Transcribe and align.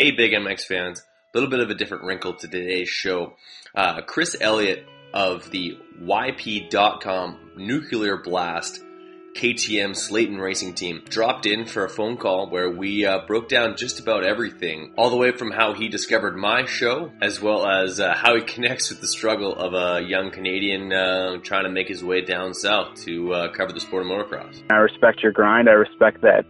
Hey, 0.00 0.12
Big 0.12 0.32
MX 0.32 0.62
fans. 0.62 1.04
A 1.34 1.36
little 1.36 1.50
bit 1.50 1.60
of 1.60 1.68
a 1.68 1.74
different 1.74 2.04
wrinkle 2.04 2.32
to 2.32 2.48
today's 2.48 2.88
show. 2.88 3.34
Uh, 3.74 4.00
Chris 4.00 4.34
Elliott 4.40 4.86
of 5.12 5.50
the 5.50 5.76
YP.com 6.00 7.50
Nuclear 7.58 8.16
Blast 8.16 8.82
KTM 9.36 9.94
Slayton 9.94 10.38
Racing 10.38 10.72
Team 10.72 11.02
dropped 11.06 11.44
in 11.44 11.66
for 11.66 11.84
a 11.84 11.88
phone 11.90 12.16
call 12.16 12.48
where 12.48 12.70
we 12.70 13.04
uh, 13.04 13.26
broke 13.26 13.50
down 13.50 13.76
just 13.76 14.00
about 14.00 14.24
everything, 14.24 14.94
all 14.96 15.10
the 15.10 15.18
way 15.18 15.32
from 15.32 15.50
how 15.50 15.74
he 15.74 15.90
discovered 15.90 16.34
my 16.34 16.64
show, 16.64 17.12
as 17.20 17.42
well 17.42 17.66
as 17.66 18.00
uh, 18.00 18.14
how 18.14 18.34
he 18.36 18.40
connects 18.54 18.88
with 18.88 19.02
the 19.02 19.06
struggle 19.06 19.54
of 19.54 19.74
a 19.74 20.02
young 20.02 20.30
Canadian 20.30 20.94
uh, 20.94 21.36
trying 21.42 21.64
to 21.64 21.70
make 21.70 21.88
his 21.88 22.02
way 22.02 22.22
down 22.22 22.54
south 22.54 22.94
to 23.04 23.34
uh, 23.34 23.52
cover 23.52 23.74
the 23.74 23.80
sport 23.80 24.06
of 24.06 24.08
motocross. 24.10 24.62
I 24.70 24.76
respect 24.76 25.22
your 25.22 25.32
grind. 25.32 25.68
I 25.68 25.72
respect 25.72 26.22
that, 26.22 26.46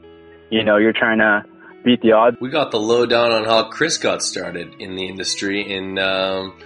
you 0.51 0.62
know, 0.62 0.77
you're 0.77 0.93
trying 0.93 1.19
to 1.19 1.43
beat 1.84 2.00
the 2.03 2.12
odds. 2.12 2.36
We 2.41 2.50
got 2.50 2.70
the 2.70 2.81
lowdown 2.81 3.33
on 3.33 3.45
how 3.45 3.69
Chris 3.70 3.98
got 3.98 4.23
started 4.23 4.75
in 4.78 4.97
the 4.97 5.06
industry 5.06 5.77
and 5.77 5.98
um, 5.98 6.59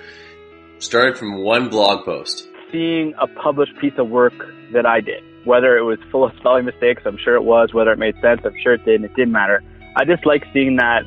started 0.78 1.16
from 1.16 1.42
one 1.42 1.68
blog 1.68 2.04
post. 2.04 2.48
Seeing 2.72 3.14
a 3.20 3.26
published 3.26 3.72
piece 3.80 3.92
of 3.98 4.08
work 4.08 4.34
that 4.72 4.86
I 4.86 5.00
did, 5.00 5.22
whether 5.44 5.76
it 5.76 5.82
was 5.82 5.98
full 6.10 6.24
of 6.24 6.32
spelling 6.38 6.64
mistakes, 6.64 7.02
I'm 7.06 7.18
sure 7.22 7.36
it 7.36 7.44
was, 7.44 7.72
whether 7.72 7.92
it 7.92 7.98
made 7.98 8.14
sense, 8.20 8.40
I'm 8.44 8.56
sure 8.62 8.74
it 8.74 8.84
did, 8.84 8.96
and 8.96 9.04
it 9.04 9.14
didn't 9.14 9.32
matter. 9.32 9.62
I 9.96 10.04
just 10.04 10.26
like 10.26 10.42
seeing 10.52 10.76
that, 10.76 11.02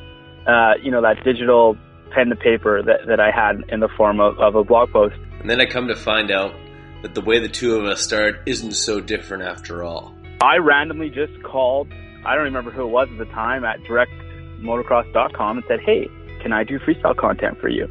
uh, 0.47 0.81
you 0.81 0.92
know, 0.92 1.02
that 1.02 1.23
digital 1.25 1.77
pen 2.16 2.30
to 2.30 2.36
paper 2.36 2.81
that, 2.83 3.08
that 3.08 3.19
I 3.19 3.31
had 3.31 3.64
in 3.69 3.81
the 3.81 3.89
form 3.97 4.21
of, 4.21 4.39
of 4.39 4.55
a 4.55 4.64
blog 4.64 4.92
post. 4.92 5.16
And 5.42 5.49
then 5.49 5.59
I 5.59 5.66
come 5.66 5.89
to 5.89 5.95
find 5.95 6.31
out 6.31 6.53
that 7.02 7.14
the 7.14 7.21
way 7.21 7.39
the 7.39 7.49
two 7.49 7.75
of 7.75 7.86
us 7.86 8.02
started 8.02 8.39
isn't 8.45 8.71
so 8.71 9.02
different 9.02 9.44
after 9.44 9.83
all. 9.83 10.16
I 10.42 10.58
randomly 10.58 11.09
just 11.09 11.44
called, 11.44 11.92
I 12.26 12.36
don't 12.36 12.44
remember 12.44 12.72
who 12.72 12.84
it 12.84 12.92
was 12.92 13.10
at 13.12 13.18
the 13.18 13.26
time, 13.26 13.64
at 13.64 13.80
directmotocross.com 13.82 15.58
and 15.58 15.66
said, 15.68 15.80
hey, 15.80 16.10
can 16.42 16.54
I 16.54 16.64
do 16.64 16.80
freestyle 16.80 17.16
content 17.16 17.60
for 17.60 17.70
you? 17.70 17.88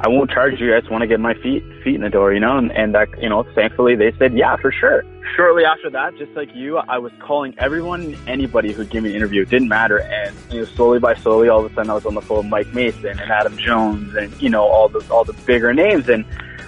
I 0.00 0.08
won't 0.08 0.30
charge 0.30 0.60
you. 0.60 0.76
I 0.76 0.80
just 0.80 0.92
want 0.92 1.02
to 1.02 1.08
get 1.08 1.18
my 1.18 1.34
feet 1.34 1.64
feet 1.82 1.96
in 1.96 2.02
the 2.02 2.08
door, 2.08 2.32
you 2.32 2.38
know. 2.38 2.56
And 2.56 2.70
and 2.70 2.94
that 2.94 3.08
you 3.20 3.28
know, 3.28 3.42
thankfully 3.54 3.96
they 3.96 4.12
said 4.16 4.32
yeah 4.32 4.56
for 4.56 4.70
sure. 4.70 5.02
Shortly 5.36 5.64
after 5.64 5.90
that, 5.90 6.16
just 6.16 6.32
like 6.32 6.54
you, 6.54 6.78
I 6.78 6.98
was 6.98 7.12
calling 7.18 7.54
everyone, 7.58 8.16
anybody 8.26 8.72
who'd 8.72 8.90
give 8.90 9.02
me 9.02 9.10
an 9.10 9.16
interview. 9.16 9.42
It 9.42 9.50
didn't 9.50 9.68
matter. 9.68 9.98
And 9.98 10.36
you 10.50 10.60
know, 10.60 10.64
slowly 10.66 11.00
by 11.00 11.14
slowly, 11.14 11.48
all 11.48 11.64
of 11.64 11.72
a 11.72 11.74
sudden, 11.74 11.90
I 11.90 11.94
was 11.94 12.06
on 12.06 12.14
the 12.14 12.20
phone 12.20 12.38
with 12.38 12.46
Mike 12.46 12.72
Mason 12.72 13.06
and 13.06 13.20
Adam 13.20 13.56
Jones, 13.56 14.14
and 14.14 14.40
you 14.40 14.50
know, 14.50 14.62
all 14.64 14.88
the 14.88 15.04
all 15.10 15.24
the 15.24 15.32
bigger 15.32 15.74
names, 15.74 16.08
and 16.08 16.24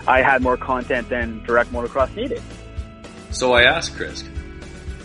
I 0.09 0.23
had 0.23 0.43
more 0.43 0.57
content 0.57 1.09
than 1.09 1.43
Direct 1.45 1.71
Motocross 1.73 2.15
needed. 2.17 2.43
So 3.31 3.53
I 3.53 3.63
asked 3.63 3.95
Chris, 3.97 4.25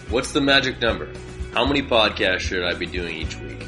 "What's 0.10 0.32
the 0.32 0.42
magic 0.42 0.82
number? 0.82 1.10
How 1.56 1.66
many 1.66 1.82
podcasts 1.82 2.42
should 2.42 2.64
I 2.64 2.74
be 2.76 2.86
doing 2.86 3.16
each 3.16 3.36
week?" 3.38 3.66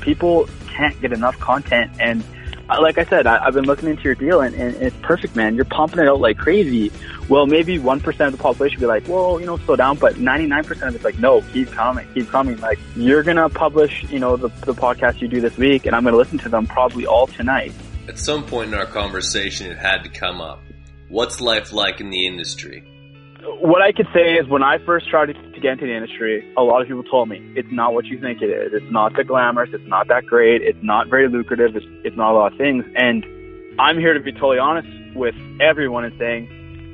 People 0.00 0.48
can't 0.68 1.00
get 1.00 1.12
enough 1.12 1.38
content, 1.40 1.90
and 1.98 2.22
uh, 2.68 2.80
like 2.80 2.96
I 2.96 3.04
said, 3.04 3.26
I, 3.26 3.44
have 3.44 3.54
been 3.54 3.64
looking 3.64 3.90
into 3.90 4.02
your 4.04 4.14
deal 4.14 4.40
and, 4.40 4.54
and, 4.54 4.74
it's 4.76 4.96
perfect, 5.02 5.36
man. 5.36 5.54
You're 5.54 5.66
pumping 5.66 5.98
it 5.98 6.08
out 6.08 6.20
like 6.20 6.38
crazy. 6.38 6.90
Well, 7.28 7.46
maybe 7.46 7.78
1% 7.78 8.26
of 8.26 8.32
the 8.32 8.38
population 8.38 8.80
be 8.80 8.86
like, 8.86 9.06
whoa, 9.06 9.38
you 9.38 9.44
know, 9.44 9.58
slow 9.58 9.76
down. 9.76 9.98
But 9.98 10.14
99% 10.14 10.88
of 10.88 10.94
it's 10.94 11.04
like, 11.04 11.18
no, 11.18 11.42
keep 11.52 11.70
coming, 11.70 12.06
keep 12.14 12.28
coming. 12.28 12.58
Like, 12.60 12.78
you're 12.96 13.22
going 13.22 13.36
to 13.36 13.50
publish, 13.50 14.04
you 14.04 14.18
know, 14.18 14.36
the, 14.36 14.48
the 14.64 14.72
podcast 14.72 15.20
you 15.20 15.28
do 15.28 15.42
this 15.42 15.56
week 15.58 15.84
and 15.84 15.94
I'm 15.94 16.04
going 16.04 16.12
to 16.12 16.18
listen 16.18 16.38
to 16.38 16.48
them 16.48 16.66
probably 16.66 17.06
all 17.06 17.26
tonight. 17.26 17.72
At 18.08 18.18
some 18.18 18.44
point 18.44 18.68
in 18.68 18.74
our 18.78 18.86
conversation, 18.86 19.70
it 19.70 19.76
had 19.76 20.02
to 20.04 20.08
come 20.08 20.40
up. 20.40 20.62
What's 21.08 21.40
life 21.40 21.72
like 21.72 22.00
in 22.00 22.08
the 22.08 22.26
industry? 22.26 22.82
What 23.60 23.82
I 23.82 23.92
could 23.92 24.08
say 24.14 24.34
is 24.34 24.48
when 24.48 24.62
I 24.62 24.78
first 24.84 25.06
started 25.06 25.36
to 25.54 25.60
get 25.60 25.72
into 25.72 25.86
the 25.86 25.94
industry, 25.94 26.50
a 26.56 26.62
lot 26.62 26.82
of 26.82 26.88
people 26.88 27.02
told 27.02 27.28
me 27.28 27.40
it's 27.56 27.68
not 27.70 27.94
what 27.94 28.06
you 28.06 28.20
think 28.20 28.42
it 28.42 28.46
is. 28.46 28.72
It's 28.72 28.92
not 28.92 29.14
that 29.16 29.26
glamorous. 29.26 29.70
It's 29.72 29.86
not 29.86 30.08
that 30.08 30.26
great. 30.26 30.62
It's 30.62 30.78
not 30.82 31.08
very 31.08 31.28
lucrative. 31.28 31.76
It's, 31.76 31.86
it's 32.04 32.16
not 32.16 32.32
a 32.32 32.36
lot 32.36 32.52
of 32.52 32.58
things. 32.58 32.84
And 32.96 33.24
I'm 33.78 33.98
here 33.98 34.14
to 34.14 34.20
be 34.20 34.32
totally 34.32 34.58
honest 34.58 34.88
with 35.14 35.34
everyone 35.60 36.04
and 36.04 36.14
saying 36.18 36.48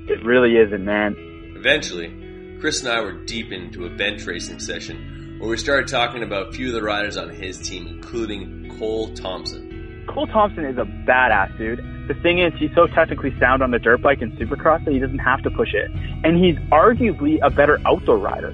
it 0.09 0.25
really 0.25 0.57
isn't, 0.57 0.85
man. 0.85 1.15
Eventually, 1.57 2.13
Chris 2.59 2.81
and 2.83 2.91
I 2.91 3.01
were 3.01 3.13
deep 3.13 3.53
into 3.53 3.87
a 3.87 3.91
bench 3.91 4.25
racing 4.27 4.61
session 4.61 5.37
where 5.39 5.49
we 5.49 5.57
started 5.57 5.89
talking 5.89 6.23
about 6.23 6.49
a 6.49 6.53
few 6.53 6.69
of 6.69 6.75
the 6.75 6.83
riders 6.83 7.17
on 7.17 7.31
his 7.31 7.59
team, 7.59 7.87
including 7.87 8.77
Cole 8.79 9.15
Thompson. 9.15 9.80
Cole 10.09 10.27
Thompson 10.27 10.65
is 10.65 10.79
a 10.79 10.85
badass 10.85 11.57
dude 11.59 11.85
the 12.11 12.21
thing 12.23 12.41
is, 12.41 12.53
he's 12.59 12.75
so 12.75 12.89
technically 12.89 13.33
sound 13.39 13.63
on 13.63 13.71
the 13.71 13.79
dirt 13.79 14.03
bike 14.03 14.21
and 14.21 14.33
supercross 14.33 14.85
that 14.85 14.93
he 14.93 14.99
doesn't 14.99 15.21
have 15.21 15.43
to 15.45 15.51
push 15.51 15.73
it. 15.73 15.93
And 16.25 16.45
he's 16.45 16.57
arguably 16.73 17.39
a 17.41 17.51
better 17.51 17.79
outdoor 17.87 18.19
rider. 18.19 18.51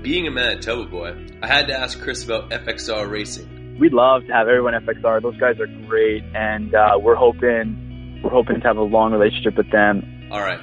Being 0.00 0.28
a 0.28 0.30
Manitoba 0.30 0.88
boy, 0.88 1.26
I 1.42 1.48
had 1.48 1.66
to 1.66 1.74
ask 1.76 2.00
Chris 2.00 2.22
about 2.22 2.50
FXR 2.50 3.10
racing. 3.10 3.78
We'd 3.80 3.92
love 3.92 4.24
to 4.28 4.32
have 4.32 4.46
everyone 4.46 4.74
FXR. 4.74 5.22
Those 5.22 5.36
guys 5.38 5.58
are 5.58 5.66
great, 5.88 6.22
and 6.36 6.72
uh, 6.72 6.96
we're 7.00 7.16
hoping 7.16 8.20
we're 8.22 8.30
hoping 8.30 8.60
to 8.60 8.66
have 8.68 8.76
a 8.76 8.82
long 8.82 9.10
relationship 9.10 9.56
with 9.56 9.72
them. 9.72 10.28
All 10.30 10.40
right, 10.40 10.60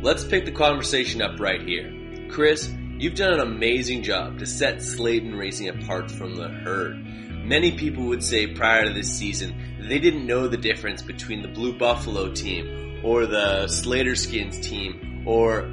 let's 0.00 0.24
pick 0.24 0.44
the 0.44 0.52
conversation 0.52 1.22
up 1.22 1.40
right 1.40 1.60
here. 1.60 1.92
Chris, 2.28 2.72
you've 2.98 3.16
done 3.16 3.32
an 3.32 3.40
amazing 3.40 4.04
job 4.04 4.38
to 4.38 4.46
set 4.46 4.80
Slayton 4.80 5.34
Racing 5.34 5.70
apart 5.70 6.08
from 6.08 6.36
the 6.36 6.48
herd. 6.48 7.04
Many 7.44 7.72
people 7.72 8.04
would 8.04 8.24
say 8.24 8.46
prior 8.46 8.84
to 8.84 8.92
this 8.92 9.12
season 9.12 9.54
they 9.88 9.98
didn't 9.98 10.26
know 10.26 10.48
the 10.48 10.56
difference 10.56 11.02
between 11.02 11.42
the 11.42 11.48
Blue 11.48 11.76
Buffalo 11.76 12.32
team 12.32 13.00
or 13.04 13.26
the 13.26 13.68
Slater 13.68 14.16
Skins 14.16 14.58
team 14.60 15.24
or 15.26 15.70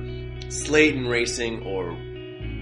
Slayton 0.50 1.08
Racing 1.08 1.64
or 1.64 1.98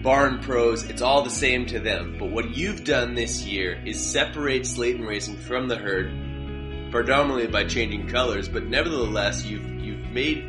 Barn 0.03 0.40
Pros. 0.40 0.84
It's 0.84 1.02
all 1.02 1.24
the 1.24 1.30
same 1.31 1.66
to 1.68 1.80
them. 1.80 2.18
But 2.20 2.30
what 2.30 2.56
you've 2.56 2.84
done 2.84 3.16
this 3.16 3.44
year 3.44 3.81
is 3.84 4.00
separate 4.00 4.68
Slayton 4.68 5.03
Racing 5.03 5.38
from 5.38 5.68
the 5.68 5.76
herd, 5.76 6.91
predominantly 6.91 7.47
by 7.47 7.66
changing 7.66 8.08
colors. 8.08 8.47
But 8.47 8.66
nevertheless, 8.66 9.44
you've 9.44 9.68
you've 9.81 10.06
made 10.12 10.44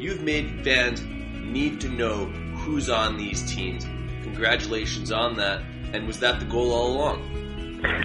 you've 0.00 0.22
made 0.22 0.64
fans 0.64 1.02
need 1.02 1.80
to 1.82 1.88
know 1.88 2.26
who's 2.26 2.90
on 2.90 3.16
these 3.16 3.48
teams. 3.50 3.84
Congratulations 4.24 5.12
on 5.12 5.36
that. 5.36 5.62
And 5.92 6.06
was 6.06 6.20
that 6.20 6.38
the 6.38 6.46
goal 6.46 6.72
all 6.72 6.92
along? 6.92 7.38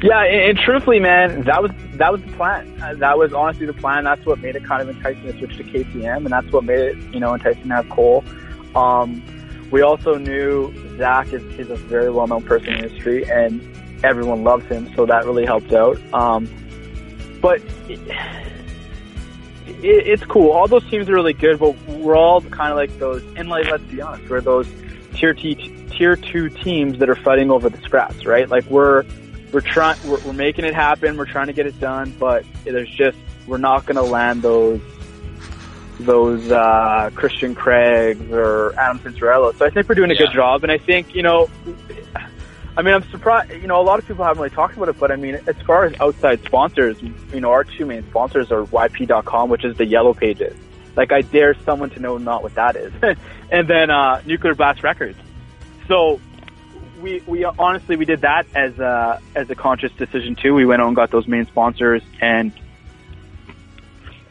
Yeah, 0.03 0.23
and, 0.23 0.49
and, 0.49 0.57
truthfully, 0.57 0.99
man, 0.99 1.43
that 1.43 1.61
was 1.61 1.71
that 1.93 2.11
was 2.11 2.21
the 2.21 2.31
plan. 2.33 2.81
Uh, 2.81 2.93
that 2.95 3.17
was 3.17 3.33
honestly 3.33 3.65
the 3.65 3.73
plan. 3.73 4.03
That's 4.03 4.23
what 4.25 4.39
made 4.39 4.55
it 4.55 4.63
kind 4.63 4.81
of 4.81 4.95
enticing 4.95 5.23
to 5.23 5.37
switch 5.37 5.57
to 5.57 5.63
KTM, 5.63 6.17
and 6.17 6.27
that's 6.27 6.51
what 6.51 6.63
made 6.63 6.79
it, 6.79 6.97
you 7.13 7.19
know, 7.19 7.33
enticing 7.33 7.63
to 7.63 7.75
have 7.75 7.89
Cole. 7.89 8.23
Um, 8.75 9.23
we 9.71 9.81
also 9.81 10.17
knew 10.19 10.71
Zach 10.97 11.33
is, 11.33 11.41
is 11.57 11.71
a 11.71 11.75
very 11.75 12.11
well-known 12.11 12.43
person 12.43 12.69
in 12.69 12.81
the 12.81 12.87
industry, 12.87 13.29
and 13.29 13.61
everyone 14.03 14.43
loves 14.43 14.65
him, 14.67 14.93
so 14.95 15.07
that 15.07 15.25
really 15.25 15.45
helped 15.45 15.73
out. 15.73 15.99
Um, 16.13 16.47
but 17.41 17.59
it, 17.89 17.99
it, 19.65 20.07
it's 20.07 20.23
cool. 20.25 20.51
All 20.51 20.67
those 20.67 20.87
teams 20.89 21.09
are 21.09 21.13
really 21.13 21.33
good, 21.33 21.59
but 21.59 21.75
we're 21.87 22.15
all 22.15 22.41
kind 22.41 22.71
of 22.71 22.77
like 22.77 22.97
those. 22.99 23.23
And 23.35 23.49
like, 23.49 23.65
let's 23.69 23.83
be 23.83 24.01
honest, 24.01 24.29
we're 24.29 24.41
those 24.41 24.67
tier 25.15 25.33
T, 25.33 25.55
tier 25.97 26.15
two 26.15 26.49
teams 26.49 26.99
that 26.99 27.09
are 27.09 27.15
fighting 27.15 27.51
over 27.51 27.69
the 27.69 27.81
scraps, 27.81 28.25
right? 28.25 28.47
Like 28.49 28.65
we're 28.65 29.03
we're 29.51 29.61
trying 29.61 29.97
we're, 30.07 30.19
we're 30.21 30.33
making 30.33 30.65
it 30.65 30.73
happen. 30.73 31.17
We're 31.17 31.25
trying 31.25 31.47
to 31.47 31.53
get 31.53 31.67
it 31.67 31.79
done, 31.79 32.13
but 32.19 32.45
there's 32.63 32.89
just 32.89 33.17
we're 33.47 33.57
not 33.57 33.85
going 33.85 33.95
to 33.95 34.03
land 34.03 34.41
those 34.41 34.81
those 35.99 36.51
uh, 36.51 37.11
Christian 37.13 37.55
Craigs 37.55 38.31
or 38.31 38.73
Adam 38.77 38.99
Cianciarulo. 38.99 39.57
So 39.57 39.65
I 39.65 39.69
think 39.69 39.87
we're 39.87 39.95
doing 39.95 40.11
a 40.11 40.15
yeah. 40.15 40.25
good 40.25 40.33
job, 40.33 40.63
and 40.63 40.71
I 40.71 40.77
think 40.77 41.15
you 41.15 41.23
know. 41.23 41.49
I 42.75 42.81
mean, 42.81 42.95
I'm 42.95 43.07
surprised. 43.11 43.51
You 43.51 43.67
know, 43.67 43.79
a 43.79 43.83
lot 43.83 43.99
of 43.99 44.07
people 44.07 44.25
haven't 44.25 44.41
really 44.41 44.55
talked 44.55 44.75
about 44.75 44.89
it, 44.89 44.99
but 44.99 45.11
I 45.11 45.15
mean, 45.15 45.35
as 45.45 45.55
far 45.67 45.85
as 45.85 45.93
outside 45.99 46.43
sponsors, 46.43 46.99
you 47.03 47.39
know, 47.39 47.51
our 47.51 47.63
two 47.63 47.85
main 47.85 48.03
sponsors 48.09 48.51
are 48.51 48.63
YP.com, 48.63 49.49
which 49.49 49.63
is 49.63 49.77
the 49.77 49.85
Yellow 49.85 50.15
Pages. 50.15 50.57
Like, 50.95 51.11
I 51.11 51.21
dare 51.21 51.53
someone 51.65 51.91
to 51.91 51.99
know 51.99 52.17
not 52.17 52.41
what 52.41 52.55
that 52.55 52.75
is, 52.75 52.91
and 53.51 53.67
then 53.67 53.91
uh, 53.91 54.23
Nuclear 54.25 54.55
Blast 54.55 54.81
Records. 54.81 55.19
So 55.87 56.19
we 57.01 57.21
we 57.27 57.43
honestly 57.43 57.95
we 57.95 58.05
did 58.05 58.21
that 58.21 58.47
as 58.55 58.79
a 58.79 59.19
as 59.35 59.49
a 59.49 59.55
conscious 59.55 59.91
decision 59.93 60.35
too. 60.35 60.53
We 60.53 60.65
went 60.65 60.81
out 60.81 60.87
and 60.87 60.95
got 60.95 61.11
those 61.11 61.27
main 61.27 61.45
sponsors 61.45 62.01
and 62.21 62.51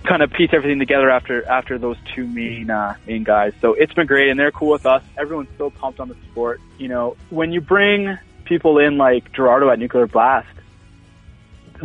kind 0.05 0.23
of 0.23 0.33
piece 0.33 0.51
everything 0.53 0.79
together 0.79 1.11
after 1.11 1.47
after 1.49 1.79
those 1.79 1.97
two 2.15 2.27
main 2.27 2.71
uh, 2.71 2.97
main 3.07 3.25
guys. 3.25 3.53
So 3.61 3.75
it's 3.75 3.93
been 3.93 4.07
great, 4.07 4.31
and 4.31 4.39
they're 4.39 4.51
cool 4.51 4.71
with 4.71 4.87
us. 4.87 5.03
Everyone's 5.17 5.51
so 5.59 5.71
pumped 5.71 6.01
on 6.01 6.09
the 6.09 6.17
sport. 6.31 6.61
You 6.79 6.89
know, 6.89 7.17
when 7.31 7.53
you 7.53 7.61
bring 7.61 8.19
people 8.45 8.79
in 8.79 8.99
like 8.99 9.33
Gerardo 9.33 9.71
at 9.71 9.79
Nuclear 9.79 10.07
Blast, 10.07 10.49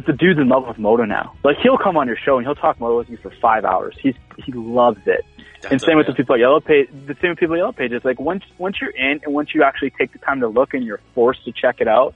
the 0.05 0.13
dude's 0.13 0.39
in 0.39 0.47
love 0.47 0.67
with 0.67 0.77
moto 0.77 1.05
now. 1.05 1.33
Like 1.43 1.57
he'll 1.61 1.77
come 1.77 1.97
on 1.97 2.07
your 2.07 2.17
show 2.17 2.37
and 2.37 2.45
he'll 2.45 2.55
talk 2.55 2.79
moto 2.79 2.97
with 2.97 3.09
you 3.09 3.17
for 3.17 3.31
five 3.41 3.65
hours. 3.65 3.95
He's 4.01 4.15
he 4.37 4.51
loves 4.51 4.99
it. 5.05 5.25
That's 5.61 5.71
and 5.71 5.81
same 5.81 5.97
with 5.97 6.07
the 6.07 6.13
people 6.13 6.35
at 6.35 6.39
Yellow 6.39 6.59
Page. 6.59 6.89
The 7.07 7.15
same 7.21 7.31
with 7.31 7.39
people 7.39 7.55
at 7.55 7.59
Yellow 7.59 7.71
Pages. 7.71 8.01
Like 8.03 8.19
once 8.19 8.43
once 8.57 8.77
you're 8.79 8.91
in 8.91 9.21
and 9.23 9.33
once 9.33 9.49
you 9.53 9.63
actually 9.63 9.91
take 9.91 10.13
the 10.13 10.19
time 10.19 10.41
to 10.41 10.47
look 10.47 10.73
and 10.73 10.83
you're 10.83 11.01
forced 11.15 11.43
to 11.45 11.51
check 11.51 11.77
it 11.79 11.87
out, 11.87 12.13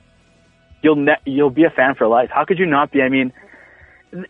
you'll 0.82 0.96
ne- 0.96 1.22
you'll 1.26 1.50
be 1.50 1.64
a 1.64 1.70
fan 1.70 1.96
for 1.96 2.08
life. 2.08 2.30
How 2.32 2.46
could 2.46 2.60
you 2.60 2.66
not 2.66 2.92
be? 2.92 3.02
I 3.02 3.10
mean, 3.10 3.34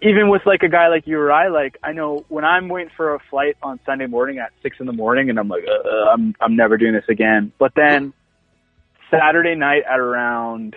even 0.01 0.30
with 0.30 0.44
like 0.45 0.63
a 0.63 0.69
guy 0.69 0.88
like 0.88 1.07
you 1.07 1.19
or 1.19 1.31
I, 1.31 1.50
like 1.50 1.77
I 1.83 1.92
know 1.92 2.25
when 2.30 2.45
I'm 2.45 2.69
waiting 2.69 2.92
for 2.95 3.15
a 3.15 3.19
flight 3.30 3.57
on 3.62 3.80
Sunday 3.86 4.06
morning 4.06 4.39
at 4.39 4.51
six 4.62 4.77
in 4.80 4.86
the 4.86 4.94
morning, 4.94 5.30
and 5.30 5.39
I'm 5.39 5.47
like, 5.47 5.65
uh 5.68 6.09
I'm 6.12 6.36
I'm 6.39 6.56
never 6.56 6.77
doing 6.77 6.94
this 6.94 7.06
again. 7.09 7.51
But 7.57 7.74
then 7.75 8.13
Saturday 9.09 9.56
night 9.56 9.83
at 9.89 10.00
around 10.00 10.75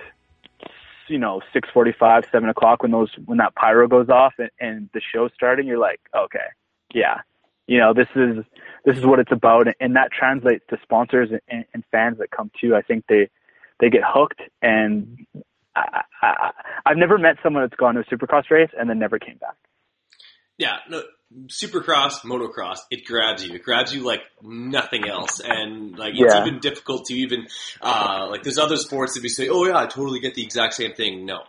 you 1.08 1.18
know 1.18 1.40
six 1.52 1.68
forty 1.72 1.92
five, 1.92 2.24
seven 2.32 2.48
o'clock 2.48 2.82
when 2.82 2.92
those 2.92 3.10
when 3.24 3.38
that 3.38 3.54
pyro 3.54 3.88
goes 3.88 4.08
off 4.08 4.34
and, 4.38 4.50
and 4.60 4.90
the 4.94 5.00
show's 5.00 5.30
starting, 5.34 5.66
you're 5.66 5.78
like, 5.78 6.00
okay, 6.16 6.46
yeah, 6.92 7.20
you 7.66 7.78
know 7.78 7.92
this 7.94 8.08
is 8.14 8.44
this 8.84 8.96
is 8.96 9.06
what 9.06 9.18
it's 9.18 9.32
about, 9.32 9.66
and 9.80 9.96
that 9.96 10.10
translates 10.12 10.64
to 10.70 10.78
sponsors 10.82 11.30
and, 11.48 11.64
and 11.72 11.84
fans 11.90 12.18
that 12.18 12.30
come 12.30 12.50
too. 12.60 12.74
I 12.74 12.82
think 12.82 13.04
they 13.08 13.28
they 13.80 13.90
get 13.90 14.02
hooked 14.06 14.40
and 14.62 15.26
I, 15.76 16.02
I, 16.22 16.50
I've 16.86 16.96
never 16.96 17.18
met 17.18 17.36
someone 17.42 17.62
that's 17.62 17.74
gone 17.74 17.94
to 17.94 18.00
a 18.00 18.04
supercross 18.04 18.50
race 18.50 18.70
and 18.78 18.88
then 18.88 18.98
never 18.98 19.18
came 19.18 19.38
back. 19.38 19.56
Yeah, 20.58 20.76
no, 20.88 21.02
supercross, 21.46 22.20
motocross, 22.24 22.78
it 22.90 23.04
grabs 23.04 23.44
you. 23.44 23.54
It 23.54 23.62
grabs 23.62 23.94
you 23.94 24.04
like 24.04 24.20
nothing 24.42 25.08
else, 25.08 25.40
and 25.40 25.98
like 25.98 26.14
it's 26.14 26.34
yeah. 26.34 26.46
even 26.46 26.60
difficult 26.60 27.06
to 27.06 27.14
even 27.14 27.46
uh, 27.80 28.28
like 28.30 28.42
there's 28.42 28.58
other 28.58 28.76
sports 28.76 29.14
that 29.14 29.22
we 29.22 29.28
say, 29.28 29.48
oh 29.48 29.64
yeah, 29.64 29.78
I 29.78 29.86
totally 29.86 30.20
get 30.20 30.34
the 30.34 30.42
exact 30.42 30.74
same 30.74 30.94
thing. 30.94 31.26
No, 31.26 31.42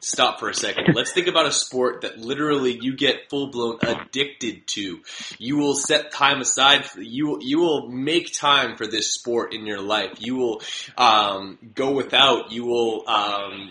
stop 0.00 0.40
for 0.40 0.48
a 0.48 0.54
second. 0.54 0.94
Let's 0.94 1.12
think 1.12 1.26
about 1.26 1.46
a 1.46 1.52
sport 1.52 2.02
that 2.02 2.18
literally 2.18 2.78
you 2.80 2.96
get 2.96 3.28
full 3.30 3.50
blown 3.50 3.78
addicted 3.82 4.66
to. 4.68 5.00
You 5.38 5.56
will 5.56 5.74
set 5.74 6.12
time 6.12 6.40
aside. 6.40 6.86
For, 6.86 7.00
you 7.00 7.38
you 7.42 7.58
will 7.60 7.88
make 7.88 8.32
time 8.32 8.76
for 8.76 8.86
this 8.86 9.12
sport 9.14 9.52
in 9.52 9.66
your 9.66 9.80
life. 9.80 10.14
You 10.18 10.36
will 10.36 10.62
um, 10.96 11.58
go 11.74 11.92
without. 11.92 12.52
You 12.52 12.64
will 12.64 13.08
um, 13.08 13.70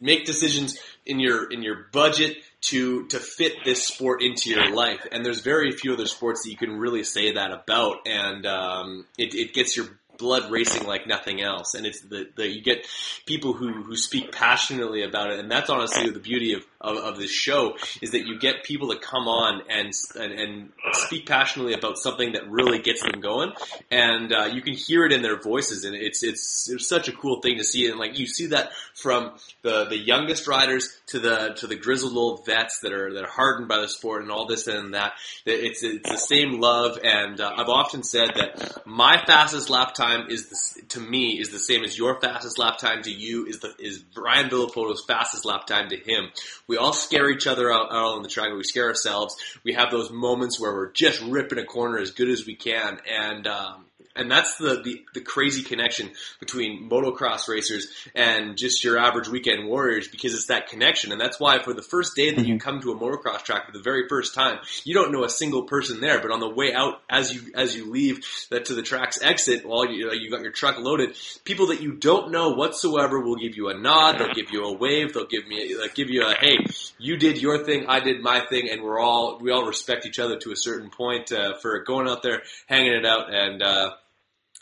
make 0.00 0.24
decisions 0.24 0.78
in 1.04 1.20
your 1.20 1.50
in 1.50 1.62
your 1.62 1.86
budget 1.92 2.36
to 2.62 3.06
to 3.06 3.18
fit 3.18 3.64
this 3.64 3.86
sport 3.86 4.22
into 4.22 4.50
your 4.50 4.74
life. 4.74 5.06
And 5.10 5.24
there's 5.24 5.40
very 5.40 5.72
few 5.72 5.94
other 5.94 6.06
sports 6.06 6.44
that 6.44 6.50
you 6.50 6.56
can 6.56 6.78
really 6.78 7.04
say 7.04 7.32
that 7.32 7.52
about, 7.52 8.06
and 8.06 8.46
um, 8.46 9.06
it, 9.18 9.34
it 9.34 9.54
gets 9.54 9.76
your 9.76 9.86
blood 10.18 10.50
racing 10.50 10.86
like 10.86 11.06
nothing 11.06 11.40
else. 11.40 11.74
And 11.74 11.86
it's 11.86 12.02
the, 12.02 12.28
the 12.36 12.46
you 12.46 12.62
get 12.62 12.86
people 13.24 13.54
who, 13.54 13.82
who 13.82 13.96
speak 13.96 14.32
passionately 14.32 15.02
about 15.02 15.30
it, 15.30 15.40
and 15.40 15.50
that's 15.50 15.70
honestly 15.70 16.10
the 16.10 16.20
beauty 16.20 16.52
of, 16.52 16.64
of, 16.80 16.96
of 16.96 17.18
this 17.18 17.30
show 17.30 17.76
is 18.00 18.12
that 18.12 18.26
you 18.26 18.38
get 18.38 18.64
people 18.64 18.88
to 18.88 18.98
come 18.98 19.28
on 19.28 19.62
and 19.68 19.92
and, 20.18 20.32
and 20.32 20.72
speak 20.92 21.26
passionately 21.26 21.74
about 21.74 21.98
something 21.98 22.32
that 22.32 22.48
really 22.48 22.78
gets 22.78 23.02
them 23.02 23.20
going, 23.20 23.52
and 23.90 24.32
uh, 24.32 24.44
you 24.52 24.62
can 24.62 24.74
hear 24.74 25.04
it 25.04 25.12
in 25.12 25.22
their 25.22 25.40
voices, 25.40 25.84
and 25.84 25.94
it's 25.94 26.22
it's 26.22 26.70
it's 26.70 26.88
such 26.88 27.08
a 27.08 27.12
cool 27.12 27.40
thing 27.40 27.58
to 27.58 27.64
see. 27.64 27.88
And 27.88 27.98
like 27.98 28.18
you 28.18 28.26
see 28.26 28.46
that 28.46 28.70
from 28.94 29.32
the 29.62 29.84
the 29.86 29.98
youngest 29.98 30.46
riders 30.46 30.88
to 31.08 31.18
the 31.18 31.54
to 31.58 31.66
the 31.66 31.76
grizzled 31.76 32.16
old 32.16 32.46
vets 32.46 32.80
that 32.82 32.92
are 32.92 33.12
that 33.14 33.24
are 33.24 33.30
hardened 33.30 33.68
by 33.68 33.80
the 33.80 33.88
sport 33.88 34.22
and 34.22 34.30
all 34.30 34.46
this 34.46 34.66
and 34.66 34.94
that. 34.94 35.12
It's 35.44 35.82
it's 35.82 36.08
the 36.08 36.18
same 36.18 36.60
love, 36.60 36.98
and 37.02 37.40
uh, 37.40 37.52
I've 37.56 37.68
often 37.68 38.02
said 38.02 38.30
that 38.36 38.86
my 38.86 39.22
fastest 39.26 39.70
lap 39.70 39.94
time 39.94 40.26
is 40.28 40.48
the, 40.48 40.82
to 40.88 41.00
me 41.00 41.38
is 41.38 41.50
the 41.50 41.58
same 41.58 41.84
as 41.84 41.96
your 41.96 42.20
fastest 42.20 42.58
lap 42.58 42.78
time 42.78 43.02
to 43.02 43.10
you 43.10 43.46
is 43.46 43.60
the 43.60 43.74
is 43.78 44.02
Ryan 44.16 44.48
Villopoto's 44.48 45.04
fastest 45.06 45.44
lap 45.44 45.66
time 45.66 45.88
to 45.90 45.96
him. 45.96 46.30
We 46.70 46.76
all 46.76 46.92
scare 46.92 47.28
each 47.28 47.48
other 47.48 47.72
out, 47.72 47.90
out 47.90 48.14
on 48.14 48.22
the 48.22 48.28
track. 48.28 48.52
We 48.56 48.62
scare 48.62 48.86
ourselves. 48.86 49.34
We 49.64 49.72
have 49.72 49.90
those 49.90 50.12
moments 50.12 50.60
where 50.60 50.72
we're 50.72 50.92
just 50.92 51.20
ripping 51.20 51.58
a 51.58 51.64
corner 51.64 51.98
as 51.98 52.12
good 52.12 52.30
as 52.30 52.46
we 52.46 52.54
can, 52.54 53.00
and 53.10 53.44
um, 53.48 53.86
and 54.16 54.30
that's 54.30 54.56
the, 54.56 54.82
the, 54.82 55.04
the 55.14 55.20
crazy 55.20 55.62
connection 55.62 56.10
between 56.40 56.90
motocross 56.90 57.48
racers 57.48 57.88
and 58.14 58.56
just 58.56 58.82
your 58.82 58.98
average 58.98 59.28
weekend 59.28 59.66
warriors 59.66 60.08
because 60.08 60.34
it's 60.34 60.46
that 60.46 60.68
connection, 60.68 61.12
and 61.12 61.20
that's 61.20 61.38
why 61.38 61.62
for 61.62 61.72
the 61.72 61.82
first 61.82 62.16
day 62.16 62.34
that 62.34 62.46
you 62.46 62.54
mm-hmm. 62.54 62.58
come 62.58 62.80
to 62.80 62.92
a 62.92 62.96
motocross 62.96 63.42
track 63.42 63.66
for 63.66 63.72
the 63.72 63.82
very 63.82 64.08
first 64.08 64.34
time, 64.34 64.58
you 64.84 64.94
don't 64.94 65.12
know 65.12 65.24
a 65.24 65.30
single 65.30 65.62
person 65.62 66.00
there, 66.00 66.20
but 66.20 66.30
on 66.30 66.40
the 66.40 66.48
way 66.48 66.74
out 66.74 67.00
as 67.08 67.32
you 67.32 67.52
as 67.54 67.76
you 67.76 67.90
leave 67.90 68.24
that 68.50 68.66
to 68.66 68.74
the 68.74 68.82
track's 68.82 69.22
exit, 69.22 69.64
while 69.64 69.86
you 69.86 70.12
you 70.12 70.30
got 70.30 70.42
your 70.42 70.52
truck 70.52 70.78
loaded, 70.78 71.16
people 71.44 71.68
that 71.68 71.80
you 71.80 71.92
don't 71.92 72.32
know 72.32 72.50
whatsoever 72.50 73.20
will 73.20 73.36
give 73.36 73.56
you 73.56 73.68
a 73.68 73.78
nod, 73.78 74.18
they'll 74.18 74.34
give 74.34 74.50
you 74.50 74.64
a 74.64 74.76
wave, 74.76 75.14
they'll 75.14 75.26
give 75.26 75.46
me 75.46 75.74
they'll 75.74 75.94
give 75.94 76.10
you 76.10 76.26
a 76.26 76.34
hey, 76.34 76.58
you 76.98 77.16
did 77.16 77.40
your 77.40 77.64
thing, 77.64 77.86
I 77.88 78.00
did 78.00 78.22
my 78.22 78.40
thing, 78.40 78.68
and 78.70 78.82
we're 78.82 78.98
all 78.98 79.38
we 79.40 79.50
all 79.50 79.64
respect 79.64 80.06
each 80.06 80.18
other 80.18 80.36
to 80.38 80.52
a 80.52 80.56
certain 80.56 80.90
point 80.90 81.32
uh, 81.32 81.54
for 81.58 81.82
going 81.84 82.08
out 82.08 82.22
there, 82.22 82.42
hanging 82.66 82.94
it 82.94 83.06
out, 83.06 83.32
and 83.32 83.62
uh, 83.62 83.90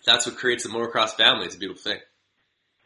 that's 0.09 0.27
what 0.27 0.37
creates 0.37 0.65
the 0.65 0.71
motocross 0.71 1.11
family. 1.11 1.47
It's 1.47 1.55
a 1.55 1.59
beautiful 1.59 1.93
thing. 1.93 2.01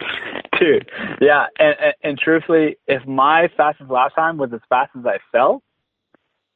Dude, 0.61 0.91
yeah, 1.21 1.47
and, 1.59 1.75
and, 1.81 1.95
and 2.03 2.19
truthfully, 2.19 2.77
if 2.87 3.07
my 3.07 3.49
fastest 3.57 3.91
lap 3.91 4.13
time 4.15 4.37
was 4.37 4.51
as 4.53 4.61
fast 4.69 4.91
as 4.99 5.05
I 5.07 5.19
felt, 5.31 5.63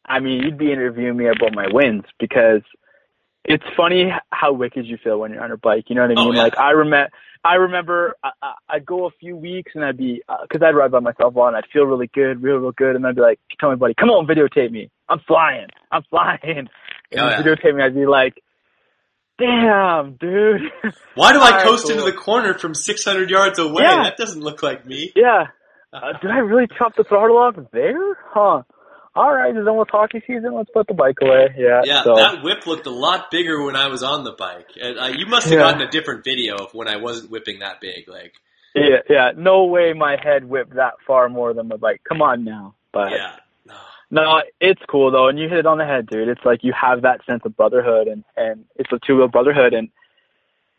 I 0.05 0.21
mean, 0.21 0.43
you'd 0.43 0.59
be 0.59 0.73
interviewing 0.73 1.17
me 1.17 1.27
about 1.27 1.55
my 1.55 1.67
wins 1.73 2.05
because 2.19 2.63
it's 3.45 3.65
funny 3.77 4.13
how 4.31 4.53
wicked 4.53 4.87
you 4.87 4.99
feel 5.03 5.19
when 5.19 5.33
you're 5.33 5.43
on 5.43 5.53
a 5.53 5.57
bike. 5.57 5.85
You 5.89 5.97
know 5.97 6.03
what 6.03 6.11
I 6.11 6.21
oh, 6.21 6.25
mean? 6.25 6.35
Oh, 6.35 6.37
yeah. 6.37 6.43
Like 6.43 6.59
I 6.59 6.71
remember, 6.71 7.11
I 7.45 7.55
remember 7.55 8.15
I, 8.23 8.31
I'd 8.69 8.87
go 8.87 9.07
a 9.07 9.11
few 9.21 9.37
weeks 9.37 9.73
and 9.75 9.85
I'd 9.85 9.97
be 9.97 10.23
because 10.43 10.63
uh, 10.63 10.67
I'd 10.67 10.75
ride 10.75 10.91
by 10.91 11.01
myself 11.01 11.35
a 11.35 11.39
lot 11.39 11.49
and 11.49 11.57
I'd 11.57 11.71
feel 11.73 11.85
really 11.85 12.11
good, 12.13 12.43
real, 12.43 12.57
real 12.57 12.73
good, 12.73 12.97
and 12.97 13.07
I'd 13.07 13.15
be 13.15 13.21
like, 13.21 13.39
"Tell 13.59 13.71
me, 13.71 13.77
buddy, 13.77 13.95
come 13.95 14.11
on, 14.11 14.27
videotape 14.27 14.71
me. 14.71 14.91
I'm 15.09 15.21
flying, 15.27 15.69
I'm 15.93 16.03
flying." 16.11 16.41
And 16.43 16.69
oh, 17.21 17.29
yeah. 17.29 17.43
videotape 17.43 17.77
me. 17.77 17.83
I'd 17.83 17.95
be 17.95 18.07
like, 18.07 18.43
Damn, 19.39 20.15
dude. 20.15 20.63
Why 21.15 21.33
do 21.33 21.41
I 21.41 21.63
coast 21.63 21.85
cool. 21.85 21.93
into 21.93 22.05
the 22.05 22.17
corner 22.17 22.59
from 22.59 22.75
600 22.75 23.31
yards 23.31 23.59
away? 23.59 23.83
Yeah. 23.83 24.05
That 24.05 24.17
doesn't 24.17 24.41
look 24.41 24.63
like 24.63 24.87
me. 24.87 25.13
Yeah. 25.15 25.47
Uh, 25.93 26.19
did 26.21 26.31
I 26.31 26.39
really 26.39 26.67
chop 26.79 26.95
the 26.97 27.05
throttle 27.05 27.39
off 27.39 27.55
there? 27.73 28.17
Huh. 28.33 28.63
All 29.15 29.35
right, 29.35 29.57
it's 29.57 29.67
almost 29.67 29.91
hockey 29.91 30.23
season. 30.27 30.55
Let's 30.55 30.69
put 30.71 30.87
the 30.89 30.95
bike 30.95 31.17
away. 31.23 31.55
Yeah. 31.57 31.81
Yeah, 31.85 32.03
so. 32.03 32.17
that 32.17 32.43
whip 32.43 32.67
looked 32.67 32.87
a 32.87 32.91
lot 32.91 33.31
bigger 33.31 33.65
when 33.65 33.75
I 33.75 33.89
was 33.89 34.03
on 34.03 34.25
the 34.25 34.33
bike. 34.33 34.69
And, 34.81 34.99
uh, 34.99 35.07
you 35.17 35.27
must 35.27 35.47
have 35.47 35.55
yeah. 35.55 35.61
gotten 35.61 35.81
a 35.81 35.91
different 35.91 36.23
video 36.23 36.57
of 36.57 36.75
when 36.75 36.87
I 36.87 36.97
wasn't 36.97 37.31
whipping 37.31 37.61
that 37.61 37.81
big. 37.81 38.09
Like. 38.09 38.35
Yeah, 38.75 38.99
yeah. 39.09 39.31
No 39.35 39.65
way 39.65 39.95
my 39.95 40.17
head 40.23 40.45
whipped 40.45 40.75
that 40.75 40.95
far 41.07 41.31
more 41.31 41.55
than 41.55 41.69
my 41.69 41.77
bike. 41.77 42.03
Come 42.07 42.21
on 42.21 42.45
now. 42.45 42.75
But 42.93 43.13
yeah. 43.13 43.37
No, 44.11 44.43
it's 44.61 44.83
cool 44.89 45.11
though, 45.11 45.29
and 45.29 45.39
you 45.39 45.49
hit 45.49 45.59
it 45.59 45.67
on 45.67 45.79
the 45.79 45.85
head, 45.85 46.07
dude. 46.07 46.29
It's 46.29 46.45
like 46.45 46.63
you 46.63 46.73
have 46.73 47.03
that 47.03 47.25
sense 47.29 47.43
of 47.45 47.57
brotherhood, 47.57 48.07
and 48.07 48.25
and 48.37 48.65
it's 48.77 48.93
a 48.93 48.99
two 49.05 49.17
wheel 49.17 49.29
brotherhood, 49.29 49.75
and 49.75 49.89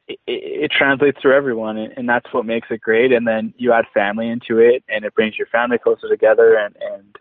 it, 0.08 0.20
it 0.26 0.72
translates 0.72 1.20
through 1.22 1.36
everyone, 1.36 1.78
and, 1.78 1.94
and 1.98 2.08
that's 2.08 2.32
what 2.32 2.46
makes 2.46 2.70
it 2.72 2.80
great. 2.80 3.12
And 3.12 3.28
then 3.28 3.54
you 3.58 3.74
add 3.74 3.86
family 3.94 4.30
into 4.30 4.60
it, 4.60 4.84
and 4.88 5.04
it 5.04 5.14
brings 5.14 5.38
your 5.38 5.48
family 5.48 5.78
closer 5.78 6.08
together, 6.08 6.56
and 6.58 6.76
and 6.80 7.18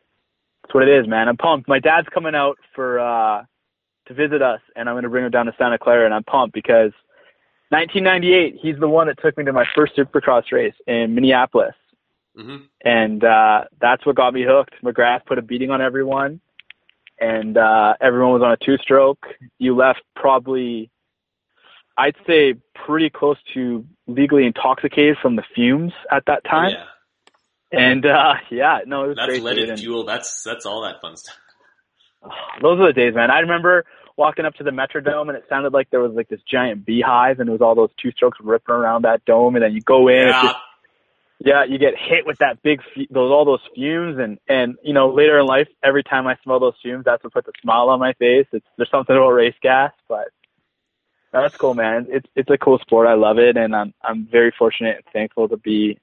that's 0.62 0.74
what 0.74 0.86
it 0.86 0.96
is, 0.96 1.08
man. 1.08 1.28
I'm 1.28 1.36
pumped. 1.36 1.68
My 1.68 1.80
dad's 1.80 2.08
coming 2.14 2.36
out 2.36 2.56
for 2.74 3.00
uh 3.00 3.42
to 4.06 4.14
visit 4.14 4.42
us, 4.42 4.60
and 4.76 4.88
I'm 4.88 5.02
to 5.02 5.08
bring 5.08 5.24
him 5.24 5.32
down 5.32 5.46
to 5.46 5.54
Santa 5.58 5.78
Clara, 5.78 6.04
and 6.04 6.14
I'm 6.14 6.22
pumped 6.22 6.54
because 6.54 6.92
1998, 7.70 8.60
he's 8.62 8.78
the 8.78 8.88
one 8.88 9.08
that 9.08 9.20
took 9.20 9.36
me 9.36 9.44
to 9.44 9.52
my 9.52 9.66
first 9.74 9.96
Supercross 9.96 10.52
race 10.52 10.74
in 10.86 11.16
Minneapolis 11.16 11.74
Mm-hmm. 12.36 12.56
And 12.84 13.24
uh, 13.24 13.64
that's 13.80 14.04
what 14.04 14.16
got 14.16 14.34
me 14.34 14.44
hooked. 14.46 14.74
McGrath 14.84 15.24
put 15.26 15.38
a 15.38 15.42
beating 15.42 15.70
on 15.70 15.80
everyone, 15.80 16.40
and 17.18 17.56
uh, 17.56 17.94
everyone 18.00 18.32
was 18.32 18.42
on 18.42 18.52
a 18.52 18.56
two 18.56 18.76
stroke. 18.78 19.24
You 19.58 19.74
left 19.74 20.02
probably, 20.14 20.90
I'd 21.96 22.16
say, 22.26 22.54
pretty 22.86 23.10
close 23.10 23.38
to 23.54 23.86
legally 24.06 24.44
intoxicated 24.46 25.16
from 25.22 25.36
the 25.36 25.44
fumes 25.54 25.92
at 26.10 26.24
that 26.26 26.44
time. 26.44 26.72
Yeah. 26.72 26.84
And 27.72 28.06
uh, 28.06 28.34
yeah, 28.50 28.80
no, 28.86 29.04
it 29.04 29.08
was 29.08 29.16
that's 29.16 29.28
great. 29.28 29.42
leaded 29.42 29.78
fuel. 29.78 30.04
That's 30.04 30.42
that's 30.44 30.66
all 30.66 30.82
that 30.82 31.00
fun 31.00 31.16
stuff. 31.16 31.36
Those 32.62 32.80
are 32.80 32.88
the 32.88 32.92
days, 32.92 33.14
man. 33.14 33.30
I 33.30 33.40
remember 33.40 33.84
walking 34.16 34.44
up 34.44 34.54
to 34.54 34.64
the 34.64 34.70
Metrodome 34.70 35.28
and 35.28 35.36
it 35.36 35.44
sounded 35.48 35.72
like 35.72 35.90
there 35.90 36.00
was 36.00 36.12
like 36.12 36.28
this 36.28 36.40
giant 36.50 36.86
beehive 36.86 37.38
and 37.38 37.48
it 37.48 37.52
was 37.52 37.60
all 37.60 37.74
those 37.74 37.90
two 38.00 38.10
strokes 38.12 38.38
ripping 38.40 38.74
around 38.74 39.02
that 39.02 39.22
dome 39.26 39.56
and 39.56 39.62
then 39.62 39.74
you 39.74 39.82
go 39.82 40.08
in. 40.08 40.14
Yeah. 40.14 40.28
It's 40.30 40.42
just, 40.42 40.56
yeah, 41.46 41.64
you 41.64 41.78
get 41.78 41.94
hit 41.96 42.26
with 42.26 42.38
that 42.38 42.60
big, 42.64 42.80
those 43.10 43.30
all 43.30 43.44
those 43.44 43.60
fumes, 43.74 44.18
and 44.18 44.38
and 44.48 44.76
you 44.82 44.92
know 44.92 45.08
later 45.10 45.38
in 45.38 45.46
life, 45.46 45.68
every 45.84 46.02
time 46.02 46.26
I 46.26 46.36
smell 46.42 46.58
those 46.60 46.74
fumes, 46.82 47.04
that's 47.06 47.22
what 47.24 47.32
puts 47.34 47.48
a 47.48 47.52
smile 47.62 47.88
on 47.88 48.00
my 48.00 48.12
face. 48.14 48.46
It's 48.52 48.66
there's 48.76 48.90
something 48.90 49.16
about 49.16 49.30
race 49.30 49.54
gas, 49.62 49.92
but 50.08 50.28
That's 51.32 51.54
cool, 51.60 51.74
man. 51.74 52.06
It's 52.10 52.26
it's 52.34 52.50
a 52.50 52.58
cool 52.58 52.78
sport. 52.80 53.06
I 53.06 53.14
love 53.14 53.38
it, 53.38 53.56
and 53.56 53.76
I'm 53.76 53.94
I'm 54.02 54.26
very 54.30 54.52
fortunate 54.58 54.96
and 54.96 55.04
thankful 55.12 55.48
to 55.48 55.56
be 55.58 55.98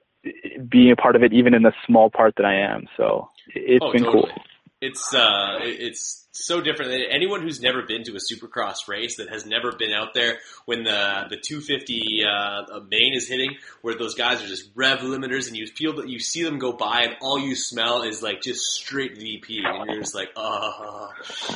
being 0.70 0.92
a 0.92 0.96
part 0.96 1.16
of 1.16 1.22
it, 1.22 1.34
even 1.34 1.52
in 1.52 1.62
the 1.62 1.72
small 1.86 2.08
part 2.08 2.34
that 2.36 2.46
I 2.46 2.54
am. 2.54 2.86
So 2.96 3.28
it's 3.54 3.84
Oh, 3.84 3.92
been 3.92 4.04
totally. 4.04 4.30
cool. 4.32 4.42
It's 4.84 5.14
uh, 5.14 5.60
it's 5.62 6.26
so 6.32 6.60
different. 6.60 6.92
Anyone 7.10 7.40
who's 7.40 7.58
never 7.60 7.82
been 7.82 8.04
to 8.04 8.12
a 8.12 8.18
Supercross 8.18 8.86
race 8.86 9.16
that 9.16 9.30
has 9.30 9.46
never 9.46 9.72
been 9.72 9.92
out 9.92 10.12
there 10.12 10.38
when 10.66 10.82
the 10.84 11.24
the 11.30 11.36
250 11.36 12.22
uh, 12.24 12.80
main 12.90 13.14
is 13.14 13.26
hitting, 13.26 13.56
where 13.80 13.96
those 13.96 14.14
guys 14.14 14.42
are 14.42 14.46
just 14.46 14.68
rev 14.74 14.98
limiters, 14.98 15.48
and 15.48 15.56
you 15.56 15.66
feel 15.66 15.96
that 15.96 16.10
you 16.10 16.18
see 16.18 16.42
them 16.42 16.58
go 16.58 16.72
by, 16.72 17.04
and 17.04 17.16
all 17.22 17.38
you 17.38 17.54
smell 17.54 18.02
is 18.02 18.22
like 18.22 18.42
just 18.42 18.60
straight 18.74 19.16
VP, 19.16 19.62
and 19.64 19.90
you're 19.90 20.02
just 20.02 20.14
like, 20.14 20.28
uh 20.36 21.08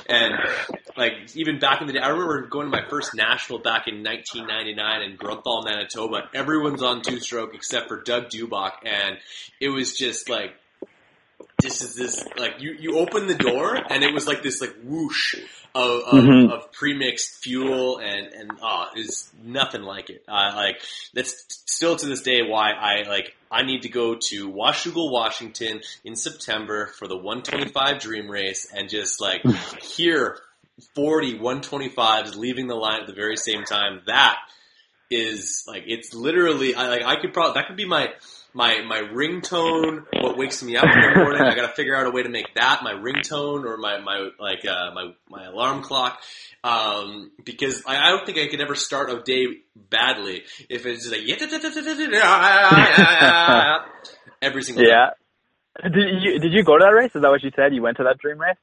and 0.09 0.33
like 0.97 1.13
even 1.35 1.59
back 1.59 1.83
in 1.83 1.87
the 1.87 1.93
day, 1.93 2.01
I 2.01 2.09
remember 2.09 2.47
going 2.47 2.71
to 2.71 2.71
my 2.71 2.89
first 2.89 3.15
national 3.15 3.59
back 3.59 3.89
in 3.89 4.03
1999 4.03 5.03
in 5.03 5.19
Grunthal, 5.19 5.67
Manitoba. 5.67 6.31
Everyone's 6.33 6.83
on 6.83 7.03
two 7.03 7.21
stroke 7.21 7.55
except 7.55 7.89
for 7.89 8.01
Doug 8.01 8.31
Dubach, 8.31 8.73
and 8.85 9.19
it 9.61 9.69
was 9.69 9.99
just 9.99 10.31
like 10.31 10.55
this 11.61 11.83
is 11.83 11.95
this 11.95 12.25
like 12.37 12.55
you 12.61 12.73
you 12.79 12.99
open 12.99 13.27
the 13.27 13.35
door 13.35 13.75
and 13.77 14.05
it 14.05 14.15
was 14.15 14.27
like 14.27 14.43
this 14.43 14.61
like 14.61 14.75
whoosh 14.85 15.35
of 15.75 16.01
of, 16.03 16.25
Mhm. 16.25 16.51
of 16.53 16.73
pre-mixed 16.73 17.43
fuel 17.43 17.99
and 17.99 18.33
and 18.33 18.51
oh 18.63 18.87
is 18.97 19.31
nothing 19.43 19.83
like 19.83 20.09
it. 20.11 20.25
Uh, 20.29 20.53
like 20.55 20.81
that's 21.15 21.45
still 21.67 21.97
to 21.97 22.07
this 22.07 22.23
day 22.23 22.43
why 22.43 22.73
I 22.73 23.03
like 23.09 23.35
I 23.51 23.63
need 23.63 23.83
to 23.83 23.89
go 23.89 24.15
to 24.29 24.51
Washougal, 24.51 25.11
Washington 25.11 25.81
in 26.05 26.15
September 26.17 26.87
for 26.99 27.09
the 27.09 27.17
125 27.17 28.01
Dream 28.01 28.31
Race 28.31 28.69
and 28.73 28.89
just 28.89 29.21
like 29.21 29.43
hear 29.83 30.39
40 30.95 31.39
125s 31.41 32.37
leaving 32.37 32.69
the 32.69 32.77
line 32.77 33.01
at 33.01 33.07
the 33.09 33.13
very 33.13 33.37
same 33.37 33.65
time. 33.65 34.03
That 34.07 34.37
is 35.11 35.65
like 35.67 35.85
it's 35.87 36.15
literally 36.15 36.75
I 36.75 36.89
like 36.89 37.03
I 37.03 37.21
could 37.21 37.33
probably 37.33 37.55
that 37.61 37.67
could 37.67 37.77
be 37.77 37.85
my 37.87 38.13
my 38.55 38.81
my 38.83 39.01
ringtone 39.01 40.05
what 40.21 40.37
wakes 40.39 40.63
me 40.63 40.77
up 40.77 40.85
in 40.85 40.91
the 41.01 41.21
morning 41.21 41.43
I 41.43 41.55
got 41.55 41.67
to 41.69 41.73
figure 41.75 41.95
out 41.95 42.07
a 42.07 42.11
way 42.11 42.23
to 42.23 42.29
make 42.29 42.55
that 42.55 42.83
my 42.83 42.93
ringtone 42.93 43.65
or 43.65 43.77
my 43.77 43.99
my 44.01 44.31
like 44.41 44.65
uh, 44.65 44.91
my 44.95 45.13
my 45.29 45.45
alarm 45.47 45.83
clock 45.83 46.21
um, 46.65 47.31
because 47.45 47.83
I, 47.87 48.09
I 48.09 48.11
don't 48.11 48.27
think 48.27 48.39
I 48.39 48.49
could 48.49 48.61
ever 48.61 48.75
start 48.75 49.11
a 49.11 49.23
day 49.23 49.47
badly 49.77 50.43
if 50.69 50.87
it's 50.87 51.05
just 51.09 51.15
like 51.15 51.23
every 54.43 54.63
single. 54.63 54.85
Yeah. 54.85 55.11
Did 55.83 55.95
you 56.23 56.39
did 56.41 56.53
you 56.53 56.65
go 56.65 56.77
to 56.77 56.85
that 56.85 56.91
race? 56.91 57.13
Is 57.15 57.23
that 57.23 57.29
what 57.31 57.43
you 57.43 57.53
said? 57.55 57.73
You 57.75 57.83
went 57.83 57.99
to 57.99 58.05
that 58.05 58.19
dream 58.19 58.39
race? 58.39 58.57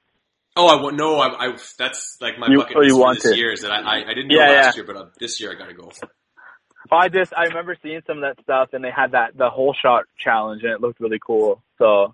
Oh, 0.57 0.67
I 0.67 0.91
no. 0.91 1.19
I, 1.19 1.47
I 1.47 1.57
that's 1.77 2.17
like 2.19 2.37
my 2.37 2.47
You- 2.49 2.59
bucket 2.59 2.75
oh, 2.77 2.79
list 2.81 2.95
for 2.97 3.13
this 3.13 3.23
to. 3.23 3.37
year 3.37 3.51
is 3.53 3.61
that 3.61 3.71
I 3.71 3.79
I, 3.79 3.95
I 4.09 4.13
didn't 4.13 4.29
go 4.29 4.35
Yeah, 4.35 4.49
last 4.49 4.75
yeah. 4.77 4.83
year, 4.83 4.85
but 4.85 4.97
uh, 4.97 5.05
this 5.19 5.39
year 5.39 5.51
I 5.51 5.55
got 5.55 5.67
to 5.69 5.73
go. 5.73 5.91
Oh, 6.91 6.97
I 6.97 7.09
just 7.09 7.33
I 7.35 7.43
remember 7.45 7.75
seeing 7.81 8.01
some 8.07 8.17
of 8.17 8.21
that 8.23 8.41
stuff, 8.43 8.69
and 8.73 8.83
they 8.83 8.91
had 8.91 9.11
that 9.11 9.37
the 9.37 9.49
whole 9.49 9.73
shot 9.73 10.05
challenge, 10.17 10.63
and 10.63 10.71
it 10.71 10.81
looked 10.81 10.99
really 10.99 11.19
cool. 11.25 11.61
So 11.77 12.13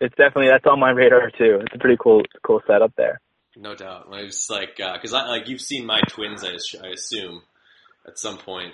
it's 0.00 0.14
definitely 0.16 0.48
that's 0.48 0.66
on 0.66 0.78
my 0.80 0.90
radar 0.90 1.30
too. 1.30 1.60
It's 1.64 1.74
a 1.74 1.78
pretty 1.78 1.96
cool 2.00 2.22
cool 2.42 2.60
setup 2.66 2.92
there. 2.96 3.20
No 3.56 3.74
doubt. 3.74 4.06
It 4.12 4.24
was 4.26 4.48
like 4.50 4.76
because 4.76 5.12
I 5.14 5.26
like 5.28 5.48
you've 5.48 5.60
seen 5.60 5.86
my 5.86 6.00
twins, 6.08 6.44
I, 6.44 6.56
I 6.86 6.90
assume, 6.90 7.42
at 8.06 8.18
some 8.18 8.38
point 8.38 8.72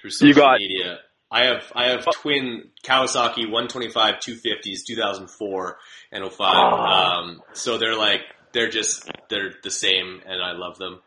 through 0.00 0.10
social 0.10 0.28
You 0.28 0.34
got- 0.34 0.58
media. 0.58 0.98
I 1.32 1.44
have 1.44 1.72
I 1.76 1.90
have 1.90 2.04
twin 2.12 2.70
Kawasaki 2.84 3.48
125 3.48 4.14
250s 4.16 4.80
2004 4.84 5.76
and 6.10 6.24
05. 6.24 6.32
Oh. 6.40 6.76
Um, 6.76 7.42
so 7.52 7.78
they're 7.78 7.96
like 7.96 8.22
they're 8.52 8.68
just 8.68 9.08
they're 9.28 9.52
the 9.62 9.70
same, 9.70 10.20
and 10.26 10.42
I 10.42 10.52
love 10.52 10.76
them. 10.78 10.98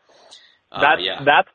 Uh, 0.72 0.80
That's 0.80 1.00
yeah. 1.02 1.22
that's 1.26 1.48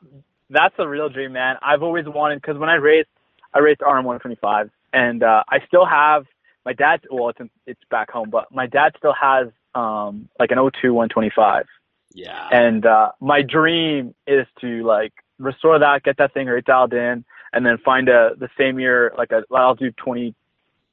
that's 0.50 0.74
a 0.78 0.86
real 0.86 1.08
dream, 1.08 1.32
man. 1.32 1.56
I've 1.62 1.82
always 1.82 2.06
wanted 2.06 2.40
because 2.40 2.58
when 2.58 2.68
I 2.68 2.74
raced, 2.74 3.08
I 3.54 3.60
raced 3.60 3.80
RM 3.80 4.04
125, 4.04 4.70
and 4.92 5.22
uh, 5.22 5.44
I 5.48 5.58
still 5.66 5.86
have 5.86 6.26
my 6.64 6.72
dad. 6.72 7.00
Well, 7.10 7.30
it's 7.30 7.40
in, 7.40 7.50
it's 7.66 7.80
back 7.90 8.10
home, 8.10 8.30
but 8.30 8.52
my 8.52 8.66
dad 8.66 8.94
still 8.98 9.14
has 9.14 9.48
um 9.74 10.28
like 10.38 10.50
an 10.50 10.58
O2 10.58 10.92
125, 10.92 11.66
yeah. 12.14 12.48
and 12.50 12.84
uh, 12.84 13.12
my 13.20 13.42
dream 13.42 14.14
is 14.26 14.46
to 14.60 14.84
like 14.84 15.12
restore 15.38 15.78
that, 15.78 16.02
get 16.02 16.16
that 16.18 16.34
thing 16.34 16.48
right 16.48 16.64
dialed 16.64 16.92
in, 16.92 17.24
and 17.52 17.64
then 17.64 17.78
find 17.78 18.08
a 18.08 18.32
the 18.36 18.48
same 18.58 18.78
year 18.78 19.12
like 19.16 19.30
a 19.32 19.42
I'll 19.54 19.74
do 19.74 19.90
20 19.92 20.34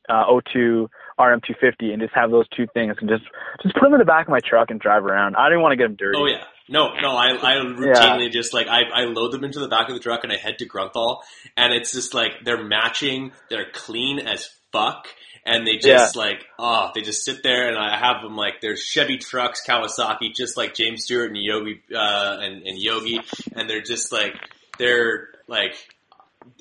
uh, 0.09 0.39
02 0.53 0.89
RM250 1.19 1.91
and 1.91 2.01
just 2.01 2.13
have 2.13 2.31
those 2.31 2.47
two 2.49 2.67
things 2.73 2.95
and 2.99 3.09
just 3.09 3.23
just 3.61 3.75
put 3.75 3.83
them 3.83 3.93
in 3.93 3.99
the 3.99 4.05
back 4.05 4.27
of 4.27 4.31
my 4.31 4.39
truck 4.39 4.69
and 4.69 4.79
drive 4.79 5.03
around. 5.03 5.35
I 5.35 5.49
didn't 5.49 5.61
want 5.61 5.73
to 5.73 5.75
get 5.75 5.83
them 5.83 5.95
dirty. 5.95 6.17
Oh 6.17 6.25
yeah. 6.25 6.43
No, 6.69 6.89
no, 7.01 7.11
I, 7.11 7.29
I 7.31 7.53
routinely 7.55 8.29
just 8.31 8.53
like 8.53 8.67
I, 8.67 8.81
I 8.93 9.03
load 9.05 9.31
them 9.31 9.43
into 9.43 9.59
the 9.59 9.69
back 9.69 9.87
of 9.87 9.95
the 9.95 10.01
truck 10.01 10.23
and 10.23 10.33
I 10.33 10.37
head 10.37 10.59
to 10.59 10.67
Grunthal 10.67 11.21
and 11.55 11.73
it's 11.73 11.93
just 11.93 12.13
like 12.13 12.31
they're 12.43 12.63
matching, 12.63 13.31
they're 13.49 13.71
clean 13.71 14.19
as 14.19 14.49
fuck 14.71 15.07
and 15.45 15.65
they 15.65 15.77
just 15.77 16.15
like 16.15 16.45
oh 16.59 16.91
they 16.93 17.01
just 17.01 17.23
sit 17.23 17.41
there 17.41 17.69
and 17.69 17.77
I 17.77 17.97
have 17.97 18.21
them 18.21 18.35
like 18.35 18.59
there's 18.61 18.83
Chevy 18.83 19.17
trucks, 19.17 19.61
Kawasaki, 19.65 20.35
just 20.35 20.57
like 20.57 20.75
James 20.75 21.05
Stewart 21.05 21.29
and 21.29 21.37
Yogi 21.37 21.81
uh, 21.95 22.37
and, 22.41 22.67
and 22.67 22.77
Yogi 22.77 23.21
and 23.55 23.69
they're 23.69 23.81
just 23.81 24.11
like 24.11 24.35
they're 24.77 25.29
like 25.47 25.73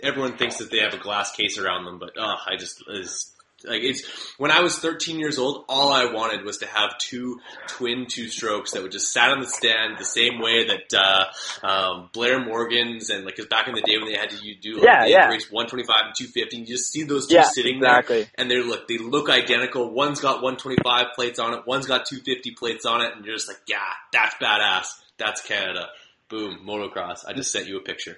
everyone 0.02 0.36
thinks 0.36 0.58
that 0.58 0.70
they 0.70 0.78
have 0.78 0.94
a 0.94 0.98
glass 0.98 1.32
case 1.32 1.58
around 1.58 1.84
them, 1.84 1.98
but 1.98 2.12
oh 2.16 2.36
I 2.46 2.56
just 2.56 2.82
is 2.88 3.32
like 3.66 3.82
it's 3.82 4.04
when 4.38 4.50
I 4.50 4.60
was 4.60 4.78
13 4.78 5.18
years 5.18 5.38
old, 5.38 5.64
all 5.68 5.92
I 5.92 6.12
wanted 6.12 6.44
was 6.44 6.58
to 6.58 6.66
have 6.66 6.96
two 6.98 7.40
twin 7.68 8.06
two 8.08 8.28
strokes 8.28 8.72
that 8.72 8.82
would 8.82 8.92
just 8.92 9.12
sat 9.12 9.30
on 9.30 9.40
the 9.40 9.46
stand 9.46 9.98
the 9.98 10.04
same 10.04 10.40
way 10.40 10.66
that 10.66 10.94
uh, 10.94 11.66
um, 11.66 12.10
Blair 12.12 12.44
Morgan's 12.44 13.10
and 13.10 13.24
like 13.24 13.36
because 13.36 13.48
back 13.48 13.68
in 13.68 13.74
the 13.74 13.82
day 13.82 13.98
when 13.98 14.06
they 14.10 14.16
had 14.18 14.30
to 14.30 14.36
you 14.36 14.56
do 14.60 14.74
like, 14.76 14.84
Yeah, 14.84 15.04
yeah. 15.06 15.28
race 15.28 15.50
125 15.50 15.96
and 16.06 16.14
250, 16.14 16.56
and 16.56 16.68
you 16.68 16.74
just 16.74 16.92
see 16.92 17.02
those 17.02 17.26
two 17.26 17.34
yeah, 17.34 17.42
sitting 17.42 17.80
there 17.80 17.98
exactly. 17.98 18.26
and 18.36 18.50
they 18.50 18.62
look 18.62 18.88
they 18.88 18.98
look 18.98 19.28
identical. 19.28 19.90
One's 19.92 20.20
got 20.20 20.42
125 20.42 21.06
plates 21.14 21.38
on 21.38 21.54
it, 21.54 21.60
one's 21.66 21.86
got 21.86 22.06
250 22.06 22.52
plates 22.52 22.86
on 22.86 23.00
it, 23.02 23.12
and 23.16 23.24
you're 23.24 23.34
just 23.34 23.48
like, 23.48 23.58
yeah, 23.66 23.78
that's 24.12 24.34
badass. 24.36 24.86
That's 25.18 25.40
Canada. 25.42 25.88
Boom, 26.28 26.60
motocross. 26.66 27.24
I 27.26 27.32
just 27.32 27.50
sent 27.52 27.66
you 27.66 27.78
a 27.78 27.82
picture. 27.82 28.16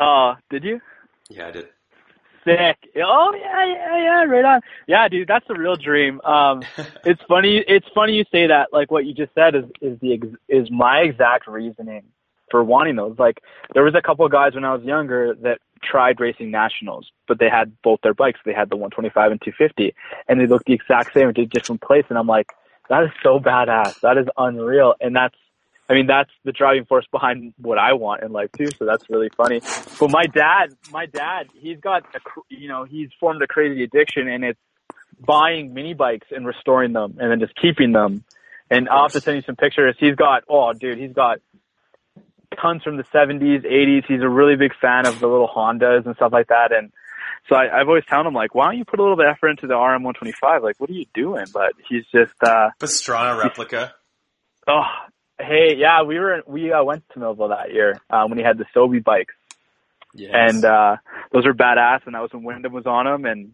Oh, 0.00 0.34
did 0.50 0.64
you? 0.64 0.80
Yeah, 1.30 1.48
I 1.48 1.50
did. 1.52 1.66
Sick. 2.44 2.78
Oh 2.96 3.34
yeah, 3.38 3.66
yeah, 3.66 3.98
yeah, 3.98 4.24
right 4.24 4.44
on. 4.44 4.60
Yeah, 4.86 5.08
dude, 5.08 5.28
that's 5.28 5.46
the 5.48 5.54
real 5.54 5.76
dream. 5.76 6.20
Um, 6.22 6.62
it's 7.04 7.22
funny. 7.28 7.64
It's 7.66 7.86
funny 7.94 8.14
you 8.14 8.24
say 8.32 8.48
that. 8.48 8.72
Like 8.72 8.90
what 8.90 9.04
you 9.06 9.14
just 9.14 9.32
said 9.34 9.54
is 9.54 9.64
is 9.80 9.98
the 10.00 10.14
ex- 10.14 10.36
is 10.48 10.70
my 10.70 11.00
exact 11.00 11.46
reasoning 11.48 12.02
for 12.50 12.64
wanting 12.64 12.96
those. 12.96 13.16
Like 13.18 13.40
there 13.74 13.84
was 13.84 13.94
a 13.94 14.02
couple 14.02 14.26
of 14.26 14.32
guys 14.32 14.54
when 14.54 14.64
I 14.64 14.74
was 14.74 14.82
younger 14.84 15.34
that 15.42 15.58
tried 15.82 16.20
racing 16.20 16.50
nationals, 16.50 17.10
but 17.28 17.38
they 17.38 17.48
had 17.48 17.72
both 17.82 18.00
their 18.02 18.14
bikes. 18.14 18.40
They 18.44 18.52
had 18.54 18.70
the 18.70 18.76
125 18.76 19.32
and 19.32 19.40
250, 19.40 19.94
and 20.28 20.40
they 20.40 20.46
looked 20.46 20.66
the 20.66 20.74
exact 20.74 21.12
same, 21.14 21.28
It 21.28 21.36
did 21.36 21.50
different 21.50 21.80
plates. 21.80 22.06
And 22.10 22.18
I'm 22.18 22.26
like, 22.26 22.48
that 22.88 23.04
is 23.04 23.10
so 23.22 23.38
badass. 23.38 23.94
That 24.02 24.18
is 24.18 24.26
unreal. 24.36 24.94
And 25.00 25.14
that's, 25.16 25.36
I 25.92 25.94
mean, 25.94 26.06
that's 26.06 26.30
the 26.42 26.52
driving 26.52 26.86
force 26.86 27.04
behind 27.12 27.52
what 27.58 27.76
I 27.76 27.92
want 27.92 28.22
in 28.22 28.32
life 28.32 28.48
too. 28.56 28.68
So 28.78 28.86
that's 28.86 29.10
really 29.10 29.28
funny. 29.36 29.60
But 30.00 30.10
my 30.10 30.24
dad, 30.24 30.74
my 30.90 31.04
dad, 31.04 31.48
he's 31.60 31.80
got, 31.80 32.04
a, 32.14 32.18
you 32.48 32.66
know, 32.66 32.84
he's 32.84 33.10
formed 33.20 33.42
a 33.42 33.46
crazy 33.46 33.84
addiction, 33.84 34.26
and 34.26 34.42
it's 34.42 34.60
buying 35.20 35.74
mini 35.74 35.92
bikes 35.92 36.28
and 36.30 36.46
restoring 36.46 36.94
them, 36.94 37.18
and 37.20 37.30
then 37.30 37.40
just 37.40 37.52
keeping 37.60 37.92
them. 37.92 38.24
And 38.70 38.88
I'll 38.88 39.02
have 39.02 39.12
to 39.12 39.20
send 39.20 39.36
you 39.36 39.42
some 39.42 39.56
pictures. 39.56 39.94
He's 39.98 40.14
got, 40.14 40.44
oh, 40.48 40.72
dude, 40.72 40.96
he's 40.96 41.12
got 41.12 41.40
tons 42.58 42.82
from 42.82 42.96
the 42.96 43.04
70s, 43.14 43.66
80s. 43.66 44.04
He's 44.08 44.22
a 44.22 44.28
really 44.30 44.56
big 44.56 44.72
fan 44.80 45.06
of 45.06 45.20
the 45.20 45.26
little 45.26 45.48
Hondas 45.54 46.06
and 46.06 46.16
stuff 46.16 46.32
like 46.32 46.48
that. 46.48 46.72
And 46.72 46.90
so 47.50 47.56
I, 47.56 47.80
I've 47.80 47.88
always 47.88 48.06
told 48.06 48.24
him 48.24 48.32
like, 48.32 48.54
why 48.54 48.64
don't 48.64 48.78
you 48.78 48.86
put 48.86 48.98
a 48.98 49.02
little 49.02 49.18
bit 49.18 49.26
of 49.26 49.32
effort 49.36 49.50
into 49.50 49.66
the 49.66 49.74
RM125? 49.74 50.62
Like, 50.62 50.80
what 50.80 50.88
are 50.88 50.94
you 50.94 51.04
doing? 51.12 51.44
But 51.52 51.72
he's 51.86 52.04
just, 52.10 52.32
uh, 52.42 52.70
Pastrana 52.80 53.38
replica. 53.38 53.92
oh, 54.66 54.84
hey, 55.42 55.74
yeah, 55.76 56.02
we 56.02 56.18
were, 56.18 56.42
we 56.46 56.72
uh, 56.72 56.82
went 56.84 57.04
to 57.12 57.18
Millville 57.18 57.48
that 57.48 57.72
year, 57.72 58.00
uh, 58.10 58.24
when 58.26 58.38
he 58.38 58.44
had 58.44 58.58
the 58.58 58.66
Sobe 58.74 59.02
bikes 59.02 59.34
Yes. 60.14 60.30
and, 60.34 60.64
uh, 60.64 60.96
those 61.32 61.46
are 61.46 61.54
badass. 61.54 62.00
And 62.06 62.14
that 62.14 62.20
was 62.22 62.32
when 62.32 62.44
Windham 62.44 62.72
was 62.72 62.86
on 62.86 63.06
them 63.06 63.24
and 63.24 63.52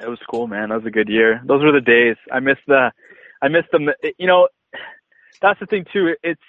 it 0.00 0.08
was 0.08 0.18
cool, 0.30 0.46
man. 0.46 0.70
That 0.70 0.76
was 0.76 0.86
a 0.86 0.90
good 0.90 1.08
year. 1.08 1.40
Those 1.44 1.62
were 1.62 1.72
the 1.72 1.80
days. 1.80 2.16
I 2.32 2.40
miss 2.40 2.58
the, 2.66 2.92
I 3.42 3.48
miss 3.48 3.64
the, 3.72 3.94
you 4.18 4.26
know, 4.26 4.48
that's 5.40 5.60
the 5.60 5.66
thing 5.66 5.86
too. 5.92 6.14
It's, 6.22 6.40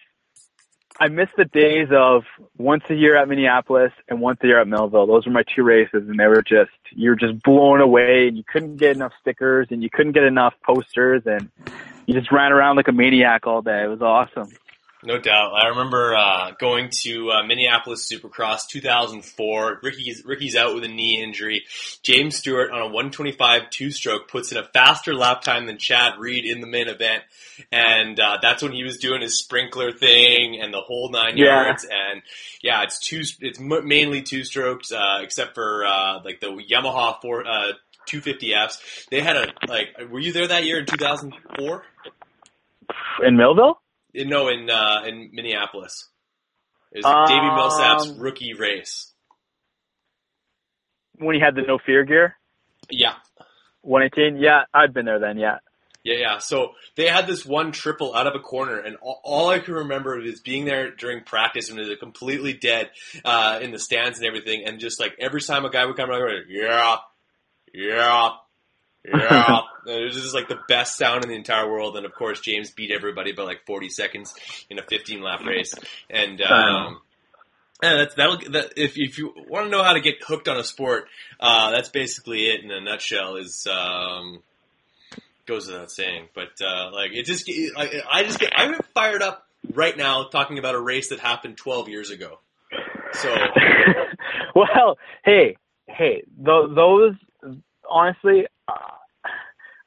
I 0.99 1.07
miss 1.07 1.29
the 1.35 1.45
days 1.45 1.87
of 1.91 2.23
once 2.57 2.83
a 2.89 2.93
year 2.93 3.15
at 3.17 3.27
Minneapolis 3.27 3.91
and 4.07 4.19
once 4.21 4.39
a 4.43 4.47
year 4.47 4.59
at 4.61 4.67
Millville. 4.67 5.07
Those 5.07 5.25
were 5.25 5.31
my 5.31 5.43
two 5.55 5.63
races, 5.63 6.03
and 6.07 6.19
they 6.19 6.27
were 6.27 6.43
just 6.43 6.69
you 6.91 7.09
were 7.09 7.15
just 7.15 7.41
blown 7.41 7.81
away, 7.81 8.27
and 8.27 8.37
you 8.37 8.43
couldn't 8.43 8.75
get 8.75 8.97
enough 8.97 9.13
stickers, 9.19 9.67
and 9.71 9.81
you 9.81 9.89
couldn't 9.89 10.11
get 10.11 10.23
enough 10.23 10.53
posters, 10.63 11.23
and 11.25 11.49
you 12.05 12.13
just 12.13 12.31
ran 12.31 12.51
around 12.51 12.75
like 12.77 12.87
a 12.87 12.91
maniac 12.93 13.47
all 13.47 13.61
day. 13.61 13.83
It 13.83 13.87
was 13.87 14.01
awesome. 14.01 14.49
No 15.03 15.17
doubt. 15.17 15.53
I 15.55 15.69
remember 15.69 16.13
uh, 16.15 16.51
going 16.59 16.89
to 17.01 17.31
uh, 17.31 17.43
Minneapolis 17.43 18.07
Supercross 18.07 18.67
2004. 18.69 19.79
Ricky's 19.81 20.23
Ricky's 20.23 20.55
out 20.55 20.75
with 20.75 20.83
a 20.83 20.87
knee 20.87 21.19
injury. 21.23 21.63
James 22.03 22.35
Stewart 22.35 22.69
on 22.69 22.81
a 22.81 22.85
125 22.85 23.71
two-stroke 23.71 24.27
puts 24.27 24.51
in 24.51 24.59
a 24.59 24.63
faster 24.63 25.15
lap 25.15 25.41
time 25.41 25.65
than 25.65 25.79
Chad 25.79 26.19
Reed 26.19 26.45
in 26.45 26.61
the 26.61 26.67
main 26.67 26.87
event, 26.87 27.23
and 27.71 28.19
uh, 28.19 28.37
that's 28.43 28.61
when 28.61 28.73
he 28.73 28.83
was 28.83 28.99
doing 28.99 29.21
his 29.21 29.39
sprinkler 29.39 29.91
thing 29.91 30.59
and 30.61 30.71
the 30.71 30.81
whole 30.81 31.09
nine 31.09 31.35
Yeah. 31.35 31.63
yards. 31.63 31.83
And 31.83 32.21
yeah, 32.61 32.83
it's 32.83 32.99
two. 32.99 33.23
It's 33.39 33.59
m- 33.59 33.87
mainly 33.87 34.21
two 34.21 34.43
strokes, 34.43 34.91
uh, 34.91 35.17
except 35.23 35.55
for 35.55 35.83
uh, 35.83 36.19
like 36.23 36.41
the 36.41 36.47
Yamaha 36.71 37.19
four. 37.23 37.43
Uh, 37.47 37.71
250Fs. 38.07 39.07
They 39.11 39.21
had 39.21 39.37
a 39.37 39.47
like. 39.67 39.89
Were 40.09 40.19
you 40.19 40.33
there 40.33 40.47
that 40.47 40.65
year 40.65 40.79
in 40.79 40.85
2004? 40.87 41.83
In 43.25 43.37
Millville? 43.37 43.79
No, 44.13 44.47
in 44.49 44.69
uh, 44.69 45.03
in 45.05 45.29
Minneapolis. 45.33 46.09
It 46.91 47.05
was 47.05 47.05
Davi 47.05 47.49
Um, 47.49 47.55
Millsap's 47.55 48.19
rookie 48.19 48.53
race. 48.53 49.13
When 51.17 51.35
he 51.35 51.41
had 51.41 51.55
the 51.55 51.61
no 51.61 51.77
fear 51.85 52.03
gear? 52.03 52.35
Yeah, 52.89 53.13
118? 53.81 54.41
Yeah, 54.41 54.63
I've 54.73 54.93
been 54.93 55.05
there 55.05 55.19
then, 55.19 55.37
yeah. 55.37 55.59
yeah, 56.03 56.15
yeah. 56.15 56.37
So 56.39 56.71
they 56.95 57.07
had 57.07 57.27
this 57.27 57.45
one 57.45 57.71
triple 57.71 58.13
out 58.13 58.27
of 58.27 58.35
a 58.35 58.39
corner, 58.39 58.79
and 58.79 58.97
all, 58.97 59.21
all 59.23 59.49
I 59.49 59.59
can 59.59 59.75
remember 59.75 60.19
is 60.19 60.41
being 60.41 60.65
there 60.65 60.91
during 60.91 61.23
practice 61.23 61.69
and 61.69 61.79
it 61.79 61.87
was 61.87 61.97
completely 61.99 62.53
dead 62.53 62.89
uh, 63.23 63.59
in 63.61 63.71
the 63.71 63.79
stands 63.79 64.17
and 64.17 64.27
everything, 64.27 64.63
and 64.65 64.79
just 64.79 64.99
like 64.99 65.13
every 65.19 65.41
time 65.41 65.63
a 65.63 65.69
guy 65.69 65.85
would 65.85 65.95
come 65.95 66.09
around, 66.09 66.45
yeah, 66.49 66.97
yeah. 67.73 68.29
Yeah, 69.05 69.59
it 69.87 70.03
was 70.05 70.15
just 70.15 70.35
like 70.35 70.47
the 70.47 70.59
best 70.67 70.97
sound 70.97 71.23
in 71.23 71.29
the 71.29 71.35
entire 71.35 71.69
world, 71.69 71.97
and 71.97 72.05
of 72.05 72.13
course 72.13 72.39
James 72.39 72.71
beat 72.71 72.91
everybody 72.91 73.31
by 73.31 73.43
like 73.43 73.65
40 73.65 73.89
seconds 73.89 74.33
in 74.69 74.79
a 74.79 74.83
15 74.83 75.21
lap 75.21 75.43
race, 75.45 75.73
and 76.09 76.41
um, 76.41 77.01
Yeah, 77.81 77.95
that's 77.95 78.15
that'll 78.15 78.37
that 78.51 78.73
if 78.77 78.93
if 78.97 79.17
you 79.17 79.33
want 79.47 79.65
to 79.65 79.71
know 79.71 79.83
how 79.83 79.93
to 79.93 80.01
get 80.01 80.23
hooked 80.23 80.47
on 80.47 80.57
a 80.57 80.63
sport, 80.63 81.07
uh, 81.39 81.71
that's 81.71 81.89
basically 81.89 82.47
it 82.47 82.63
in 82.63 82.69
a 82.69 82.79
nutshell. 82.79 83.37
Is 83.37 83.65
um, 83.65 84.43
goes 85.47 85.67
without 85.67 85.91
saying, 85.91 86.27
but 86.35 86.51
uh, 86.63 86.91
like 86.93 87.11
it 87.13 87.25
just 87.25 87.49
I, 87.75 88.01
I 88.11 88.23
just 88.23 88.39
get 88.39 88.53
I'm 88.55 88.79
fired 88.93 89.23
up 89.23 89.47
right 89.73 89.97
now 89.97 90.25
talking 90.25 90.59
about 90.59 90.75
a 90.75 90.79
race 90.79 91.09
that 91.09 91.19
happened 91.19 91.57
12 91.57 91.89
years 91.89 92.11
ago. 92.11 92.39
So 93.13 93.35
well, 94.55 94.97
hey, 95.25 95.57
hey, 95.87 96.23
th- 96.37 96.69
those 96.75 97.15
honestly, 97.89 98.45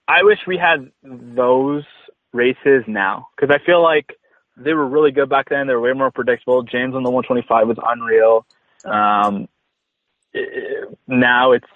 I 0.06 0.22
wish 0.22 0.38
we 0.46 0.58
had 0.58 0.90
those 1.02 1.84
races 2.32 2.84
now 2.86 3.28
because 3.36 3.54
I 3.54 3.64
feel 3.64 3.82
like 3.82 4.14
they 4.56 4.72
were 4.74 4.86
really 4.86 5.10
good 5.12 5.28
back 5.28 5.48
then. 5.48 5.66
They 5.66 5.74
were 5.74 5.80
way 5.80 5.92
more 5.92 6.10
predictable. 6.10 6.62
James 6.62 6.94
on 6.94 7.02
the 7.02 7.10
125 7.10 7.68
was 7.68 7.78
unreal. 7.84 8.46
Um, 8.84 9.48
it- 10.32 10.96
now 11.06 11.52
it's 11.52 11.66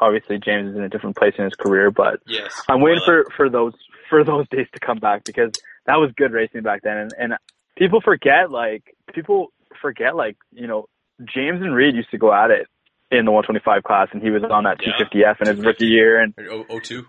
obviously 0.00 0.38
James 0.38 0.70
is 0.70 0.76
in 0.76 0.82
a 0.82 0.88
different 0.88 1.16
place 1.16 1.34
in 1.38 1.44
his 1.44 1.54
career, 1.54 1.90
but 1.90 2.20
yes, 2.26 2.62
I'm 2.68 2.80
waiting 2.80 3.02
Well, 3.06 3.24
for 3.24 3.30
for 3.36 3.48
those 3.50 3.74
for 4.08 4.24
those 4.24 4.48
days 4.48 4.66
to 4.72 4.80
come 4.80 4.98
back 4.98 5.24
because 5.24 5.52
that 5.86 5.96
was 5.96 6.10
good 6.16 6.32
racing 6.32 6.62
back 6.62 6.82
then, 6.82 6.96
and, 6.98 7.12
and 7.18 7.34
people 7.76 8.00
forget 8.00 8.50
like 8.50 8.96
people 9.12 9.52
forget 9.82 10.16
like 10.16 10.36
you 10.52 10.66
know 10.66 10.88
James 11.24 11.60
and 11.62 11.74
Reed 11.74 11.94
used 11.94 12.10
to 12.12 12.18
go 12.18 12.32
at 12.32 12.50
it 12.50 12.68
in 13.10 13.24
the 13.24 13.30
125 13.32 13.82
class, 13.84 14.08
and 14.12 14.22
he 14.22 14.30
was 14.30 14.42
on 14.50 14.64
that 14.64 14.78
250F 14.80 15.40
in 15.40 15.46
his 15.56 15.64
rookie 15.64 15.86
year, 15.86 16.20
and 16.20 16.34
O- 16.50 16.64
O2. 16.64 17.04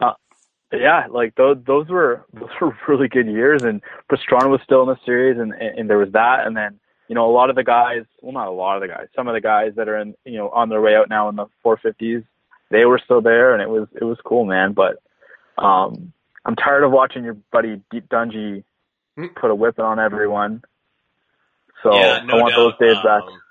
yeah, 0.72 1.08
like 1.10 1.36
those 1.36 1.58
those 1.66 1.88
were 1.90 2.26
those 2.34 2.50
were 2.62 2.78
really 2.88 3.08
good 3.08 3.28
years, 3.28 3.62
and 3.64 3.82
Pastrana 4.12 4.50
was 4.50 4.62
still 4.64 4.84
in 4.84 4.90
the 4.90 4.98
series, 5.06 5.40
and 5.40 5.54
and 5.54 5.90
there 5.90 5.98
was 5.98 6.12
that, 6.14 6.46
and 6.46 6.56
then 6.56 6.80
you 7.08 7.16
know 7.16 7.30
a 7.30 7.34
lot 7.34 7.50
of 7.50 7.56
the 7.56 7.64
guys, 7.64 8.04
well 8.22 8.34
not 8.34 8.48
a 8.48 8.52
lot 8.52 8.76
of 8.76 8.82
the 8.82 8.88
guys, 8.88 9.08
some 9.16 9.28
of 9.28 9.34
the 9.34 9.42
guys 9.42 9.74
that 9.78 9.88
are 9.90 9.98
in 9.98 10.14
you 10.26 10.38
know 10.38 10.50
on 10.50 10.70
their 10.70 10.82
way 10.82 10.96
out 10.96 11.10
now 11.10 11.30
in 11.30 11.36
the 11.36 11.48
450s, 11.66 12.24
they 12.70 12.86
were 12.86 13.02
still 13.04 13.22
there, 13.22 13.54
and 13.54 13.62
it 13.62 13.70
was 13.70 13.88
it 14.00 14.04
was 14.04 14.18
cool, 14.24 14.46
man. 14.46 14.74
But 14.74 15.02
um, 15.58 16.14
I'm 16.46 16.56
tired 16.56 16.84
of 16.84 16.92
watching 16.92 17.24
your 17.24 17.38
buddy 17.52 17.82
Deep 17.92 18.08
Dungey 18.10 18.64
Hmm. 19.18 19.26
put 19.36 19.50
a 19.50 19.56
whipping 19.56 19.84
on 19.84 20.00
everyone. 20.00 20.64
So 21.82 21.92
yeah, 21.96 22.20
no 22.24 22.36
I 22.38 22.42
want 22.42 22.54
doubt. 22.54 22.58
those 22.58 22.78
days 22.80 22.98
back. 23.04 23.24
Um, 23.24 23.42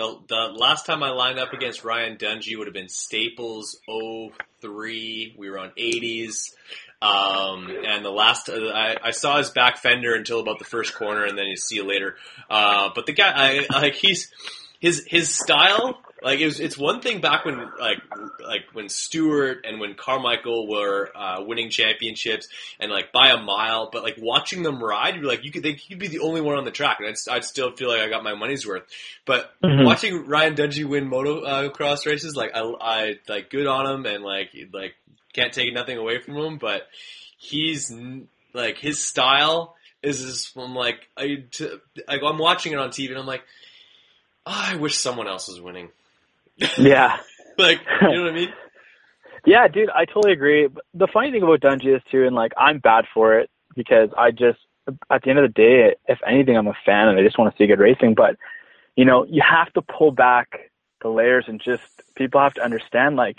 The, 0.00 0.18
the 0.28 0.52
last 0.54 0.86
time 0.86 1.02
I 1.02 1.10
lined 1.10 1.38
up 1.38 1.52
against 1.52 1.84
Ryan 1.84 2.16
Dungey 2.16 2.56
would 2.56 2.66
have 2.66 2.72
been 2.72 2.88
Staples 2.88 3.76
03. 3.86 5.34
We 5.36 5.50
were 5.50 5.58
on 5.58 5.72
80s. 5.78 6.54
Um, 7.02 7.70
and 7.84 8.02
the 8.02 8.10
last, 8.10 8.48
uh, 8.48 8.70
I, 8.74 8.96
I 9.04 9.10
saw 9.10 9.36
his 9.36 9.50
back 9.50 9.76
fender 9.76 10.14
until 10.14 10.40
about 10.40 10.58
the 10.58 10.64
first 10.64 10.94
corner 10.94 11.26
and 11.26 11.36
then 11.36 11.48
you 11.48 11.56
see 11.56 11.74
you 11.74 11.84
later. 11.86 12.16
Uh, 12.48 12.88
but 12.94 13.04
the 13.04 13.12
guy, 13.12 13.66
I, 13.70 13.78
like 13.78 13.94
he's, 13.94 14.32
his, 14.80 15.04
his 15.06 15.34
style, 15.34 16.00
like 16.22 16.40
it 16.40 16.44
was, 16.46 16.60
it's 16.60 16.76
one 16.76 17.00
thing 17.00 17.20
back 17.20 17.44
when, 17.44 17.58
like, 17.78 17.98
like 18.46 18.62
when 18.72 18.88
Stewart 18.88 19.64
and 19.64 19.80
when 19.80 19.94
Carmichael 19.94 20.68
were, 20.68 21.10
uh, 21.16 21.42
winning 21.44 21.70
championships 21.70 22.48
and 22.78 22.90
like 22.90 23.12
by 23.12 23.28
a 23.30 23.38
mile, 23.42 23.88
but 23.92 24.02
like 24.02 24.16
watching 24.18 24.62
them 24.62 24.82
ride, 24.82 25.14
you're 25.16 25.24
like, 25.24 25.44
you 25.44 25.50
could, 25.50 25.62
they 25.62 25.74
could 25.74 25.98
be 25.98 26.08
the 26.08 26.20
only 26.20 26.40
one 26.40 26.56
on 26.56 26.64
the 26.64 26.70
track 26.70 26.98
and 27.00 27.08
I'd, 27.08 27.32
I'd 27.36 27.44
still 27.44 27.74
feel 27.74 27.88
like 27.88 28.00
I 28.00 28.08
got 28.08 28.22
my 28.24 28.34
money's 28.34 28.66
worth. 28.66 28.82
But 29.24 29.52
Mhm. 29.62 29.84
watching 29.84 30.26
Ryan 30.26 30.54
Dungey 30.54 30.84
win 30.84 31.08
moto 31.08 31.40
uh, 31.42 31.68
cross 31.70 32.04
races, 32.06 32.34
like 32.36 32.50
I, 32.54 32.60
I 32.80 33.14
like 33.28 33.48
good 33.50 33.66
on 33.66 33.86
him, 33.86 34.06
and 34.06 34.22
like 34.24 34.50
like 34.72 34.94
can't 35.32 35.52
take 35.52 35.72
nothing 35.72 35.96
away 35.96 36.20
from 36.20 36.36
him. 36.36 36.58
But 36.58 36.86
he's 37.38 37.94
like 38.52 38.78
his 38.78 39.02
style 39.02 39.76
is 40.02 40.20
just, 40.24 40.56
I'm 40.56 40.74
like 40.74 41.08
I 41.16 41.44
t- 41.50 41.70
like 42.08 42.20
I'm 42.24 42.38
watching 42.38 42.72
it 42.72 42.78
on 42.78 42.90
TV, 42.90 43.10
and 43.10 43.18
I'm 43.18 43.26
like, 43.26 43.42
"Oh, 44.46 44.52
I 44.72 44.76
wish 44.76 44.96
someone 44.98 45.28
else 45.28 45.48
was 45.48 45.60
winning. 45.60 45.90
Yeah. 46.78 47.16
like 47.58 47.80
you 48.02 48.08
know 48.16 48.22
what 48.24 48.32
I 48.32 48.34
mean? 48.34 48.48
Yeah, 49.46 49.68
dude, 49.68 49.88
I 49.88 50.04
totally 50.04 50.34
agree. 50.34 50.66
But 50.66 50.84
the 50.92 51.06
funny 51.10 51.30
thing 51.30 51.42
about 51.42 51.60
Dungey 51.60 51.96
is 51.96 52.02
too, 52.10 52.26
and 52.26 52.36
like 52.36 52.52
I'm 52.58 52.78
bad 52.78 53.06
for 53.14 53.38
it 53.38 53.48
because 53.74 54.10
I 54.18 54.32
just 54.32 54.58
at 55.10 55.22
the 55.22 55.30
end 55.30 55.38
of 55.38 55.44
the 55.48 55.54
day, 55.54 55.94
if 56.08 56.18
anything, 56.26 56.58
I'm 56.58 56.66
a 56.66 56.74
fan 56.84 57.08
and 57.08 57.18
I 57.18 57.22
just 57.22 57.38
want 57.38 57.50
to 57.50 57.56
see 57.56 57.66
good 57.66 57.78
racing. 57.78 58.12
But 58.14 58.36
you 58.96 59.06
know, 59.06 59.24
you 59.24 59.40
have 59.40 59.72
to 59.72 59.80
pull 59.82 60.10
back 60.12 60.48
the 61.00 61.08
layers 61.08 61.46
and 61.48 61.58
just 61.64 61.82
people 62.16 62.38
have 62.38 62.52
to 62.54 62.62
understand 62.62 63.16
like 63.16 63.38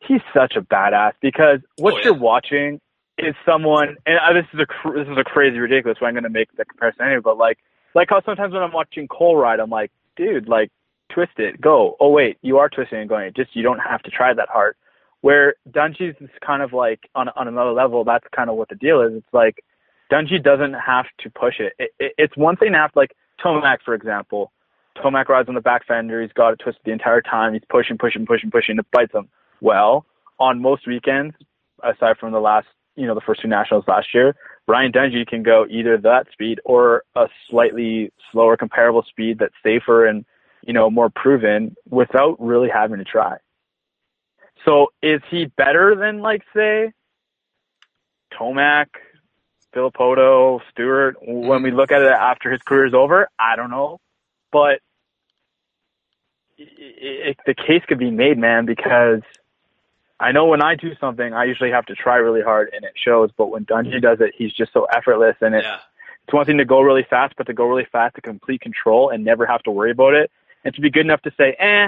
he's 0.00 0.20
such 0.34 0.54
a 0.56 0.60
badass 0.60 1.12
because 1.22 1.60
what 1.76 1.94
Oh, 1.94 1.96
yeah. 1.98 2.04
you're 2.06 2.14
watching 2.18 2.80
is 3.16 3.36
someone, 3.46 3.96
and 4.06 4.18
uh, 4.18 4.32
this 4.32 4.46
is 4.52 4.58
a 4.58 4.66
cr- 4.66 4.98
this 4.98 5.06
is 5.08 5.16
a 5.16 5.22
crazy 5.24 5.58
ridiculous. 5.58 5.98
So 6.00 6.06
I'm 6.06 6.14
going 6.14 6.24
to 6.24 6.30
make 6.30 6.48
the 6.56 6.64
comparison 6.64 7.06
anyway, 7.06 7.20
but 7.22 7.38
like 7.38 7.58
like 7.94 8.08
how 8.10 8.22
sometimes 8.22 8.52
when 8.54 8.62
I'm 8.64 8.72
watching 8.72 9.06
Cole 9.06 9.36
ride, 9.36 9.60
I'm 9.60 9.70
like, 9.70 9.92
dude, 10.16 10.48
like 10.48 10.72
twist 11.12 11.32
it, 11.38 11.60
go. 11.60 11.96
Oh 12.00 12.10
wait, 12.10 12.38
you 12.42 12.58
are 12.58 12.68
twisting 12.68 13.00
and 13.00 13.08
going. 13.08 13.32
Just 13.36 13.54
you 13.54 13.62
don't 13.62 13.78
have 13.78 14.02
to 14.02 14.10
try 14.10 14.34
that 14.34 14.48
hard. 14.48 14.76
Where 15.22 15.54
Dungey's 15.70 16.16
is 16.20 16.30
kind 16.44 16.62
of 16.62 16.72
like 16.72 17.08
on 17.14 17.28
on 17.30 17.48
another 17.48 17.72
level. 17.72 18.04
That's 18.04 18.26
kind 18.34 18.50
of 18.50 18.56
what 18.56 18.68
the 18.68 18.74
deal 18.74 19.00
is. 19.00 19.12
It's 19.14 19.34
like 19.34 19.62
Dungey 20.12 20.42
doesn't 20.42 20.74
have 20.74 21.06
to 21.20 21.30
push 21.30 21.54
it. 21.58 21.72
it, 21.78 21.90
it 21.98 22.12
it's 22.18 22.36
one 22.36 22.56
thing 22.56 22.72
to 22.72 22.78
have 22.78 22.90
like 22.94 23.12
Tomac, 23.44 23.78
for 23.84 23.94
example. 23.94 24.52
Tomac 24.96 25.28
rides 25.28 25.48
on 25.48 25.54
the 25.54 25.60
back 25.60 25.86
fender. 25.86 26.22
He's 26.22 26.32
got 26.32 26.52
it 26.54 26.60
twisted 26.62 26.82
the 26.84 26.92
entire 26.92 27.20
time. 27.20 27.52
He's 27.52 27.62
pushing, 27.68 27.98
pushing, 27.98 28.26
pushing, 28.26 28.50
pushing. 28.50 28.78
It 28.78 28.86
bites 28.92 29.12
him. 29.12 29.28
Well, 29.60 30.06
on 30.38 30.60
most 30.60 30.86
weekends, 30.86 31.34
aside 31.82 32.16
from 32.18 32.32
the 32.32 32.40
last, 32.40 32.66
you 32.94 33.06
know, 33.06 33.14
the 33.14 33.20
first 33.20 33.42
two 33.42 33.48
nationals 33.48 33.84
last 33.86 34.08
year, 34.14 34.34
Ryan 34.66 34.92
Dungey 34.92 35.26
can 35.26 35.42
go 35.42 35.66
either 35.68 35.98
that 35.98 36.26
speed 36.32 36.60
or 36.64 37.04
a 37.14 37.26
slightly 37.50 38.10
slower 38.32 38.56
comparable 38.56 39.04
speed 39.08 39.38
that's 39.38 39.54
safer 39.62 40.06
and, 40.06 40.24
you 40.66 40.72
know, 40.72 40.90
more 40.90 41.08
proven 41.08 41.76
without 41.88 42.36
really 42.40 42.68
having 42.68 42.98
to 42.98 43.04
try. 43.04 43.36
So 44.64 44.88
is 45.00 45.20
he 45.30 45.46
better 45.46 45.94
than 45.94 46.18
like 46.18 46.42
say 46.54 46.92
Tomac, 48.34 48.86
Filippo, 49.72 50.60
Stewart 50.70 51.16
when 51.22 51.62
we 51.62 51.70
look 51.70 51.92
at 51.92 52.02
it 52.02 52.10
after 52.10 52.50
his 52.50 52.60
career 52.62 52.86
is 52.86 52.94
over? 52.94 53.28
I 53.38 53.54
don't 53.54 53.70
know. 53.70 54.00
But 54.50 54.80
it, 56.58 56.68
it, 56.78 57.36
the 57.46 57.54
case 57.54 57.82
could 57.86 57.98
be 57.98 58.10
made, 58.10 58.38
man, 58.38 58.66
because 58.66 59.22
I 60.18 60.32
know 60.32 60.46
when 60.46 60.62
I 60.62 60.74
do 60.74 60.96
something, 60.98 61.32
I 61.32 61.44
usually 61.44 61.70
have 61.70 61.86
to 61.86 61.94
try 61.94 62.16
really 62.16 62.42
hard 62.42 62.70
and 62.74 62.84
it 62.84 62.92
shows. 62.96 63.30
But 63.36 63.50
when 63.50 63.66
Dungey 63.66 64.02
does 64.02 64.18
it, 64.20 64.34
he's 64.36 64.52
just 64.52 64.72
so 64.72 64.86
effortless, 64.86 65.36
and 65.40 65.54
it, 65.54 65.62
Yeah, 65.62 65.78
it's 66.24 66.34
one 66.34 66.44
thing 66.44 66.58
to 66.58 66.64
go 66.64 66.80
really 66.80 67.06
fast, 67.08 67.34
but 67.36 67.46
to 67.46 67.54
go 67.54 67.66
really 67.66 67.86
fast 67.92 68.16
to 68.16 68.20
complete 68.20 68.60
control 68.60 69.10
and 69.10 69.24
never 69.24 69.46
have 69.46 69.62
to 69.62 69.70
worry 69.70 69.92
about 69.92 70.14
it, 70.14 70.30
and 70.66 70.74
to 70.74 70.80
be 70.80 70.90
good 70.90 71.04
enough 71.06 71.22
to 71.22 71.30
say, 71.38 71.54
"Eh, 71.58 71.86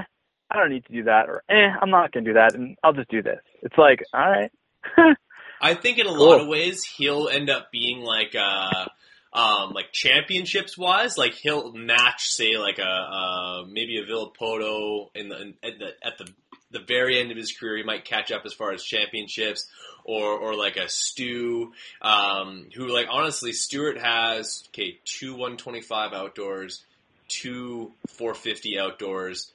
I 0.50 0.56
don't 0.56 0.70
need 0.70 0.86
to 0.86 0.92
do 0.92 1.02
that," 1.04 1.28
or 1.28 1.42
"Eh, 1.48 1.68
I'm 1.82 1.90
not 1.90 2.12
gonna 2.12 2.24
do 2.24 2.34
that," 2.34 2.54
and 2.54 2.76
I'll 2.84 2.92
just 2.92 3.10
do 3.10 3.22
this. 3.22 3.40
It's 3.62 3.76
like, 3.76 4.02
all 4.14 4.30
right, 4.30 4.52
I 5.60 5.74
think 5.74 5.98
in 5.98 6.06
a 6.06 6.10
Cool. 6.10 6.28
lot 6.28 6.40
of 6.40 6.46
ways 6.46 6.84
he'll 6.84 7.28
end 7.28 7.50
up 7.50 7.72
being 7.72 8.00
like 8.02 8.34
uh 8.38 8.86
um 9.32 9.72
like 9.72 9.92
championships 9.92 10.78
wise, 10.78 11.18
like 11.18 11.34
he'll 11.34 11.72
match 11.72 12.22
say 12.28 12.56
like 12.56 12.78
a 12.78 12.82
uh 12.88 13.64
maybe 13.68 13.98
a 13.98 14.04
Villopoto 14.06 15.08
in 15.14 15.28
the 15.28 15.40
in, 15.40 15.54
at 15.64 15.78
the 15.78 15.88
at 16.06 16.18
the 16.18 16.32
the 16.70 16.80
very 16.86 17.18
end 17.18 17.30
of 17.30 17.36
his 17.36 17.52
career, 17.52 17.78
he 17.78 17.82
might 17.82 18.04
catch 18.04 18.30
up 18.30 18.42
as 18.44 18.52
far 18.52 18.72
as 18.72 18.84
championships, 18.84 19.68
or 20.04 20.38
or 20.38 20.54
like 20.54 20.76
a 20.76 20.88
Stu, 20.88 21.72
um, 22.02 22.68
who 22.74 22.86
like 22.88 23.06
honestly, 23.10 23.52
Stewart 23.52 23.98
has 23.98 24.64
okay 24.68 24.98
two 25.04 25.32
125 25.32 26.12
outdoors, 26.12 26.84
two 27.28 27.92
450 28.08 28.78
outdoors, 28.78 29.52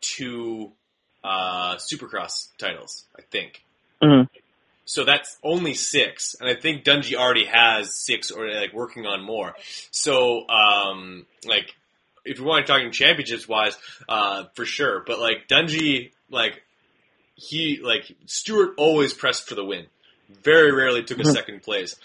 two 0.00 0.72
uh, 1.24 1.76
Supercross 1.76 2.48
titles, 2.58 3.04
I 3.18 3.22
think. 3.22 3.64
Mhm. 4.02 4.28
So 4.84 5.04
that's 5.04 5.36
only 5.42 5.74
six, 5.74 6.36
and 6.38 6.48
I 6.48 6.54
think 6.54 6.84
Dungey 6.84 7.16
already 7.16 7.46
has 7.46 7.96
six, 7.96 8.30
or 8.30 8.48
like 8.48 8.72
working 8.72 9.04
on 9.04 9.20
more. 9.24 9.56
So, 9.90 10.48
um, 10.48 11.26
like, 11.44 11.74
if 12.24 12.38
you 12.38 12.44
want 12.44 12.64
to 12.64 12.72
talking 12.72 12.92
championships 12.92 13.48
wise, 13.48 13.76
uh, 14.08 14.44
for 14.54 14.64
sure. 14.64 15.02
But 15.04 15.18
like 15.18 15.48
Dungey, 15.48 16.12
like 16.30 16.62
he, 17.34 17.80
like 17.82 18.14
Stewart 18.26 18.74
always 18.76 19.12
pressed 19.12 19.48
for 19.48 19.56
the 19.56 19.64
win. 19.64 19.86
Very 20.28 20.70
rarely 20.72 21.02
took 21.02 21.18
a 21.18 21.22
Mhm. 21.22 21.32
second 21.32 21.62
place. 21.62 21.96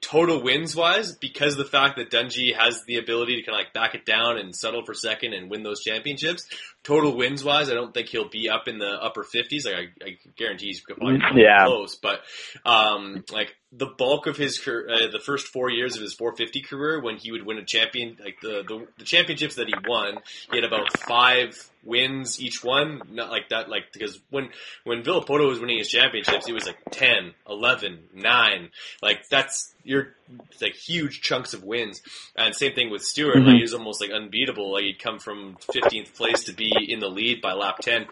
Total 0.00 0.42
wins 0.42 0.76
wise, 0.76 1.12
because 1.12 1.52
of 1.54 1.58
the 1.58 1.64
fact 1.64 1.96
that 1.96 2.10
Dungey 2.10 2.54
has 2.56 2.84
the 2.86 2.96
ability 2.98 3.36
to 3.36 3.42
kind 3.42 3.58
of 3.58 3.64
like 3.64 3.72
back 3.74 3.94
it 3.94 4.04
down 4.06 4.38
and 4.38 4.54
settle 4.54 4.84
for 4.84 4.94
second 4.94 5.34
and 5.34 5.50
win 5.50 5.62
those 5.62 5.82
championships. 5.82 6.46
Total 6.84 7.14
wins 7.16 7.42
wise, 7.42 7.68
I 7.70 7.74
don't 7.74 7.92
think 7.92 8.08
he'll 8.08 8.28
be 8.28 8.48
up 8.48 8.68
in 8.68 8.78
the 8.78 8.86
upper 8.90 9.24
fifties. 9.24 9.66
Like 9.66 9.74
I, 9.74 10.04
I 10.06 10.18
guarantee 10.36 10.66
he's 10.66 10.80
probably 10.80 11.18
Yeah. 11.34 11.64
close, 11.66 11.96
but 11.96 12.20
um, 12.64 13.24
like 13.32 13.54
the 13.70 13.86
bulk 13.86 14.26
of 14.26 14.36
his 14.36 14.58
car- 14.58 14.86
uh, 14.88 15.08
the 15.12 15.20
first 15.20 15.48
four 15.48 15.70
years 15.70 15.94
of 15.94 16.00
his 16.02 16.14
450 16.14 16.62
career, 16.62 17.00
when 17.02 17.16
he 17.16 17.30
would 17.32 17.44
win 17.44 17.58
a 17.58 17.64
champion, 17.64 18.16
like 18.22 18.40
the, 18.40 18.62
the 18.66 18.86
the 18.98 19.04
championships 19.04 19.56
that 19.56 19.66
he 19.68 19.74
won, 19.86 20.18
he 20.50 20.56
had 20.56 20.64
about 20.64 20.96
five 20.98 21.68
wins 21.84 22.40
each 22.40 22.64
one. 22.64 23.02
Not 23.10 23.30
like 23.30 23.50
that, 23.50 23.68
like 23.68 23.92
because 23.92 24.18
when 24.30 24.48
when 24.84 25.02
Villopoto 25.02 25.46
was 25.46 25.60
winning 25.60 25.78
his 25.78 25.88
championships, 25.90 26.46
he 26.46 26.52
was 26.54 26.66
like 26.66 26.78
10, 26.92 27.34
11, 27.48 27.98
9. 28.14 28.70
Like 29.02 29.28
that's 29.28 29.74
you're 29.84 30.14
like 30.62 30.74
huge 30.74 31.20
chunks 31.20 31.52
of 31.52 31.62
wins. 31.62 32.00
And 32.36 32.54
same 32.54 32.72
thing 32.74 32.90
with 32.90 33.02
Stewart, 33.04 33.36
Mhm. 33.36 33.46
like 33.46 33.56
he 33.56 33.62
was 33.62 33.74
almost 33.74 34.00
like 34.00 34.10
unbeatable. 34.10 34.72
Like 34.72 34.84
he'd 34.84 34.98
come 34.98 35.18
from 35.18 35.56
15th 35.74 36.14
place 36.16 36.44
to 36.44 36.52
be 36.54 36.72
in 36.88 37.00
the 37.00 37.08
lead 37.08 37.40
by 37.42 37.52
lap 37.52 37.78
10 37.82 38.06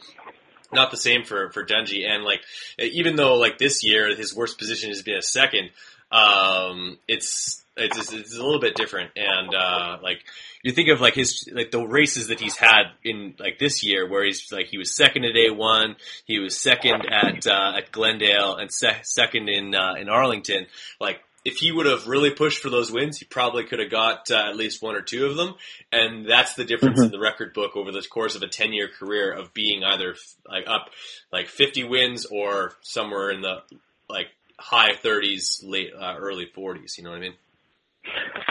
not 0.73 0.91
the 0.91 0.97
same 0.97 1.25
for 1.25 1.51
for 1.51 1.65
Dungey. 1.65 2.09
And 2.09 2.25
like, 2.25 2.41
even 2.79 3.17
though 3.17 3.37
like 3.37 3.59
this 3.59 3.85
year 3.85 4.15
his 4.17 4.35
worst 4.35 4.59
position 4.59 4.91
has 4.91 5.03
been 5.03 5.17
a 5.17 5.23
second, 5.23 5.71
um, 6.11 6.99
it's 7.09 7.65
it's 7.77 8.13
it's 8.13 8.37
a 8.37 8.43
little 8.43 8.61
bit 8.61 8.75
different. 8.75 9.11
And 9.17 9.55
uh, 9.55 9.99
like 10.03 10.25
you 10.63 10.73
think 10.73 10.89
of 10.89 11.01
like 11.01 11.15
his 11.15 11.49
like 11.53 11.71
the 11.71 11.87
races 11.87 12.29
that 12.29 12.41
he's 12.41 12.57
had 12.57 12.85
in 13.05 13.35
like 13.39 13.59
this 13.59 13.85
year, 13.85 14.09
where 14.09 14.25
he's 14.25 14.51
like 14.51 14.67
he 14.67 14.79
was 14.79 14.95
second 14.95 15.25
at 15.25 15.37
A 15.37 15.51
one, 15.51 15.97
he 16.25 16.39
was 16.39 16.61
second 16.61 17.07
at 17.11 17.47
uh, 17.47 17.75
at 17.77 17.93
Glendale, 17.93 18.57
and 18.57 18.73
se- 18.73 19.03
second 19.03 19.49
in 19.49 19.75
uh, 19.75 19.95
in 19.95 20.09
Arlington. 20.09 20.67
Like 21.01 21.21
if 21.47 21.59
he 21.59 21.71
would 21.71 21.87
have 21.87 22.09
really 22.09 22.31
pushed 22.31 22.59
for 22.59 22.71
those 22.71 22.91
wins, 22.91 23.19
he 23.19 23.25
probably 23.25 23.63
could 23.63 23.79
have 23.79 23.91
got 23.91 24.29
uh, 24.33 24.49
at 24.51 24.57
least 24.57 24.83
one 24.83 24.97
or 24.97 25.01
two 25.01 25.27
of 25.27 25.37
them. 25.37 25.55
And 25.93 26.29
that's 26.29 26.55
the 26.55 26.65
difference 26.65 27.01
in 27.01 27.13
the 27.13 27.21
record 27.21 27.55
book 27.55 27.77
over 27.77 27.93
the 27.93 28.03
course 28.03 28.35
of 28.35 28.43
a 28.43 28.49
10 28.49 28.73
year 28.73 28.89
career 28.89 29.33
of 29.33 29.55
being 29.55 29.85
either 29.85 30.11
f- 30.11 30.35
like 30.45 30.65
up 30.67 30.91
like 31.33 31.47
50 31.47 31.85
wins 31.85 32.27
or 32.27 32.73
somewhere 32.83 33.31
in 33.31 33.43
the 33.43 33.63
like 34.09 34.27
high 34.59 34.95
30s, 34.95 35.61
late, 35.63 35.93
uh, 35.97 36.17
early 36.19 36.47
40s. 36.47 36.99
You 36.99 37.05
know 37.05 37.11
what 37.11 37.19
I 37.19 37.21
mean? 37.21 37.35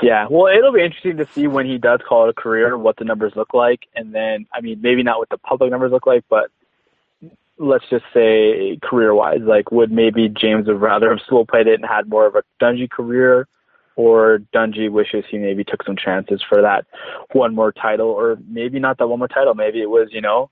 Yeah, 0.01 0.27
well, 0.29 0.47
it'll 0.47 0.73
be 0.73 0.83
interesting 0.83 1.17
to 1.17 1.25
see 1.33 1.47
when 1.47 1.65
he 1.65 1.77
does 1.77 1.99
call 2.07 2.27
it 2.27 2.29
a 2.29 2.41
career, 2.41 2.77
what 2.77 2.95
the 2.95 3.05
numbers 3.05 3.33
look 3.35 3.53
like, 3.53 3.81
and 3.95 4.13
then, 4.13 4.47
I 4.53 4.61
mean, 4.61 4.79
maybe 4.81 5.03
not 5.03 5.17
what 5.17 5.29
the 5.29 5.37
public 5.37 5.71
numbers 5.71 5.91
look 5.91 6.05
like, 6.05 6.23
but 6.29 6.49
let's 7.57 7.85
just 7.89 8.05
say 8.13 8.77
career-wise, 8.83 9.41
like, 9.41 9.71
would 9.71 9.91
maybe 9.91 10.29
James 10.29 10.67
have 10.67 10.81
rather 10.81 11.09
have 11.09 11.19
slow 11.27 11.45
played 11.45 11.67
it 11.67 11.75
and 11.75 11.85
had 11.85 12.09
more 12.09 12.25
of 12.25 12.35
a 12.35 12.43
Dungey 12.61 12.89
career, 12.89 13.47
or 13.95 14.39
Dungey 14.53 14.91
wishes 14.91 15.23
he 15.29 15.37
maybe 15.37 15.63
took 15.63 15.83
some 15.83 15.95
chances 15.95 16.43
for 16.47 16.61
that 16.61 16.85
one 17.31 17.55
more 17.55 17.71
title, 17.71 18.07
or 18.07 18.37
maybe 18.47 18.79
not 18.79 18.97
that 18.97 19.07
one 19.07 19.19
more 19.19 19.27
title, 19.27 19.53
maybe 19.53 19.81
it 19.81 19.89
was, 19.89 20.09
you 20.11 20.21
know, 20.21 20.49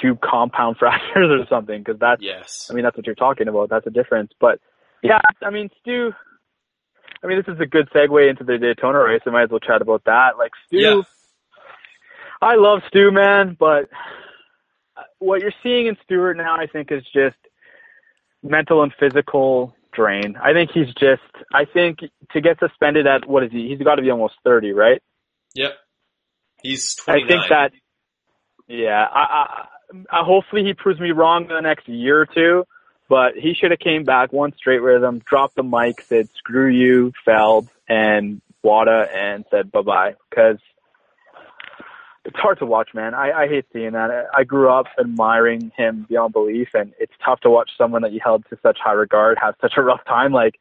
two 0.00 0.16
compound 0.22 0.76
fractures 0.78 1.30
or 1.30 1.46
something, 1.48 1.82
because 1.82 1.98
that's 1.98 2.22
Yes. 2.22 2.68
I 2.70 2.74
mean, 2.74 2.84
that's 2.84 2.96
what 2.96 3.06
you're 3.06 3.14
talking 3.16 3.48
about. 3.48 3.70
That's 3.70 3.86
a 3.86 3.90
difference. 3.90 4.32
But 4.40 4.60
yeah, 5.02 5.20
I 5.42 5.50
mean, 5.50 5.70
Stu. 5.80 6.12
I 7.22 7.26
mean, 7.26 7.38
this 7.44 7.52
is 7.54 7.60
a 7.60 7.66
good 7.66 7.90
segue 7.90 8.30
into 8.30 8.44
the 8.44 8.56
Daytona 8.56 8.98
race. 8.98 9.20
I 9.26 9.30
might 9.30 9.44
as 9.44 9.50
well 9.50 9.60
chat 9.60 9.82
about 9.82 10.04
that. 10.04 10.38
Like 10.38 10.52
Stu, 10.66 10.78
Yeah. 10.78 11.02
I 12.40 12.54
love 12.54 12.80
Stu, 12.88 13.10
man, 13.10 13.56
but 13.58 13.90
what 15.20 15.40
you're 15.40 15.52
seeing 15.62 15.86
in 15.86 15.96
Stewart 16.04 16.36
now, 16.36 16.56
I 16.56 16.66
think, 16.66 16.90
is 16.90 17.04
just 17.14 17.36
mental 18.42 18.82
and 18.82 18.92
physical 18.98 19.76
drain. 19.92 20.36
I 20.42 20.52
think 20.52 20.70
he's 20.72 20.92
just. 20.94 21.22
I 21.52 21.64
think 21.64 22.00
to 22.32 22.40
get 22.40 22.58
suspended 22.58 23.06
at 23.06 23.28
what 23.28 23.44
is 23.44 23.52
he? 23.52 23.68
He's 23.68 23.78
got 23.78 23.96
to 23.96 24.02
be 24.02 24.10
almost 24.10 24.34
thirty, 24.42 24.72
right? 24.72 25.00
Yep. 25.54 25.72
He's 26.62 27.00
I 27.06 27.18
think 27.28 27.42
that. 27.48 27.72
Yeah, 28.66 29.04
I, 29.04 29.20
I, 29.20 29.66
I 30.10 30.24
hopefully 30.24 30.64
he 30.64 30.74
proves 30.74 31.00
me 31.00 31.10
wrong 31.10 31.42
in 31.42 31.48
the 31.48 31.60
next 31.60 31.88
year 31.88 32.20
or 32.20 32.26
two. 32.26 32.64
But 33.08 33.34
he 33.34 33.54
should 33.54 33.72
have 33.72 33.80
came 33.80 34.04
back 34.04 34.32
one 34.32 34.54
straight 34.56 34.80
him, 35.02 35.18
dropped 35.18 35.56
the 35.56 35.64
mic, 35.64 36.00
said 36.02 36.28
"screw 36.36 36.68
you, 36.68 37.12
Feld 37.24 37.68
and 37.88 38.40
Wada," 38.62 39.08
and 39.12 39.44
said 39.50 39.72
bye 39.72 39.82
bye. 39.82 40.14
Because 40.28 40.58
it's 42.24 42.36
hard 42.36 42.58
to 42.58 42.66
watch, 42.66 42.90
man. 42.94 43.14
I, 43.14 43.32
I 43.32 43.48
hate 43.48 43.64
seeing 43.72 43.92
that. 43.92 44.26
I 44.36 44.44
grew 44.44 44.68
up 44.70 44.86
admiring 44.98 45.72
him 45.76 46.04
beyond 46.08 46.32
belief, 46.34 46.68
and 46.74 46.92
it's 47.00 47.12
tough 47.24 47.40
to 47.40 47.50
watch 47.50 47.70
someone 47.78 48.02
that 48.02 48.12
you 48.12 48.20
held 48.22 48.44
to 48.50 48.58
such 48.62 48.78
high 48.78 48.92
regard 48.92 49.38
have 49.40 49.54
such 49.60 49.74
a 49.76 49.82
rough 49.82 50.04
time. 50.04 50.32
Like 50.32 50.58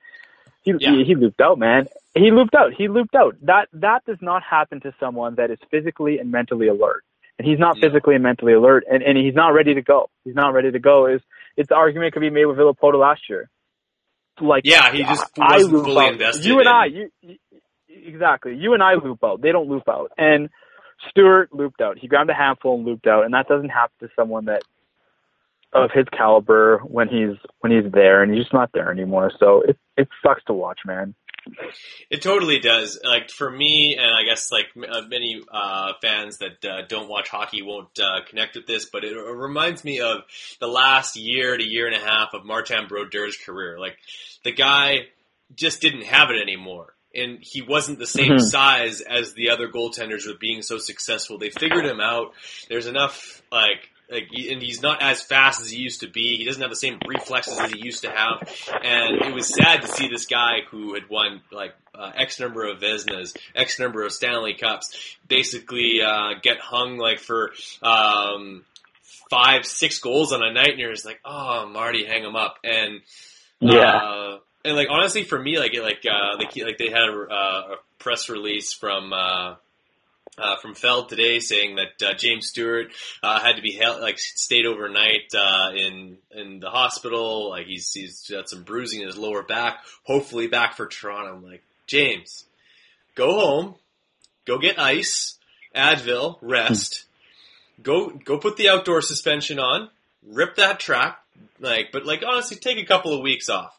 he 0.61 0.73
Yeah. 0.79 0.91
he, 0.91 1.03
he 1.03 1.15
looped 1.15 1.41
out, 1.41 1.57
man. 1.59 1.87
He 2.15 2.31
looped 2.31 2.55
out. 2.55 2.73
He 2.73 2.87
looped 2.87 3.13
out. 3.15 3.35
That 3.43 3.67
that 3.73 4.05
does 4.05 4.17
not 4.21 4.41
happen 4.43 4.79
to 4.81 4.93
someone 4.99 5.35
that 5.35 5.51
is 5.51 5.59
physically 5.69 6.17
and 6.19 6.31
mentally 6.31 6.67
alert. 6.67 7.03
And 7.37 7.47
he's 7.47 7.59
not 7.59 7.75
No. 7.77 7.87
physically 7.87 8.15
and 8.15 8.23
mentally 8.23 8.53
alert, 8.53 8.83
and, 8.91 9.01
and 9.03 9.17
he's 9.17 9.33
not 9.35 9.49
ready 9.53 9.73
to 9.75 9.81
go. 9.81 10.09
He's 10.25 10.35
not 10.35 10.53
ready 10.53 10.71
to 10.71 10.79
go. 10.79 11.07
Is 11.07 11.21
it's 11.57 11.69
the 11.69 11.75
argument 11.75 12.13
could 12.13 12.19
be 12.21 12.29
made 12.29 12.45
with 12.45 12.57
Villopoto 12.57 12.99
last 12.99 13.29
year. 13.29 13.49
Like 14.41 14.63
Yeah, 14.65 14.91
he 14.93 15.03
just 15.03 15.25
I 15.39 15.57
wasn't 15.57 15.73
loop 15.73 15.85
fully 15.85 16.05
out. 16.05 16.13
invested 16.13 16.45
You 16.45 16.59
and 16.59 16.61
in- 16.61 16.67
I, 16.67 16.85
you, 16.85 17.09
you, 17.21 17.37
exactly. 17.89 18.55
You 18.55 18.73
and 18.73 18.81
I 18.83 18.93
loop 18.95 19.19
out. 19.23 19.41
They 19.41 19.51
don't 19.51 19.67
loop 19.67 19.87
out. 19.89 20.11
And 20.17 20.49
Stewart 21.09 21.53
looped 21.53 21.81
out. 21.81 21.97
He 21.97 22.07
grabbed 22.07 22.29
a 22.29 22.33
handful 22.33 22.75
and 22.75 22.85
looped 22.85 23.07
out, 23.07 23.25
and 23.25 23.33
that 23.33 23.47
doesn't 23.47 23.69
happen 23.69 24.07
to 24.07 24.09
someone 24.15 24.45
that 24.45 24.63
of 25.71 25.91
his 25.93 26.05
caliber 26.11 26.79
when 26.79 27.07
he's 27.07 27.37
when 27.59 27.71
he's 27.71 27.91
there, 27.91 28.23
and 28.23 28.33
he's 28.33 28.43
just 28.43 28.53
not 28.53 28.71
there 28.73 28.91
anymore. 28.91 29.31
So 29.39 29.61
it 29.61 29.77
it 29.97 30.07
sucks 30.23 30.43
to 30.45 30.53
watch, 30.53 30.79
man. 30.85 31.15
It 32.09 32.21
totally 32.21 32.59
does. 32.59 32.99
Like 33.03 33.29
for 33.29 33.49
me, 33.49 33.97
and 33.99 34.11
I 34.11 34.23
guess 34.23 34.51
like 34.51 34.67
uh, 34.75 35.01
many 35.07 35.41
uh, 35.51 35.93
fans 36.01 36.39
that 36.39 36.65
uh, 36.65 36.81
don't 36.87 37.09
watch 37.09 37.29
hockey 37.29 37.61
won't 37.61 37.97
uh, 37.99 38.21
connect 38.27 38.55
with 38.55 38.67
this, 38.67 38.85
but 38.85 39.03
it, 39.03 39.15
reminds 39.15 39.83
me 39.83 40.01
of 40.01 40.21
the 40.59 40.67
last 40.67 41.15
year 41.15 41.57
to 41.57 41.63
year 41.63 41.87
and 41.87 41.95
a 41.95 41.99
half 41.99 42.33
of 42.33 42.45
Martin 42.45 42.87
Brodeur's 42.87 43.37
career. 43.37 43.79
Like 43.79 43.97
the 44.43 44.51
guy 44.51 45.07
just 45.55 45.81
didn't 45.81 46.03
have 46.03 46.29
it 46.29 46.41
anymore. 46.41 46.93
And 47.15 47.39
he 47.41 47.61
wasn't 47.61 47.97
the 47.99 48.05
same 48.07 48.33
Mhm. 48.33 48.41
size 48.41 49.01
as 49.01 49.33
the 49.33 49.49
other 49.49 49.67
goaltenders 49.67 50.27
with 50.27 50.39
being 50.39 50.61
so 50.61 50.77
successful. 50.77 51.37
They 51.39 51.49
figured 51.49 51.85
him 51.85 51.99
out. 51.99 52.33
There's 52.69 52.87
enough 52.87 53.41
like 53.51 53.89
like, 54.11 54.27
and 54.33 54.59
he's 54.59 54.81
not 54.81 55.03
as 55.03 55.21
fast 55.21 55.61
as 55.61 55.69
he 55.69 55.77
used 55.79 55.99
to 55.99 56.07
be. 56.07 56.35
He 56.37 56.43
doesn't 56.45 56.59
have 56.63 56.71
the 56.71 56.75
same 56.75 56.97
reflexes 57.07 57.59
as 57.59 57.71
he 57.71 57.77
used 57.85 58.01
to 58.05 58.09
have. 58.09 58.39
And 58.83 59.21
it 59.21 59.33
was 59.35 59.47
sad 59.53 59.83
to 59.83 59.87
see 59.87 60.07
this 60.07 60.25
guy 60.25 60.61
who 60.71 60.95
had 60.95 61.07
won 61.09 61.43
like 61.51 61.75
uh, 61.93 62.11
X 62.15 62.39
number 62.39 62.65
of 62.67 62.79
Vezinas, 62.79 63.37
X 63.53 63.77
number 63.77 64.01
of 64.03 64.11
Stanley 64.11 64.55
Cups, 64.55 65.15
basically 65.27 66.01
uh, 66.01 66.33
get 66.41 66.57
hung 66.59 66.97
like 66.97 67.19
for 67.19 67.51
um, 67.83 68.65
five, 69.29 69.63
six 69.67 69.99
goals 69.99 70.33
on 70.33 70.41
a 70.41 70.51
night, 70.53 70.71
and 70.71 70.79
you're 70.79 70.91
just 70.93 71.05
like, 71.05 71.19
oh, 71.23 71.67
Marty, 71.67 72.03
hang 72.05 72.23
him 72.23 72.35
up. 72.35 72.57
And 72.63 73.01
uh, 73.83 74.37
and 74.65 74.75
like 74.75 74.87
honestly, 74.89 75.23
for 75.23 75.39
me, 75.39 75.59
like 75.59 75.73
it, 75.73 75.81
like 75.81 76.05
uh, 76.09 76.37
like 76.37 76.55
like 76.55 76.77
they 76.77 76.89
had 76.89 77.09
a, 77.09 77.27
uh, 77.29 77.73
a 77.73 77.75
press 77.97 78.29
release 78.29 78.73
from. 78.73 79.13
Uh, 79.13 79.55
uh, 80.37 80.55
from 80.57 80.73
Feld 80.73 81.09
today 81.09 81.39
saying 81.39 81.75
that 81.75 82.07
uh, 82.07 82.13
James 82.13 82.47
Stewart 82.47 82.91
uh, 83.21 83.39
had 83.41 83.57
to 83.57 83.61
be 83.61 83.71
held, 83.71 83.99
like 83.99 84.17
stayed 84.19 84.65
overnight 84.65 85.33
uh, 85.37 85.71
in 85.75 86.17
in 86.31 86.59
the 86.59 86.69
hospital. 86.69 87.49
Like 87.49 87.65
he's 87.65 87.91
he's 87.91 88.29
got 88.29 88.49
some 88.49 88.63
bruising 88.63 89.01
in 89.01 89.07
his 89.07 89.17
lower 89.17 89.43
back. 89.43 89.79
Hopefully 90.03 90.47
back 90.47 90.75
for 90.75 90.87
Toronto. 90.87 91.35
I'm 91.35 91.43
like 91.43 91.63
James, 91.87 92.45
go 93.15 93.33
home, 93.33 93.75
go 94.45 94.59
get 94.59 94.79
ice, 94.79 95.37
Advil, 95.75 96.37
rest. 96.41 97.05
go 97.81 98.09
go 98.09 98.37
put 98.37 98.55
the 98.55 98.69
outdoor 98.69 99.01
suspension 99.01 99.59
on, 99.59 99.89
rip 100.25 100.55
that 100.55 100.79
track. 100.79 101.19
Like, 101.59 101.91
but 101.91 102.05
like 102.05 102.23
honestly, 102.25 102.57
take 102.57 102.77
a 102.77 102.85
couple 102.85 103.13
of 103.13 103.21
weeks 103.21 103.49
off. 103.49 103.77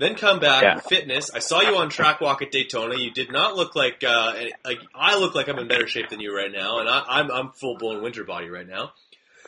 Then 0.00 0.14
come 0.14 0.40
back, 0.40 0.62
Yeah. 0.62 0.78
fitness. 0.80 1.30
I 1.32 1.40
saw 1.40 1.60
you 1.60 1.76
on 1.76 1.90
track 1.90 2.22
walk 2.22 2.40
at 2.40 2.50
Daytona. 2.50 2.96
You 2.96 3.10
did 3.10 3.30
not 3.30 3.54
look 3.54 3.76
like 3.76 4.02
uh, 4.02 4.32
like 4.64 4.80
I 4.94 5.18
look 5.18 5.34
like 5.34 5.46
I'm 5.48 5.58
in 5.58 5.68
better 5.68 5.86
shape 5.86 6.08
than 6.08 6.20
you 6.20 6.34
right 6.34 6.50
now, 6.50 6.78
and 6.80 6.88
I, 6.88 7.02
I'm 7.06 7.30
I'm 7.30 7.50
full 7.52 7.76
blown 7.76 8.02
winter 8.02 8.24
body 8.24 8.48
right 8.48 8.66
now. 8.66 8.92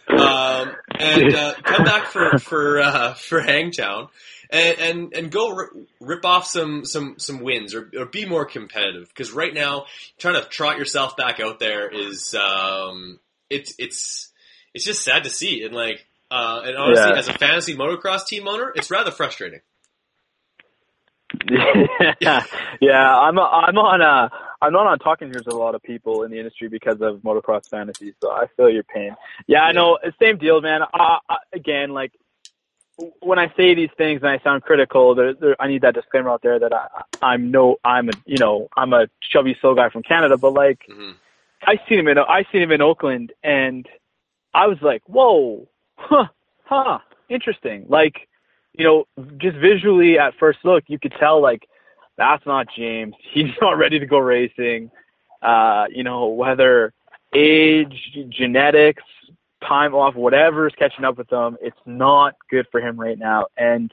um, 0.08 0.72
and 0.98 1.34
uh, 1.34 1.54
come 1.62 1.84
back 1.84 2.06
for 2.06 2.38
for 2.38 2.80
uh, 2.80 3.14
for 3.14 3.40
Hangtown, 3.40 4.08
and 4.50 4.78
and, 4.78 5.12
and 5.14 5.30
go 5.30 5.54
r- 5.56 5.70
rip 6.00 6.24
off 6.26 6.46
some 6.46 6.84
some 6.84 7.14
some 7.18 7.40
wins 7.40 7.74
or, 7.74 7.90
or 7.96 8.04
be 8.04 8.26
more 8.26 8.44
competitive. 8.44 9.08
Because 9.08 9.32
right 9.32 9.54
now, 9.54 9.86
trying 10.18 10.34
to 10.34 10.46
trot 10.48 10.76
yourself 10.76 11.16
back 11.16 11.40
out 11.40 11.60
there 11.60 11.88
is 11.88 12.34
um, 12.34 13.18
it's 13.48 13.74
it's 13.78 14.30
it's 14.74 14.84
just 14.84 15.02
sad 15.02 15.24
to 15.24 15.30
see. 15.30 15.62
And 15.64 15.74
like, 15.74 16.04
uh, 16.30 16.60
and 16.64 16.76
honestly, 16.76 17.10
Yeah. 17.10 17.18
as 17.18 17.28
a 17.28 17.38
fantasy 17.38 17.74
motocross 17.74 18.26
team 18.26 18.46
owner, 18.48 18.70
it's 18.74 18.90
rather 18.90 19.12
frustrating. 19.12 19.60
Yeah, 22.20 22.44
yeah. 22.80 23.16
I'm 23.16 23.38
I'm 23.38 23.78
on 23.78 24.02
uh 24.02 24.28
I'm 24.60 24.72
not 24.72 24.86
on 24.86 24.98
talking 24.98 25.28
here 25.28 25.38
with 25.38 25.48
a 25.48 25.52
lot 25.52 25.74
of 25.74 25.82
people 25.82 26.22
in 26.24 26.30
the 26.30 26.38
industry 26.38 26.68
because 26.68 26.98
of 27.00 27.16
motocross 27.18 27.62
fantasy, 27.70 28.14
so 28.20 28.30
I 28.30 28.46
feel 28.56 28.70
your 28.70 28.84
pain. 28.84 29.14
Yeah, 29.46 29.62
I 29.62 29.72
know. 29.72 29.98
Same 30.20 30.38
deal, 30.38 30.60
man. 30.60 30.82
Uh, 30.82 31.18
again, 31.52 31.90
like 31.90 32.12
when 33.20 33.38
I 33.38 33.52
say 33.56 33.74
these 33.74 33.90
things 33.96 34.20
and 34.22 34.30
I 34.30 34.38
sound 34.44 34.62
critical, 34.62 35.14
there, 35.14 35.34
there, 35.34 35.56
I 35.60 35.68
need 35.68 35.82
that 35.82 35.94
disclaimer 35.94 36.30
out 36.30 36.42
there 36.42 36.58
that 36.58 36.72
I, 36.72 36.86
I'm 37.22 37.50
no, 37.50 37.76
I'm 37.84 38.08
a, 38.08 38.12
you 38.26 38.38
know, 38.38 38.68
I'm 38.76 38.92
a 38.92 39.08
chubby 39.32 39.56
slow 39.60 39.74
guy 39.74 39.88
from 39.90 40.02
Canada, 40.02 40.36
but 40.36 40.54
like 40.54 40.80
hmm 40.88 41.12
I 41.64 41.78
seen 41.88 42.00
him 42.00 42.08
in 42.08 42.18
I 42.18 42.44
seen 42.52 42.62
him 42.62 42.72
in 42.72 42.82
Oakland, 42.82 43.32
and 43.42 43.88
I 44.54 44.66
was 44.66 44.78
like, 44.82 45.02
whoa, 45.06 45.68
huh, 45.96 46.26
huh, 46.64 46.98
interesting. 47.28 47.86
Like, 47.88 48.28
you 48.74 48.84
know, 48.84 49.04
just 49.38 49.56
visually 49.56 50.18
at 50.18 50.34
first 50.38 50.60
look, 50.64 50.84
you 50.86 50.98
could 50.98 51.12
tell 51.18 51.40
like 51.40 51.66
that's 52.16 52.44
not 52.46 52.66
James. 52.76 53.14
He's 53.32 53.50
not 53.60 53.78
ready 53.78 53.98
to 53.98 54.06
go 54.06 54.18
racing. 54.18 54.90
Uh, 55.40 55.86
you 55.90 56.04
know, 56.04 56.28
whether 56.28 56.92
age, 57.34 58.16
genetics, 58.28 59.02
time 59.66 59.94
off, 59.94 60.14
whatever 60.14 60.66
is 60.66 60.74
catching 60.78 61.04
up 61.04 61.18
with 61.18 61.32
him, 61.32 61.56
it's 61.60 61.76
not 61.86 62.34
good 62.50 62.66
for 62.70 62.80
him 62.80 62.98
right 62.98 63.18
now. 63.18 63.46
And 63.56 63.92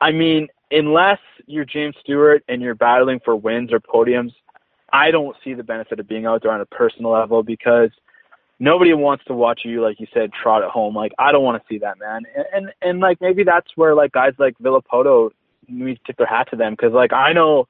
I 0.00 0.12
mean, 0.12 0.48
unless 0.70 1.18
you're 1.46 1.64
James 1.64 1.96
Stewart 2.00 2.42
and 2.48 2.62
you're 2.62 2.74
battling 2.74 3.20
for 3.24 3.36
wins 3.36 3.72
or 3.72 3.80
podiums, 3.80 4.32
I 4.92 5.10
don't 5.10 5.36
see 5.44 5.54
the 5.54 5.62
benefit 5.62 6.00
of 6.00 6.08
being 6.08 6.26
out 6.26 6.42
there 6.42 6.52
on 6.52 6.60
a 6.60 6.66
personal 6.66 7.12
level 7.12 7.42
because 7.42 7.90
nobody 8.60 8.92
wants 8.92 9.24
to 9.24 9.34
watch 9.34 9.62
you, 9.64 9.82
like 9.82 9.98
you 9.98 10.06
said, 10.14 10.30
trot 10.32 10.62
at 10.62 10.70
home. 10.70 10.94
Like 10.94 11.12
I 11.18 11.32
don't 11.32 11.42
want 11.42 11.60
to 11.60 11.66
see 11.68 11.78
that, 11.78 11.98
man. 11.98 12.22
And 12.36 12.44
and, 12.52 12.72
and 12.80 13.00
like 13.00 13.20
maybe 13.20 13.42
that's 13.42 13.68
where 13.74 13.94
like 13.94 14.12
guys 14.12 14.34
like 14.38 14.56
Villopoto 14.62 15.30
need 15.66 15.94
to 15.94 16.00
tip 16.06 16.18
their 16.18 16.26
hat 16.26 16.48
to 16.50 16.56
them 16.56 16.74
because 16.74 16.92
like 16.92 17.12
I 17.12 17.32
know 17.32 17.66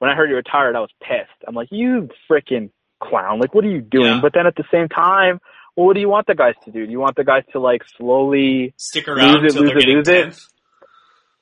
when 0.00 0.10
I 0.10 0.14
heard 0.14 0.28
you 0.28 0.36
retired, 0.36 0.76
I 0.76 0.80
was 0.80 0.90
pissed. 1.00 1.30
I'm 1.46 1.54
like, 1.54 1.68
you 1.70 2.10
freaking 2.30 2.70
clown! 3.00 3.38
Like, 3.38 3.54
what 3.54 3.64
are 3.64 3.70
you 3.70 3.80
doing? 3.80 4.16
Yeah. 4.16 4.20
But 4.20 4.32
then 4.34 4.46
at 4.46 4.56
the 4.56 4.64
same 4.70 4.88
time, 4.88 5.40
well, 5.76 5.86
what 5.86 5.94
do 5.94 6.00
you 6.00 6.08
want 6.08 6.26
the 6.26 6.34
guys 6.34 6.54
to 6.64 6.70
do? 6.70 6.84
Do 6.84 6.92
you 6.92 7.00
want 7.00 7.16
the 7.16 7.24
guys 7.24 7.44
to 7.52 7.60
like 7.60 7.82
slowly 7.96 8.74
Stick 8.76 9.08
around 9.08 9.42
Lose 9.42 9.54
it, 9.54 9.56
until 9.56 9.62
lose 9.62 9.70
they're 9.70 9.78
it, 9.78 9.96
lose 9.96 10.08
it. 10.08 10.40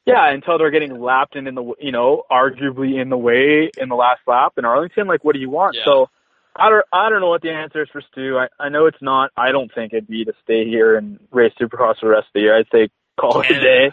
yeah, 0.07 0.31
until 0.33 0.59
they're 0.59 0.71
getting 0.71 1.01
lapped 1.01 1.35
and 1.35 1.49
in 1.49 1.55
the 1.55 1.75
you 1.81 1.93
know 1.93 2.25
arguably 2.31 3.01
in 3.01 3.09
the 3.09 3.17
way 3.17 3.71
in 3.77 3.89
the 3.89 3.95
last 3.95 4.21
lap 4.27 4.53
in 4.59 4.65
Arlington. 4.65 5.07
Like, 5.07 5.25
what 5.25 5.35
do 5.35 5.41
you 5.41 5.51
want? 5.51 5.77
Yeah. 5.77 5.85
So 5.85 6.11
I 6.57 6.69
don't 6.69 6.85
I 6.93 7.09
don't 7.09 7.21
know 7.21 7.29
what 7.31 7.43
the 7.43 7.51
answer 7.51 7.83
is 7.83 7.89
for 7.91 8.03
Stu. 8.13 8.39
I 8.39 8.49
I 8.63 8.69
know 8.69 8.87
it's 8.87 9.01
not. 9.01 9.31
I 9.37 9.53
don't 9.53 9.71
think 9.75 9.93
it'd 9.93 10.07
be 10.09 10.25
to 10.25 10.33
stay 10.45 10.65
here 10.67 10.97
and 10.97 11.19
race 11.31 11.53
Supercross 11.61 11.99
for 12.01 12.07
the 12.07 12.09
rest 12.09 12.27
of 12.29 12.33
the 12.35 12.41
year. 12.41 12.57
I'd 12.59 12.67
say 12.73 12.91
call 13.19 13.41
it 13.41 13.51
a 13.51 13.61
day. 13.61 13.93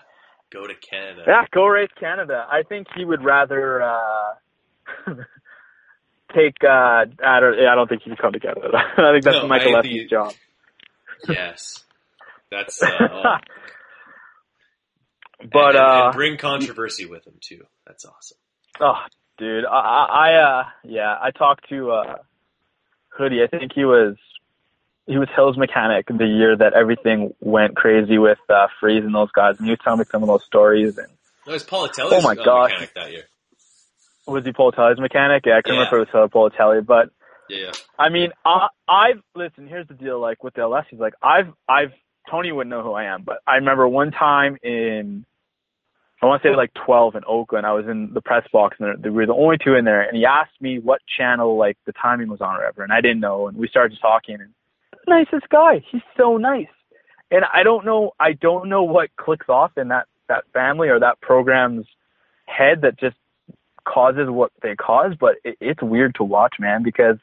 Go 0.52 0.66
to 0.68 0.74
Canada. 0.76 1.24
Yeah, 1.28 1.46
go 1.52 1.66
race 1.68 1.92
Canada. 2.00 2.46
I 2.52 2.64
think 2.64 2.88
he 2.96 3.06
would 3.06 3.24
rather 3.24 3.82
uh 3.82 4.34
take. 6.36 6.56
uh 6.64 7.06
I 7.24 7.40
don't. 7.40 7.60
I 7.60 7.76
don't 7.76 7.88
think 7.88 8.02
he'd 8.04 8.18
come 8.18 8.34
to 8.34 8.40
Canada. 8.40 8.70
I 8.98 9.12
think 9.14 9.24
that's 9.24 9.38
No, 9.38 9.48
Michael 9.48 9.76
I 9.76 9.82
think 9.82 9.94
Leslie's 9.94 10.02
he- 10.04 10.08
job. 10.08 10.34
Yes, 11.28 11.84
that's. 12.52 12.82
Uh, 12.82 12.88
oh. 13.12 13.36
but 15.52 15.76
and, 15.76 15.76
and- 15.76 15.78
uh, 15.78 16.06
and 16.08 16.16
bring 16.16 16.38
controversy 16.38 17.06
with 17.06 17.26
him 17.26 17.36
too. 17.42 17.64
That's 17.86 18.06
awesome. 18.06 18.38
Oh, 18.82 18.96
dude, 19.38 19.66
I, 19.66 19.70
I, 19.70 20.06
I 20.30 20.34
uh, 20.60 20.64
yeah, 20.86 21.16
I 21.22 21.32
talked 21.32 21.68
to 21.70 21.92
uh, 21.92 22.16
Hoodie. 23.20 23.44
I 23.44 23.48
think 23.48 23.72
he 23.76 23.86
was 23.86 24.16
he 25.06 25.18
was 25.18 25.28
Hill's 25.36 25.58
mechanic 25.58 26.08
the 26.08 26.26
year 26.26 26.56
that 26.56 26.74
everything 26.74 27.34
went 27.42 27.76
crazy 27.76 28.18
with 28.18 28.38
uh, 28.50 28.68
Freeze 28.80 29.04
and 29.04 29.14
those 29.14 29.32
guys, 29.32 29.56
and 29.58 29.66
he 29.66 29.72
was 29.72 29.80
telling 29.84 30.00
me 30.00 30.06
some 30.12 30.24
of 30.24 30.28
those 30.28 30.44
stories. 30.46 30.98
And 30.98 31.08
No, 31.46 31.52
it 31.52 31.54
was 31.54 31.64
Politelli's 31.64 32.14
Oh 32.14 32.22
my 32.22 32.34
uh, 32.34 32.36
gosh. 32.36 32.70
mechanic 32.72 32.94
that 32.96 33.12
year. 33.12 33.24
was 34.28 34.44
he 34.46 34.52
Politelli's 34.52 35.00
mechanic? 35.00 35.44
Yeah, 35.46 35.58
I 35.58 35.62
couldn't 35.62 35.78
Yeah. 35.78 35.90
remember 35.90 36.02
if 36.04 36.10
it 36.10 36.18
was 36.18 36.30
Politelli, 36.32 36.86
but 36.86 37.10
Yeah. 37.50 37.72
I 37.98 38.10
mean, 38.10 38.32
I, 38.46 38.68
I've 38.88 39.22
listen. 39.36 39.68
Here's 39.68 39.88
the 39.88 39.94
deal. 39.96 40.20
Like 40.20 40.44
with 40.44 40.54
the 40.54 40.62
Alessis, 40.62 41.00
like 41.00 41.14
I've, 41.22 41.52
I've 41.68 41.92
Tony 42.30 42.52
wouldn't 42.52 42.70
know 42.70 42.84
who 42.84 42.94
I 42.94 43.06
am, 43.06 43.24
but 43.24 43.40
I 43.48 43.56
remember 43.56 43.88
one 43.88 44.12
time 44.12 44.58
in, 44.64 45.26
I 46.22 46.26
want 46.26 46.42
to 46.44 46.50
say 46.50 46.56
like 46.56 46.74
12 46.86 47.16
in 47.16 47.22
Oakland. 47.28 47.66
I 47.66 47.72
was 47.74 47.86
in 47.88 48.12
the 48.14 48.22
press 48.22 48.44
box, 48.52 48.78
and 48.80 49.02
we 49.04 49.10
were 49.10 49.26
the 49.26 49.34
only 49.34 49.58
two 49.64 49.76
in 49.76 49.86
there. 49.86 50.02
And 50.02 50.18
he 50.18 50.26
asked 50.26 50.60
me 50.60 50.80
what 50.80 51.00
channel 51.18 51.58
like 51.58 51.78
the 51.86 51.94
timing 51.94 52.28
was 52.30 52.42
on 52.42 52.56
or 52.56 52.60
whatever, 52.60 52.84
and 52.84 52.92
I 52.92 53.00
didn't 53.02 53.22
know. 53.22 53.48
And 53.48 53.58
we 53.58 53.68
started 53.68 53.98
talking. 54.02 54.36
And 54.42 54.50
nicest 55.08 55.48
guy. 55.50 55.82
He's 55.92 56.02
so 56.18 56.38
nice. 56.38 56.68
And 57.32 57.44
I 57.54 57.64
don't 57.64 57.86
know. 57.86 58.12
I 58.20 58.34
don't 58.34 58.68
know 58.70 58.84
what 58.84 59.10
clicks 59.16 59.48
off 59.50 59.72
in 59.78 59.90
that 59.90 60.08
that 60.28 60.44
family 60.54 60.90
or 60.90 61.00
that 61.00 61.22
program's 61.22 61.86
head 62.46 62.82
that 62.82 63.00
just 63.00 63.16
causes 63.88 64.28
what 64.30 64.52
they 64.62 64.76
cause. 64.76 65.14
But 65.20 65.36
it, 65.46 65.58
it's 65.62 65.82
weird 65.82 66.16
to 66.16 66.24
watch, 66.24 66.56
man, 66.60 66.84
because 66.84 67.18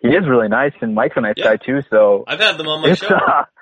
he 0.00 0.08
is 0.08 0.28
really 0.28 0.48
nice, 0.48 0.72
and 0.80 0.94
Mike's 0.94 1.16
a 1.16 1.20
nice 1.22 1.34
Yeah. 1.36 1.44
guy 1.44 1.56
too. 1.56 1.80
So 1.90 2.24
I've 2.28 2.38
had 2.38 2.56
them 2.56 2.68
on 2.68 2.82
my 2.82 2.94
show. 2.94 3.08
uh, 3.08 3.44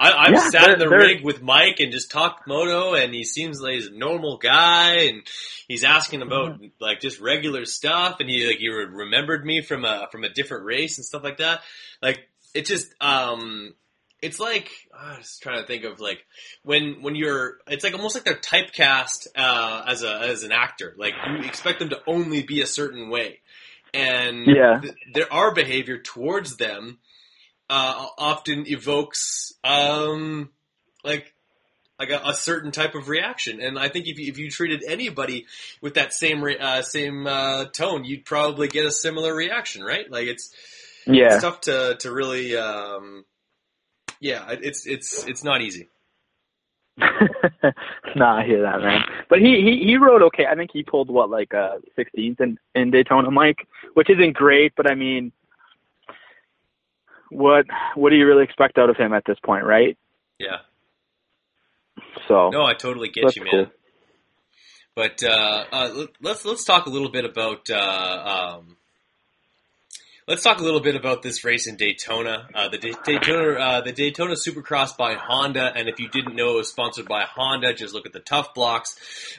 I, 0.00 0.12
I've 0.12 0.32
yeah, 0.32 0.50
sat 0.50 0.70
in 0.70 0.78
the 0.78 0.88
rig 0.88 1.24
with 1.24 1.42
Mike 1.42 1.80
and 1.80 1.92
just 1.92 2.10
talked 2.10 2.46
moto, 2.46 2.94
and 2.94 3.14
he 3.14 3.24
seems 3.24 3.60
like 3.60 3.74
he's 3.74 3.86
a 3.88 3.92
normal 3.92 4.36
guy, 4.38 5.06
and 5.08 5.22
he's 5.68 5.84
asking 5.84 6.22
about 6.22 6.54
Mm-hmm. 6.54 6.66
like 6.80 7.00
just 7.00 7.20
regular 7.20 7.64
stuff, 7.64 8.20
and 8.20 8.28
he 8.30 8.46
like 8.46 8.58
he 8.58 8.68
remembered 8.68 9.44
me 9.44 9.62
from 9.62 9.84
a 9.84 10.08
from 10.12 10.24
a 10.24 10.28
different 10.28 10.64
race 10.64 10.98
and 10.98 11.04
stuff 11.04 11.22
like 11.24 11.38
that. 11.38 11.60
Like 12.02 12.20
it 12.54 12.66
just 12.66 12.88
um. 13.00 13.74
It's 14.22 14.40
like 14.40 14.70
I 14.98 15.18
was 15.18 15.38
trying 15.42 15.60
to 15.60 15.66
think 15.66 15.84
of 15.84 16.00
like 16.00 16.24
when 16.62 17.02
when 17.02 17.14
you're. 17.16 17.58
It's 17.68 17.84
like 17.84 17.92
almost 17.94 18.14
like 18.16 18.24
they're 18.24 18.34
typecast 18.34 19.26
uh, 19.36 19.84
as 19.86 20.02
a 20.02 20.18
as 20.20 20.42
an 20.42 20.52
actor. 20.52 20.94
Like 20.96 21.12
you 21.28 21.44
expect 21.46 21.80
them 21.80 21.90
to 21.90 22.00
only 22.06 22.42
be 22.42 22.62
a 22.62 22.66
certain 22.66 23.10
way, 23.10 23.40
and 23.92 24.46
Yeah. 24.46 24.80
th- 24.80 24.94
there 25.12 25.30
are 25.32 25.52
behavior 25.54 25.98
towards 25.98 26.56
them 26.56 26.98
uh, 27.68 28.06
often 28.18 28.66
evokes 28.66 29.52
um, 29.64 30.50
like 31.04 31.32
like 31.98 32.10
a, 32.10 32.20
a 32.26 32.34
certain 32.34 32.72
type 32.72 32.94
of 32.94 33.08
reaction. 33.08 33.60
And 33.60 33.78
I 33.78 33.88
think 33.88 34.06
if 34.06 34.18
you, 34.18 34.28
if 34.28 34.38
you 34.38 34.50
treated 34.50 34.84
anybody 34.86 35.46
with 35.80 35.94
that 35.94 36.12
same 36.12 36.44
re- 36.44 36.58
uh, 36.58 36.82
same 36.82 37.26
uh, 37.26 37.66
tone, 37.66 38.04
you'd 38.04 38.24
probably 38.24 38.68
get 38.68 38.84
a 38.84 38.90
similar 38.90 39.34
reaction, 39.34 39.82
right? 39.82 40.10
Like 40.10 40.26
it's 40.26 40.52
yeah. 41.06 41.34
it's 41.34 41.42
tough 41.42 41.62
to 41.62 41.96
to 42.00 42.12
really 42.12 42.56
um, 42.56 43.24
yeah, 44.20 44.46
it's 44.50 44.86
it's 44.86 45.26
it's 45.26 45.44
not 45.44 45.62
easy. 45.62 45.88
nah, 48.16 48.38
I 48.38 48.46
hear 48.46 48.62
that, 48.62 48.80
man. 48.80 49.02
But 49.28 49.40
he, 49.40 49.60
he 49.60 49.84
he 49.84 49.96
rode 49.96 50.22
okay. 50.22 50.46
I 50.46 50.54
think 50.54 50.70
he 50.72 50.82
pulled 50.82 51.10
what 51.10 51.28
like 51.30 51.52
uh 51.52 51.76
16th 51.98 52.40
in 52.40 52.58
in 52.74 52.90
Daytona, 52.90 53.30
Mike, 53.30 53.66
which 53.94 54.08
isn't 54.10 54.32
great, 54.34 54.72
but 54.76 54.90
I 54.90 54.94
mean, 54.94 55.32
what 57.30 57.66
what 57.94 58.10
do 58.10 58.16
you 58.16 58.26
really 58.26 58.44
expect 58.44 58.78
out 58.78 58.90
of 58.90 58.96
him 58.96 59.12
at 59.12 59.24
this 59.26 59.38
point, 59.44 59.64
right? 59.64 59.96
Yeah, 60.38 60.58
So 62.28 62.50
no, 62.50 62.64
I 62.64 62.74
totally 62.74 63.08
get 63.08 63.34
you, 63.36 63.44
man. 63.44 63.50
cool. 63.52 63.66
But 64.94 65.22
uh, 65.22 65.64
uh, 65.72 65.90
let- 65.94 66.08
let's 66.20 66.44
let's 66.44 66.64
talk 66.64 66.86
a 66.86 66.90
little 66.90 67.10
bit 67.10 67.24
about 67.24 67.68
uh, 67.70 68.56
um, 68.58 68.76
let's 70.26 70.42
talk 70.42 70.58
a 70.58 70.62
little 70.62 70.80
bit 70.80 70.96
about 70.96 71.22
this 71.22 71.44
race 71.44 71.66
in 71.66 71.76
Daytona. 71.76 72.48
Uh, 72.54 72.68
the 72.68 72.78
Da- 72.78 73.02
Daytona 73.04 73.52
uh, 73.60 73.80
the 73.82 73.92
Daytona 73.92 74.34
Supercross 74.34 74.96
by 74.96 75.14
Honda, 75.14 75.72
and 75.74 75.88
if 75.88 76.00
you 76.00 76.08
didn't 76.08 76.34
know 76.34 76.52
it 76.54 76.56
was 76.56 76.68
sponsored 76.70 77.06
by 77.08 77.22
Honda, 77.24 77.74
just 77.74 77.92
look 77.94 78.06
at 78.06 78.12
the 78.12 78.20
tough 78.20 78.54
blocks. 78.54 78.96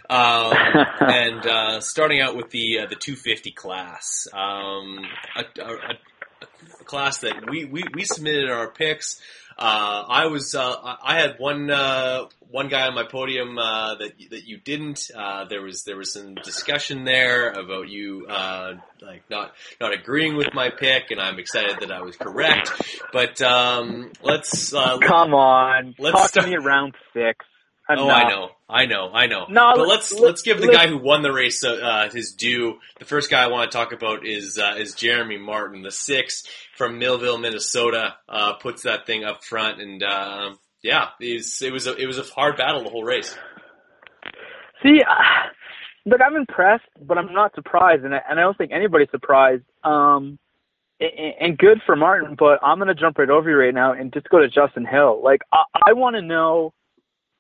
Um, 0.10 0.54
and 1.00 1.46
uh, 1.46 1.82
starting 1.82 2.22
out 2.22 2.36
with 2.36 2.50
the 2.52 2.80
uh, 2.80 2.86
the 2.88 2.96
250 2.96 3.52
class, 3.52 4.28
um, 4.34 5.00
a, 5.36 5.44
a, 5.62 5.74
a 5.74 5.94
class 6.88 7.20
that 7.20 7.50
we, 7.50 7.66
we, 7.66 7.84
we 7.94 8.04
submitted 8.06 8.50
our 8.50 8.70
picks. 8.70 9.22
Uh, 9.60 10.04
I 10.08 10.28
was 10.28 10.54
uh, 10.54 10.76
I 11.04 11.20
had 11.20 11.40
one 11.40 11.72
uh, 11.72 12.26
one 12.52 12.68
guy 12.68 12.86
on 12.88 12.94
my 12.94 13.06
podium 13.06 13.58
uh, 13.58 13.96
that 13.96 14.12
that 14.30 14.46
you 14.46 14.58
didn't. 14.58 15.10
Uh, 15.16 15.46
there 15.46 15.64
was 15.64 15.84
there 15.84 15.98
was 15.98 16.14
some 16.14 16.36
discussion 16.36 17.06
there 17.06 17.54
about 17.54 17.90
you 17.90 18.28
uh, 18.30 18.74
like 19.02 19.24
not 19.32 19.54
not 19.82 19.94
agreeing 19.94 20.38
with 20.38 20.54
my 20.54 20.70
pick, 20.70 21.10
and 21.10 21.20
I'm 21.20 21.40
excited 21.40 21.78
that 21.80 21.92
I 21.92 22.02
was 22.04 22.16
correct. 22.16 22.72
But 23.12 23.42
um, 23.42 24.12
let's 24.22 24.76
uh, 24.76 25.00
come 25.00 25.34
on, 25.34 25.96
Let's 25.98 26.16
talk 26.16 26.30
start- 26.30 26.46
to 26.46 26.52
me 26.52 26.58
around 26.64 26.94
six. 27.14 27.44
Oh, 27.96 28.06
enough. 28.06 28.18
I 28.18 28.30
know, 28.30 28.50
I 28.70 28.86
know, 28.86 29.10
I 29.14 29.28
know. 29.28 29.46
No, 29.50 29.72
but 29.76 29.80
let- 29.80 29.88
let's 29.88 30.14
let- 30.14 30.22
let's 30.24 30.42
give 30.42 30.60
the 30.60 30.68
let- 30.68 30.76
guy 30.76 30.88
who 30.88 30.98
won 30.98 31.22
the 31.22 31.32
race 31.32 31.64
uh, 31.64 31.74
uh, 31.74 32.10
his 32.10 32.34
due. 32.34 32.80
The 33.00 33.06
first 33.06 33.30
guy 33.30 33.44
I 33.44 33.48
want 33.48 33.72
to 33.72 33.78
talk 33.78 33.94
about 33.94 34.26
is 34.26 34.58
uh, 34.58 34.76
is 34.78 34.94
Jeremy 34.94 35.38
Martin, 35.38 35.82
the 35.84 35.92
six 35.92 36.44
from 36.76 37.00
Millville, 37.00 37.38
Minnesota. 37.38 38.16
Uh, 38.28 38.54
puts 38.54 38.84
that 38.84 39.06
thing 39.06 39.24
up 39.24 39.44
front, 39.44 39.82
and 39.82 40.04
uh, 40.04 40.54
yeah, 40.82 41.10
it 41.22 41.36
was, 41.36 41.62
it 41.62 41.72
was 41.72 41.88
a 41.88 41.96
it 41.96 42.08
was 42.08 42.18
a 42.18 42.24
hard 42.24 42.58
battle 42.58 42.84
the 42.84 42.90
whole 42.90 43.04
race. 43.04 43.38
See, 44.84 45.02
uh, 45.02 45.50
look, 46.06 46.20
I'm 46.26 46.36
impressed, 46.36 46.86
but 47.02 47.18
I'm 47.18 47.34
not 47.34 47.56
surprised, 47.56 48.04
and 48.04 48.14
I, 48.14 48.22
and 48.30 48.40
I 48.40 48.44
don't 48.44 48.58
think 48.58 48.72
anybody's 48.72 49.10
surprised. 49.12 49.64
Um, 49.84 50.38
and, 51.00 51.34
and 51.40 51.58
good 51.58 51.82
for 51.86 51.96
Martin, 51.96 52.36
but 52.38 52.60
I'm 52.64 52.78
gonna 52.80 52.94
jump 52.94 53.18
right 53.18 53.30
over 53.30 53.50
you 53.50 53.56
right 53.56 53.74
now 53.74 53.94
and 53.94 54.14
just 54.14 54.30
go 54.30 54.40
to 54.40 54.48
Justin 54.48 54.86
Hill. 54.86 55.22
Like, 55.24 55.42
I, 55.54 55.64
I 55.88 55.94
want 55.94 56.16
to 56.16 56.22
know. 56.22 56.74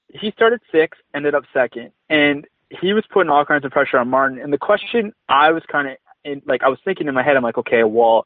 He 0.09 0.31
started 0.31 0.61
sixth, 0.71 1.01
ended 1.13 1.35
up 1.35 1.43
second, 1.53 1.91
and 2.09 2.45
he 2.81 2.93
was 2.93 3.03
putting 3.11 3.29
all 3.29 3.45
kinds 3.45 3.65
of 3.65 3.71
pressure 3.71 3.97
on 3.97 4.09
Martin. 4.09 4.39
And 4.39 4.51
the 4.51 4.57
question 4.57 5.13
I 5.27 5.51
was 5.51 5.63
kind 5.71 5.89
of 5.89 6.41
like, 6.45 6.63
I 6.63 6.69
was 6.69 6.79
thinking 6.83 7.07
in 7.07 7.13
my 7.13 7.23
head, 7.23 7.37
I'm 7.37 7.43
like, 7.43 7.57
okay, 7.57 7.83
well, 7.83 8.25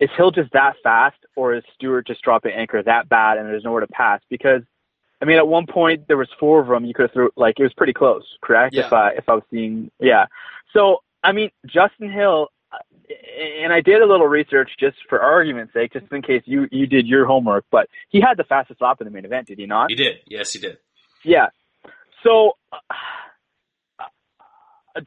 is 0.00 0.10
Hill 0.16 0.30
just 0.30 0.52
that 0.52 0.74
fast, 0.82 1.16
or 1.36 1.54
is 1.54 1.64
Stewart 1.74 2.06
just 2.06 2.22
dropping 2.22 2.52
anchor 2.52 2.82
that 2.82 3.08
bad, 3.08 3.38
and 3.38 3.46
there's 3.46 3.64
nowhere 3.64 3.80
to 3.80 3.86
pass? 3.86 4.20
Because 4.28 4.62
I 5.20 5.24
mean, 5.24 5.38
at 5.38 5.48
one 5.48 5.66
point 5.66 6.08
there 6.08 6.16
was 6.16 6.28
four 6.38 6.60
of 6.60 6.68
them. 6.68 6.84
You 6.84 6.94
could 6.94 7.04
have 7.04 7.12
threw 7.12 7.30
like 7.36 7.58
it 7.58 7.62
was 7.62 7.72
pretty 7.72 7.94
close, 7.94 8.24
correct? 8.42 8.74
Yeah. 8.74 8.86
If 8.86 8.92
I 8.92 9.10
if 9.12 9.28
I 9.28 9.34
was 9.34 9.44
seeing, 9.50 9.90
yeah. 9.98 10.26
So 10.72 10.98
I 11.22 11.32
mean, 11.32 11.50
Justin 11.64 12.12
Hill, 12.12 12.48
and 13.62 13.72
I 13.72 13.80
did 13.80 14.02
a 14.02 14.06
little 14.06 14.26
research 14.26 14.70
just 14.78 14.96
for 15.08 15.20
argument's 15.20 15.72
sake, 15.72 15.94
just 15.94 16.12
in 16.12 16.20
case 16.22 16.42
you 16.44 16.68
you 16.70 16.86
did 16.86 17.06
your 17.06 17.24
homework. 17.24 17.64
But 17.70 17.88
he 18.10 18.20
had 18.20 18.36
the 18.36 18.44
fastest 18.44 18.82
lap 18.82 19.00
in 19.00 19.06
the 19.06 19.10
main 19.10 19.24
event, 19.24 19.46
did 19.46 19.58
he 19.58 19.66
not? 19.66 19.90
He 19.90 19.96
did, 19.96 20.16
yes, 20.26 20.52
he 20.52 20.58
did. 20.58 20.76
Yeah. 21.26 21.48
So, 22.22 22.52
uh, 22.72 24.10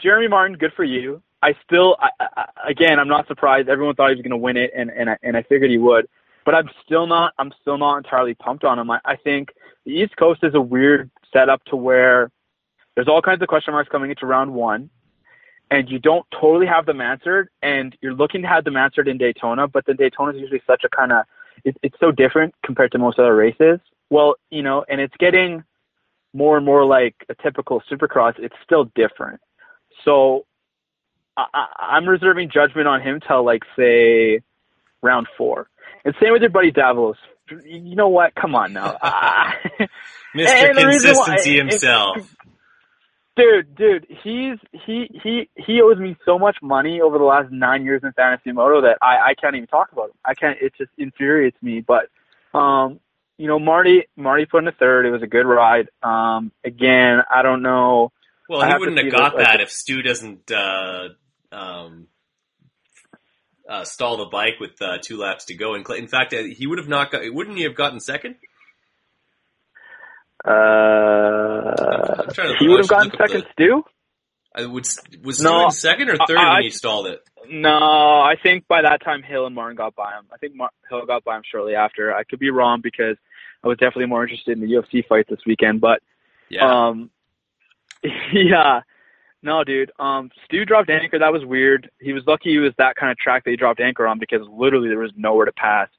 Jeremy 0.01 0.27
Martin, 0.27 0.58
good 0.58 0.73
for 0.75 0.84
you. 0.84 1.21
I 1.41 1.53
still, 1.65 1.95
I, 1.99 2.10
I, 2.19 2.45
again, 2.69 2.99
I'm 2.99 3.08
not 3.08 3.25
surprised. 3.27 3.69
Everyone 3.69 3.95
thought 3.95 4.10
he 4.10 4.15
was 4.15 4.21
going 4.21 4.32
to 4.32 4.38
win 4.38 4.58
it, 4.58 4.71
and 4.75 4.89
and 4.89 5.10
I, 5.10 5.17
and 5.23 5.38
I 5.38 5.43
figured 5.43 5.71
he 5.71 5.77
would. 5.77 6.08
But 6.45 6.55
I'm 6.55 6.69
still 6.86 7.08
not. 7.08 7.34
I'm 7.39 7.53
still 7.62 7.77
not 7.77 7.97
entirely 7.97 8.34
pumped 8.36 8.65
on 8.65 8.77
him. 8.77 8.91
I, 8.91 8.99
I 9.05 9.15
think 9.15 9.49
the 9.86 9.93
East 9.93 10.17
Coast 10.17 10.41
is 10.43 10.53
a 10.55 10.62
weird 10.62 11.10
setup 11.32 11.63
to 11.65 11.77
where 11.77 12.29
there's 12.95 13.08
all 13.08 13.21
kinds 13.21 13.41
of 13.41 13.47
question 13.47 13.73
marks 13.73 13.89
coming 13.89 14.10
into 14.10 14.25
round 14.25 14.53
one, 14.53 14.89
and 15.71 15.89
you 15.89 15.99
don't 15.99 16.25
totally 16.32 16.67
have 16.67 16.86
them 16.86 16.99
answered, 16.99 17.47
and 17.62 17.95
you're 18.01 18.13
looking 18.13 18.41
to 18.41 18.47
have 18.49 18.65
them 18.65 18.75
answered 18.75 19.08
in 19.08 19.17
Daytona, 19.17 19.69
but 19.69 19.86
then 19.86 19.95
Daytona 19.95 20.34
is 20.34 20.41
usually 20.41 20.62
such 20.67 20.84
a 20.84 20.89
kind 20.89 21.13
of 21.13 21.23
it, 21.63 21.77
it's 21.82 21.95
so 22.01 22.12
different 22.12 22.53
compared 22.65 22.91
to 22.91 22.97
most 22.97 23.19
other 23.19 23.36
races. 23.36 23.79
Well, 24.10 24.36
you 24.49 24.63
know, 24.63 24.84
and 24.89 24.99
it's 24.99 25.15
getting 25.17 25.63
more 26.34 26.58
and 26.58 26.65
more 26.65 26.86
like 26.86 27.15
a 27.30 27.36
typical 27.36 27.82
supercross, 27.92 28.34
it's 28.38 28.56
still 28.63 28.86
different. 28.96 29.39
So 30.06 30.46
I, 31.36 31.46
I, 31.54 31.65
I'm 31.96 32.08
reserving 32.08 32.52
judgment 32.54 32.88
on 32.88 33.02
him 33.02 33.20
till 33.26 33.44
like 33.46 33.63
say 33.78 34.42
round 35.02 35.28
four. 35.38 35.70
And 36.06 36.13
same 36.22 36.32
with 36.34 36.42
your 36.42 36.52
buddy 36.52 36.72
Davalos. 36.72 37.15
You 37.65 37.96
know 37.96 38.10
what? 38.10 38.36
Come 38.36 38.54
on 38.56 38.74
now, 38.74 38.96
I- 39.02 39.56
Mr. 40.36 40.70
And 40.70 40.78
the 40.78 40.84
why- 40.84 40.92
Consistency 40.92 41.60
and- 41.60 41.70
himself. 41.72 42.36
dude, 43.36 43.76
dude. 43.76 44.06
He's 44.24 44.58
he 44.86 45.10
he 45.24 45.50
he 45.56 45.82
owes 45.82 45.98
me 45.98 46.15
so 46.26 46.38
much 46.38 46.58
money 46.62 47.02
over 47.02 47.18
the 47.18 47.24
last 47.24 47.52
nine 47.52 47.84
years 47.86 48.02
in 48.04 48.12
fantasy 48.13 48.52
moto 48.52 48.82
that 48.82 48.98
I 49.02 49.30
I 49.30 49.34
can't 49.34 49.56
even 49.56 49.68
talk 49.68 49.92
about 49.92 50.10
him. 50.10 50.15
I 50.24 50.36
can't. 50.36 50.58
It 50.62 50.74
just 50.78 50.92
infuriates 50.98 51.58
me. 51.62 51.82
But 51.82 52.10
um, 52.58 53.00
you 53.39 53.47
know, 53.47 53.58
Marty 53.58 54.04
Marty 54.17 54.45
put 54.45 54.62
in 54.63 54.67
a 54.67 54.73
third. 54.73 55.06
It 55.06 55.12
was 55.12 55.23
a 55.23 55.28
good 55.28 55.45
ride. 55.45 55.88
Um, 56.04 56.52
again, 56.65 57.21
I 57.34 57.41
don't 57.41 57.62
know. 57.62 58.12
Well, 58.49 58.62
I 58.62 58.67
he 58.67 58.73
wouldn't 58.78 58.97
have 58.97 59.12
got 59.12 59.32
this, 59.32 59.38
like- 59.38 59.45
that 59.45 59.62
if 59.62 59.71
Stu 59.71 60.02
doesn't 60.02 60.52
uh, 60.52 61.08
um, 61.54 62.08
uh, 63.67 63.86
stall 63.86 64.17
the 64.17 64.25
bike 64.25 64.60
with 64.60 64.82
uh, 64.82 64.97
two 65.02 65.17
laps 65.17 65.45
to 65.45 65.56
go. 65.56 65.75
In, 65.75 65.86
in 65.97 66.08
fact, 66.08 66.34
uh, 66.34 66.43
he 66.43 66.67
would 66.67 66.80
have 66.80 66.89
not 66.89 67.12
got. 67.12 67.21
Wouldn't 67.25 67.56
he 67.56 67.63
have 67.63 67.75
gotten 67.75 68.02
second? 68.02 68.36
Uh, 70.45 70.49
I'm 70.52 72.34
trying 72.34 72.49
to- 72.54 72.56
he 72.60 72.67
would 72.67 72.80
have 72.80 72.88
gotten 72.89 73.12
second, 73.17 73.43
the- 73.43 73.47
Stu. 73.54 73.84
I 74.54 74.65
would, 74.65 74.86
was 75.23 75.41
No, 75.41 75.60
Stu 75.60 75.65
in 75.65 75.71
second 75.71 76.10
or 76.10 76.17
third 76.28 76.38
I- 76.38 76.56
when 76.56 76.63
he 76.63 76.69
stalled 76.71 77.08
it? 77.08 77.21
No, 77.49 77.69
I 77.71 78.36
think 78.41 78.67
by 78.67 78.82
that 78.82 79.02
time 79.04 79.23
Hill 79.23 79.45
and 79.45 79.56
Martin 79.56 79.75
got 79.78 79.95
by 79.95 80.12
him. 80.12 80.25
I 80.34 80.38
think 80.38 80.56
Mar- 80.56 80.71
Hill 80.89 81.06
got 81.06 81.23
by 81.23 81.38
him 81.38 81.43
shortly 81.49 81.73
after. 81.75 82.13
I 82.13 82.23
could 82.23 82.38
be 82.39 82.49
wrong 82.52 82.82
because 82.82 83.17
I 83.63 83.67
was 83.67 83.78
definitely 83.78 84.06
more 84.08 84.24
interested 84.24 84.58
in 84.58 84.62
the 84.62 84.74
UFC 84.74 85.06
fight 85.06 85.28
this 85.30 85.39
weekend. 85.45 85.82
But 85.82 86.02
Yeah. 86.50 86.88
um, 86.88 87.10
yeah, 88.34 88.82
no, 89.41 89.63
dude. 89.63 89.91
Um, 90.00 90.32
Stu 90.45 90.65
dropped 90.65 90.89
anchor. 90.89 91.19
That 91.19 91.34
was 91.34 91.45
weird. 91.45 91.89
He 92.00 92.13
was 92.13 92.24
lucky 92.28 92.52
he 92.52 92.60
was 92.60 92.74
that 92.78 92.95
kind 92.95 93.12
of 93.12 93.17
track 93.17 93.43
that 93.43 93.52
he 93.52 93.58
dropped 93.58 93.80
anchor 93.80 94.08
on 94.08 94.19
because 94.19 94.41
literally 94.50 94.89
there 94.89 95.00
was 95.00 95.12
nowhere 95.15 95.45
to 95.45 95.52
pass, 95.52 95.89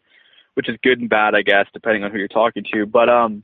which 0.55 0.69
is 0.69 0.77
good 0.83 1.01
and 1.01 1.09
bad, 1.09 1.35
I 1.35 1.43
guess, 1.43 1.67
depending 1.73 2.05
on 2.05 2.11
who 2.11 2.19
you're 2.19 2.29
talking 2.29 2.65
to. 2.73 2.87
But 2.87 3.09
um, 3.09 3.43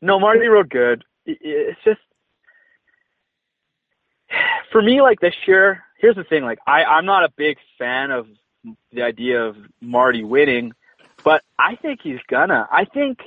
no, 0.00 0.18
Marty 0.18 0.46
rode 0.46 0.70
good. 0.70 1.04
It's 1.26 1.80
just 1.84 2.00
for 4.72 4.82
me, 4.82 5.00
like 5.00 5.20
this 5.20 5.34
year. 5.46 5.84
Here's 5.98 6.16
the 6.16 6.24
thing: 6.24 6.44
like 6.44 6.58
I, 6.66 6.84
I'm 6.84 7.04
not 7.04 7.24
a 7.24 7.32
big 7.36 7.58
fan 7.78 8.10
of 8.10 8.26
the 8.92 9.02
idea 9.02 9.42
of 9.42 9.56
Marty 9.80 10.24
winning, 10.24 10.72
but 11.24 11.42
I 11.58 11.76
think 11.76 12.00
he's 12.02 12.20
gonna. 12.28 12.68
I 12.70 12.84
think. 12.84 13.18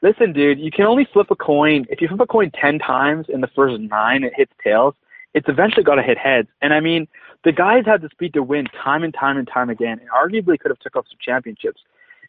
Listen, 0.00 0.32
dude, 0.32 0.60
you 0.60 0.70
can 0.70 0.84
only 0.84 1.08
flip 1.12 1.26
a 1.30 1.36
coin. 1.36 1.84
If 1.88 2.00
you 2.00 2.06
flip 2.06 2.20
a 2.20 2.26
coin 2.26 2.52
ten 2.52 2.78
times 2.78 3.26
in 3.28 3.40
the 3.40 3.48
first 3.48 3.80
nine, 3.80 4.22
it 4.22 4.32
hits 4.36 4.52
tails. 4.62 4.94
It's 5.34 5.48
eventually 5.48 5.82
got 5.82 5.96
to 5.96 6.02
hit 6.02 6.16
heads. 6.16 6.48
And 6.62 6.72
I 6.72 6.80
mean, 6.80 7.08
the 7.42 7.52
guys 7.52 7.84
had 7.84 8.02
the 8.02 8.08
speed 8.10 8.34
to 8.34 8.42
win 8.42 8.66
time 8.66 9.02
and 9.02 9.12
time 9.12 9.36
and 9.36 9.48
time 9.48 9.70
again, 9.70 9.98
and 9.98 10.08
arguably 10.10 10.58
could 10.58 10.70
have 10.70 10.78
took 10.78 10.94
off 10.94 11.06
some 11.08 11.18
championships. 11.20 11.82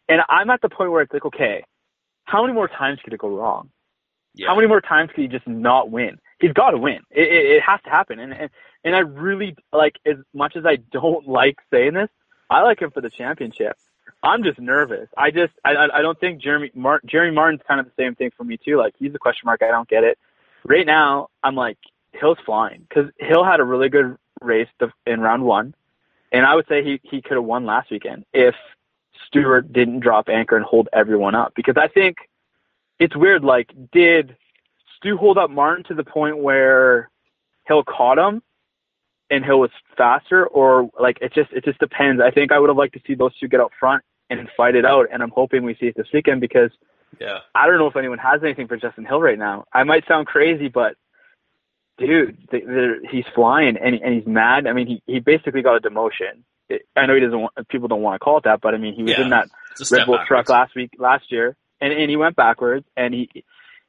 And 0.08 0.22
I'm 0.28 0.50
at 0.50 0.62
the 0.62 0.68
point 0.68 0.90
where 0.90 1.02
it's 1.02 1.12
like, 1.12 1.24
okay, 1.24 1.64
how 2.24 2.42
many 2.42 2.54
more 2.54 2.66
times 2.66 2.98
could 3.04 3.12
it 3.12 3.20
go 3.20 3.28
wrong? 3.28 3.70
yeah. 4.34 4.48
How 4.48 4.54
many 4.54 4.68
more 4.68 4.80
times 4.80 5.10
could 5.14 5.22
he 5.22 5.28
just 5.28 5.46
not 5.46 5.90
win? 5.90 6.18
He's 6.38 6.52
got 6.52 6.70
to 6.70 6.78
win. 6.78 7.00
It, 7.10 7.28
it, 7.28 7.46
it 7.56 7.62
has 7.62 7.80
to 7.82 7.90
happen. 7.90 8.18
And, 8.18 8.32
and 8.32 8.50
and 8.84 8.96
I 8.96 9.00
really 9.00 9.56
like 9.72 9.96
as 10.06 10.16
much 10.32 10.56
as 10.56 10.64
I 10.64 10.76
don't 10.76 11.26
like 11.28 11.56
saying 11.70 11.94
this, 11.94 12.08
I 12.48 12.62
like 12.62 12.80
him 12.80 12.90
for 12.90 13.00
the 13.00 13.10
championship. 13.10 13.76
I'm 14.22 14.42
just 14.42 14.58
nervous. 14.58 15.08
I 15.16 15.30
just 15.30 15.52
I 15.64 15.88
I 15.92 16.02
don't 16.02 16.18
think 16.18 16.40
Jeremy 16.40 16.70
Mar- 16.74 17.00
Jeremy 17.06 17.34
Martin's 17.34 17.62
kind 17.66 17.80
of 17.80 17.86
the 17.86 17.92
same 17.96 18.14
thing 18.14 18.30
for 18.36 18.44
me 18.44 18.56
too. 18.56 18.76
Like 18.76 18.94
he's 18.98 19.14
a 19.14 19.18
question 19.18 19.46
mark. 19.46 19.62
I 19.62 19.70
don't 19.70 19.88
get 19.88 20.04
it. 20.04 20.18
Right 20.64 20.86
now, 20.86 21.28
I'm 21.42 21.54
like 21.54 21.78
Hill's 22.12 22.38
flying 22.44 22.86
because 22.88 23.10
Hill 23.18 23.44
had 23.44 23.60
a 23.60 23.64
really 23.64 23.88
good 23.88 24.16
race 24.40 24.68
in 25.06 25.20
round 25.20 25.44
one, 25.44 25.74
and 26.32 26.44
I 26.44 26.54
would 26.54 26.66
say 26.68 26.82
he 26.84 27.00
he 27.02 27.22
could 27.22 27.36
have 27.36 27.44
won 27.44 27.64
last 27.64 27.90
weekend 27.90 28.24
if 28.32 28.54
Stewart 29.26 29.72
didn't 29.72 30.00
drop 30.00 30.28
anchor 30.28 30.56
and 30.56 30.64
hold 30.64 30.88
everyone 30.92 31.34
up. 31.34 31.52
Because 31.54 31.76
I 31.76 31.88
think 31.88 32.16
it's 32.98 33.16
weird. 33.16 33.44
Like, 33.44 33.70
did 33.92 34.36
Stu 34.96 35.16
hold 35.16 35.38
up 35.38 35.50
Martin 35.50 35.84
to 35.84 35.94
the 35.94 36.04
point 36.04 36.38
where 36.38 37.10
Hill 37.66 37.84
caught 37.84 38.18
him 38.18 38.42
and 39.30 39.44
Hill 39.44 39.60
was 39.60 39.70
faster, 39.96 40.46
or 40.46 40.90
like 40.98 41.18
it 41.20 41.32
just 41.32 41.52
it 41.52 41.64
just 41.64 41.78
depends. 41.78 42.20
I 42.20 42.30
think 42.30 42.52
I 42.52 42.58
would 42.58 42.68
have 42.68 42.76
liked 42.76 42.94
to 42.94 43.00
see 43.06 43.14
those 43.14 43.36
two 43.38 43.48
get 43.48 43.60
up 43.60 43.70
front 43.78 44.02
and 44.28 44.48
fight 44.56 44.74
it 44.76 44.84
out, 44.84 45.06
and 45.12 45.22
I'm 45.22 45.30
hoping 45.30 45.64
we 45.64 45.74
see 45.80 45.86
it 45.86 45.96
this 45.96 46.06
weekend 46.12 46.40
because 46.40 46.70
yeah. 47.20 47.38
I 47.54 47.66
don't 47.66 47.78
know 47.78 47.88
if 47.88 47.96
anyone 47.96 48.18
has 48.18 48.42
anything 48.42 48.68
for 48.68 48.76
Justin 48.76 49.04
Hill 49.04 49.20
right 49.20 49.38
now. 49.38 49.64
I 49.72 49.82
might 49.84 50.06
sound 50.06 50.26
crazy, 50.26 50.68
but 50.68 50.94
dude, 51.98 52.38
they, 52.50 52.60
they're, 52.60 53.00
he's 53.10 53.24
flying 53.34 53.76
and 53.76 53.94
and 53.96 54.14
he's 54.14 54.26
mad. 54.26 54.66
I 54.66 54.72
mean, 54.72 54.86
he 54.86 55.02
he 55.06 55.20
basically 55.20 55.62
got 55.62 55.76
a 55.76 55.80
demotion. 55.88 56.42
It, 56.68 56.82
I 56.96 57.06
know 57.06 57.14
he 57.14 57.20
doesn't. 57.20 57.40
Want, 57.40 57.68
people 57.68 57.88
don't 57.88 58.02
want 58.02 58.14
to 58.14 58.24
call 58.24 58.38
it 58.38 58.44
that, 58.44 58.60
but 58.60 58.74
I 58.74 58.78
mean, 58.78 58.94
he 58.94 59.02
was 59.02 59.12
Yeah. 59.12 59.22
in 59.24 59.30
that 59.30 59.48
It's 59.72 59.80
a 59.80 59.84
step 59.84 59.98
Red 60.00 60.06
Bull 60.06 60.18
truck 60.26 60.48
last 60.48 60.74
week, 60.74 60.90
last 60.98 61.30
year, 61.32 61.56
and 61.80 61.92
and 61.92 62.08
he 62.10 62.16
went 62.16 62.36
backwards, 62.36 62.86
and 62.96 63.12
he 63.12 63.28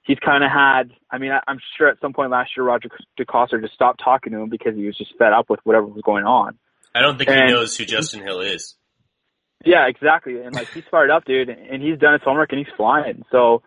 he's 0.04 0.20
kind 0.20 0.44
of 0.44 0.52
had. 0.52 0.92
I 1.10 1.18
mean, 1.18 1.32
I, 1.32 1.40
I'm 1.48 1.60
sure 1.78 1.88
at 1.90 2.00
some 2.02 2.14
point 2.14 2.32
last 2.32 2.52
year, 2.56 2.66
Roger 2.66 2.90
DeCoster 3.20 3.62
just 3.62 3.74
stopped 3.74 4.02
talking 4.04 4.34
to 4.34 4.40
him 4.40 4.50
because 4.50 4.76
he 4.76 4.86
was 4.86 4.98
just 4.98 5.12
fed 5.18 5.34
up 5.34 5.50
with 5.50 5.60
whatever 5.64 5.86
was 5.86 6.02
going 6.04 6.26
on. 6.26 6.58
I 6.94 7.02
don't 7.02 7.18
think 7.18 7.30
he 7.30 7.36
knows 7.36 7.76
who 7.78 7.86
Justin 7.86 8.22
Hill 8.22 8.42
is. 8.42 8.76
Yeah, 9.64 9.88
exactly. 9.88 10.42
And 10.42 10.54
like 10.56 10.70
he's 10.74 10.84
fired 10.90 11.10
up, 11.12 11.24
dude, 11.26 11.50
and 11.50 11.82
he's 11.82 12.00
done 12.00 12.14
his 12.14 12.22
homework 12.24 12.52
and 12.52 12.60
he's 12.60 12.74
flying. 12.76 13.24
So 13.32 13.62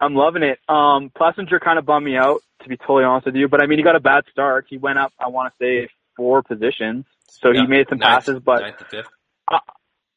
I'm 0.00 0.14
loving 0.14 0.42
it. 0.42 0.58
Um 0.68 1.10
Plessinger 1.18 1.60
kind 1.60 1.78
of 1.78 1.86
bummed 1.86 2.04
me 2.04 2.16
out, 2.16 2.40
to 2.62 2.68
be 2.68 2.76
totally 2.76 3.04
honest 3.04 3.26
with 3.26 3.34
you. 3.36 3.48
But 3.48 3.62
I 3.62 3.66
mean, 3.66 3.78
he 3.78 3.84
got 3.84 3.96
a 3.96 4.00
bad 4.00 4.24
start. 4.30 4.66
He 4.68 4.76
went 4.76 4.98
up, 4.98 5.12
I 5.18 5.28
want 5.28 5.52
to 5.52 5.64
say, 5.64 5.88
four 6.16 6.42
positions. 6.42 7.06
So 7.28 7.50
Yeah. 7.50 7.62
he 7.62 7.66
made 7.66 7.86
some 7.88 7.98
Ninth- 7.98 8.26
passes, 8.26 8.40
but 8.40 8.60
ninth 8.60 8.78
to 8.78 8.84
fifth. 8.84 9.08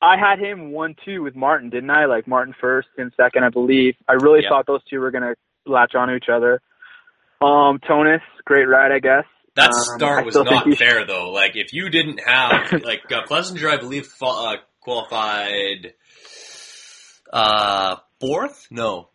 I 0.05 0.17
had 0.17 0.39
him 0.39 0.71
one 0.71 0.95
two 1.03 1.23
with 1.23 1.35
Martin, 1.35 1.69
didn't 1.69 1.89
I? 1.89 2.05
Like 2.05 2.27
Martin 2.27 2.53
first 2.61 2.87
and 2.97 3.11
second, 3.17 3.43
I 3.43 3.49
believe. 3.49 3.95
I 4.07 4.13
really 4.13 4.41
thought 4.49 4.65
those 4.67 4.83
two 4.89 4.99
were 4.99 5.11
gonna 5.11 5.33
latch 5.65 5.95
onto 5.95 6.13
each 6.13 6.29
other. 6.31 6.61
Um, 7.41 7.79
Tonus, 7.79 8.21
great 8.45 8.65
ride, 8.65 8.91
I 8.91 8.99
guess. 8.99 9.25
That 9.55 9.67
Um, 9.67 9.97
start 9.97 10.25
was 10.25 10.35
not 10.35 10.65
he- 10.67 10.75
fair 10.75 11.05
though. 11.05 11.31
Like 11.31 11.55
if 11.55 11.73
you 11.73 11.89
didn't 11.89 12.19
have 12.25 12.71
like 12.83 13.03
uh, 13.11 13.23
Plessinger, 13.27 13.69
I 13.69 13.77
believe 13.77 14.07
uh, 14.21 14.55
qualified 14.81 15.93
uh, 17.33 17.95
fourth. 18.19 18.67
No, 18.69 19.09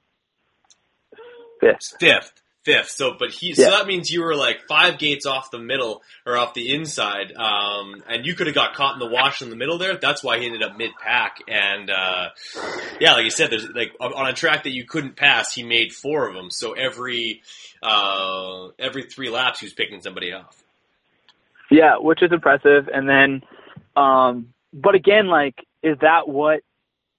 fifth. 1.60 1.94
Fifth. 2.00 2.39
Fifth. 2.62 2.90
So, 2.90 3.16
but 3.18 3.30
he, 3.30 3.48
Yeah. 3.48 3.54
so 3.54 3.70
that 3.70 3.86
means 3.86 4.10
you 4.10 4.22
were 4.22 4.34
like 4.34 4.66
five 4.68 4.98
gates 4.98 5.24
off 5.24 5.50
the 5.50 5.58
middle 5.58 6.02
or 6.26 6.36
off 6.36 6.52
the 6.52 6.74
inside, 6.74 7.32
um, 7.34 8.02
and 8.06 8.26
you 8.26 8.34
could 8.34 8.48
have 8.48 8.54
got 8.54 8.74
caught 8.74 8.92
in 8.92 8.98
the 8.98 9.06
wash 9.06 9.40
in 9.40 9.48
the 9.48 9.56
middle 9.56 9.78
there. 9.78 9.96
That's 9.96 10.22
why 10.22 10.38
he 10.38 10.44
ended 10.44 10.62
up 10.62 10.76
mid 10.76 10.90
pack. 11.02 11.38
And, 11.48 11.88
uh, 11.88 12.28
yeah, 13.00 13.14
like 13.14 13.24
you 13.24 13.30
said, 13.30 13.50
there's 13.50 13.66
like 13.70 13.92
on 13.98 14.26
a 14.26 14.34
track 14.34 14.64
that 14.64 14.72
you 14.72 14.84
couldn't 14.84 15.16
pass, 15.16 15.54
he 15.54 15.62
made 15.62 15.92
four 15.92 16.28
of 16.28 16.34
them. 16.34 16.50
So 16.50 16.72
every, 16.72 17.40
uh, 17.82 18.68
every 18.78 19.04
three 19.04 19.30
laps, 19.30 19.60
he 19.60 19.66
was 19.66 19.72
picking 19.72 20.02
somebody 20.02 20.32
off. 20.32 20.62
Yeah, 21.70 21.96
which 21.98 22.22
is 22.22 22.30
impressive. 22.30 22.88
And 22.92 23.08
then, 23.08 23.42
um, 23.96 24.52
but 24.74 24.94
again, 24.94 25.28
like, 25.28 25.54
is 25.82 25.96
that 26.00 26.28
what, 26.28 26.60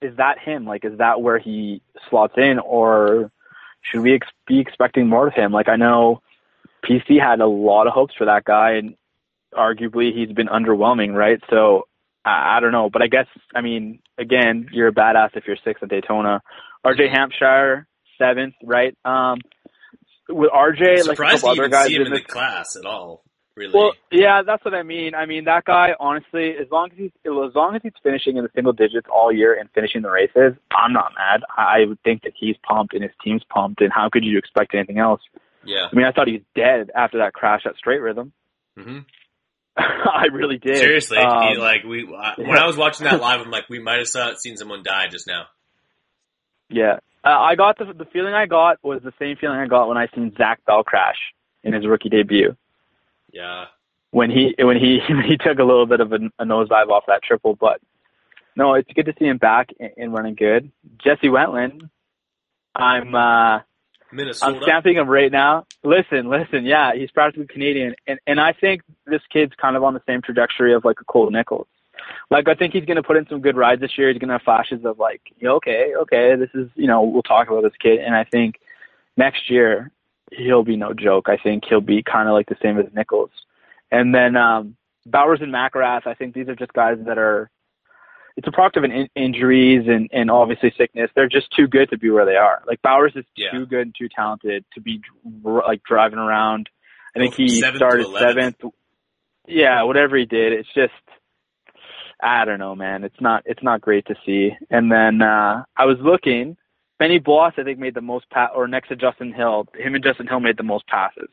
is 0.03 0.17
that 0.17 0.37
him? 0.37 0.65
Like, 0.65 0.85
is 0.85 0.99
that 0.99 1.21
where 1.21 1.39
he 1.39 1.81
slots 2.09 2.35
in 2.37 2.59
or 2.59 3.31
should 3.81 4.01
we 4.01 4.15
ex- 4.15 4.27
be 4.47 4.59
expecting 4.59 5.07
more 5.07 5.27
of 5.27 5.33
him? 5.33 5.51
Like, 5.51 5.69
I 5.69 5.75
know 5.75 6.21
PC 6.83 7.19
had 7.19 7.39
a 7.39 7.47
lot 7.47 7.87
of 7.87 7.93
hopes 7.93 8.13
for 8.17 8.25
that 8.25 8.43
guy 8.43 8.73
and 8.73 8.95
arguably 9.53 10.15
he's 10.15 10.31
been 10.33 10.47
underwhelming, 10.47 11.13
right? 11.13 11.39
So 11.49 11.87
I, 12.25 12.57
I 12.57 12.59
don't 12.59 12.71
know, 12.71 12.89
but 12.91 13.01
I 13.01 13.07
guess, 13.07 13.27
I 13.53 13.61
mean, 13.61 13.99
again, 14.17 14.69
you're 14.71 14.87
a 14.87 14.93
badass 14.93 15.35
if 15.35 15.45
you're 15.47 15.57
sixth 15.63 15.83
at 15.83 15.89
Daytona. 15.89 16.41
RJ 16.85 17.11
Hampshire, 17.11 17.87
seventh, 18.17 18.55
right? 18.63 18.95
Um, 19.05 19.39
with 20.29 20.49
RJ, 20.51 20.79
like 20.79 20.99
a 20.99 21.03
Surprised 21.03 21.41
couple 21.41 21.49
other 21.49 21.67
guys 21.67 21.87
see 21.87 21.95
him 21.95 22.03
in 22.03 22.11
this 22.11 22.21
the 22.21 22.27
class 22.27 22.75
at 22.75 22.85
all. 22.85 23.23
Really. 23.55 23.73
well, 23.73 23.91
yeah, 24.11 24.43
that's 24.43 24.63
what 24.63 24.73
I 24.73 24.83
mean. 24.83 25.13
I 25.13 25.25
mean 25.25 25.43
that 25.45 25.65
guy, 25.65 25.89
honestly, 25.99 26.51
as 26.59 26.67
long 26.71 26.89
as 26.91 26.97
he's 26.97 27.11
as 27.25 27.53
long 27.53 27.75
as 27.75 27.81
he's 27.83 27.91
finishing 28.01 28.37
in 28.37 28.43
the 28.43 28.49
single 28.55 28.71
digits 28.71 29.07
all 29.11 29.31
year 29.31 29.53
and 29.59 29.69
finishing 29.75 30.01
the 30.03 30.09
races, 30.09 30.53
I'm 30.71 30.93
not 30.93 31.11
mad. 31.17 31.41
I 31.57 31.81
I 31.81 31.85
would 31.85 32.01
think 32.03 32.23
that 32.23 32.31
he's 32.35 32.55
pumped 32.63 32.93
and 32.93 33.03
his 33.03 33.11
team's 33.23 33.43
pumped, 33.49 33.81
and 33.81 33.91
how 33.91 34.09
could 34.09 34.23
you 34.23 34.37
expect 34.37 34.73
anything 34.73 34.99
else? 34.99 35.21
yeah. 35.65 35.87
I 35.91 35.95
mean, 35.95 36.05
I 36.05 36.11
thought 36.11 36.27
he 36.27 36.33
was 36.35 36.41
dead 36.55 36.91
after 36.95 37.17
that 37.19 37.33
crash 37.33 37.63
at 37.65 37.75
Straight 37.75 37.99
Rhythm. 37.99 38.31
hmm 38.77 38.99
I 39.77 40.25
really 40.31 40.57
did. 40.57 40.77
Seriously, 40.77 41.17
Um, 41.17 41.49
he, 41.49 41.57
like 41.57 41.83
we 41.83 42.03
uh, 42.03 42.31
when 42.37 42.47
yeah. 42.47 42.63
I 42.63 42.67
was 42.67 42.77
watching 42.77 43.03
that 43.05 43.19
live, 43.21 43.41
I'm 43.41 43.51
like, 43.51 43.69
we 43.69 43.79
might 43.79 43.99
have 43.99 44.07
saw, 44.07 44.33
seen 44.35 44.55
someone 44.57 44.81
die 44.83 45.07
just 45.09 45.27
now. 45.27 45.45
yeah, 46.69 46.99
uh, 47.23 47.29
I 47.29 47.55
got 47.55 47.77
the 47.77 47.85
the 47.93 48.05
feeling 48.05 48.33
I 48.33 48.45
got 48.45 48.77
was 48.81 49.01
the 49.03 49.13
same 49.19 49.35
feeling 49.35 49.57
I 49.57 49.67
got 49.67 49.87
when 49.87 49.97
I 49.97 50.07
seen 50.15 50.33
Zach 50.37 50.63
Bell 50.65 50.83
crash 50.83 51.17
in 51.63 51.73
his 51.73 51.85
rookie 51.85 52.09
debut. 52.09 52.55
Yeah. 53.31 53.65
when 54.11 54.29
he 54.29 54.55
when 54.59 54.77
he 54.77 54.99
he 55.27 55.37
took 55.37 55.59
a 55.59 55.63
little 55.63 55.85
bit 55.85 55.99
of 55.99 56.11
a, 56.13 56.19
a 56.39 56.45
nosedive 56.45 56.89
off 56.89 57.05
that 57.07 57.23
triple. 57.23 57.55
But 57.55 57.81
no, 58.55 58.73
it's 58.73 58.91
good 58.93 59.05
to 59.05 59.13
see 59.17 59.25
him 59.25 59.37
back 59.37 59.69
and, 59.79 59.91
and 59.97 60.13
running 60.13 60.35
good. 60.35 60.71
Jesse 61.03 61.29
Wentland, 61.29 61.89
I'm 62.75 63.15
uh, 63.15 63.59
Minnesota. 64.11 64.57
I'm 64.57 64.63
stamping 64.63 64.97
him 64.97 65.07
right 65.07 65.31
now. 65.31 65.65
Listen, 65.83 66.29
listen, 66.29 66.65
yeah, 66.65 66.93
he's 66.93 67.11
practically 67.11 67.47
Canadian, 67.47 67.95
and 68.07 68.19
and 68.27 68.39
I 68.39 68.53
think 68.53 68.81
this 69.05 69.21
kid's 69.31 69.53
kind 69.55 69.75
of 69.75 69.83
on 69.83 69.93
the 69.93 70.01
same 70.07 70.21
trajectory 70.21 70.73
of 70.73 70.85
like 70.85 70.99
a 71.01 71.05
Colt 71.05 71.31
Nichols. 71.31 71.67
Like 72.29 72.47
I 72.47 72.55
think 72.55 72.73
he's 72.73 72.85
going 72.85 72.97
to 72.97 73.03
put 73.03 73.17
in 73.17 73.27
some 73.27 73.41
good 73.41 73.55
rides 73.55 73.81
this 73.81 73.97
year. 73.97 74.09
He's 74.09 74.17
going 74.17 74.29
to 74.29 74.35
have 74.35 74.41
flashes 74.41 74.83
of 74.85 74.99
like, 74.99 75.21
okay, 75.43 75.93
okay, 76.01 76.35
this 76.35 76.49
is 76.53 76.69
you 76.75 76.87
know 76.87 77.03
we'll 77.03 77.23
talk 77.23 77.49
about 77.49 77.63
this 77.63 77.73
kid, 77.79 77.99
and 77.99 78.15
I 78.15 78.23
think 78.23 78.59
next 79.17 79.49
year 79.49 79.91
he'll 80.31 80.63
be 80.63 80.75
no 80.77 80.93
joke. 80.93 81.27
I 81.29 81.37
think 81.37 81.63
he'll 81.67 81.81
be 81.81 82.01
kind 82.03 82.27
of 82.27 82.33
like 82.33 82.47
the 82.47 82.57
same 82.61 82.79
as 82.79 82.85
Nichols. 82.95 83.31
And 83.91 84.15
then 84.15 84.35
um, 84.35 84.75
Bowers 85.05 85.39
and 85.41 85.53
McGrath, 85.53 86.07
I 86.07 86.13
think 86.13 86.33
these 86.33 86.47
are 86.47 86.55
just 86.55 86.73
guys 86.73 86.97
that 87.05 87.17
are. 87.17 87.49
It's 88.37 88.47
a 88.47 88.51
product 88.51 88.77
of 88.77 88.85
an 88.85 88.91
in- 88.93 89.09
injuries 89.13 89.87
and, 89.89 90.09
and 90.13 90.31
obviously 90.31 90.73
sickness. 90.77 91.11
They're 91.13 91.27
just 91.27 91.51
too 91.51 91.67
good 91.67 91.89
to 91.89 91.97
be 91.97 92.09
where 92.09 92.25
they 92.25 92.37
are. 92.37 92.63
Like 92.65 92.81
Bowers 92.81 93.11
is 93.15 93.25
Yeah. 93.35 93.51
too 93.51 93.65
good 93.65 93.81
and 93.87 93.95
too 93.95 94.07
talented 94.07 94.63
to 94.73 94.81
be 94.81 95.01
like 95.43 95.83
driving 95.83 96.17
around. 96.17 96.69
I 97.13 97.19
think 97.19 97.33
he 97.35 97.59
started 97.75 98.07
seventh. 98.17 98.55
Yeah, 99.47 99.83
whatever 99.83 100.15
he 100.15 100.25
did, 100.25 100.53
it's 100.53 100.69
just 100.73 100.93
I 102.23 102.45
don't 102.45 102.59
know, 102.59 102.73
man. 102.73 103.03
It's 103.03 103.19
not 103.19 103.43
it's 103.45 103.61
not 103.63 103.81
great 103.81 104.05
to 104.05 104.15
see. 104.25 104.51
And 104.69 104.89
then 104.89 105.21
uh 105.21 105.63
I 105.75 105.85
was 105.85 105.97
looking. 106.01 106.55
Benny 107.01 107.17
Bloss, 107.17 107.53
I 107.57 107.63
think, 107.63 107.79
made 107.79 107.95
the 107.95 108.01
most 108.01 108.29
pa- 108.29 108.51
or 108.55 108.67
next 108.67 108.89
to 108.89 108.95
Justin 108.95 109.33
Hill. 109.33 109.65
Him 109.75 109.95
and 109.95 110.03
Justin 110.03 110.27
Hill 110.27 110.39
made 110.39 110.55
the 110.57 110.61
most 110.63 110.85
passes. 110.85 111.29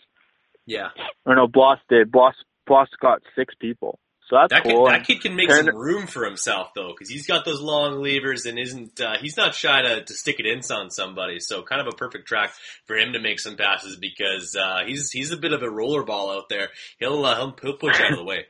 yeah. 0.64 0.88
Or 1.26 1.36
no, 1.36 1.46
Bloss 1.46 1.78
did. 1.90 2.10
Bloss 2.10 2.34
Bloss 2.66 2.88
got 3.02 3.20
six 3.36 3.54
people. 3.60 3.98
So 4.30 4.36
that's 4.40 4.50
That 4.52 4.62
cool. 4.70 4.86
kid, 4.86 4.94
that 4.94 5.06
kid 5.06 5.20
can 5.20 5.36
make 5.36 5.48
Turner- 5.50 5.72
some 5.72 5.76
room 5.80 6.06
for 6.06 6.24
himself 6.24 6.68
though, 6.74 6.92
because 6.94 7.10
he's 7.10 7.26
got 7.26 7.44
those 7.44 7.60
long 7.60 8.02
levers 8.02 8.46
and 8.46 8.58
isn't 8.58 8.98
uh, 8.98 9.16
he's 9.20 9.36
not 9.36 9.54
shy 9.54 9.82
to, 9.82 10.04
to 10.04 10.14
stick 10.14 10.36
it 10.40 10.46
in 10.46 10.60
on 10.74 10.88
somebody. 10.90 11.38
So 11.38 11.62
kind 11.62 11.82
of 11.82 11.86
a 11.86 11.96
perfect 11.96 12.26
track 12.28 12.52
for 12.86 12.96
him 12.96 13.12
to 13.12 13.20
make 13.20 13.38
some 13.38 13.56
passes 13.56 13.98
because 13.98 14.56
uh, 14.56 14.80
he's 14.86 15.10
he's 15.10 15.32
a 15.32 15.36
bit 15.36 15.52
of 15.52 15.62
a 15.62 15.70
roller 15.70 16.02
ball 16.02 16.30
out 16.30 16.48
there. 16.48 16.68
He'll 16.98 17.24
uh, 17.26 17.36
he'll, 17.36 17.56
he'll 17.62 17.76
push 17.76 18.00
out 18.00 18.12
of 18.12 18.18
the 18.18 18.24
way. 18.24 18.46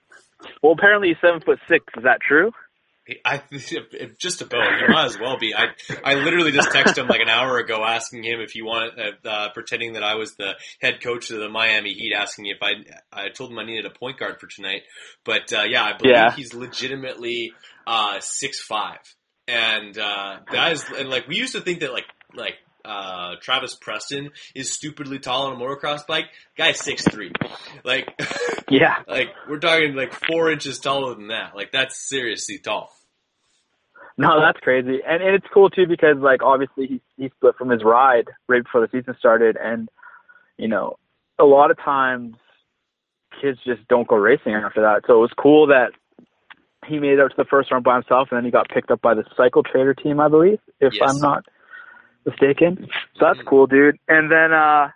well, 0.62 0.72
apparently 0.72 1.08
he's 1.08 1.16
seven 1.20 1.40
foot 1.40 1.58
six. 1.68 1.84
Is 1.96 2.04
that 2.04 2.20
true? 2.26 2.52
I 3.24 3.42
if, 3.50 4.18
just 4.18 4.40
about 4.42 4.78
he 4.80 4.92
might 4.92 5.06
as 5.06 5.18
well 5.18 5.38
be. 5.38 5.54
I 5.54 5.66
I 6.04 6.14
literally 6.14 6.52
just 6.52 6.70
texted 6.70 6.98
him 6.98 7.06
like 7.08 7.20
an 7.20 7.28
hour 7.28 7.58
ago 7.58 7.84
asking 7.84 8.24
him 8.24 8.40
if 8.40 8.52
he 8.52 8.62
wanted 8.62 8.98
uh, 9.24 9.28
uh, 9.28 9.48
pretending 9.52 9.92
that 9.94 10.02
I 10.02 10.14
was 10.14 10.34
the 10.36 10.54
head 10.80 11.02
coach 11.02 11.30
of 11.30 11.38
the 11.38 11.48
Miami 11.48 11.92
Heat, 11.92 12.14
asking 12.16 12.46
if 12.46 12.58
I 12.62 12.72
I 13.12 13.28
told 13.28 13.50
him 13.52 13.58
I 13.58 13.64
needed 13.64 13.86
a 13.86 13.90
point 13.90 14.18
guard 14.18 14.40
for 14.40 14.46
tonight. 14.46 14.82
But 15.24 15.52
uh, 15.52 15.64
yeah, 15.68 15.82
I 15.84 15.96
believe 15.96 16.14
Yeah. 16.14 16.32
he's 16.34 16.54
legitimately 16.54 17.52
uh, 17.86 18.20
six 18.20 18.60
five, 18.60 19.00
and 19.46 19.96
uh, 19.98 20.38
that 20.52 20.72
is 20.72 20.84
and 20.96 21.10
like 21.10 21.28
we 21.28 21.36
used 21.36 21.52
to 21.54 21.60
think 21.60 21.80
that 21.80 21.92
like 21.92 22.06
like. 22.34 22.54
Uh, 22.84 23.36
Travis 23.40 23.74
Preston 23.74 24.30
is 24.54 24.70
stupidly 24.72 25.18
tall 25.18 25.46
on 25.46 25.54
a 25.54 25.56
motocross 25.56 26.06
bike. 26.06 26.26
Guy's 26.56 26.78
six 26.80 27.02
three, 27.02 27.32
like, 27.84 28.08
Yeah. 28.68 28.96
like 29.08 29.28
we're 29.48 29.58
talking 29.58 29.94
like 29.94 30.12
four 30.12 30.50
inches 30.52 30.78
taller 30.80 31.14
than 31.14 31.28
that. 31.28 31.56
Like 31.56 31.72
that's 31.72 31.96
seriously 31.96 32.58
tall. 32.58 32.90
No, 34.16 34.40
that's 34.40 34.60
crazy, 34.60 35.00
and, 35.04 35.22
and 35.22 35.34
it's 35.34 35.46
cool 35.52 35.70
too 35.70 35.86
because 35.88 36.16
like 36.18 36.42
obviously 36.42 36.86
he 36.86 37.00
he 37.16 37.30
split 37.30 37.56
from 37.56 37.70
his 37.70 37.82
ride 37.82 38.28
right 38.48 38.62
before 38.62 38.80
the 38.80 38.88
season 38.92 39.16
started, 39.18 39.56
and 39.60 39.88
you 40.56 40.68
know 40.68 40.98
a 41.38 41.44
lot 41.44 41.70
of 41.72 41.78
times 41.78 42.36
kids 43.42 43.58
just 43.66 43.86
don't 43.88 44.06
go 44.06 44.14
racing 44.16 44.52
after 44.54 44.82
that. 44.82 45.02
So 45.08 45.14
it 45.14 45.20
was 45.20 45.32
cool 45.36 45.66
that 45.68 45.90
he 46.86 47.00
made 47.00 47.14
it 47.14 47.20
out 47.20 47.30
to 47.30 47.36
the 47.36 47.44
first 47.44 47.72
round 47.72 47.82
by 47.82 47.94
himself, 47.94 48.28
and 48.30 48.36
then 48.38 48.44
he 48.44 48.50
got 48.52 48.68
picked 48.68 48.90
up 48.92 49.00
by 49.02 49.14
the 49.14 49.24
Cycle 49.36 49.62
Trader 49.64 49.94
team, 49.94 50.20
I 50.20 50.28
believe, 50.28 50.60
if 50.80 50.92
Yes. 50.94 51.10
I'm 51.10 51.20
not 51.20 51.44
mistaken. 52.26 52.88
So 53.18 53.26
that's 53.26 53.40
cool, 53.46 53.66
dude. 53.66 53.98
And 54.08 54.30
then 54.30 54.52
uh 54.52 54.88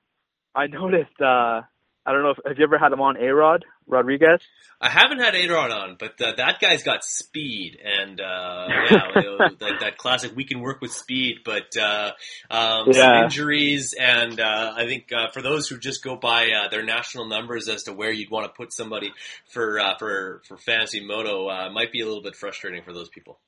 I 0.54 0.66
noticed 0.66 1.20
uh 1.20 1.62
I 2.06 2.12
don't 2.12 2.22
know 2.22 2.30
if 2.30 2.38
have 2.46 2.56
you 2.58 2.64
ever 2.64 2.78
had 2.78 2.92
him 2.92 3.00
on 3.00 3.16
A 3.18 3.34
Rod 3.34 3.64
Rodriguez? 3.86 4.40
I 4.80 4.88
haven't 4.90 5.18
had 5.18 5.34
Adron 5.34 5.72
on, 5.76 5.96
but 5.98 6.20
uh, 6.20 6.34
that 6.36 6.60
guy's 6.60 6.84
got 6.84 7.02
speed, 7.02 7.78
and 7.84 8.20
uh, 8.20 8.68
yeah, 8.80 9.22
know, 9.22 9.54
that, 9.80 9.98
classic 9.98 10.32
we 10.36 10.44
can 10.44 10.60
work 10.60 10.80
with 10.80 10.92
speed, 10.92 11.38
but 11.44 11.76
uh, 11.76 12.12
um, 12.48 12.92
some 12.92 12.94
Yeah. 12.94 13.24
injuries, 13.24 13.92
and 13.98 14.38
uh, 14.38 14.72
I 14.76 14.86
think 14.86 15.12
uh, 15.12 15.30
for 15.32 15.42
those 15.42 15.68
who 15.68 15.78
just 15.78 16.04
go 16.04 16.14
by 16.16 16.50
uh, 16.52 16.68
their 16.68 16.84
national 16.84 17.26
numbers 17.26 17.68
as 17.68 17.82
to 17.84 17.92
where 17.92 18.12
you'd 18.12 18.30
want 18.30 18.46
to 18.46 18.52
put 18.56 18.72
somebody 18.72 19.12
for 19.50 19.80
uh, 19.80 19.98
for 19.98 20.42
for 20.46 20.56
fantasy 20.56 21.04
moto, 21.04 21.48
uh, 21.48 21.70
might 21.70 21.90
be 21.90 22.00
a 22.00 22.06
little 22.06 22.22
bit 22.22 22.36
frustrating 22.36 22.84
for 22.84 22.92
those 22.92 23.08
people. 23.08 23.40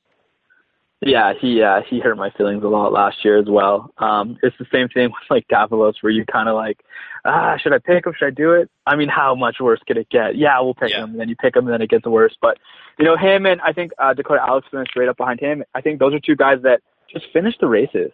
Yeah, 1.02 1.32
he 1.40 1.62
uh, 1.62 1.80
he 1.88 1.98
hurt 2.00 2.16
my 2.18 2.30
feelings 2.36 2.62
a 2.62 2.68
lot 2.68 2.92
last 2.92 3.24
year 3.24 3.38
as 3.38 3.46
well. 3.48 3.90
Um, 3.96 4.36
it's 4.42 4.56
the 4.58 4.66
same 4.70 4.88
thing 4.88 5.04
with 5.10 5.30
like 5.30 5.46
Davalos, 5.48 5.94
where 6.02 6.12
you 6.12 6.26
kind 6.26 6.48
of 6.48 6.54
like, 6.56 6.78
ah, 7.24 7.56
should 7.62 7.72
I 7.72 7.78
pick 7.78 8.04
him? 8.06 8.12
Should 8.18 8.26
I 8.26 8.30
do 8.30 8.52
it? 8.52 8.70
I 8.86 8.96
mean, 8.96 9.08
how 9.08 9.34
much 9.34 9.56
worse 9.60 9.80
could 9.86 9.96
it 9.96 10.10
get? 10.10 10.36
Yeah, 10.36 10.60
we'll 10.60 10.74
pick 10.74 10.90
Yeah. 10.90 11.04
him. 11.04 11.12
And 11.12 11.20
then 11.20 11.28
you 11.30 11.36
pick 11.36 11.56
him, 11.56 11.64
and 11.66 11.72
then 11.72 11.80
it 11.80 11.88
gets 11.88 12.04
worse. 12.04 12.36
But 12.42 12.58
you 12.98 13.06
know, 13.06 13.16
him 13.16 13.46
and 13.46 13.60
I 13.62 13.72
think 13.72 13.92
uh, 13.98 14.12
Dakota 14.12 14.42
Alix 14.46 14.68
finished 14.70 14.94
right 14.94 15.08
up 15.08 15.16
behind 15.16 15.40
him. 15.40 15.64
I 15.74 15.80
think 15.80 16.00
those 16.00 16.12
are 16.12 16.20
two 16.20 16.36
guys 16.36 16.58
that 16.64 16.80
just 17.10 17.24
finished 17.32 17.60
the 17.60 17.66
races. 17.68 18.10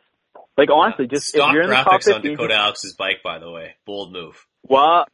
Like 0.57 0.69
honestly, 0.73 1.07
just 1.09 1.27
stock 1.27 1.49
if 1.49 1.55
you're 1.55 1.63
in 1.65 1.71
the 1.71 1.75
top 1.75 2.01
graphics 2.01 2.15
on 2.15 2.23
Dakota 2.23 2.55
Alix's 2.55 2.95
bike, 2.95 3.19
by 3.25 3.39
the 3.41 3.51
way, 3.51 3.75
bold 3.85 4.13
move. 4.13 4.47
well, 4.63 5.07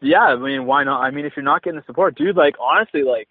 yeah, 0.00 0.20
I 0.20 0.36
mean, 0.36 0.66
why 0.66 0.84
not? 0.84 1.00
I 1.00 1.10
mean, 1.10 1.26
if 1.26 1.34
you're 1.36 1.44
not 1.44 1.62
getting 1.62 1.78
the 1.78 1.84
support, 1.86 2.14
dude, 2.16 2.36
like 2.36 2.54
honestly, 2.60 3.02
like 3.02 3.28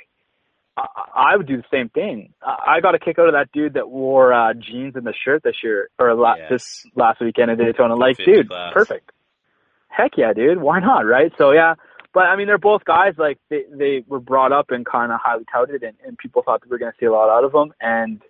I, 0.80 1.32
I 1.34 1.38
would 1.38 1.48
do 1.48 1.58
the 1.58 1.64
same 1.72 1.90
thing. 1.90 2.34
I 2.42 2.78
I 2.78 2.80
got 2.82 2.96
a 2.96 3.00
kick 3.00 3.20
out 3.20 3.28
of 3.28 3.34
that 3.34 3.52
dude 3.52 3.74
that 3.74 3.90
wore 3.90 4.32
uh, 4.34 4.54
jeans 4.54 4.96
and 4.96 5.06
the 5.06 5.14
shirt 5.26 5.44
this 5.44 5.58
year 5.64 5.90
or 6.00 6.14
la- 6.16 6.36
Yes. 6.38 6.50
this 6.50 6.86
last 6.96 7.20
weekend 7.22 7.52
at 7.52 7.58
Daytona. 7.58 7.96
Like, 7.96 8.18
dude, 8.18 8.48
class. 8.48 8.74
perfect. 8.74 9.12
Heck 9.90 10.12
yeah, 10.18 10.34
dude. 10.34 10.60
Why 10.62 10.80
not, 10.80 11.02
right? 11.06 11.32
So 11.38 11.52
yeah, 11.52 11.74
but 12.14 12.22
I 12.22 12.36
mean, 12.36 12.48
they're 12.48 12.58
both 12.58 12.86
guys 12.86 13.16
like 13.18 13.38
they 13.50 13.64
they 13.72 14.04
were 14.08 14.20
brought 14.20 14.52
up 14.52 14.72
and 14.72 14.86
kind 14.86 15.12
of 15.12 15.20
highly 15.22 15.46
touted, 15.52 15.84
and, 15.84 15.96
and 16.06 16.18
people 16.18 16.42
thought 16.44 16.62
that 16.62 16.70
we 16.70 16.74
were 16.76 16.80
going 16.80 16.92
to 16.92 16.98
see 17.00 17.06
a 17.08 17.12
lot 17.12 17.30
out 17.30 17.44
of 17.44 17.52
them. 17.52 17.74
And 17.82 18.22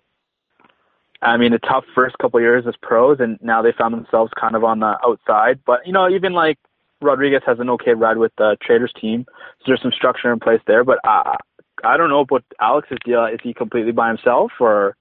I 1.21 1.37
mean, 1.37 1.53
a 1.53 1.59
tough 1.59 1.83
first 1.93 2.17
couple 2.17 2.37
of 2.39 2.43
years 2.43 2.63
as 2.67 2.75
pros, 2.81 3.17
and 3.19 3.37
now 3.41 3.61
they 3.61 3.73
found 3.77 3.93
themselves 3.93 4.31
kind 4.39 4.55
of 4.55 4.63
on 4.63 4.79
the 4.79 4.97
outside. 5.05 5.59
But 5.65 5.85
you 5.85 5.91
know, 5.93 6.09
even 6.09 6.33
like 6.33 6.57
Rodriguez 7.01 7.41
has 7.45 7.59
an 7.59 7.69
okay 7.71 7.93
ride 7.93 8.17
with 8.17 8.31
the 8.37 8.57
Traders 8.65 8.93
team, 8.99 9.25
so 9.27 9.63
there's 9.67 9.81
some 9.81 9.91
structure 9.91 10.31
in 10.31 10.39
place 10.39 10.61
there. 10.65 10.83
But 10.85 10.99
I 11.03 11.35
I 11.83 11.97
don't 11.97 12.09
know 12.09 12.25
what 12.27 12.43
Alix's 12.59 12.97
deal 13.05 13.25
is. 13.25 13.39
He 13.43 13.53
completely 13.53 13.91
by 13.91 14.07
himself, 14.09 14.51
or 14.59 14.95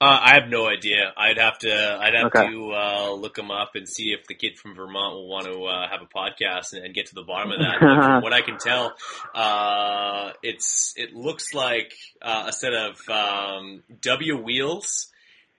Uh, 0.00 0.18
I 0.22 0.34
have 0.34 0.48
no 0.48 0.68
idea. 0.68 1.12
I'd 1.16 1.38
have 1.38 1.58
to. 1.60 1.98
I'd 2.00 2.14
have 2.14 2.26
Okay. 2.26 2.46
to 2.48 2.72
uh, 2.72 3.10
look 3.14 3.36
him 3.36 3.50
up 3.50 3.70
and 3.74 3.88
see 3.88 4.12
if 4.12 4.26
the 4.28 4.34
kid 4.34 4.56
from 4.56 4.76
Vermont 4.76 5.14
will 5.14 5.26
want 5.28 5.46
to 5.46 5.64
uh, 5.64 5.88
have 5.88 6.02
a 6.02 6.06
podcast 6.06 6.72
and, 6.72 6.84
and 6.84 6.94
get 6.94 7.06
to 7.06 7.14
the 7.16 7.24
bottom 7.24 7.50
of 7.50 7.58
that. 7.58 7.78
From 7.80 8.22
what 8.22 8.32
I 8.32 8.40
can 8.42 8.58
tell, 8.58 8.94
uh, 9.34 10.30
it's 10.42 10.94
it 10.96 11.14
looks 11.16 11.52
like 11.52 11.92
uh, 12.22 12.44
a 12.48 12.52
set 12.52 12.74
of 12.74 13.00
um, 13.08 13.82
W 14.00 14.36
wheels, 14.36 15.08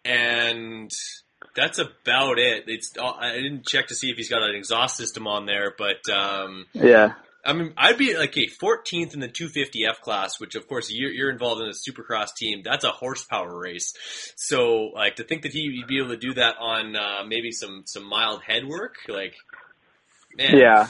and 0.06 0.90
that's 1.56 1.80
about 1.80 2.40
it. 2.40 2.64
It's. 2.68 2.94
uh, 2.98 3.12
I 3.12 3.34
didn't 3.34 3.66
check 3.66 3.88
to 3.88 3.96
see 3.96 4.10
if 4.10 4.16
he's 4.16 4.30
got 4.30 4.42
an 4.42 4.56
exhaust 4.56 4.96
system 4.96 5.28
on 5.28 5.46
there, 5.48 5.74
but 5.78 6.08
um, 6.10 6.66
Yeah. 6.74 7.14
I 7.46 7.54
mean, 7.54 7.74
I'd 7.78 7.98
be 7.98 8.18
like 8.18 8.36
a 8.38 8.48
14th 8.48 9.14
in 9.14 9.22
the 9.22 9.30
250F 9.30 10.02
class, 10.02 10.40
which 10.40 10.56
of 10.56 10.68
course 10.68 10.92
you're, 10.92 11.12
you're 11.12 11.30
involved 11.32 11.62
in 11.62 11.70
a 11.70 11.72
supercross 11.72 12.36
team. 12.36 12.62
That's 12.64 12.84
a 12.84 12.92
horsepower 12.92 13.58
race. 13.58 13.94
So, 14.36 14.92
like, 14.94 15.16
to 15.18 15.24
think 15.24 15.44
that 15.44 15.54
he'd 15.54 15.88
be 15.88 16.00
able 16.00 16.10
to 16.10 16.18
do 16.18 16.34
that 16.34 16.56
on 16.60 16.96
uh, 16.96 17.24
maybe 17.28 17.52
some 17.52 17.84
some 17.86 18.04
mild 18.08 18.42
head 18.44 18.66
work, 18.68 18.96
like, 19.08 19.36
man, 20.38 20.58
Yeah. 20.58 20.88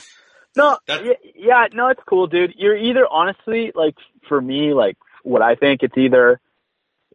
No, 0.57 0.77
That- 0.87 1.03
yeah, 1.35 1.67
no, 1.71 1.87
it's 1.89 2.01
cool, 2.07 2.25
dude. 2.27 2.53
You're 2.57 2.75
either 2.75 3.05
honestly 3.09 3.71
like 3.75 3.95
for 4.27 4.41
me, 4.41 4.73
like 4.73 4.97
what 5.23 5.41
I 5.43 5.55
think, 5.55 5.83
it's 5.83 5.97
either 5.97 6.39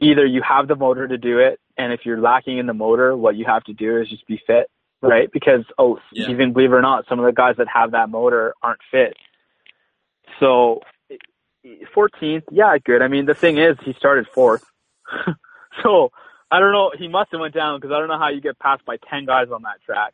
either 0.01 0.25
you 0.25 0.43
have 0.43 0.69
the 0.69 0.77
motor 0.77 1.07
to 1.09 1.19
do 1.19 1.39
it, 1.41 1.59
and 1.77 1.93
if 1.93 2.01
you're 2.07 2.21
lacking 2.21 2.59
in 2.59 2.67
the 2.67 2.75
motor, 2.75 3.17
what 3.17 3.35
you 3.37 3.45
have 3.47 3.65
to 3.65 3.73
do 3.73 4.01
is 4.01 4.09
just 4.09 4.27
be 4.27 4.41
fit, 4.47 4.71
right? 5.03 5.29
Because 5.33 5.65
oh, 5.79 5.99
Yeah. 6.13 6.31
even 6.31 6.53
believe 6.53 6.71
it 6.73 6.77
or 6.77 6.83
not, 6.83 7.07
some 7.09 7.19
of 7.19 7.27
the 7.27 7.33
guys 7.33 7.57
that 7.59 7.67
have 7.73 7.91
that 7.91 8.09
motor 8.09 8.55
aren't 8.63 8.81
fit. 8.91 9.17
So, 10.41 10.81
14th, 11.97 12.43
yeah, 12.51 12.77
good. 12.85 13.03
I 13.03 13.09
mean, 13.09 13.27
the 13.27 13.35
thing 13.35 13.59
is, 13.59 13.77
he 13.85 13.93
started 13.95 14.27
fourth, 14.35 14.65
so 15.83 16.11
I 16.51 16.61
don't 16.61 16.73
know. 16.73 16.93
He 16.97 17.09
must 17.09 17.31
have 17.33 17.41
went 17.41 17.55
down 17.55 17.81
because 17.81 17.93
I 17.95 17.99
don't 17.99 18.09
know 18.09 18.19
how 18.19 18.29
you 18.29 18.41
get 18.41 18.59
passed 18.59 18.85
by 18.85 18.97
10 19.11 19.25
guys 19.27 19.47
on 19.53 19.63
that 19.63 19.83
track. 19.85 20.13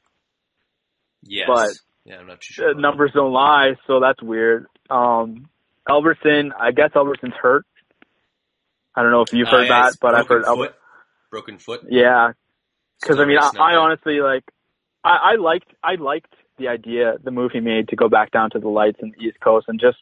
yes, 1.22 1.46
But- 1.48 1.70
yeah, 2.04 2.18
I'm 2.18 2.26
not 2.26 2.40
too 2.40 2.54
sure. 2.54 2.74
numbers 2.74 3.10
don't 3.14 3.32
lie, 3.32 3.74
so 3.86 4.00
that's 4.00 4.22
weird. 4.22 4.66
Um, 4.88 5.50
Albertson, 5.88 6.52
I 6.58 6.70
guess 6.72 6.90
Albertson's 6.96 7.34
hurt. 7.40 7.66
I 8.96 9.02
don't 9.02 9.10
know 9.12 9.20
if 9.20 9.32
you've 9.32 9.46
heard 9.48 9.70
Uh, 9.70 9.74
yeah, 9.74 9.82
that, 9.90 9.96
but 10.00 10.14
I've 10.14 10.26
heard 10.26 10.44
foot. 10.46 10.74
Broken 11.30 11.58
foot. 11.58 11.82
yeah, 11.88 12.32
because 13.00 13.20
I 13.20 13.24
mean, 13.26 13.38
I, 13.38 13.50
I 13.60 13.76
honestly 13.76 14.20
like, 14.20 14.44
I, 15.04 15.32
I 15.32 15.36
liked, 15.36 15.68
I 15.84 15.94
liked 15.96 16.32
the 16.60 16.68
idea, 16.68 17.14
the 17.24 17.30
move 17.30 17.50
he 17.52 17.60
made 17.60 17.88
to 17.88 17.96
go 17.96 18.08
back 18.08 18.30
down 18.30 18.50
to 18.50 18.60
the 18.60 18.68
lights 18.68 18.98
in 19.02 19.10
the 19.10 19.24
East 19.24 19.40
Coast, 19.40 19.66
and 19.68 19.80
just, 19.80 19.98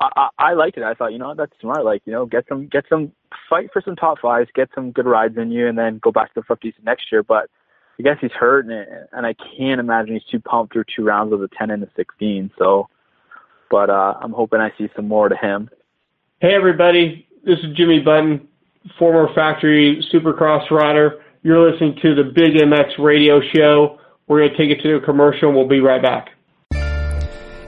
I, 0.00 0.08
I, 0.16 0.28
I 0.38 0.52
liked 0.52 0.76
it. 0.76 0.84
I 0.84 0.94
thought, 0.94 1.12
you 1.12 1.18
know, 1.18 1.34
that's 1.34 1.52
smart. 1.60 1.84
Like, 1.84 2.02
you 2.04 2.12
know, 2.12 2.26
get 2.26 2.44
some, 2.48 2.68
get 2.68 2.84
some, 2.88 3.12
fight 3.50 3.70
for 3.72 3.82
some 3.84 3.96
top 3.96 4.18
fives, 4.20 4.48
get 4.54 4.68
some 4.74 4.92
good 4.92 5.06
rides 5.06 5.36
in 5.36 5.50
you, 5.50 5.66
and 5.66 5.76
then 5.76 5.98
go 5.98 6.12
back 6.12 6.32
to 6.34 6.40
the 6.40 6.44
fifties 6.46 6.74
next 6.84 7.10
year. 7.10 7.22
But 7.22 7.50
I 7.98 8.02
guess 8.02 8.18
he's 8.20 8.32
hurt, 8.32 8.66
and, 8.66 8.86
and 9.12 9.26
I 9.26 9.34
can't 9.56 9.80
imagine 9.80 10.14
he's 10.14 10.24
too 10.30 10.40
pumped 10.40 10.72
through 10.72 10.84
two 10.94 11.04
rounds 11.04 11.32
of 11.32 11.40
the 11.40 11.48
ten 11.48 11.70
and 11.70 11.82
the 11.82 11.88
sixteen. 11.96 12.50
So, 12.58 12.88
but 13.70 13.90
uh, 13.90 14.14
I'm 14.20 14.32
hoping 14.32 14.60
I 14.60 14.72
see 14.78 14.88
some 14.94 15.08
more 15.08 15.28
to 15.28 15.36
him. 15.36 15.70
Hey 16.40 16.54
everybody, 16.54 17.28
this 17.44 17.58
is 17.60 17.76
Jimmy 17.76 18.00
Button, 18.00 18.48
former 18.98 19.32
factory 19.34 20.04
supercross 20.12 20.70
rider. 20.70 21.22
You're 21.42 21.70
listening 21.70 21.98
to 22.02 22.14
the 22.14 22.24
Big 22.24 22.54
MX 22.54 22.98
radio 22.98 23.40
show. 23.54 23.98
We're 24.28 24.40
going 24.40 24.50
to 24.50 24.56
take 24.56 24.70
it 24.70 24.82
to 24.82 24.96
a 24.96 25.00
commercial 25.00 25.48
and 25.48 25.56
we'll 25.56 25.68
be 25.68 25.80
right 25.80 26.00
back. 26.00 26.30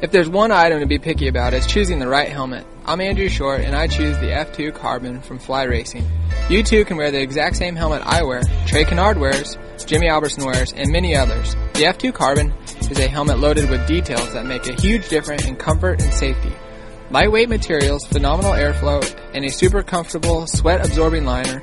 If 0.02 0.10
there's 0.10 0.28
one 0.28 0.52
item 0.52 0.80
to 0.80 0.86
be 0.86 0.98
picky 0.98 1.28
about, 1.28 1.54
it's 1.54 1.66
choosing 1.66 1.98
the 1.98 2.08
right 2.08 2.28
helmet. 2.28 2.66
I'm 2.84 3.00
Andrew 3.00 3.28
Short, 3.28 3.62
and 3.62 3.74
I 3.74 3.86
choose 3.86 4.18
the 4.18 4.26
F2 4.26 4.74
Carbon 4.74 5.22
from 5.22 5.38
Fly 5.38 5.62
Racing. 5.62 6.04
You 6.50 6.62
too 6.62 6.84
can 6.84 6.98
wear 6.98 7.10
the 7.10 7.22
exact 7.22 7.56
same 7.56 7.74
helmet 7.74 8.02
I 8.04 8.22
wear, 8.22 8.42
Trey 8.66 8.84
Canard 8.84 9.18
wears, 9.18 9.56
Jimmy 9.86 10.08
Albertson 10.08 10.44
wears, 10.44 10.72
and 10.74 10.92
many 10.92 11.16
others. 11.16 11.54
The 11.72 11.84
F2 11.84 12.12
Carbon 12.12 12.52
is 12.90 12.98
a 12.98 13.08
helmet 13.08 13.38
loaded 13.38 13.70
with 13.70 13.86
details 13.88 14.32
that 14.34 14.44
make 14.44 14.68
a 14.68 14.80
huge 14.80 15.08
difference 15.08 15.46
in 15.46 15.56
comfort 15.56 16.02
and 16.02 16.12
safety. 16.12 16.52
Lightweight 17.10 17.48
materials, 17.48 18.06
phenomenal 18.06 18.52
airflow, 18.52 19.02
and 19.32 19.44
a 19.44 19.50
super 19.50 19.82
comfortable 19.82 20.46
sweat-absorbing 20.46 21.24
liner, 21.24 21.62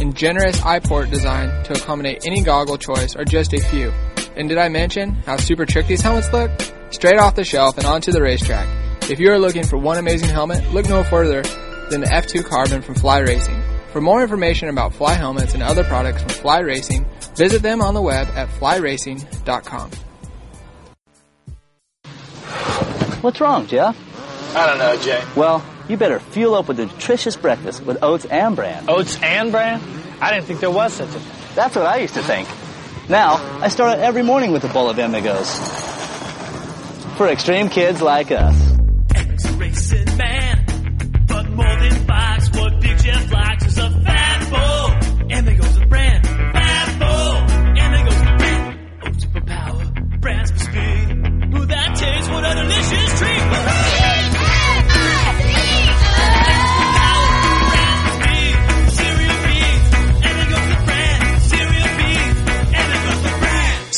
and 0.00 0.16
generous 0.16 0.62
eye 0.62 0.80
port 0.80 1.10
design 1.10 1.48
to 1.64 1.74
accommodate 1.74 2.26
any 2.26 2.42
goggle 2.42 2.78
choice 2.78 3.14
are 3.16 3.24
just 3.24 3.52
a 3.52 3.60
few. 3.60 3.92
And 4.36 4.48
did 4.48 4.58
I 4.58 4.68
mention 4.68 5.10
how 5.26 5.36
super 5.36 5.66
trick 5.66 5.86
these 5.86 6.00
helmets 6.00 6.32
look? 6.32 6.50
Straight 6.90 7.18
off 7.18 7.34
the 7.34 7.44
shelf 7.44 7.76
and 7.78 7.86
onto 7.86 8.12
the 8.12 8.22
racetrack. 8.22 8.66
If 9.10 9.18
you 9.18 9.30
are 9.32 9.38
looking 9.38 9.64
for 9.64 9.76
one 9.76 9.98
amazing 9.98 10.28
helmet, 10.30 10.72
look 10.72 10.88
no 10.88 11.04
further 11.04 11.42
than 11.90 12.00
the 12.00 12.06
F2 12.06 12.44
Carbon 12.44 12.82
from 12.82 12.94
Fly 12.94 13.18
Racing. 13.18 13.62
For 13.92 14.00
more 14.00 14.22
information 14.22 14.68
about 14.68 14.94
Fly 14.94 15.12
helmets 15.12 15.52
and 15.52 15.62
other 15.62 15.84
products 15.84 16.22
from 16.22 16.30
Fly 16.30 16.60
Racing, 16.60 17.06
visit 17.36 17.62
them 17.62 17.82
on 17.82 17.94
the 17.94 18.00
web 18.00 18.26
at 18.34 18.48
flyracing.com. 18.48 19.90
What's 23.20 23.40
wrong, 23.40 23.66
Jeff? 23.66 23.96
I 24.56 24.66
don't 24.66 24.78
know, 24.78 24.96
Jay. 24.96 25.22
Well, 25.36 25.64
you 25.88 25.96
better 25.96 26.18
fuel 26.20 26.54
up 26.54 26.68
with 26.68 26.80
a 26.80 26.86
nutritious 26.86 27.36
breakfast 27.36 27.84
with 27.84 28.02
oats 28.02 28.24
and 28.24 28.56
bran. 28.56 28.88
Oats 28.88 29.20
and 29.22 29.52
bran? 29.52 29.80
I 30.20 30.32
didn't 30.32 30.46
think 30.46 30.60
there 30.60 30.70
was 30.70 30.94
such 30.94 31.08
a 31.08 31.20
thing. 31.20 31.54
That's 31.54 31.76
what 31.76 31.86
I 31.86 31.98
used 31.98 32.14
to 32.14 32.22
think. 32.22 32.48
Now, 33.12 33.60
I 33.60 33.68
start 33.68 33.98
out 33.98 33.98
every 33.98 34.22
morning 34.22 34.52
with 34.52 34.64
a 34.64 34.68
bowl 34.68 34.88
of 34.88 34.98
Amigos. 34.98 35.58
For 37.18 37.28
extreme 37.28 37.68
kids 37.68 38.00
like 38.00 38.30
us. 38.30 38.56
Eric's 39.14 39.44
a 39.44 39.52
racing 39.52 40.16
man, 40.16 41.26
but 41.28 41.50
more 41.50 41.76
than 41.76 42.06
bikes, 42.06 42.48
what 42.56 42.80
Big 42.80 42.96
Jeff 42.96 43.30
likes 43.30 43.66
is 43.66 43.76
a 43.76 43.90
fat 43.90 44.31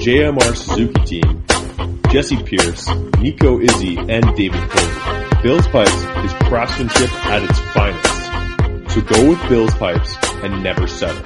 JMR 0.00 0.56
Suzuki 0.56 1.20
team, 1.20 1.44
Jesse 2.10 2.42
Pierce, 2.42 2.88
Nico 3.18 3.58
Izzi, 3.58 3.98
and 4.08 4.34
David 4.34 4.70
Cole. 4.70 5.42
Bill's 5.42 5.66
Pipes 5.68 5.92
is 6.24 6.32
craftsmanship 6.48 7.26
at 7.26 7.42
its 7.42 7.58
finest. 7.74 8.94
So 8.94 9.02
go 9.02 9.28
with 9.28 9.48
Bill's 9.50 9.74
Pipes 9.74 10.16
and 10.42 10.62
never 10.62 10.86
settle. 10.86 11.22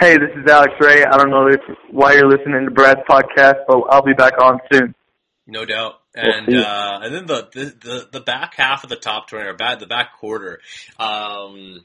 Hey, 0.00 0.16
this 0.18 0.30
is 0.36 0.50
Alex 0.50 0.72
Ray. 0.80 1.04
I 1.04 1.16
don't 1.16 1.30
know 1.30 1.46
if 1.46 1.60
why 1.92 2.14
you're 2.14 2.28
listening 2.28 2.64
to 2.64 2.72
Brad's 2.72 3.02
podcast, 3.08 3.66
but 3.68 3.82
I'll 3.88 4.02
be 4.02 4.14
back 4.14 4.32
on 4.42 4.58
soon. 4.72 4.96
No 5.46 5.64
doubt. 5.64 6.00
And 6.16 6.56
uh, 6.56 6.98
and 7.02 7.14
then 7.14 7.26
the, 7.26 7.48
the, 7.54 7.64
the, 7.64 8.08
the 8.14 8.20
back 8.20 8.54
half 8.56 8.82
of 8.82 8.90
the 8.90 8.96
top 8.96 9.28
twenty 9.28 9.46
or 9.46 9.54
bad 9.54 9.78
the 9.78 9.86
back 9.86 10.18
quarter. 10.18 10.60
Um, 10.98 11.84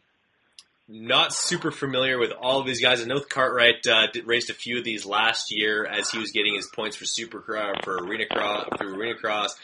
not 0.87 1.33
super 1.33 1.71
familiar 1.71 2.19
with 2.19 2.31
all 2.31 2.59
of 2.59 2.67
these 2.67 2.81
guys. 2.81 3.01
I 3.01 3.05
know 3.05 3.19
Cartwright 3.19 3.85
uh, 3.87 4.07
did, 4.13 4.27
raced 4.27 4.49
a 4.49 4.53
few 4.53 4.77
of 4.77 4.83
these 4.83 5.05
last 5.05 5.51
year 5.51 5.85
as 5.85 6.11
he 6.11 6.19
was 6.19 6.31
getting 6.31 6.55
his 6.55 6.67
points 6.67 6.95
for 6.95 7.05
super 7.05 7.39
uh, 7.57 7.81
for 7.83 7.97
arena 7.97 8.25
cross 8.27 8.67
through 8.77 8.95
arena 8.95 9.15
cross. 9.15 9.55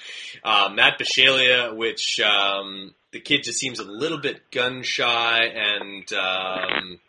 Uh, 0.44 0.70
Matt 0.74 1.00
Bisceglia, 1.00 1.76
which 1.76 2.20
um, 2.20 2.94
the 3.12 3.20
kid 3.20 3.44
just 3.44 3.60
seems 3.60 3.80
a 3.80 3.84
little 3.84 4.20
bit 4.20 4.52
gun 4.52 4.84
shy 4.84 5.46
and. 5.46 6.12
Um, 6.14 7.00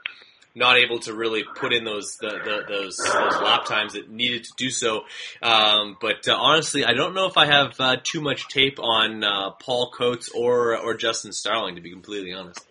not 0.54 0.76
able 0.76 0.98
to 0.98 1.14
really 1.14 1.44
put 1.56 1.72
in 1.72 1.82
those 1.82 2.18
the, 2.20 2.28
the, 2.28 2.62
those 2.68 2.98
those 2.98 3.40
lap 3.40 3.64
times 3.64 3.94
that 3.94 4.10
needed 4.10 4.44
to 4.44 4.50
do 4.58 4.68
so. 4.68 5.04
Um, 5.40 5.96
but 5.98 6.28
uh, 6.28 6.36
honestly, 6.36 6.84
I 6.84 6.92
don't 6.92 7.14
know 7.14 7.24
if 7.24 7.38
I 7.38 7.46
have 7.46 7.80
uh, 7.80 7.96
too 8.02 8.20
much 8.20 8.48
tape 8.48 8.78
on 8.78 9.24
uh, 9.24 9.52
Paul 9.52 9.92
Coates 9.96 10.28
or 10.28 10.76
or 10.76 10.92
Justin 10.92 11.32
Starling 11.32 11.76
to 11.76 11.80
be 11.80 11.90
completely 11.90 12.34
honest. 12.34 12.62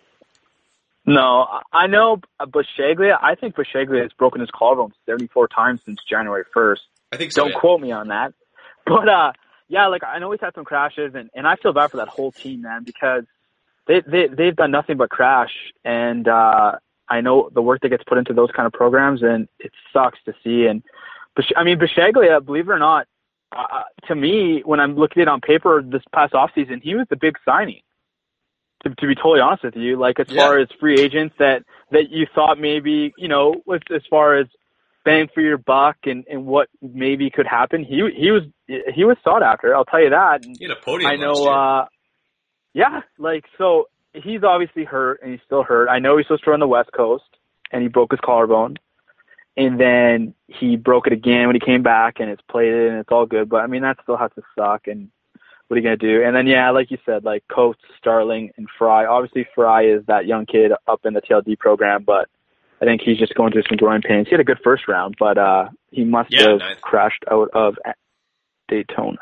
No, 1.04 1.46
I 1.72 1.88
know 1.88 2.20
Bisceglia. 2.40 3.18
I 3.20 3.34
think 3.34 3.56
Bisceglia 3.56 4.02
has 4.02 4.12
broken 4.12 4.40
his 4.40 4.50
collarbone 4.54 4.92
74 5.06 5.48
times 5.48 5.80
since 5.84 5.98
January 6.08 6.44
1st. 6.54 6.78
I 7.12 7.16
think 7.16 7.32
so. 7.32 7.42
Don't 7.42 7.52
yeah. 7.52 7.58
quote 7.58 7.80
me 7.80 7.92
on 7.92 8.08
that. 8.08 8.34
But 8.86 9.08
uh 9.08 9.32
yeah, 9.68 9.86
like 9.86 10.02
I 10.04 10.18
know 10.18 10.32
he's 10.32 10.40
had 10.40 10.54
some 10.54 10.64
crashes 10.64 11.14
and, 11.14 11.30
and 11.34 11.46
I 11.46 11.56
feel 11.56 11.72
bad 11.72 11.90
for 11.90 11.98
that 11.98 12.08
whole 12.08 12.32
team, 12.32 12.62
man, 12.62 12.82
because 12.84 13.24
they 13.86 14.00
they 14.00 14.26
they've 14.26 14.56
done 14.56 14.70
nothing 14.70 14.96
but 14.96 15.08
crash 15.08 15.52
and 15.84 16.26
uh 16.26 16.72
I 17.12 17.20
know 17.20 17.50
the 17.52 17.60
work 17.60 17.80
that 17.82 17.90
gets 17.90 18.04
put 18.04 18.16
into 18.16 18.32
those 18.32 18.50
kind 18.56 18.66
of 18.66 18.72
programs, 18.72 19.22
and 19.22 19.46
it 19.58 19.70
sucks 19.92 20.18
to 20.24 20.32
see. 20.42 20.64
And 20.64 20.82
I 21.56 21.62
mean, 21.62 21.78
Bisceglia, 21.78 22.44
believe 22.44 22.68
it 22.68 22.72
or 22.72 22.78
not, 22.78 23.06
uh, 23.54 23.82
to 24.08 24.14
me, 24.14 24.62
when 24.64 24.80
I'm 24.80 24.96
looking 24.96 25.20
at 25.20 25.28
it 25.28 25.30
on 25.30 25.42
paper 25.42 25.82
this 25.82 26.02
past 26.14 26.32
off 26.32 26.52
season, 26.54 26.80
he 26.82 26.94
was 26.94 27.06
the 27.10 27.16
big 27.16 27.36
signing. 27.44 27.82
To, 28.84 28.90
to 28.90 29.06
be 29.06 29.14
totally 29.14 29.40
honest 29.40 29.62
with 29.64 29.76
you, 29.76 29.96
like 29.96 30.18
as 30.18 30.26
Yeah. 30.28 30.42
far 30.42 30.58
as 30.58 30.68
free 30.80 31.00
agents 31.00 31.34
that 31.38 31.62
that 31.92 32.10
you 32.10 32.26
thought 32.34 32.58
maybe 32.58 33.12
you 33.16 33.28
know, 33.28 33.54
with 33.66 33.82
as 33.94 34.02
far 34.10 34.34
as 34.36 34.46
bang 35.04 35.28
for 35.32 35.40
your 35.40 35.58
buck 35.58 35.96
and 36.04 36.24
and 36.28 36.46
what 36.46 36.68
maybe 36.80 37.30
could 37.30 37.46
happen, 37.46 37.84
he 37.84 38.08
he 38.16 38.30
was 38.32 38.42
he 38.66 39.04
was 39.04 39.16
sought 39.22 39.42
after. 39.42 39.74
I'll 39.74 39.84
tell 39.84 40.02
you 40.02 40.10
that. 40.10 40.40
And 40.42 40.58
He 40.58 40.64
had 40.64 40.76
a 40.76 40.80
podium 40.84 41.10
I 41.10 41.16
know. 41.16 41.46
uh 41.46 41.86
Yeah, 42.74 43.02
like 43.18 43.44
so 43.56 43.88
he's 44.14 44.42
obviously 44.42 44.84
hurt 44.84 45.22
and 45.22 45.30
he's 45.32 45.40
still 45.46 45.62
hurt. 45.62 45.88
I 45.88 45.98
know 45.98 46.16
he's 46.16 46.26
supposed 46.26 46.44
to 46.44 46.50
run 46.50 46.60
the 46.60 46.66
West 46.68 46.90
Coast 46.92 47.24
and 47.70 47.82
he 47.82 47.88
broke 47.88 48.10
his 48.10 48.20
collarbone. 48.20 48.76
And 49.56 49.78
then 49.78 50.34
he 50.48 50.76
broke 50.76 51.06
it 51.06 51.12
again 51.12 51.46
when 51.46 51.54
he 51.54 51.60
came 51.60 51.82
back 51.82 52.20
and 52.20 52.30
it's 52.30 52.42
played 52.50 52.72
it 52.72 52.88
and 52.90 52.98
it's 52.98 53.10
all 53.12 53.26
good. 53.26 53.48
But 53.48 53.58
I 53.58 53.66
mean 53.66 53.82
that 53.82 53.98
still 54.02 54.16
has 54.16 54.30
to 54.34 54.42
suck 54.58 54.86
and 54.86 55.10
what 55.72 55.78
are 55.78 55.80
you 55.80 55.86
gonna 55.86 55.96
do? 55.96 56.22
And 56.22 56.36
then 56.36 56.46
yeah, 56.46 56.70
like 56.70 56.90
you 56.90 56.98
said, 57.06 57.24
like 57.24 57.44
Coates, 57.50 57.80
Starling 57.96 58.50
and 58.58 58.68
Fry. 58.78 59.06
Obviously 59.06 59.46
Fry 59.54 59.86
is 59.86 60.04
that 60.06 60.26
young 60.26 60.44
kid 60.44 60.70
up 60.86 61.00
in 61.06 61.14
the 61.14 61.22
TLD 61.22 61.58
program, 61.58 62.04
but 62.04 62.28
I 62.82 62.84
think 62.84 63.00
he's 63.00 63.16
just 63.16 63.32
going 63.34 63.52
through 63.52 63.62
some 63.70 63.78
growing 63.78 64.02
pains. 64.02 64.26
He 64.28 64.32
had 64.32 64.40
a 64.40 64.44
good 64.44 64.58
first 64.62 64.86
round, 64.86 65.14
but 65.18 65.38
uh 65.38 65.68
he 65.90 66.04
must 66.04 66.28
Yeah, 66.30 66.50
have 66.50 66.58
ninth. 66.58 66.82
crashed 66.82 67.24
out 67.30 67.48
of 67.54 67.76
Daytona. 68.68 69.16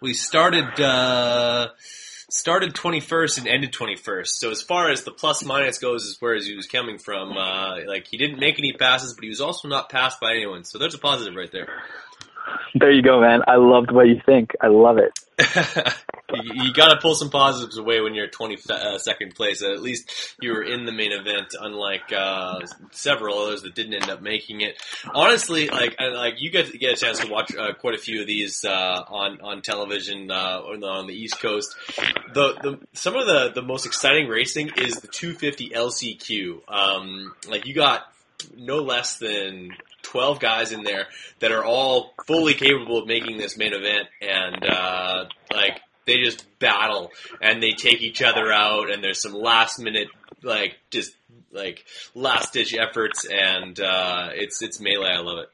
We 0.00 0.12
started 0.14 0.80
uh, 0.80 1.70
started 1.76 2.72
21st 2.74 3.38
and 3.38 3.48
ended 3.48 3.72
21st. 3.72 4.28
So 4.28 4.50
as 4.52 4.62
far 4.62 4.92
as 4.92 5.02
the 5.02 5.10
plus 5.10 5.44
minus 5.44 5.78
goes, 5.80 6.06
as 6.06 6.16
where 6.20 6.36
he 6.36 6.54
was 6.54 6.68
coming 6.68 6.98
from, 6.98 7.36
uh, 7.36 7.78
like 7.88 8.06
he 8.08 8.16
didn't 8.16 8.38
make 8.38 8.60
any 8.60 8.72
passes, 8.74 9.14
but 9.14 9.24
he 9.24 9.28
was 9.28 9.40
also 9.40 9.66
not 9.66 9.88
passed 9.90 10.20
by 10.20 10.34
anyone. 10.34 10.62
So 10.62 10.78
there's 10.78 10.94
a 10.94 10.98
positive 10.98 11.34
right 11.34 11.50
there. 11.50 11.82
There 12.74 12.90
you 12.90 13.02
go, 13.02 13.20
man. 13.20 13.40
I 13.46 13.56
loved 13.56 13.90
what 13.90 14.06
you 14.06 14.20
think. 14.24 14.52
I 14.60 14.68
love 14.68 14.98
it. 14.98 15.12
you, 16.54 16.72
got 16.72 16.90
to 16.90 16.98
pull 17.00 17.14
some 17.14 17.30
positives 17.30 17.78
away 17.78 18.00
when 18.00 18.14
you're 18.14 18.28
22nd 18.28 18.68
uh, 18.70 19.34
place. 19.34 19.62
At 19.62 19.80
least 19.80 20.36
you 20.40 20.52
were 20.52 20.62
in 20.62 20.84
the 20.84 20.92
main 20.92 21.12
event, 21.12 21.54
unlike 21.58 22.12
uh, 22.12 22.60
several 22.92 23.38
others 23.38 23.62
that 23.62 23.74
didn't 23.74 23.94
end 23.94 24.10
up 24.10 24.22
making 24.22 24.60
it. 24.60 24.80
Honestly, 25.14 25.68
like 25.68 25.96
like 26.00 26.34
you 26.40 26.50
get 26.50 26.72
get 26.78 26.92
a 26.92 26.96
chance 26.96 27.18
to 27.20 27.30
watch 27.30 27.54
uh, 27.56 27.72
quite 27.74 27.94
a 27.94 27.98
few 27.98 28.20
of 28.20 28.26
these 28.26 28.64
uh, 28.64 29.02
on 29.08 29.40
on 29.40 29.62
television 29.62 30.30
uh, 30.30 30.60
on, 30.60 30.80
the, 30.80 30.86
on 30.86 31.06
the 31.06 31.14
East 31.14 31.40
Coast. 31.40 31.74
The, 32.34 32.54
the 32.62 32.80
some 32.92 33.16
of 33.16 33.26
the 33.26 33.52
the 33.54 33.62
most 33.62 33.86
exciting 33.86 34.28
racing 34.28 34.70
is 34.76 35.00
the 35.00 35.08
250 35.08 35.70
LCQ. 35.70 36.68
Um, 36.68 37.34
like 37.48 37.66
you 37.66 37.74
got 37.74 38.02
no 38.56 38.76
less 38.76 39.18
than 39.18 39.72
12 40.02 40.40
guys 40.40 40.72
in 40.72 40.82
there 40.82 41.06
that 41.40 41.52
are 41.52 41.64
all 41.64 42.14
fully 42.26 42.54
capable 42.54 42.98
of 42.98 43.06
making 43.06 43.38
this 43.38 43.56
main 43.56 43.72
event 43.72 44.08
and 44.20 44.64
uh, 44.64 45.24
like 45.52 45.80
they 46.06 46.22
just 46.22 46.46
battle 46.58 47.10
and 47.40 47.62
they 47.62 47.72
take 47.72 48.02
each 48.02 48.22
other 48.22 48.52
out 48.52 48.90
and 48.90 49.02
there's 49.02 49.20
some 49.20 49.34
last 49.34 49.78
minute 49.78 50.08
like 50.42 50.78
just 50.90 51.12
like 51.52 51.84
last 52.14 52.52
ditch 52.52 52.74
efforts 52.74 53.26
and 53.26 53.78
uh, 53.80 54.28
it's 54.32 54.62
it's 54.62 54.80
melee 54.80 55.10
I 55.10 55.20
love 55.20 55.38
it 55.38 55.48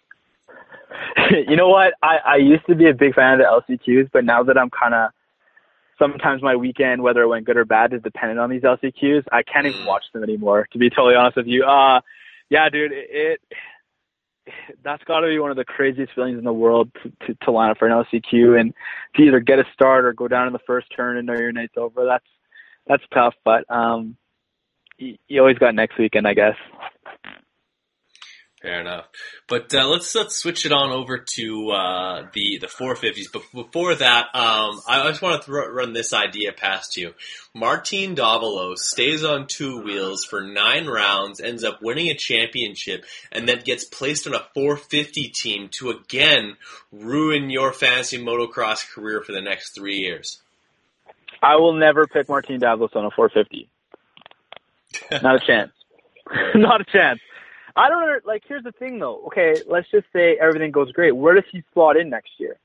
you 1.49 1.57
know 1.57 1.68
what? 1.68 1.94
I, 2.03 2.16
I 2.24 2.36
used 2.36 2.66
to 2.66 2.74
be 2.74 2.88
a 2.88 2.94
big 2.94 3.14
fan 3.14 3.40
of 3.40 3.64
the 3.66 3.74
LCQs, 3.74 4.11
but 4.12 4.24
now 4.24 4.42
that 4.44 4.57
I'm 4.57 4.70
kind 4.70 4.94
of 4.94 5.11
sometimes 5.99 6.42
my 6.42 6.57
weekend, 6.57 7.03
whether 7.03 7.22
it 7.22 7.28
went 7.28 7.47
good 7.47 7.57
or 7.57 7.64
bad, 7.64 7.92
is 7.92 8.03
dependent 8.03 8.38
on 8.38 8.51
these 8.51 8.62
LCQs. 8.62 9.24
I 9.32 9.42
can't 9.42 9.66
even 9.66 9.84
watch 9.86 10.05
them 10.12 10.22
anymore, 10.22 10.68
to 10.72 10.78
be 10.78 10.90
totally 10.90 11.14
honest 11.14 11.36
with 11.36 11.47
you. 11.47 11.64
Uh, 11.64 12.01
yeah, 12.49 12.68
dude, 12.70 12.92
it, 12.92 13.09
it 13.11 13.40
that's 14.84 15.03
got 15.05 15.20
to 15.20 15.28
be 15.28 15.38
one 15.38 15.51
of 15.51 15.57
the 15.57 15.64
craziest 15.64 16.14
feelings 16.14 16.38
in 16.38 16.44
the 16.44 16.53
world 16.53 16.90
to, 17.03 17.26
to, 17.26 17.34
to 17.42 17.51
line 17.51 17.70
up 17.70 17.78
for 17.78 17.86
an 17.88 18.05
LCQ 18.05 18.61
and 18.61 18.74
to 19.14 19.22
either 19.22 19.40
get 19.40 19.59
a 19.59 19.64
start 19.72 20.05
or 20.05 20.12
go 20.12 20.28
down 20.28 20.47
in 20.47 20.53
the 20.53 20.59
first 20.66 20.86
turn 20.94 21.16
and 21.16 21.26
know 21.26 21.34
your 21.34 21.53
night's 21.53 21.76
over. 21.76 22.05
That's 22.05 22.24
that's 22.86 23.03
tough, 23.12 23.34
but 23.44 23.68
um, 23.70 24.16
you, 24.99 25.16
you 25.28 25.40
always 25.40 25.59
got 25.59 25.74
next 25.74 25.99
weekend, 25.99 26.26
I 26.26 26.34
guess. 26.34 26.55
Fair 28.66 28.80
enough. 28.80 29.06
But 29.46 29.72
uh, 29.72 29.86
let's 29.86 30.12
let's 30.16 30.34
switch 30.34 30.66
it 30.66 30.72
on 30.72 30.90
over 30.90 31.18
to 31.18 31.70
uh, 31.70 32.26
the 32.32 32.58
the 32.58 32.66
450s. 32.66 33.26
But 33.32 33.42
before 33.54 33.94
that, 33.94 34.24
um, 34.34 34.80
I 34.88 35.08
just 35.08 35.22
want 35.22 35.40
to 35.40 35.46
thro- 35.46 35.72
run 35.72 35.92
this 35.92 36.12
idea 36.12 36.50
past 36.50 36.96
you. 36.96 37.14
Martin 37.54 38.16
Davalos 38.16 38.78
stays 38.78 39.22
on 39.22 39.46
two 39.46 39.82
wheels 39.82 40.24
for 40.24 40.40
nine 40.40 40.86
rounds, 40.86 41.40
ends 41.40 41.62
up 41.62 41.80
winning 41.80 42.08
a 42.08 42.16
championship, 42.16 43.04
and 43.30 43.48
then 43.48 43.60
gets 43.60 43.84
placed 43.84 44.26
on 44.26 44.34
a 44.34 44.44
450 44.52 45.28
team 45.28 45.68
to 45.74 45.90
again 45.90 46.56
ruin 46.90 47.50
your 47.50 47.72
fantasy 47.72 48.18
motocross 48.18 48.84
career 48.92 49.22
for 49.22 49.30
the 49.30 49.40
next 49.40 49.76
three 49.76 49.98
years. 49.98 50.42
I 51.40 51.54
will 51.54 51.74
never 51.74 52.08
pick 52.08 52.28
Martin 52.28 52.58
Davos 52.58 52.90
on 52.96 53.04
a 53.04 53.12
450. 53.12 53.68
Not 55.22 55.36
a 55.36 55.46
chance. 55.46 55.70
Not 56.56 56.80
a 56.80 56.84
chance. 56.84 57.20
I 57.76 57.88
don't 57.90 58.00
know. 58.00 58.18
Like, 58.24 58.42
here's 58.48 58.64
the 58.64 58.72
thing, 58.72 58.98
though. 58.98 59.26
Okay, 59.26 59.60
let's 59.68 59.90
just 59.90 60.06
say 60.12 60.38
everything 60.40 60.70
goes 60.70 60.90
great. 60.92 61.14
Where 61.14 61.34
does 61.34 61.44
he 61.52 61.62
slot 61.74 61.96
in 61.96 62.08
next 62.08 62.30
year? 62.38 62.56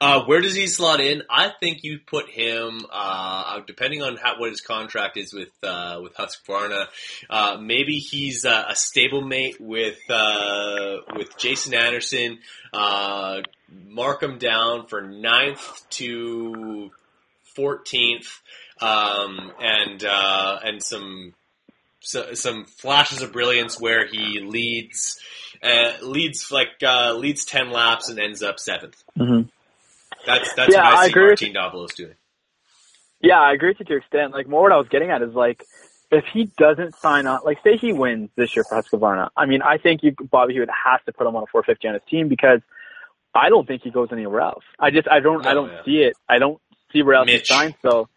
Uh, 0.00 0.24
where 0.26 0.40
does 0.40 0.54
he 0.54 0.68
slot 0.68 1.00
in? 1.00 1.22
I 1.28 1.50
think 1.60 1.82
you 1.82 1.98
put 1.98 2.30
him, 2.30 2.86
uh, 2.90 3.60
depending 3.66 4.00
on 4.00 4.16
how, 4.16 4.38
what 4.38 4.50
his 4.50 4.60
contract 4.60 5.16
is 5.16 5.34
with, 5.34 5.50
uh, 5.64 5.98
with 6.00 6.14
Husqvarna, 6.14 6.86
uh, 7.28 7.58
maybe 7.60 7.98
he's 7.98 8.44
uh, 8.44 8.66
a 8.68 8.74
stablemate 8.74 9.58
with, 9.58 9.98
uh, 10.08 10.98
with 11.16 11.36
Jason 11.36 11.74
Anderson, 11.74 12.38
uh, 12.72 13.40
mark 13.88 14.22
him 14.22 14.38
down 14.38 14.86
for 14.86 15.02
ninth 15.02 15.84
to 15.90 16.92
14th, 17.56 18.38
um, 18.80 19.50
and, 19.60 20.04
uh, 20.04 20.60
and 20.62 20.80
some, 20.80 21.34
so, 22.08 22.32
some 22.32 22.64
flashes 22.64 23.20
of 23.20 23.32
brilliance 23.32 23.78
where 23.78 24.06
he 24.06 24.40
leads, 24.40 25.20
uh, 25.62 25.92
leads 26.00 26.50
like, 26.50 26.68
uh, 26.82 27.12
leads 27.12 27.44
10 27.44 27.70
laps 27.70 28.08
and 28.08 28.18
ends 28.18 28.42
up 28.42 28.58
seventh. 28.58 28.96
Mm-hmm. 29.18 29.48
That's 30.26 30.54
that's 30.54 30.72
Yeah, 30.74 30.84
what 30.84 30.94
I 30.94 31.00
I 31.02 31.08
see 31.08 31.14
Martin 31.14 31.52
Davalos 31.52 31.94
doing. 31.94 32.14
Yeah, 33.20 33.38
I 33.40 33.52
agree 33.52 33.70
with 33.70 33.80
you 33.80 33.84
to 33.86 33.92
an 33.92 33.98
extent. 33.98 34.32
Like, 34.32 34.48
more 34.48 34.62
what 34.62 34.72
I 34.72 34.76
was 34.78 34.88
getting 34.88 35.10
at 35.10 35.20
is 35.20 35.34
like, 35.34 35.62
if 36.10 36.24
he 36.32 36.50
doesn't 36.56 36.96
sign 36.96 37.26
on, 37.26 37.40
like, 37.44 37.58
say 37.62 37.76
he 37.76 37.92
wins 37.92 38.30
this 38.36 38.56
year 38.56 38.64
for 38.64 38.80
Husqvarna, 38.82 39.28
I 39.36 39.44
mean, 39.44 39.60
I 39.60 39.76
think 39.76 40.02
you, 40.02 40.14
Bobby 40.30 40.54
Hewitt 40.54 40.70
has 40.70 41.00
to 41.04 41.12
put 41.12 41.26
him 41.26 41.36
on 41.36 41.42
a 41.42 41.46
450 41.46 41.88
on 41.88 41.94
his 41.94 42.02
team 42.08 42.28
because 42.28 42.60
I 43.34 43.50
don't 43.50 43.68
think 43.68 43.82
he 43.82 43.90
goes 43.90 44.08
anywhere 44.12 44.40
else. 44.40 44.64
I 44.80 44.90
just, 44.90 45.08
I 45.08 45.20
don't, 45.20 45.46
I 45.46 45.52
don't 45.52 45.70
yeah. 45.70 45.84
see 45.84 45.98
it. 45.98 46.14
I 46.26 46.38
don't 46.38 46.58
see 46.90 47.02
where 47.02 47.16
else 47.16 47.26
Mitch. 47.26 47.48
he 47.48 47.54
signs. 47.54 47.74
So, 47.82 48.08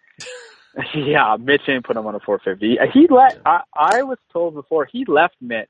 yeah, 0.95 1.36
Mitch 1.39 1.61
ain't 1.67 1.86
put 1.86 1.97
him 1.97 2.05
on 2.07 2.15
a 2.15 2.19
450. 2.19 2.78
He 2.93 3.07
let, 3.09 3.41
I, 3.45 3.61
I 3.76 4.03
was 4.03 4.17
told 4.32 4.53
before 4.53 4.86
he 4.86 5.05
left 5.05 5.36
Mitch 5.41 5.67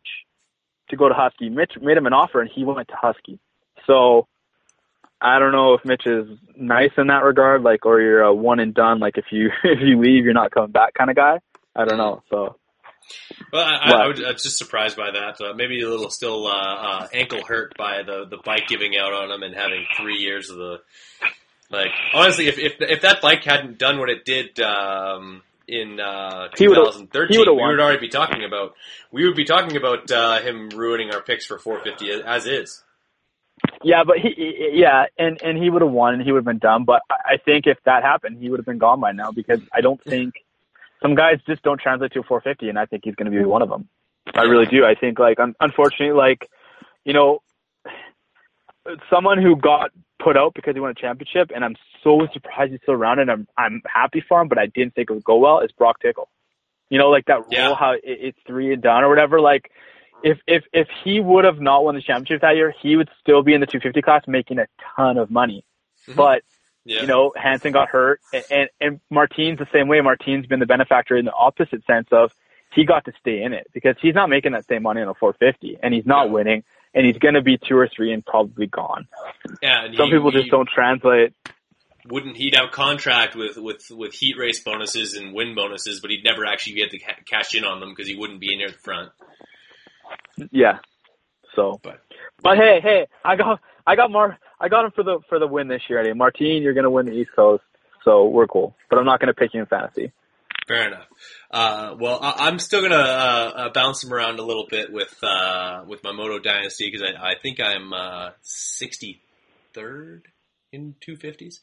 to 0.90 0.98
go 0.98 1.08
to 1.08 1.16
Husky. 1.16 1.50
Mitch 1.50 1.74
made 1.82 1.98
him 1.98 2.06
an 2.06 2.14
offer 2.14 2.42
and 2.42 2.50
he 2.54 2.64
went 2.64 2.88
to 2.90 2.96
Husky. 2.96 3.40
So, 3.88 4.28
I 5.22 5.38
don't 5.38 5.52
know 5.52 5.76
if 5.76 5.86
Mitch 5.86 6.06
is 6.06 6.28
nice 6.56 6.92
in 6.98 7.08
that 7.08 7.24
regard, 7.24 7.62
like, 7.62 7.86
or 7.86 8.02
you're 8.02 8.22
a 8.22 8.34
one 8.34 8.60
and 8.60 8.74
done, 8.74 9.00
like 9.00 9.18
if 9.18 9.26
you 9.32 9.52
if 9.64 9.80
you 9.80 10.00
leave, 10.00 10.26
you're 10.26 10.34
not 10.34 10.52
coming 10.52 10.72
back 10.72 10.96
kind 10.96 11.10
of 11.10 11.16
guy. 11.16 11.40
I 11.76 11.86
don't 11.86 11.98
know. 11.98 12.24
So 12.30 12.56
Well, 13.54 13.64
I, 13.64 13.76
I, 13.76 13.92
I 14.04 14.08
was 14.08 14.22
I 14.24 14.32
was 14.32 14.44
just 14.44 14.58
surprised 14.58 14.98
by 14.98 15.12
that. 15.12 15.40
Uh, 15.40 15.54
maybe 15.54 15.82
a 15.82 15.90
little 15.90 16.10
still 16.10 16.48
uh, 16.48 16.76
uh, 16.76 17.08
ankle 17.14 17.44
hurt 17.46 17.78
by 17.78 18.02
the 18.04 18.26
the 18.30 18.38
bike 18.44 18.68
giving 18.68 18.98
out 18.98 19.14
on 19.14 19.32
him 19.32 19.44
and 19.44 19.56
having 19.56 19.86
three 19.98 20.18
years 20.18 20.50
of 20.50 20.58
the 20.58 20.78
like. 21.72 21.92
Honestly, 22.14 22.48
if 22.48 22.58
if 22.58 22.76
if 22.80 23.02
that 23.02 23.22
bike 23.22 23.44
hadn't 23.44 23.78
done 23.78 24.00
what 24.00 24.10
it 24.10 24.26
did. 24.26 24.60
Um, 24.60 25.44
in 25.68 26.02
uh, 26.02 26.50
2013, 26.56 27.28
he 27.30 27.38
we 27.38 27.40
would've 27.40 27.56
won. 27.56 27.70
would 27.70 27.80
already 27.80 28.00
be 28.00 28.10
talking 28.10 28.44
about 28.44 28.74
we 29.12 29.26
would 29.26 29.38
be 29.38 29.46
talking 29.46 29.78
about 29.78 30.12
uh, 30.12 30.42
him 30.42 30.70
ruining 30.70 31.14
our 31.14 31.22
picks 31.22 31.46
for 31.46 31.58
450 31.58 32.24
as 32.28 32.46
is. 32.46 32.84
yeah, 33.82 34.04
but 34.04 34.18
he, 34.18 34.34
he 34.36 34.70
yeah, 34.74 35.06
and 35.18 35.42
and 35.42 35.58
he 35.58 35.70
would 35.70 35.82
have 35.82 35.92
won 35.92 36.16
and 36.16 36.24
he 36.24 36.32
would 36.32 36.40
have 36.40 36.46
been 36.46 36.58
done. 36.58 36.84
But 36.84 37.04
I 37.10 37.36
I 37.36 37.38
think 37.38 37.68
if 37.68 37.78
that 37.86 38.04
happened, 38.04 38.40
he 38.42 38.50
would 38.50 38.60
have 38.60 38.66
been 38.66 38.80
gone 38.80 39.00
by 39.00 39.14
now 39.14 39.32
because 39.32 39.62
I 39.72 39.80
don't 39.80 40.04
think 40.04 40.34
some 41.02 41.16
guys 41.16 41.40
just 41.48 41.62
don't 41.64 41.80
translate 41.80 42.12
to 42.14 42.20
a 42.20 42.24
450, 42.24 42.68
and 42.68 42.78
I 42.78 42.86
think 42.86 43.04
he's 43.06 43.16
going 43.16 43.32
to 43.32 43.38
be 43.38 43.46
one 43.46 43.62
of 43.62 43.70
them. 43.70 43.88
I 44.34 44.44
really 44.44 44.66
do. 44.66 44.84
I 44.86 44.96
think 44.96 45.20
like 45.20 45.40
un- 45.40 45.56
unfortunately, 45.60 46.16
like 46.16 46.50
you 47.06 47.14
know, 47.14 47.42
someone 49.10 49.42
who 49.42 49.56
got 49.56 49.92
put 50.24 50.38
out 50.38 50.54
because 50.54 50.76
he 50.76 50.80
won 50.80 50.92
a 50.92 50.96
championship, 50.96 51.52
and 51.54 51.64
I'm 51.64 51.76
so 52.04 52.28
surprised 52.34 52.72
he's 52.72 52.82
still 52.82 52.94
around, 52.96 53.20
and 53.20 53.30
I'm 53.32 53.48
I'm 53.58 53.82
happy 53.86 54.24
for 54.28 54.42
him, 54.42 54.48
but 54.48 54.58
I 54.58 54.68
didn't 54.68 54.96
think 54.96 55.10
it 55.10 55.14
would 55.14 55.24
go 55.24 55.38
well. 55.38 55.60
Is 55.60 55.72
Broc 55.72 56.00
Tickle? 56.02 56.30
You 56.90 56.98
know, 57.00 57.10
like 57.10 57.26
that 57.26 57.42
Yeah. 57.50 57.68
rule, 57.68 57.76
how 57.76 57.92
it, 57.94 58.02
it's 58.04 58.38
three 58.46 58.74
and 58.74 58.82
done 58.82 59.04
or 59.04 59.10
whatever. 59.10 59.40
Like, 59.40 59.72
if 60.24 60.40
if 60.48 60.64
if 60.74 60.88
he 61.04 61.20
would 61.20 61.46
have 61.46 61.60
not 61.60 61.84
won 61.84 61.96
the 61.96 62.02
championship 62.02 62.42
that 62.42 62.56
year, 62.56 62.74
he 62.82 62.96
would 62.96 63.10
still 63.22 63.44
be 63.44 63.54
in 63.54 63.62
the 63.62 63.68
250 63.68 64.02
class 64.02 64.24
making 64.28 64.60
a 64.60 64.68
ton 64.96 65.18
of 65.18 65.32
money. 65.32 65.64
Mm-hmm. 66.08 66.18
But 66.18 66.44
Yeah. 66.86 67.02
you 67.02 67.08
know, 67.08 67.32
Hansen 67.36 67.72
got 67.72 67.90
hurt, 67.90 68.20
and, 68.34 68.44
and 68.50 68.70
and 68.80 69.00
Martin's 69.10 69.60
the 69.60 69.68
same 69.74 69.88
way. 69.88 70.02
Martin's 70.02 70.46
been 70.48 70.60
the 70.60 70.66
benefactor 70.66 71.16
in 71.16 71.26
the 71.26 71.34
opposite 71.34 71.86
sense 71.86 72.08
of 72.12 72.32
he 72.74 72.86
got 72.86 73.06
to 73.06 73.12
stay 73.20 73.44
in 73.44 73.54
it 73.54 73.68
because 73.74 73.96
he's 74.02 74.16
not 74.16 74.30
making 74.30 74.54
that 74.54 74.66
same 74.68 74.84
money 74.84 75.02
on 75.02 75.08
a 75.10 75.14
450, 75.14 75.78
and 75.84 75.94
he's 75.94 76.06
not 76.06 76.30
winning, 76.32 76.64
and 76.94 77.06
he's 77.06 77.18
going 77.18 77.34
to 77.36 77.42
be 77.42 77.58
two 77.58 77.76
or 77.78 77.88
three 77.96 78.14
and 78.14 78.26
probably 78.26 78.68
gone. 78.68 79.08
yeah, 79.62 79.86
and 79.86 79.96
Some 79.96 80.08
he- 80.08 80.14
people 80.14 80.32
just 80.32 80.50
don't 80.50 80.68
translate. 80.70 81.34
Wouldn't 82.10 82.36
he'd 82.36 82.56
have 82.56 82.72
contract 82.72 83.36
with 83.36 83.58
with 83.58 83.84
with 83.92 84.14
heat 84.14 84.36
race 84.36 84.60
bonuses 84.64 85.14
and 85.16 85.36
win 85.36 85.54
bonuses, 85.54 86.00
but 86.02 86.10
he'd 86.10 86.24
never 86.24 86.46
actually 86.48 86.74
get 86.74 86.90
to 86.92 86.98
ca- 86.98 87.22
cash 87.30 87.54
in 87.54 87.64
on 87.64 87.80
them 87.80 87.90
because 87.92 88.08
he 88.08 88.16
wouldn't 88.16 88.40
be 88.40 88.52
in 88.52 88.58
near 88.58 88.70
the 88.70 88.78
front. 88.80 89.12
Yeah. 90.52 90.80
So, 91.56 91.80
But 91.84 92.02
but 92.42 92.58
hey, 92.58 92.80
hey, 92.82 93.08
I 93.24 93.36
got 93.36 93.60
I 93.86 93.96
got 93.96 94.10
Mar 94.10 94.40
I 94.60 94.68
got 94.70 94.86
him 94.86 94.92
for 94.92 95.04
the 95.04 95.20
for 95.30 95.38
the 95.38 95.46
win 95.48 95.68
this 95.68 95.82
year. 95.90 96.00
Eddie. 96.00 96.14
Martin, 96.14 96.64
you're 96.64 96.74
going 96.74 96.86
to 96.86 96.90
win 96.90 97.06
the 97.06 97.12
East 97.14 97.32
Coast. 97.36 97.64
so 98.04 98.26
we're 98.28 98.48
cool. 98.48 98.76
But 98.90 98.98
I'm 98.98 99.06
not 99.06 99.20
going 99.20 99.28
to 99.28 99.34
pick 99.34 99.54
you 99.54 99.60
in 99.60 99.66
fantasy. 99.68 100.12
Fair 100.72 100.88
enough. 100.88 101.08
Uh, 101.52 101.96
well, 102.00 102.20
I, 102.22 102.48
I'm 102.48 102.58
still 102.58 102.82
gonna 102.82 102.96
uh, 102.96 103.52
uh, 103.56 103.70
bounce 103.74 104.02
them 104.02 104.14
around 104.14 104.40
a 104.40 104.42
little 104.42 104.68
bit 104.70 104.90
with 104.90 105.14
uh, 105.22 105.84
with 105.86 106.02
my 106.02 106.14
Moto 106.14 106.40
Dynasty 106.40 106.90
because 106.90 107.06
I, 107.06 107.32
I 107.32 107.34
think 107.42 107.60
I'm 107.60 107.92
uh, 107.92 108.30
63rd 108.42 110.22
in 110.74 110.96
250s. 111.06 111.60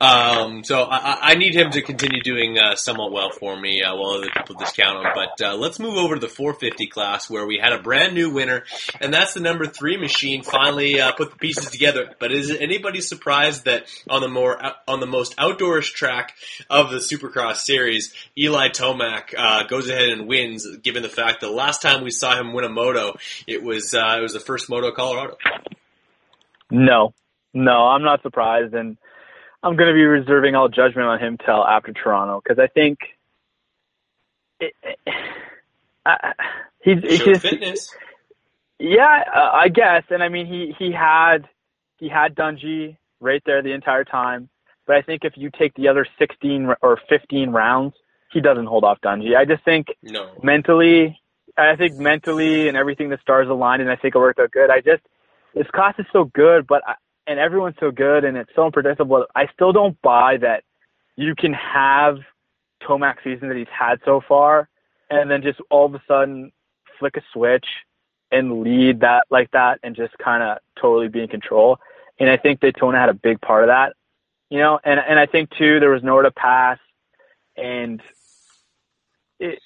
Um, 0.00 0.64
so 0.64 0.82
I, 0.82 1.30
I 1.30 1.34
need 1.36 1.54
him 1.54 1.70
to 1.70 1.80
continue 1.80 2.20
doing 2.22 2.58
uh, 2.58 2.74
somewhat 2.74 3.12
well 3.12 3.30
for 3.30 3.58
me 3.58 3.84
uh, 3.84 3.94
while 3.94 4.18
other 4.18 4.30
people 4.36 4.56
discount 4.56 4.98
him. 4.98 5.12
But 5.14 5.46
uh, 5.46 5.56
let's 5.56 5.78
move 5.78 5.94
over 5.94 6.16
to 6.16 6.20
the 6.20 6.26
450 6.26 6.88
class 6.88 7.30
where 7.30 7.46
we 7.46 7.60
had 7.62 7.72
a 7.72 7.80
brand 7.80 8.14
new 8.14 8.30
winner, 8.30 8.64
and 9.00 9.14
that's 9.14 9.34
the 9.34 9.40
number 9.40 9.66
three 9.66 9.96
machine 9.96 10.42
finally 10.42 11.00
uh, 11.00 11.12
put 11.12 11.30
the 11.30 11.36
pieces 11.36 11.70
together. 11.70 12.10
But 12.18 12.32
is 12.32 12.50
anybody 12.50 13.00
surprised 13.00 13.66
that 13.66 13.86
on 14.10 14.22
the 14.22 14.28
more 14.28 14.60
on 14.88 14.98
the 14.98 15.06
most 15.06 15.36
outdoorish 15.36 15.92
track 15.92 16.34
of 16.68 16.90
the 16.90 16.98
Supercross 16.98 17.58
series, 17.58 18.12
Eli 18.36 18.70
Tomac 18.70 19.34
uh, 19.38 19.68
goes 19.68 19.88
ahead 19.88 20.08
and 20.08 20.26
wins, 20.26 20.66
given 20.78 21.04
the 21.04 21.08
fact 21.08 21.42
that 21.42 21.52
last 21.52 21.80
time 21.80 22.02
we 22.02 22.10
saw 22.10 22.36
him 22.36 22.52
win 22.52 22.64
a 22.64 22.68
moto, 22.68 23.14
it 23.46 23.62
was 23.62 23.94
uh, 23.94 24.16
it 24.18 24.22
was 24.22 24.32
the 24.32 24.40
first 24.40 24.68
moto 24.68 24.90
Colorado. 24.90 25.36
No, 26.70 27.14
no, 27.54 27.86
I'm 27.88 28.02
not 28.02 28.22
surprised, 28.22 28.74
and 28.74 28.96
I'm 29.62 29.76
going 29.76 29.88
to 29.88 29.94
be 29.94 30.04
reserving 30.04 30.54
all 30.54 30.68
judgment 30.68 31.08
on 31.08 31.18
him 31.18 31.38
till 31.44 31.64
after 31.64 31.92
Toronto 31.92 32.40
because 32.42 32.58
I 32.58 32.68
think 32.68 32.98
it, 34.60 34.74
it, 34.82 34.98
I, 36.06 36.32
he's 36.82 36.98
he's 37.02 37.18
Showed 37.18 37.34
just 37.34 37.42
fitness. 37.42 37.94
yeah, 38.78 39.24
uh, 39.34 39.50
I 39.52 39.68
guess, 39.68 40.04
and 40.10 40.22
I 40.22 40.28
mean 40.28 40.46
he 40.46 40.74
he 40.78 40.92
had 40.92 41.48
he 41.98 42.08
had 42.08 42.34
Dungey 42.34 42.96
right 43.20 43.42
there 43.44 43.62
the 43.62 43.72
entire 43.72 44.04
time, 44.04 44.48
but 44.86 44.96
I 44.96 45.02
think 45.02 45.24
if 45.24 45.34
you 45.36 45.50
take 45.56 45.74
the 45.74 45.88
other 45.88 46.06
16 46.18 46.74
or 46.80 47.00
15 47.08 47.50
rounds, 47.50 47.94
he 48.32 48.40
doesn't 48.40 48.66
hold 48.66 48.84
off 48.84 49.00
Dungey. 49.00 49.36
I 49.36 49.44
just 49.44 49.64
think 49.64 49.88
No. 50.02 50.30
mentally, 50.42 51.18
I 51.56 51.74
think 51.76 51.96
mentally 51.96 52.68
and 52.68 52.76
everything 52.76 53.08
the 53.08 53.18
stars 53.20 53.48
aligned, 53.48 53.82
and 53.82 53.90
I 53.90 53.96
think 53.96 54.14
it 54.14 54.18
worked 54.18 54.38
out 54.38 54.52
good. 54.52 54.70
I 54.70 54.80
just 54.80 55.02
this 55.54 55.66
class 55.74 55.94
is 55.98 56.06
so 56.12 56.24
good, 56.24 56.66
but 56.66 56.82
I, 56.86 56.94
and 57.28 57.38
everyone's 57.38 57.76
so 57.78 57.90
good, 57.90 58.24
and 58.24 58.36
it's 58.36 58.50
so 58.56 58.64
unpredictable. 58.64 59.26
I 59.36 59.48
still 59.52 59.72
don't 59.72 60.00
buy 60.00 60.38
that 60.38 60.64
you 61.14 61.34
can 61.34 61.52
have 61.52 62.16
Tomac 62.82 63.16
season 63.22 63.48
that 63.48 63.56
he's 63.56 63.66
had 63.68 64.00
so 64.04 64.22
far, 64.26 64.68
and 65.10 65.30
then 65.30 65.42
just 65.42 65.60
all 65.70 65.86
of 65.86 65.94
a 65.94 66.02
sudden 66.08 66.50
flick 66.98 67.16
a 67.16 67.22
switch 67.32 67.66
and 68.32 68.62
lead 68.62 69.00
that 69.00 69.24
like 69.30 69.50
that, 69.50 69.78
and 69.82 69.94
just 69.94 70.16
kind 70.18 70.42
of 70.42 70.58
totally 70.80 71.08
be 71.08 71.20
in 71.20 71.28
control. 71.28 71.78
And 72.18 72.30
I 72.30 72.36
think 72.38 72.60
Daytona 72.60 72.98
had 72.98 73.10
a 73.10 73.14
big 73.14 73.40
part 73.40 73.64
of 73.64 73.68
that, 73.68 73.94
you 74.48 74.58
know. 74.58 74.80
And 74.82 74.98
and 74.98 75.18
I 75.18 75.26
think 75.26 75.50
too 75.50 75.80
there 75.80 75.90
was 75.90 76.02
nowhere 76.02 76.24
to 76.24 76.30
pass, 76.30 76.78
and 77.56 78.02
it, 79.38 79.60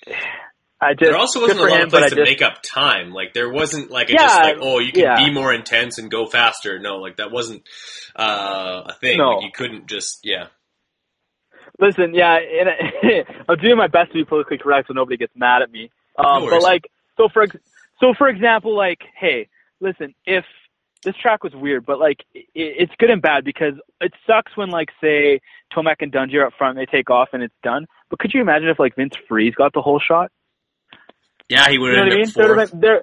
I 0.82 0.94
just 0.94 1.02
there 1.02 1.16
also 1.16 1.40
wasn't 1.40 1.60
a 1.60 1.62
lot 1.62 1.80
him, 1.80 1.86
of 1.86 1.90
place 1.90 2.10
to 2.10 2.16
just- 2.16 2.28
make 2.28 2.42
up 2.42 2.60
time. 2.62 3.12
Like 3.12 3.34
there 3.34 3.48
wasn't 3.48 3.90
like 3.90 4.10
a 4.10 4.14
Yeah, 4.14 4.18
just 4.26 4.38
like 4.40 4.56
oh 4.60 4.80
you 4.80 4.90
can 4.90 5.04
yeah. 5.04 5.16
be 5.24 5.32
more 5.32 5.52
intense 5.54 5.98
and 5.98 6.10
go 6.10 6.26
faster. 6.26 6.80
No, 6.80 6.96
like 6.96 7.18
that 7.18 7.30
wasn't 7.30 7.62
uh, 8.16 8.82
a 8.86 8.94
thing. 9.00 9.18
No. 9.18 9.36
Like 9.36 9.44
you 9.44 9.52
couldn't 9.52 9.86
just 9.86 10.20
yeah. 10.24 10.46
Listen, 11.80 12.14
yeah, 12.14 12.36
and 12.38 13.24
I'm 13.48 13.58
doing 13.58 13.76
my 13.76 13.86
best 13.86 14.08
to 14.12 14.14
be 14.14 14.24
politically 14.24 14.58
correct 14.58 14.88
so 14.88 14.94
nobody 14.94 15.16
gets 15.16 15.32
mad 15.36 15.62
at 15.62 15.70
me. 15.70 15.90
Um, 16.18 16.48
but 16.48 16.62
like, 16.62 16.90
so 17.16 17.28
for 17.32 17.46
so 18.00 18.12
for 18.18 18.28
example, 18.28 18.76
like, 18.76 19.00
hey, 19.18 19.48
listen, 19.80 20.14
if 20.26 20.44
this 21.04 21.14
track 21.16 21.42
was 21.42 21.54
weird, 21.54 21.86
but 21.86 21.98
like, 21.98 22.24
it, 22.34 22.44
it's 22.54 22.92
good 22.98 23.10
and 23.10 23.22
bad 23.22 23.44
because 23.44 23.74
it 24.00 24.12
sucks 24.26 24.56
when 24.56 24.70
like, 24.70 24.90
say, 25.00 25.40
Tomac 25.74 25.96
and 26.00 26.12
Dungey 26.12 26.34
are 26.34 26.46
up 26.46 26.52
front, 26.58 26.76
they 26.76 26.86
take 26.86 27.10
off 27.10 27.30
and 27.32 27.42
it's 27.42 27.54
done. 27.62 27.86
But 28.10 28.18
could 28.18 28.34
you 28.34 28.40
imagine 28.40 28.68
if 28.68 28.78
like 28.78 28.94
Vince 28.96 29.14
Friese 29.28 29.54
got 29.54 29.72
the 29.72 29.82
whole 29.82 30.00
shot? 30.00 30.30
Yeah, 31.52 31.68
he 31.70 31.78
would 31.78 31.90
You 31.90 31.96
know 31.96 32.02
have 32.02 32.04
what 32.04 32.12
I 32.12 32.16
mean? 32.16 32.24
ended 32.24 32.36
There 32.36 32.54
up 32.56 32.62
fourth. 32.62 32.70
been, 32.70 32.80
there, 32.80 33.02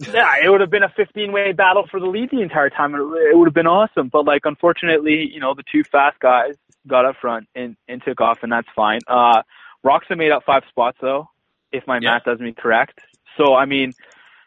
yeah, 0.00 0.34
it 0.44 0.48
would 0.48 0.60
have 0.60 0.70
been 0.70 0.82
a 0.84 0.92
15 0.96 1.32
way 1.32 1.52
battle 1.52 1.86
for 1.90 2.00
the 2.00 2.06
lead 2.06 2.30
the 2.30 2.40
entire 2.42 2.70
time. 2.70 2.94
It, 2.94 2.98
it 3.00 3.36
would 3.36 3.46
have 3.46 3.54
been 3.54 3.66
awesome. 3.66 4.08
But 4.08 4.24
like, 4.26 4.42
unfortunately, 4.44 5.28
you 5.32 5.40
know, 5.40 5.54
the 5.54 5.64
two 5.70 5.84
fast 5.90 6.18
guys 6.20 6.54
got 6.86 7.04
up 7.04 7.16
front 7.20 7.48
and, 7.54 7.76
and 7.88 8.02
took 8.02 8.20
off, 8.20 8.38
and 8.42 8.52
that's 8.52 8.68
fine. 8.74 9.00
Uh, 9.08 9.42
Roczen 9.84 10.18
made 10.18 10.32
up 10.32 10.44
five 10.44 10.62
spots 10.68 10.98
though, 11.00 11.28
if 11.72 11.86
my 11.86 12.00
Yeah. 12.00 12.14
math 12.14 12.24
does 12.24 12.40
me 12.40 12.54
correct. 12.56 12.98
So 13.36 13.54
I 13.54 13.66
mean, 13.66 13.94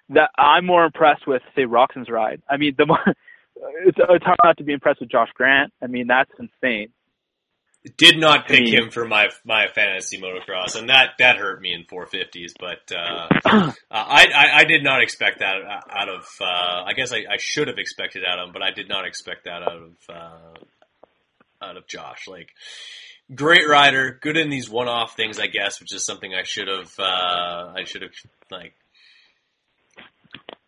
that 0.10 0.32
I'm 0.38 0.66
more 0.66 0.86
impressed 0.86 1.28
with 1.28 1.42
say 1.56 1.64
Roczen's 1.66 2.10
ride. 2.10 2.42
I 2.50 2.58
mean, 2.58 2.76
the 2.78 2.86
more, 2.86 3.00
it's, 3.86 3.98
it's 4.00 4.26
hard 4.26 4.38
not 4.44 4.58
to 4.58 4.64
be 4.64 4.74
impressed 4.74 5.00
with 5.02 5.10
Josh 5.12 5.30
Grant. 5.36 5.74
I 5.82 5.88
mean, 5.88 6.08
that's 6.08 6.32
insane. 6.40 6.90
Did 7.98 8.20
not 8.20 8.48
pick 8.48 8.62
mean- 8.62 8.76
him 8.76 8.90
for 8.92 9.08
my 9.08 9.30
my 9.44 9.66
fantasy 9.74 10.20
motocross, 10.20 10.76
and 10.76 10.90
that 10.90 11.14
that 11.18 11.38
hurt 11.38 11.62
me 11.62 11.74
in 11.74 11.84
450s. 11.86 12.52
But 12.60 12.96
uh, 12.96 13.28
uh, 13.46 13.72
I, 13.90 14.28
I 14.28 14.50
I 14.60 14.64
did 14.66 14.84
not 14.84 15.02
expect 15.02 15.40
that 15.40 15.56
out 15.90 16.08
of. 16.08 16.28
Uh, 16.40 16.84
I 16.86 16.94
guess 16.96 17.12
I, 17.12 17.26
I 17.28 17.38
should 17.40 17.68
have 17.68 17.80
expected 17.80 18.24
out 18.24 18.38
of 18.38 18.48
him, 18.50 18.54
but 18.54 18.62
I 18.62 18.70
did 18.70 18.88
not 18.88 19.06
expect 19.08 19.46
that 19.46 19.64
out 19.64 19.74
of 19.74 19.92
uh, 20.10 21.66
out 21.66 21.78
of 21.78 21.88
Josh. 21.88 22.28
Like 22.28 22.50
great 23.34 23.68
rider, 23.68 24.20
good 24.22 24.38
in 24.38 24.50
these 24.52 24.70
one 24.70 24.88
off 24.88 25.16
things, 25.16 25.40
I 25.40 25.48
guess, 25.48 25.80
which 25.80 25.94
is 25.94 26.06
something 26.06 26.36
I 26.36 26.44
should 26.44 26.68
have 26.68 26.92
uh, 27.00 27.74
I 27.76 27.84
should 27.86 28.04
have 28.04 28.12
like 28.52 28.74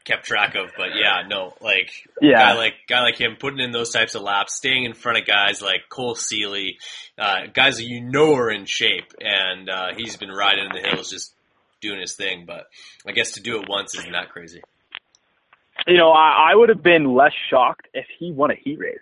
kept 0.06 0.26
track 0.26 0.56
of. 0.56 0.72
But 0.78 0.89
yeah, 0.95 1.24
no, 1.28 1.54
like 1.62 1.89
Yeah. 2.22 2.39
guy 2.39 2.54
like 2.58 2.74
guy 2.88 3.01
like 3.01 3.20
him 3.20 3.36
putting 3.39 3.60
in 3.60 3.72
those 3.72 3.91
types 3.91 4.16
of 4.16 4.22
laps, 4.22 4.56
staying 4.56 4.86
in 4.86 4.93
front 4.93 5.18
of 5.20 5.26
guys 5.26 5.62
like 5.62 5.89
Cole 5.89 6.16
Seely, 6.16 6.78
uh, 7.18 7.47
guys 7.54 7.78
that 7.78 7.86
you 7.86 8.01
know 8.01 8.34
are 8.36 8.51
in 8.51 8.66
shape, 8.66 9.14
and 9.20 9.70
uh, 9.70 9.88
he's 9.95 10.18
been 10.18 10.32
riding 10.32 10.66
in 10.66 10.72
the 10.72 10.88
hills 10.88 11.10
just 11.10 11.34
doing 11.82 11.99
his 11.99 12.16
thing. 12.16 12.45
But 12.45 12.68
I 13.08 13.12
guess 13.12 13.32
to 13.34 13.41
do 13.41 13.62
it 13.62 13.68
once 13.70 13.95
isn't 13.97 14.12
that 14.12 14.30
crazy. 14.30 14.62
You 15.88 15.97
know, 15.97 16.12
I, 16.12 16.51
I 16.51 16.56
would 16.56 16.70
have 16.70 16.84
been 16.84 17.14
less 17.16 17.34
shocked 17.49 17.88
if 17.93 18.06
he 18.20 18.32
won 18.32 18.51
a 18.51 18.56
heat 18.56 18.80
race. 18.80 18.99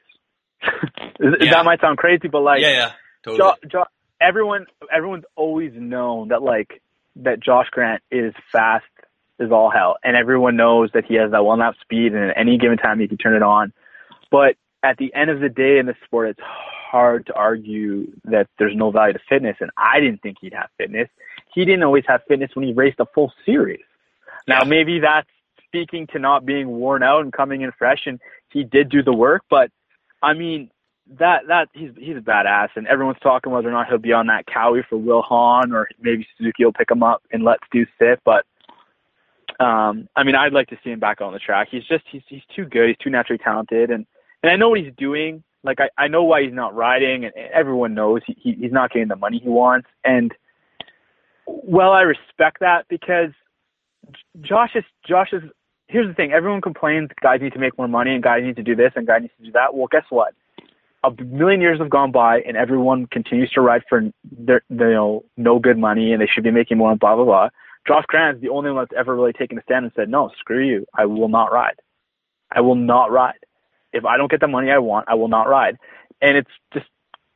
Yeah. 1.24 1.52
That 1.52 1.66
might 1.66 1.80
sound 1.82 2.00
crazy, 2.00 2.28
but 2.30 2.42
like, 2.42 2.62
yeah, 2.62 2.72
yeah, 2.72 2.92
totally. 3.24 3.38
Jo- 3.64 3.68
Jo- 3.72 3.86
everyone, 4.20 4.66
everyone's 4.92 5.26
always 5.36 5.72
known 5.76 6.30
that 6.30 6.42
like 6.42 6.82
that 7.18 7.40
Josh 7.40 7.68
Grant 7.70 8.02
is 8.10 8.34
fast 8.52 8.86
as 9.42 9.52
all 9.52 9.70
hell, 9.70 9.98
and 10.04 10.16
everyone 10.16 10.56
knows 10.56 10.90
that 10.94 11.06
he 11.06 11.16
has 11.16 11.32
that 11.32 11.44
one 11.44 11.60
lap 11.60 11.76
speed, 11.82 12.14
and 12.14 12.30
at 12.32 12.38
any 12.38 12.58
given 12.58 12.78
time 12.78 13.00
he 13.00 13.08
can 13.08 13.18
turn 13.18 13.36
it 13.36 13.44
on. 13.44 13.74
But 14.30 14.56
at 14.84 14.98
the 14.98 15.14
end 15.14 15.30
of 15.30 15.40
the 15.40 15.50
day 15.50 15.78
in 15.78 15.86
the 15.86 15.96
sport, 16.06 16.30
it's 16.30 16.40
hard 16.42 17.26
to 17.28 17.34
argue 17.34 18.12
that 18.26 18.48
there's 18.58 18.76
no 18.76 18.92
value 18.92 19.14
to 19.14 19.20
fitness, 19.28 19.58
and 19.60 19.72
I 19.78 20.00
didn't 20.00 20.22
think 20.22 20.38
he'd 20.42 20.54
have 20.54 20.70
fitness. 20.78 21.10
He 21.54 21.66
didn't 21.66 21.84
always 21.84 22.04
have 22.08 22.22
fitness 22.28 22.52
when 22.54 22.66
he 22.66 22.74
raced 22.74 23.00
a 23.00 23.06
full 23.14 23.34
series. 23.46 23.84
Now 24.48 24.64
maybe 24.64 25.00
that's 25.00 25.30
speaking 25.66 26.08
to 26.08 26.20
not 26.20 26.46
being 26.46 26.68
worn 26.68 27.04
out 27.04 27.24
and 27.24 27.34
coming 27.34 27.62
in 27.62 27.72
fresh, 27.78 28.04
and 28.06 28.20
he 28.50 28.64
did 28.64 28.90
do 28.90 29.04
the 29.04 29.14
work, 29.14 29.44
but 29.50 29.72
I 30.22 30.34
mean, 30.34 30.70
that 31.20 31.48
that 31.48 31.70
he's 31.74 31.92
he's 31.98 32.18
a 32.18 32.22
badass, 32.22 32.70
and 32.76 32.88
everyone's 32.88 33.20
talking 33.22 33.52
whether 33.52 33.68
or 33.68 33.72
not 33.72 33.88
he'll 33.88 33.98
be 33.98 34.14
on 34.14 34.28
that 34.28 34.46
Cowie 34.46 34.86
for 34.88 34.98
Will 34.98 35.22
Hahn 35.22 35.74
or 35.74 35.90
maybe 36.00 36.28
Suzuki 36.38 36.64
will 36.64 36.74
pick 36.74 36.92
him 36.92 37.04
up 37.04 37.24
and 37.32 37.44
let's 37.44 37.64
do 37.72 37.86
sit. 38.00 38.20
But 38.24 38.46
um, 39.62 40.10
I 40.16 40.24
mean, 40.24 40.36
I'd 40.36 40.54
like 40.54 40.70
to 40.70 40.78
see 40.84 40.90
him 40.90 41.00
back 41.00 41.22
on 41.22 41.34
the 41.34 41.40
track. 41.40 41.68
He's 41.70 41.84
just 41.84 42.04
he's 42.12 42.24
he's 42.28 42.42
too 42.56 42.66
good. 42.66 42.88
He's 42.88 42.98
too 42.98 43.12
naturally 43.12 43.38
talented, 43.38 43.92
and 43.92 44.08
and 44.42 44.52
I 44.52 44.56
know 44.56 44.70
what 44.70 44.80
he's 44.80 44.94
doing. 44.98 45.44
Like 45.64 45.78
I 45.80 45.90
I 45.98 46.08
know 46.08 46.24
why 46.24 46.42
he's 46.42 46.54
not 46.54 46.74
riding, 46.74 47.26
and 47.26 47.34
everyone 47.54 47.94
knows 47.94 48.22
he, 48.26 48.36
he 48.42 48.54
he's 48.54 48.72
not 48.72 48.92
getting 48.92 49.08
the 49.08 49.16
money 49.16 49.38
he 49.38 49.50
wants. 49.50 49.88
And 50.04 50.34
well, 51.46 51.92
I 51.92 52.02
respect 52.02 52.62
that 52.62 52.88
because 52.90 53.30
Josh 54.42 54.72
is 54.74 54.84
Josh 55.08 55.30
is. 55.32 55.44
Here's 55.88 56.08
the 56.08 56.16
thing: 56.16 56.32
everyone 56.32 56.62
complains 56.62 57.10
guys 57.22 57.40
need 57.40 57.54
to 57.54 57.60
make 57.60 57.78
more 57.78 57.88
money, 57.88 58.16
and 58.16 58.24
guys 58.24 58.42
need 58.44 58.56
to 58.56 58.64
do 58.64 58.76
this, 58.76 58.94
and 58.96 59.06
guys 59.06 59.22
need 59.22 59.32
to 59.38 59.46
do 59.46 59.52
that. 59.52 59.76
Well, 59.76 59.88
guess 59.92 60.06
what? 60.10 60.34
A 61.04 61.12
million 61.24 61.62
years 61.62 61.80
have 61.80 61.90
gone 61.90 62.12
by, 62.12 62.40
and 62.42 62.58
everyone 62.58 63.06
continues 63.08 63.52
to 63.52 63.62
ride 63.62 63.84
for 63.88 64.10
their, 64.24 64.64
their 64.72 64.90
you 64.90 64.96
know 64.96 65.26
no 65.38 65.60
good 65.60 65.78
money, 65.78 66.14
and 66.14 66.22
they 66.22 66.28
should 66.28 66.44
be 66.44 66.52
making 66.52 66.80
more. 66.80 66.90
And 66.90 67.00
blah 67.00 67.16
blah 67.16 67.26
blah. 67.26 67.50
Josh 67.88 68.06
Grant 68.08 68.38
is 68.38 68.42
the 68.42 68.50
only 68.50 68.72
one 68.72 68.84
that's 68.84 68.98
ever 69.00 69.16
really 69.16 69.34
taken 69.34 69.58
a 69.58 69.64
stand 69.64 69.86
and 69.86 69.94
said, 69.96 70.10
"No, 70.10 70.30
screw 70.40 70.64
you. 70.66 70.86
I 70.96 71.06
will 71.06 71.30
not 71.30 71.52
ride. 71.52 71.80
I 72.52 72.62
will 72.62 72.76
not 72.76 73.12
ride. 73.12 73.40
If 73.94 74.06
I 74.06 74.18
don't 74.18 74.30
get 74.32 74.40
the 74.40 74.48
money 74.48 74.72
I 74.72 74.78
want, 74.78 75.10
I 75.10 75.16
will 75.16 75.28
not 75.28 75.48
ride." 75.50 75.78
And 76.22 76.38
it's 76.38 76.52
just 76.74 76.86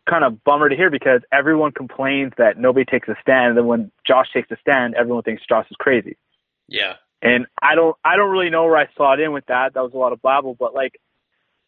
kind 0.07 0.23
of 0.23 0.43
bummer 0.43 0.69
to 0.69 0.75
hear 0.75 0.89
because 0.89 1.21
everyone 1.31 1.71
complains 1.71 2.33
that 2.37 2.57
nobody 2.57 2.85
takes 2.85 3.07
a 3.07 3.15
stand, 3.21 3.49
and 3.49 3.57
then 3.57 3.65
when 3.65 3.91
Josh 4.05 4.27
takes 4.31 4.51
a 4.51 4.57
stand, 4.61 4.95
everyone 4.95 5.23
thinks 5.23 5.43
Josh 5.47 5.65
is 5.69 5.77
crazy. 5.79 6.17
Yeah, 6.67 6.95
And 7.21 7.45
I 7.61 7.75
don't, 7.75 7.95
I 8.03 8.15
don't 8.15 8.31
really 8.31 8.49
know 8.49 8.65
where 8.65 8.77
I 8.77 8.87
saw 8.97 9.13
it 9.13 9.19
in 9.19 9.31
with 9.33 9.45
that. 9.47 9.73
That 9.73 9.81
was 9.81 9.93
a 9.93 9.97
lot 9.97 10.13
of 10.13 10.21
babble, 10.21 10.55
but 10.55 10.73
like, 10.73 10.99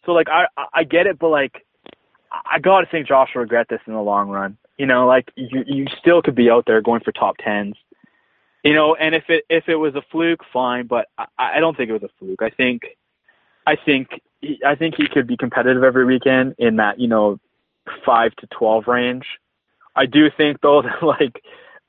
so 0.05 0.11
like, 0.11 0.27
I, 0.29 0.45
I- 0.73 0.83
get 0.83 1.05
it, 1.07 1.19
but 1.19 1.29
like, 1.29 1.65
I 2.31 2.55
I 2.55 2.59
gotta 2.59 2.87
think 2.87 3.07
Josh 3.07 3.29
will 3.33 3.41
regret 3.41 3.67
this 3.69 3.81
in 3.87 3.93
the 3.93 4.01
long 4.01 4.29
run. 4.29 4.57
You 4.77 4.85
know, 4.85 5.07
like 5.07 5.31
you, 5.35 5.63
you 5.65 5.85
still 5.99 6.21
could 6.21 6.35
be 6.35 6.49
out 6.49 6.65
there 6.67 6.81
going 6.81 7.01
for 7.01 7.11
top 7.11 7.37
tens. 7.37 7.75
You 8.63 8.73
know, 8.73 8.95
and 8.95 9.15
if 9.15 9.23
it 9.29 9.45
if 9.49 9.69
it 9.69 9.75
was 9.75 9.95
a 9.95 10.01
fluke, 10.11 10.41
fine, 10.51 10.87
but 10.87 11.07
I, 11.17 11.25
I 11.37 11.59
don't 11.59 11.77
think 11.77 11.89
it 11.89 11.93
was 11.93 12.03
a 12.03 12.09
fluke. 12.19 12.41
I 12.41 12.49
think, 12.49 12.81
I 13.65 13.75
think, 13.75 14.09
he, 14.41 14.59
I 14.65 14.75
think 14.75 14.95
he 14.97 15.07
could 15.07 15.27
be 15.27 15.37
competitive 15.37 15.83
every 15.83 16.05
weekend. 16.05 16.55
In 16.57 16.77
that, 16.77 16.99
you 16.99 17.07
know, 17.07 17.39
five 18.05 18.35
to 18.37 18.47
twelve 18.47 18.87
range. 18.87 19.25
I 19.95 20.05
do 20.05 20.29
think 20.35 20.61
though 20.61 20.81
that 20.83 21.03
like 21.03 21.41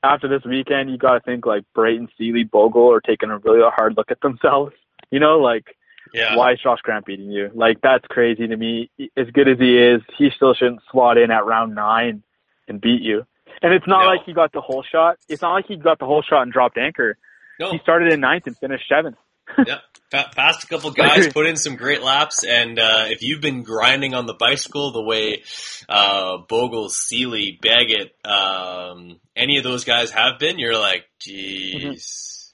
after 0.03 0.27
this 0.27 0.43
weekend, 0.45 0.89
you 0.91 0.97
got 0.97 1.13
to 1.15 1.19
think 1.19 1.45
like 1.45 1.63
Brayton, 1.75 2.07
Seely, 2.17 2.43
Bogle 2.43 2.91
are 2.91 3.01
taking 3.01 3.29
a 3.29 3.37
really 3.39 3.61
hard 3.75 3.97
look 3.97 4.11
at 4.11 4.21
themselves. 4.21 4.73
You 5.11 5.19
know, 5.19 5.39
like 5.39 5.75
Yeah. 6.13 6.35
why 6.35 6.51
is 6.53 6.59
Josh 6.61 6.81
Grant 6.83 7.03
beating 7.07 7.31
you? 7.31 7.49
Like 7.55 7.81
that's 7.81 8.05
crazy 8.09 8.45
to 8.45 8.55
me. 8.55 8.91
As 9.17 9.25
good 9.33 9.47
as 9.47 9.57
he 9.57 9.75
is, 9.75 10.01
he 10.19 10.29
still 10.35 10.53
shouldn't 10.53 10.81
slot 10.91 11.17
in 11.17 11.31
at 11.31 11.47
round 11.47 11.73
nine 11.73 12.21
and 12.67 12.79
beat 12.79 13.01
you. 13.01 13.25
And 13.61 13.73
it's 13.73 13.87
not 13.87 14.03
No. 14.03 14.07
like 14.11 14.25
he 14.25 14.33
got 14.33 14.51
the 14.53 14.61
whole 14.61 14.83
shot. 14.89 15.17
It's 15.27 15.41
not 15.41 15.53
like 15.53 15.65
he 15.67 15.75
got 15.77 15.99
the 15.99 16.05
whole 16.05 16.21
shot 16.21 16.43
and 16.43 16.51
dropped 16.53 16.77
anchor. 16.77 17.17
No. 17.59 17.71
He 17.71 17.79
started 17.79 18.13
in 18.13 18.19
ninth 18.21 18.47
and 18.47 18.57
finished 18.57 18.85
seventh. 18.87 19.17
yeah. 19.67 19.79
Fa- 20.11 20.29
Fast 20.33 20.63
a 20.63 20.67
couple 20.67 20.89
guys, 20.91 21.31
put 21.33 21.45
in 21.45 21.55
some 21.55 21.75
great 21.75 22.01
laps, 22.01 22.43
and 22.43 22.79
uh, 22.79 23.05
if 23.07 23.21
you've 23.21 23.41
been 23.41 23.61
grinding 23.63 24.15
on 24.15 24.25
the 24.25 24.33
bicycle 24.33 24.91
the 24.91 25.03
way 25.03 25.43
uh, 25.87 26.37
Bogle, 26.47 26.89
Seely, 26.89 27.59
Baggett, 27.61 28.15
um, 28.25 29.19
any 29.35 29.57
of 29.59 29.63
those 29.63 29.83
guys 29.83 30.09
have 30.11 30.39
been, 30.39 30.57
you're 30.57 30.77
like, 30.79 31.05
jeez. 31.19 32.51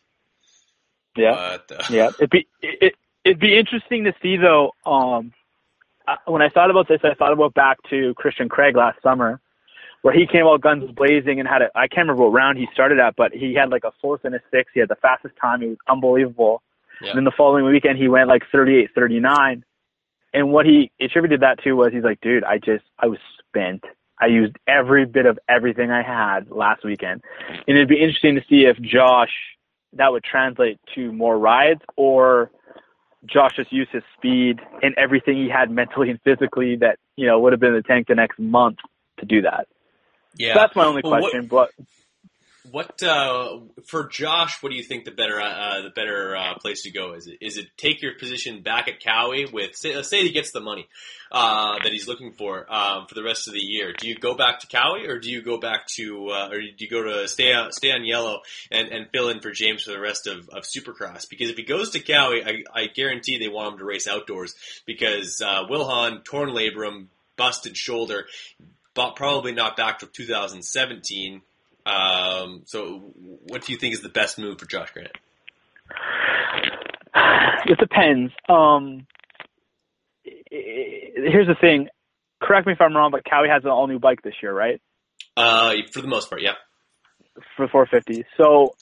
Yeah. 1.16 1.32
What 1.32 1.68
the- 1.70 1.86
yeah, 1.92 2.10
it'd 2.20 2.30
be 2.30 2.48
it, 2.62 2.96
it'd 3.24 3.40
be 3.40 3.58
interesting 3.58 4.04
to 4.06 4.14
see 4.22 4.36
though. 4.38 4.72
Um, 4.86 5.32
when 6.28 6.42
I 6.42 6.50
thought 6.50 6.70
about 6.70 6.88
this, 6.88 7.00
I 7.04 7.14
thought 7.16 7.32
about 7.34 7.54
back 7.54 7.78
to 7.90 8.14
Christian 8.16 8.50
Craig 8.50 8.76
last 8.76 9.02
summer, 9.02 9.40
where 10.06 10.14
he 10.14 10.28
came 10.28 10.46
out 10.46 10.62
guns 10.62 10.84
blazing 10.92 11.40
and 11.40 11.50
had 11.50 11.64
a 11.64 11.72
I 11.74 11.88
can't 11.88 12.08
remember 12.08 12.26
what 12.26 12.34
round 12.34 12.60
he 12.60 12.68
started 12.72 13.00
at, 13.00 13.16
but 13.16 13.32
he 13.34 13.56
had 13.56 13.72
like 13.72 13.84
a 13.86 13.92
fourth 14.00 14.24
and 14.24 14.36
a 14.36 14.40
six. 14.52 14.70
He 14.72 14.80
had 14.80 14.88
the 14.88 14.96
fastest 14.98 15.34
time. 15.42 15.62
He 15.62 15.70
was 15.70 15.78
unbelievable. 15.90 16.62
Yeah. 17.02 17.10
And 17.10 17.18
then 17.18 17.24
the 17.24 17.32
following 17.36 17.66
weekend, 17.66 17.98
he 17.98 18.08
went 18.08 18.30
like 18.30 18.44
38, 18.52 18.92
39. 18.94 19.66
And 20.32 20.52
what 20.52 20.68
he 20.68 20.92
attributed 21.02 21.40
that 21.40 21.64
to 21.64 21.74
was 21.74 21.92
he's 21.92 22.04
like, 22.04 22.22
dude, 22.22 22.44
I 22.44 22.60
just 22.60 22.84
I 23.00 23.08
was 23.08 23.18
spent. 23.40 23.84
I 24.22 24.28
used 24.28 24.56
every 24.68 25.08
bit 25.08 25.26
of 25.26 25.40
everything 25.50 25.90
I 25.90 26.04
had 26.04 26.52
last 26.52 26.86
weekend, 26.86 27.24
and 27.68 27.76
it'd 27.76 27.90
be 27.90 28.00
interesting 28.00 28.36
to 28.36 28.44
see 28.48 28.66
if 28.66 28.80
Josh 28.80 29.34
that 29.94 30.12
would 30.12 30.24
translate 30.24 30.80
to 30.94 31.12
more 31.14 31.36
rides 31.36 31.82
or 31.96 32.52
Josh 33.26 33.56
just 33.56 33.74
used 33.74 33.90
his 33.90 34.04
speed 34.16 34.60
and 34.84 34.94
everything 35.00 35.36
he 35.36 35.50
had 35.50 35.72
mentally 35.72 36.12
and 36.12 36.22
physically 36.22 36.76
that, 36.76 37.00
you 37.16 37.26
know, 37.26 37.40
would 37.40 37.54
have 37.54 37.60
been 37.60 37.70
in 37.70 37.78
the 37.78 37.82
tank 37.82 38.08
the 38.08 38.14
next 38.14 38.38
month 38.38 38.78
to 39.18 39.26
do 39.26 39.42
that. 39.42 39.68
Yeah. 40.36 40.54
That's 40.56 40.76
my 40.76 40.86
only 40.86 41.02
Well, 41.04 41.14
what- 41.14 41.22
question, 41.32 41.48
but 41.48 41.72
What 42.72 43.02
uh, 43.04 43.60
for 43.86 44.08
Josh? 44.08 44.62
What 44.62 44.72
do 44.72 44.76
you 44.76 44.84
think 44.84 45.06
the 45.06 45.12
better 45.12 45.40
uh, 45.40 45.82
the 45.84 45.92
better 45.92 46.36
uh, 46.36 46.56
place 46.56 46.82
to 46.84 46.92
go 46.92 47.14
is? 47.14 47.28
It 47.28 47.38
is 47.40 47.58
it 47.58 47.68
take 47.78 48.02
your 48.02 48.16
position 48.16 48.64
back 48.64 48.88
at 48.88 49.00
Kawi 49.02 49.46
with 49.54 49.76
say, 49.76 49.96
let's 49.96 50.10
say 50.10 50.24
he 50.24 50.32
gets 50.32 50.52
the 50.52 50.60
money 50.62 50.88
uh, 51.32 51.78
that 51.84 51.92
he's 51.92 52.08
looking 52.08 52.32
for 52.34 52.66
um, 52.74 53.06
for 53.06 53.14
the 53.14 53.24
rest 53.24 53.48
of 53.48 53.54
the 53.54 53.60
year? 53.62 53.94
Do 53.94 54.08
you 54.08 54.16
go 54.16 54.34
back 54.36 54.60
to 54.62 54.68
Kawi 54.68 55.08
or 55.08 55.20
do 55.20 55.30
you 55.30 55.44
go 55.44 55.58
back 55.60 55.86
to 55.96 56.30
uh, 56.32 56.50
or 56.52 56.60
do 56.60 56.68
you 56.80 56.90
go 56.90 57.04
to 57.04 57.28
stay 57.28 57.54
on 57.54 57.72
stay 57.72 57.92
on 57.92 58.04
yellow 58.04 58.40
and, 58.72 58.88
and 58.90 59.08
fill 59.14 59.30
in 59.30 59.42
for 59.42 59.52
James 59.52 59.84
for 59.84 59.92
the 59.92 60.00
rest 60.00 60.26
of, 60.26 60.50
of 60.50 60.64
Supercross? 60.64 61.30
Because 61.30 61.52
if 61.52 61.58
he 61.58 61.64
goes 61.64 61.92
to 61.92 62.00
Kawi, 62.00 62.44
I, 62.46 62.82
I 62.82 62.88
guarantee 62.88 63.38
they 63.38 63.48
want 63.48 63.74
him 63.74 63.78
to 63.80 63.86
race 63.86 64.08
outdoors 64.08 64.56
because 64.88 65.40
uh, 65.40 65.66
Wil 65.70 65.86
Hahn 65.86 66.24
torn 66.24 66.50
labrum, 66.50 67.08
busted 67.38 67.78
shoulder, 67.78 68.26
but 68.96 69.16
probably 69.16 69.52
not 69.52 69.78
back 69.78 70.00
to 70.00 70.08
2017. 70.08 71.42
Um, 71.86 72.64
so, 72.66 73.14
what 73.48 73.64
do 73.64 73.72
you 73.72 73.78
think 73.78 73.94
is 73.94 74.02
the 74.02 74.10
best 74.10 74.40
move 74.40 74.58
for 74.58 74.66
Josh 74.66 74.92
Grant? 74.92 75.12
it 77.68 77.78
depends. 77.78 78.34
Um, 78.50 79.06
here's 80.50 81.48
the 81.48 81.56
thing. 81.60 81.90
Correct 82.42 82.66
me 82.66 82.74
if 82.74 82.82
I'm 82.82 82.96
wrong, 82.96 83.12
but 83.12 83.24
Kawi 83.24 83.50
has 83.50 83.64
an 83.64 83.70
all 83.70 83.88
new 83.88 84.00
bike 84.00 84.22
this 84.24 84.34
year, 84.42 84.54
right? 84.54 84.82
Uh, 85.38 85.74
for 85.92 86.02
the 86.02 86.08
most 86.08 86.30
part, 86.30 86.42
yeah. 86.42 86.54
For 87.58 87.68
450. 87.68 88.26
So 88.38 88.76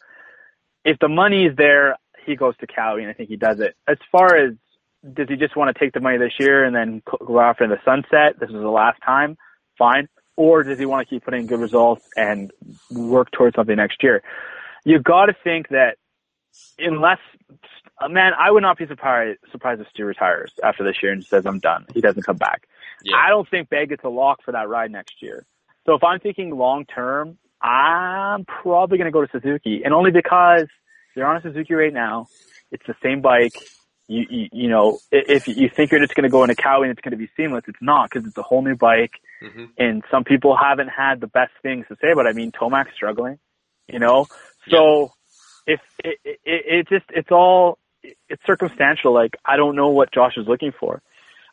if 0.86 0.98
the 1.00 1.08
money 1.08 1.46
is 1.46 1.56
there, 1.58 1.98
he 2.26 2.36
goes 2.36 2.56
to 2.58 2.68
Kawi, 2.68 3.02
and 3.02 3.10
I 3.10 3.14
think 3.14 3.30
he 3.30 3.36
does 3.36 3.60
it. 3.60 3.76
As 3.88 3.98
far 4.12 4.36
as 4.36 4.54
does 5.14 5.28
he 5.28 5.36
just 5.36 5.58
want 5.58 5.76
to 5.76 5.80
take 5.80 5.94
the 5.94 6.00
money 6.00 6.18
this 6.18 6.34
year 6.40 6.64
and 6.64 6.74
then 6.74 7.02
go 7.06 7.40
off 7.40 7.58
in 7.60 7.70
the 7.70 7.80
sunset? 7.84 8.40
This 8.40 8.50
is 8.50 8.56
the 8.56 8.70
last 8.70 9.02
time. 9.06 9.38
Fine. 9.78 10.10
Or 10.36 10.64
does 10.64 10.80
he 10.80 10.86
want 10.86 11.08
to 11.08 11.14
keep 11.14 11.24
putting 11.24 11.46
good 11.46 11.60
results 11.60 12.08
and 12.16 12.52
work 12.92 13.32
towards 13.32 13.56
something 13.56 13.76
next 13.76 14.02
year? 14.02 14.24
You 14.84 15.00
got 15.00 15.28
to 15.28 15.36
think 15.44 15.70
that 15.70 15.98
unless 16.80 17.20
man, 18.10 18.34
I 18.38 18.52
would 18.52 18.64
not 18.64 18.78
be 18.78 18.88
surprised 18.88 19.40
surprised 19.52 19.82
if 19.82 19.88
Stu 19.90 20.06
retires 20.06 20.52
after 20.64 20.84
this 20.84 20.96
year 21.02 21.12
and 21.12 21.24
says 21.24 21.46
I'm 21.46 21.60
done. 21.60 21.86
He 21.94 22.02
doesn't 22.02 22.24
come 22.24 22.38
back. 22.38 22.68
I 23.16 23.30
don't 23.30 23.50
think 23.50 23.70
Bay 23.70 23.86
Baggett's 23.86 24.04
a 24.04 24.10
lock 24.10 24.40
for 24.44 24.52
that 24.52 24.70
ride 24.70 24.92
next 24.92 25.22
year. 25.22 25.46
So 25.86 25.94
if 25.96 26.04
I'm 26.04 26.20
thinking 26.20 26.56
long 26.56 26.86
term, 26.86 27.38
I'm 27.62 28.46
probably 28.46 28.98
going 28.98 29.06
to 29.06 29.12
go 29.12 29.26
to 29.26 29.32
Suzuki, 29.32 29.82
and 29.84 29.94
only 29.94 30.12
because 30.12 30.68
they're 31.16 31.28
on 31.28 31.38
a 31.38 31.42
Suzuki 31.42 31.74
right 31.74 31.94
now. 31.94 32.28
It's 32.72 32.86
the 32.88 32.96
same 33.04 33.22
bike. 33.22 33.54
You, 34.14 34.26
you, 34.30 34.50
you 34.52 34.70
know, 34.70 35.00
if 35.12 35.48
you 35.48 35.70
think 35.76 35.92
you're 35.92 36.02
just 36.02 36.14
going 36.16 36.24
to 36.24 36.30
go 36.30 36.44
into 36.44 36.56
Kawi 36.56 36.84
and 36.84 36.92
it's 36.92 37.02
going 37.02 37.12
to 37.12 37.18
be 37.18 37.30
seamless, 37.36 37.64
it's 37.68 37.82
not 37.82 38.10
because 38.10 38.28
it's 38.28 38.38
a 38.38 38.44
whole 38.44 38.62
new 38.62 38.76
bike. 38.76 39.14
Mm-hmm. 39.42 39.66
And 39.78 40.04
some 40.12 40.24
people 40.24 40.56
haven't 40.56 40.90
had 40.90 41.20
the 41.20 41.28
best 41.28 41.52
things 41.64 41.86
to 41.90 41.96
say 41.96 42.10
it. 42.10 42.18
I 42.28 42.34
mean, 42.34 42.52
Tomac's 42.52 42.94
struggling, 42.96 43.40
you 43.88 44.00
know, 44.00 44.28
so 44.70 45.14
if 45.66 45.80
it, 46.04 46.20
it, 46.24 46.40
it 46.46 46.90
just, 46.90 47.06
it's 47.10 47.32
all, 47.32 47.80
it's 48.30 48.42
circumstantial. 48.46 49.14
Like, 49.14 49.36
I 49.46 49.58
don't 49.58 49.76
know 49.76 49.90
what 49.90 50.14
Josh 50.14 50.34
is 50.38 50.48
looking 50.48 50.74
for. 50.80 51.02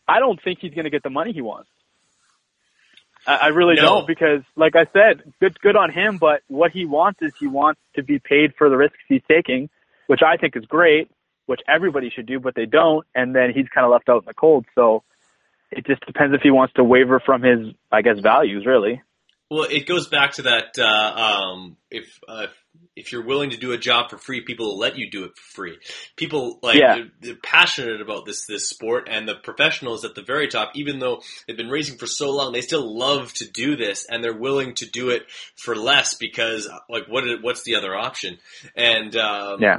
I 0.07 0.19
don't 0.19 0.41
think 0.43 0.59
he's 0.61 0.75
going 0.75 0.85
to 0.85 0.91
get 0.91 1.03
the 1.03 1.11
money 1.11 1.33
he 1.33 1.43
wants. 1.43 1.71
I, 3.27 3.37
I 3.37 3.47
really 3.49 3.77
No. 3.77 3.83
don't 3.83 4.07
because, 4.07 4.43
like 4.57 4.75
I 4.77 4.87
said, 4.93 5.33
good 5.41 5.59
good 5.61 5.77
on 5.77 5.91
him. 5.93 6.19
But 6.19 6.43
what 6.49 6.73
he 6.73 6.85
wants 6.87 7.21
is 7.23 7.33
he 7.39 7.47
wants 7.47 7.81
to 7.97 8.03
be 8.03 8.19
paid 8.19 8.55
for 8.57 8.69
the 8.69 8.77
risks 8.77 8.99
he's 9.09 9.23
taking, 9.29 9.71
which 10.09 10.23
I 10.23 10.37
think 10.37 10.57
is 10.57 10.65
great, 10.65 11.11
which 11.51 11.61
everybody 11.69 12.11
should 12.15 12.27
do, 12.27 12.39
but 12.39 12.55
they 12.55 12.67
don't. 12.67 13.05
And 13.13 13.35
then 13.35 13.51
he's 13.53 13.67
kind 13.75 13.85
of 13.85 13.91
left 13.91 14.09
out 14.09 14.23
in 14.23 14.27
the 14.27 14.35
cold. 14.35 14.67
So 14.77 15.03
it 15.73 15.85
just 15.85 16.07
depends 16.07 16.33
if 16.35 16.43
he 16.43 16.53
wants 16.53 16.75
to 16.75 16.85
waver 16.85 17.21
from 17.27 17.43
his, 17.43 17.75
I 17.91 18.03
guess, 18.03 18.21
values. 18.23 18.65
Really. 18.65 19.03
Well, 19.51 19.67
it 19.69 19.85
goes 19.85 20.07
back 20.07 20.35
to 20.35 20.43
that. 20.43 20.79
Uh, 20.79 20.85
um, 21.21 21.77
if 21.91 22.21
uh, 22.29 22.47
if 22.95 23.11
you're 23.11 23.25
willing 23.25 23.51
to 23.51 23.57
do 23.57 23.73
a 23.73 23.79
job 23.79 24.09
for 24.09 24.17
free, 24.17 24.43
people 24.43 24.67
will 24.67 24.79
let 24.79 24.97
you 24.97 25.11
do 25.11 25.25
it 25.25 25.33
for 25.35 25.43
free. 25.57 25.79
People 26.15 26.61
like 26.63 26.77
Yeah. 26.77 26.95
they're, 26.95 27.11
they're 27.21 27.43
passionate 27.43 28.01
about 28.01 28.27
this 28.27 28.47
this 28.47 28.69
sport, 28.69 29.09
and 29.11 29.29
the 29.29 29.35
professionals 29.35 30.05
at 30.05 30.15
the 30.15 30.23
very 30.23 30.47
top, 30.47 30.71
even 30.77 31.01
though 31.01 31.21
they've 31.49 31.57
been 31.57 31.69
racing 31.69 31.99
for 31.99 32.07
so 32.07 32.31
long, 32.31 32.53
they 32.53 32.61
still 32.61 32.97
love 32.97 33.33
to 33.35 33.51
do 33.51 33.75
this, 33.75 34.07
and 34.09 34.23
they're 34.23 34.39
willing 34.39 34.75
to 34.77 34.87
do 34.89 35.11
it 35.11 35.25
for 35.57 35.75
less 35.75 36.15
because, 36.15 36.69
like, 36.89 37.09
what 37.09 37.25
what's 37.43 37.65
the 37.65 37.75
other 37.75 37.97
option? 37.97 38.39
And 38.77 39.17
um, 39.17 39.61
Yeah. 39.61 39.79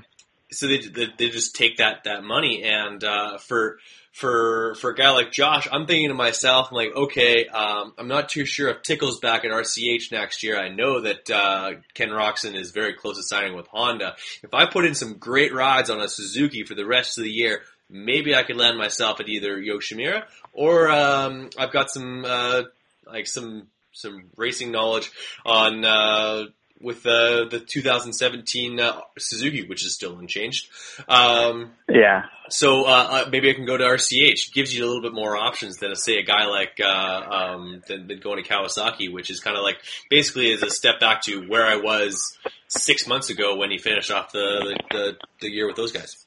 So 0.52 0.68
they, 0.68 0.80
they 0.80 1.08
they 1.18 1.30
just 1.30 1.56
take 1.56 1.78
that 1.78 2.04
that 2.06 2.24
money 2.24 2.64
and 2.64 3.04
uh, 3.04 3.38
for 3.38 3.78
for 4.12 4.76
for 4.76 4.92
a 4.92 4.96
guy 4.96 5.12
like 5.12 5.32
Josh, 5.32 5.68
I'm 5.72 5.88
thinking 5.88 6.10
to 6.10 6.14
myself, 6.14 6.68
I'm 6.70 6.76
like, 6.76 6.96
okay, 6.96 7.48
um, 7.48 7.94
I'm 7.98 8.08
not 8.08 8.30
too 8.30 8.46
sure 8.46 8.70
if 8.70 8.82
Tickle's 8.84 9.20
back 9.20 9.46
at 9.46 9.52
RCH 9.52 10.12
next 10.12 10.44
year. 10.44 10.60
I 10.60 10.70
know 10.70 11.02
that 11.02 11.30
uh, 11.30 11.72
Ken 11.94 12.10
Roczen 12.10 12.56
is 12.56 12.72
very 12.72 12.94
close 12.94 13.18
to 13.18 13.24
signing 13.24 13.56
with 13.56 13.68
Honda. 13.68 14.16
If 14.44 14.54
I 14.54 14.66
put 14.66 14.86
in 14.86 14.96
some 14.96 15.18
great 15.18 15.54
rides 15.54 15.90
on 15.90 16.02
a 16.02 16.10
Suzuki 16.10 16.64
for 16.64 16.76
the 16.76 16.86
rest 16.86 17.18
of 17.18 17.24
the 17.24 17.32
year, 17.32 17.62
maybe 17.90 18.36
I 18.36 18.44
could 18.44 18.58
land 18.58 18.78
myself 18.78 19.22
at 19.22 19.30
either 19.30 19.58
Yoshimura 19.58 20.24
or 20.52 20.92
um, 20.92 21.50
I've 21.58 21.72
got 21.72 21.90
some 21.90 22.26
uh, 22.26 22.64
like 23.06 23.28
some 23.28 23.68
some 23.94 24.26
racing 24.36 24.72
knowledge 24.72 25.10
on. 25.46 26.50
With 26.84 27.06
uh, 27.06 27.46
the 27.50 27.60
2017 27.66 28.80
uh, 28.80 29.02
Suzuki, 29.18 29.68
which 29.68 29.86
is 29.86 29.94
still 29.94 30.18
unchanged. 30.18 30.68
Um, 31.08 31.72
Yeah. 31.88 32.24
so 32.50 32.86
uh, 32.86 33.08
uh, 33.26 33.30
maybe 33.32 33.50
I 33.50 33.54
can 33.54 33.66
go 33.66 33.78
to 33.78 33.84
RCH. 33.84 34.54
Gives 34.54 34.76
you 34.76 34.84
a 34.84 34.88
little 34.88 35.02
bit 35.02 35.14
more 35.14 35.38
options 35.38 35.78
than, 35.78 35.96
say, 35.96 36.18
a 36.18 36.24
guy 36.24 36.46
like 36.46 36.80
uh, 36.84 36.88
um, 37.30 37.82
than, 37.88 38.08
than 38.08 38.20
going 38.20 38.44
to 38.44 38.50
Kawasaki, 38.50 39.12
which 39.12 39.30
is 39.30 39.40
kind 39.40 39.58
of 39.58 39.64
like 39.64 39.78
basically 40.10 40.52
is 40.52 40.64
a 40.64 40.70
step 40.70 41.00
back 41.00 41.22
to 41.24 41.48
where 41.48 41.66
I 41.66 41.76
was 41.78 42.38
six 42.68 43.08
months 43.08 43.30
ago 43.30 43.56
when 43.58 43.70
he 43.72 43.78
finished 43.78 44.12
off 44.12 44.32
the 44.32 44.76
the, 44.90 44.98
the, 44.98 45.18
the 45.42 45.50
year 45.52 45.68
with 45.68 45.76
those 45.76 45.92
guys. 45.92 46.26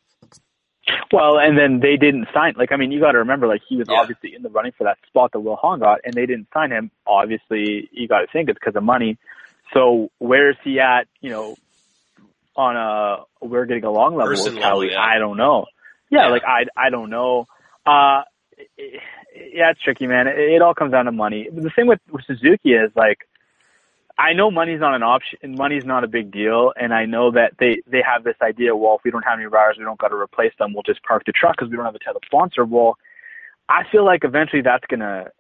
Well, 1.13 1.39
and 1.39 1.57
then 1.57 1.81
they 1.81 1.97
didn't 1.97 2.27
sign. 2.35 2.55
Like, 2.59 2.71
I 2.73 2.77
mean, 2.77 2.93
you 2.93 3.01
got 3.01 3.13
to 3.13 3.19
remember, 3.19 3.47
like, 3.47 3.63
he 3.69 3.77
was 3.77 3.87
Yeah. 3.89 3.97
obviously 4.01 4.35
in 4.35 4.43
the 4.43 4.51
running 4.51 4.73
for 4.77 4.85
that 4.85 4.99
spot 5.07 5.33
that 5.33 5.41
Wil 5.41 5.57
Hahn 5.57 5.79
got, 5.81 6.01
and 6.05 6.13
they 6.13 6.27
didn't 6.27 6.49
sign 6.53 6.71
him. 6.71 6.91
Obviously, 7.07 7.89
you 7.93 8.07
got 8.07 8.21
to 8.21 8.27
think 8.33 8.49
it's 8.51 8.59
because 8.59 8.77
of 8.77 8.83
money. 8.83 9.17
So, 9.75 10.11
where 10.19 10.51
is 10.51 10.57
he 10.65 10.81
at? 10.81 11.07
You 11.21 11.31
know, 11.31 11.57
on 12.57 12.77
a 12.77 13.25
we're 13.45 13.67
getting 13.67 13.85
along 13.85 14.15
level 14.17 14.31
Person 14.31 14.55
with 14.55 14.63
level, 14.63 14.85
yeah. 14.89 15.01
I 15.01 15.19
don't 15.19 15.37
know. 15.37 15.67
Yeah, 16.11 16.27
Yeah. 16.27 16.29
like 16.29 16.43
I 16.45 16.65
I 16.77 16.91
don't 16.91 17.11
know. 17.11 17.47
Uh, 17.85 18.23
it- 18.77 19.01
yeah, 19.53 19.73
it's 19.73 19.81
tricky, 19.83 20.07
man. 20.07 20.29
It, 20.29 20.39
it 20.39 20.63
all 20.63 20.75
comes 20.75 20.93
down 20.93 21.07
to 21.07 21.13
money. 21.13 21.49
The 21.53 21.69
thing 21.75 21.89
with, 21.89 21.99
with 22.11 22.25
Suzuki 22.27 22.71
is 22.73 22.91
like. 22.95 23.19
I 24.17 24.33
know 24.33 24.49
money's 24.53 24.79
not 24.79 24.95
an 24.95 25.03
option, 25.03 25.41
and 25.43 25.59
money's 25.59 25.85
not 25.85 26.05
a 26.05 26.07
big 26.07 26.31
deal, 26.31 26.73
and 26.81 26.95
I 26.95 27.05
know 27.05 27.33
that 27.33 27.55
they 27.59 27.79
they 27.89 28.01
have 28.07 28.23
this 28.23 28.37
idea. 28.41 28.77
Well, 28.77 28.95
if 28.95 29.01
we 29.05 29.11
don't 29.11 29.25
have 29.25 29.41
any 29.41 29.47
riders, 29.47 29.75
we 29.77 29.85
don't 29.85 29.99
got 29.99 30.11
to 30.11 30.15
replace 30.15 30.53
them. 30.57 30.73
We'll 30.73 30.85
just 30.85 31.03
park 31.03 31.25
the 31.27 31.33
truck 31.33 31.57
because 31.57 31.69
we 31.69 31.75
don't 31.77 31.85
have 31.85 31.97
a 31.97 31.99
title 31.99 32.21
sponsor. 32.25 32.65
Well, 32.65 32.97
I 33.69 33.83
feel 33.91 34.05
like 34.05 34.23
eventually 34.23 34.63
that's 34.63 34.85
gonna 34.89 35.31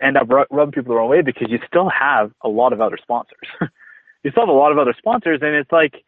end 0.00 0.16
up 0.16 0.28
ru- 0.30 0.46
rubbing 0.50 0.72
people 0.72 0.94
the 0.94 0.96
wrong 0.96 1.10
way 1.10 1.22
because 1.22 1.48
you 1.50 1.58
still 1.66 1.88
have 1.88 2.32
a 2.42 2.48
lot 2.48 2.72
of 2.72 2.80
other 2.80 2.98
sponsors. 3.00 3.48
you 4.22 4.30
still 4.30 4.44
have 4.44 4.48
a 4.48 4.52
lot 4.52 4.72
of 4.72 4.78
other 4.78 4.94
sponsors, 4.96 5.40
and 5.42 5.54
it's 5.54 5.72
like 5.72 6.04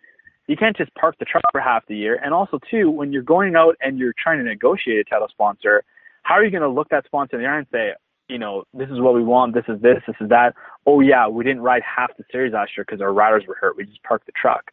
you 0.47 0.57
can't 0.57 0.77
just 0.77 0.95
park 0.95 1.17
the 1.19 1.25
truck 1.25 1.45
for 1.53 1.61
half 1.61 1.87
the 1.87 1.97
year. 1.97 2.21
And 2.23 2.35
also, 2.35 2.59
too, 2.71 2.91
when 2.91 3.13
you're 3.13 3.23
going 3.23 3.57
out 3.57 3.77
and 3.81 3.99
you're 3.99 4.15
trying 4.23 4.39
to 4.39 4.45
negotiate 4.45 4.99
a 4.99 5.05
title 5.05 5.29
sponsor, 5.31 5.83
how 6.23 6.35
are 6.35 6.45
you 6.45 6.51
going 6.51 6.63
to 6.63 6.69
look 6.69 6.89
that 6.91 7.05
sponsor 7.07 7.37
in 7.37 7.43
the 7.43 7.49
eye 7.49 7.59
and 7.59 7.67
say, 7.73 7.93
you 8.29 8.39
know, 8.39 8.65
this 8.73 8.89
is 8.89 9.01
what 9.01 9.15
we 9.15 9.23
want, 9.23 9.55
this 9.55 9.65
is 9.69 9.81
this, 9.83 9.99
this 10.07 10.17
is 10.21 10.29
that. 10.31 10.55
Oh 10.87 11.01
yeah, 11.01 11.29
we 11.29 11.45
didn't 11.45 11.63
ride 11.63 11.83
half 11.83 12.17
the 12.17 12.25
series 12.33 12.53
last 12.53 12.73
year 12.77 12.85
because 12.89 13.01
our 13.01 13.13
riders 13.13 13.45
were 13.47 13.57
hurt. 13.61 13.77
We 13.77 13.85
just 13.85 14.03
parked 14.03 14.27
the 14.27 14.33
truck. 14.33 14.71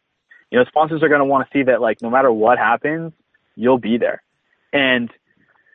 You 0.50 0.58
know, 0.58 0.64
sponsors 0.66 1.02
are 1.02 1.08
going 1.08 1.20
to 1.20 1.24
want 1.24 1.48
to 1.48 1.58
see 1.58 1.62
that, 1.64 1.80
like, 1.80 2.02
no 2.02 2.10
matter 2.10 2.32
what 2.32 2.58
happens, 2.58 3.12
you'll 3.56 3.78
be 3.78 3.98
there. 3.98 4.22
And 4.72 5.10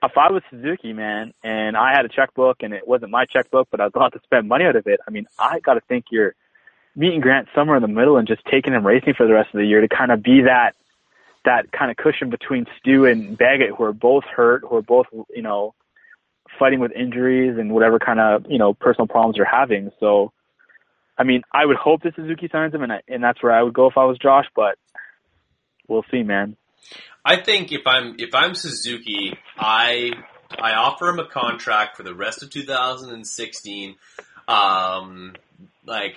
if 0.04 0.18
I 0.18 0.32
was 0.32 0.44
Suzuki, 0.50 0.94
man, 0.94 1.34
and 1.44 1.76
I 1.76 1.92
had 1.92 2.06
a 2.06 2.10
checkbook 2.10 2.58
and 2.62 2.74
it 2.74 2.88
wasn't 2.88 3.12
my 3.12 3.26
checkbook, 3.26 3.68
but 3.72 3.82
I 3.82 3.86
was 3.86 3.94
allowed 3.96 4.14
to 4.14 4.22
spend 4.24 4.48
money 4.48 4.66
out 4.66 4.76
of 4.76 4.88
it, 4.88 5.00
I 5.08 5.12
mean, 5.12 5.26
I 5.40 5.60
got 5.60 5.74
to 5.76 5.82
think 5.82 6.06
you're 6.12 6.36
meeting 6.96 7.22
Grant 7.22 7.48
somewhere 7.56 7.78
in 7.78 7.82
the 7.82 7.88
middle 7.88 8.18
and 8.18 8.28
just 8.28 8.44
taking 8.46 8.74
him 8.74 8.86
racing 8.86 9.14
for 9.16 9.28
the 9.28 9.34
rest 9.34 9.50
of 9.54 9.60
the 9.60 9.66
year 9.66 9.82
to 9.82 9.88
kind 9.88 10.12
of 10.12 10.22
be 10.22 10.42
that 10.42 10.76
that 11.46 11.72
kind 11.72 11.90
of 11.90 11.96
cushion 11.96 12.30
between 12.30 12.66
Stu 12.78 13.06
and 13.06 13.38
Baggett, 13.38 13.74
who 13.76 13.84
are 13.86 13.94
both 13.94 14.26
hurt, 14.26 14.64
who 14.68 14.76
are 14.76 14.82
both 14.82 15.08
you 15.34 15.42
know 15.42 15.74
fighting 16.60 16.80
with 16.80 16.92
injuries 16.92 17.58
and 17.58 17.72
whatever 17.72 18.00
kind 18.00 18.20
of 18.20 18.46
you 18.50 18.58
know 18.58 18.74
personal 18.74 19.08
problems 19.08 19.36
they're 19.38 19.46
having. 19.46 19.92
So, 20.00 20.34
I 21.18 21.24
mean, 21.24 21.44
I 21.54 21.66
would 21.66 21.78
hope 21.78 22.04
that 22.04 22.16
Suzuki 22.16 22.50
signs 22.52 22.74
him, 22.74 22.84
and 22.84 22.92
I, 22.92 23.02
and 23.08 23.24
that's 23.24 23.42
where 23.42 23.54
I 23.54 23.64
would 23.64 23.74
go 23.74 23.88
if 23.88 23.98
I 23.98 24.06
was 24.06 24.18
Josh, 24.18 24.48
but 24.56 24.78
we'll 25.88 26.06
see, 26.12 26.24
man. 26.24 26.58
I 27.28 27.36
think 27.36 27.74
if 27.74 27.86
I'm 27.86 28.16
if 28.20 28.34
I'm 28.34 28.56
Suzuki, 28.56 29.38
I 29.58 30.12
I 30.58 30.76
offer 30.76 31.10
him 31.10 31.20
a 31.20 31.28
contract 31.28 31.98
for 31.98 32.04
the 32.04 32.16
rest 32.16 32.42
of 32.42 32.50
2016. 32.50 33.96
Um, 34.48 35.36
like 35.86 36.16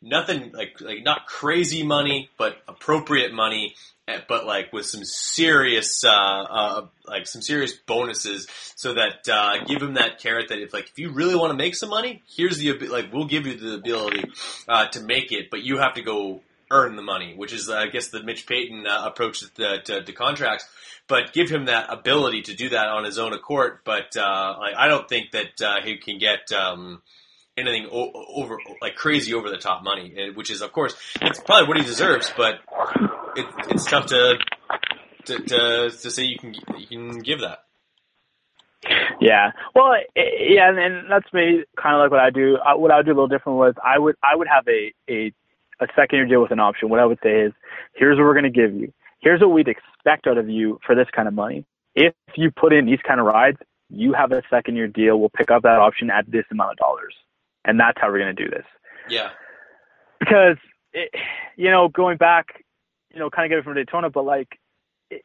nothing 0.00 0.52
like 0.52 0.80
like 0.80 1.02
not 1.02 1.26
crazy 1.26 1.82
money, 1.82 2.30
but 2.38 2.58
appropriate 2.68 3.34
money, 3.34 3.74
eh, 4.06 4.20
but 4.28 4.46
like 4.46 4.72
with 4.72 4.86
some 4.86 5.04
serious 5.04 6.04
uh, 6.04 6.10
uh 6.10 6.86
like 7.08 7.26
some 7.26 7.42
serious 7.42 7.72
bonuses, 7.72 8.46
so 8.76 8.94
that 8.94 9.28
uh, 9.28 9.64
give 9.64 9.82
him 9.82 9.94
that 9.94 10.20
carrot 10.20 10.50
that 10.50 10.60
if 10.60 10.72
like 10.72 10.86
if 10.86 10.96
you 10.96 11.10
really 11.10 11.34
want 11.34 11.50
to 11.50 11.56
make 11.56 11.74
some 11.74 11.90
money, 11.90 12.22
here's 12.36 12.58
the 12.58 12.72
like 12.86 13.12
we'll 13.12 13.26
give 13.26 13.48
you 13.48 13.56
the 13.56 13.74
ability 13.74 14.30
uh, 14.68 14.86
to 14.86 15.00
make 15.00 15.32
it, 15.32 15.50
but 15.50 15.64
you 15.64 15.78
have 15.78 15.94
to 15.94 16.02
go 16.02 16.40
earn 16.72 16.96
the 16.96 17.02
money, 17.02 17.34
which 17.36 17.52
is 17.52 17.68
I 17.70 17.86
guess 17.86 18.08
the 18.08 18.22
Mitch 18.22 18.46
Payton 18.46 18.86
uh, 18.86 19.04
approach 19.06 19.40
to, 19.56 19.80
to, 19.82 20.02
to 20.02 20.12
contracts. 20.12 20.64
But 21.08 21.32
give 21.32 21.50
him 21.50 21.66
that 21.66 21.86
ability 21.92 22.42
to 22.42 22.54
do 22.54 22.70
that 22.70 22.88
on 22.88 23.04
his 23.04 23.18
own 23.18 23.32
accord. 23.32 23.78
But 23.84 24.16
uh, 24.16 24.56
I 24.76 24.88
don't 24.88 25.08
think 25.08 25.32
that 25.32 25.60
uh, 25.62 25.80
he 25.84 25.98
can 25.98 26.18
get. 26.18 26.50
Um, 26.52 27.02
anything 27.54 27.86
o- 27.92 28.10
over 28.34 28.56
like 28.80 28.94
crazy 28.94 29.34
over 29.34 29.50
the 29.50 29.58
top 29.58 29.84
money, 29.84 30.14
eh, 30.16 30.28
which 30.34 30.50
is 30.50 30.62
of 30.62 30.72
course 30.72 30.94
it's 31.20 31.38
probably 31.38 31.68
what 31.68 31.76
he 31.76 31.82
deserves, 31.84 32.32
but 32.34 32.54
it, 33.36 33.44
it's 33.68 33.84
tough 33.84 34.06
to, 34.06 34.38
to 35.26 35.38
to 35.38 35.90
to 35.90 36.10
say 36.10 36.22
you 36.22 36.38
can 36.38 36.54
you 36.78 36.86
can 36.86 37.18
give 37.18 37.40
that. 37.40 37.58
Yeah. 39.20 39.50
Well, 39.74 39.92
i- 39.92 40.06
yeah, 40.16 40.68
and, 40.70 40.78
and 40.78 41.10
that's 41.10 41.26
maybe 41.34 41.64
kind 41.80 41.94
of 41.96 42.00
like 42.00 42.10
what 42.10 42.20
I 42.20 42.30
do. 42.30 42.56
I, 42.56 42.74
what 42.74 42.90
I 42.90 42.96
would 42.96 43.04
do 43.06 43.12
a 43.12 43.14
little 43.20 43.28
different 43.28 43.58
was 43.58 43.74
I 43.84 43.98
would 43.98 44.16
I 44.22 44.34
would 44.34 44.48
have 44.48 44.64
a 44.66 44.92
a 45.12 45.32
a 45.82 45.86
second 45.96 46.16
year 46.16 46.26
deal 46.26 46.42
with 46.42 46.52
an 46.52 46.60
option. 46.60 46.88
What 46.88 47.00
I 47.00 47.06
would 47.06 47.18
say 47.22 47.40
is, 47.40 47.52
here's 47.94 48.16
what 48.16 48.24
we're 48.24 48.34
going 48.34 48.44
to 48.44 48.50
give 48.50 48.74
you. 48.74 48.92
Here's 49.20 49.40
what 49.40 49.50
we'd 49.50 49.68
expect 49.68 50.26
out 50.26 50.38
of 50.38 50.48
you 50.48 50.78
for 50.84 50.94
this 50.94 51.08
kind 51.14 51.28
of 51.28 51.34
money. 51.34 51.64
If 51.94 52.14
you 52.36 52.50
put 52.50 52.72
in 52.72 52.86
these 52.86 52.98
kind 53.06 53.20
of 53.20 53.26
rides, 53.26 53.58
you 53.90 54.14
have 54.14 54.32
a 54.32 54.42
second 54.50 54.76
year 54.76 54.88
deal. 54.88 55.18
We'll 55.18 55.28
pick 55.28 55.50
up 55.50 55.62
that 55.62 55.78
option 55.78 56.10
at 56.10 56.30
this 56.30 56.44
amount 56.50 56.72
of 56.72 56.76
dollars, 56.78 57.14
and 57.64 57.78
that's 57.78 57.98
how 58.00 58.08
we're 58.08 58.18
going 58.18 58.34
to 58.34 58.44
do 58.44 58.50
this 58.50 58.64
Yeah, 59.10 59.30
because 60.18 60.56
it, 60.92 61.10
you 61.56 61.70
know 61.70 61.88
going 61.88 62.16
back 62.16 62.64
you 63.12 63.18
know 63.18 63.30
kind 63.30 63.46
of 63.46 63.50
get 63.50 63.58
it 63.58 63.64
from 63.64 63.74
daytona 63.74 64.10
but 64.10 64.24
like 64.24 64.48
it, 65.10 65.24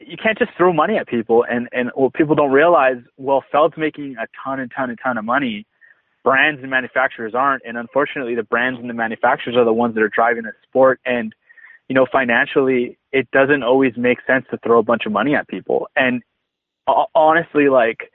you 0.00 0.16
can't 0.16 0.38
just 0.38 0.50
throw 0.56 0.72
money 0.72 0.96
at 0.96 1.08
people 1.08 1.44
and 1.48 1.68
and 1.72 1.90
what 1.94 2.14
people 2.14 2.34
don't 2.34 2.52
realize 2.52 2.96
well 3.16 3.42
feld's 3.50 3.76
making 3.76 4.16
a 4.20 4.26
ton 4.44 4.60
and 4.60 4.70
ton 4.76 4.90
and 4.90 4.98
ton 5.02 5.18
of 5.18 5.24
money 5.24 5.66
brands 6.26 6.60
and 6.60 6.68
manufacturers 6.68 7.36
aren't 7.36 7.62
and 7.64 7.78
unfortunately 7.78 8.34
the 8.34 8.42
brands 8.42 8.80
and 8.80 8.90
the 8.90 8.94
manufacturers 8.94 9.54
are 9.56 9.64
the 9.64 9.72
ones 9.72 9.94
that 9.94 10.02
are 10.02 10.08
driving 10.08 10.42
the 10.42 10.50
sport 10.68 10.98
and 11.06 11.32
you 11.88 11.94
know 11.94 12.04
financially 12.10 12.98
it 13.12 13.30
doesn't 13.30 13.62
always 13.62 13.92
make 13.96 14.18
sense 14.26 14.44
to 14.50 14.58
throw 14.58 14.80
a 14.80 14.82
bunch 14.82 15.06
of 15.06 15.12
money 15.12 15.36
at 15.36 15.46
people 15.46 15.86
and 15.94 16.24
ho- 16.88 17.06
honestly 17.14 17.68
like 17.68 18.10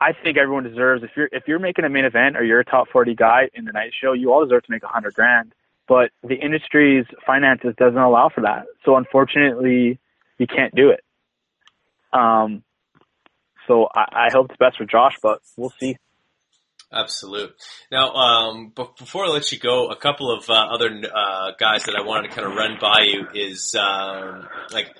I 0.00 0.12
think 0.24 0.38
everyone 0.38 0.64
deserves 0.64 1.02
if 1.04 1.10
you're 1.14 1.28
if 1.30 1.42
you're 1.46 1.58
making 1.58 1.84
a 1.84 1.90
main 1.90 2.06
event 2.06 2.38
or 2.38 2.42
you're 2.42 2.60
a 2.60 2.64
top 2.64 2.88
forty 2.90 3.14
guy 3.14 3.50
in 3.54 3.66
the 3.66 3.72
night 3.72 3.92
show, 4.02 4.14
you 4.14 4.32
all 4.32 4.44
deserve 4.44 4.64
to 4.64 4.72
make 4.72 4.82
a 4.82 4.88
hundred 4.88 5.12
grand. 5.14 5.52
But 5.86 6.10
the 6.24 6.34
industry's 6.34 7.04
finances 7.26 7.74
doesn't 7.78 7.98
allow 7.98 8.30
for 8.34 8.40
that. 8.40 8.64
So 8.84 8.96
unfortunately 8.96 10.00
you 10.38 10.46
can't 10.46 10.74
do 10.74 10.88
it. 10.88 11.04
Um 12.12 12.64
so 13.68 13.88
I, 13.94 14.26
I 14.26 14.28
hope 14.32 14.50
it's 14.50 14.58
best 14.58 14.78
for 14.78 14.86
Josh, 14.86 15.14
but 15.22 15.40
we'll 15.56 15.74
see. 15.78 15.96
Absolute. 16.92 17.54
Now, 17.90 18.12
um, 18.12 18.72
but 18.74 18.96
before 18.96 19.24
I 19.24 19.28
let 19.28 19.50
you 19.52 19.58
go, 19.58 19.90
a 19.90 19.96
couple 19.96 20.30
of 20.30 20.48
uh, 20.48 20.52
other 20.52 20.88
uh, 20.88 21.52
guys 21.58 21.84
that 21.84 21.94
I 21.96 22.06
wanted 22.06 22.30
to 22.30 22.34
kind 22.34 22.46
of 22.48 22.54
run 22.54 22.78
by 22.80 23.02
you 23.02 23.26
is 23.34 23.74
um, 23.74 24.48
like 24.72 24.94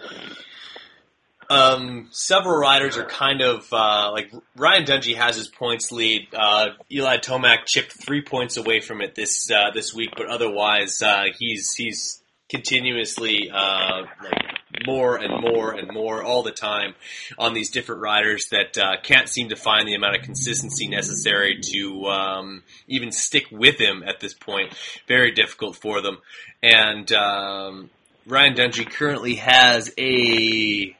um, 1.52 2.08
several 2.10 2.56
riders 2.56 2.96
are 2.96 3.04
kind 3.04 3.42
of 3.42 3.70
uh, 3.72 4.10
like 4.12 4.32
Ryan 4.56 4.84
Dungey 4.84 5.16
has 5.16 5.36
his 5.36 5.48
points 5.48 5.92
lead. 5.92 6.28
Uh, 6.32 6.68
Eli 6.90 7.18
Tomac 7.18 7.66
chipped 7.66 7.92
three 7.92 8.22
points 8.22 8.56
away 8.56 8.80
from 8.80 9.02
it 9.02 9.14
this 9.14 9.50
uh, 9.50 9.70
this 9.72 9.94
week, 9.94 10.10
but 10.16 10.28
otherwise 10.28 11.02
uh, 11.02 11.24
he's 11.38 11.74
he's 11.74 12.21
continuously 12.52 13.50
uh, 13.50 14.02
like 14.22 14.86
more 14.86 15.16
and 15.16 15.40
more 15.40 15.72
and 15.72 15.90
more 15.92 16.22
all 16.22 16.42
the 16.42 16.52
time 16.52 16.94
on 17.38 17.54
these 17.54 17.70
different 17.70 18.02
riders 18.02 18.48
that 18.50 18.76
uh, 18.76 18.96
can't 19.02 19.28
seem 19.28 19.48
to 19.48 19.56
find 19.56 19.88
the 19.88 19.94
amount 19.94 20.16
of 20.16 20.22
consistency 20.22 20.86
necessary 20.86 21.60
to 21.62 22.06
um, 22.06 22.62
even 22.86 23.10
stick 23.10 23.46
with 23.50 23.80
him 23.80 24.02
at 24.06 24.20
this 24.20 24.34
point. 24.34 24.74
Very 25.08 25.32
difficult 25.32 25.76
for 25.76 26.02
them, 26.02 26.18
and 26.62 27.10
um, 27.12 27.90
Ryan 28.26 28.54
Dungey 28.54 28.88
currently 28.88 29.36
has 29.36 29.92
a 29.98 30.94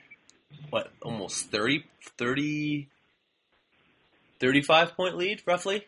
what 0.71 0.91
almost 1.03 1.51
30, 1.51 1.85
30 2.17 2.89
35 4.41 4.97
point 4.97 5.17
lead 5.17 5.43
roughly. 5.47 5.87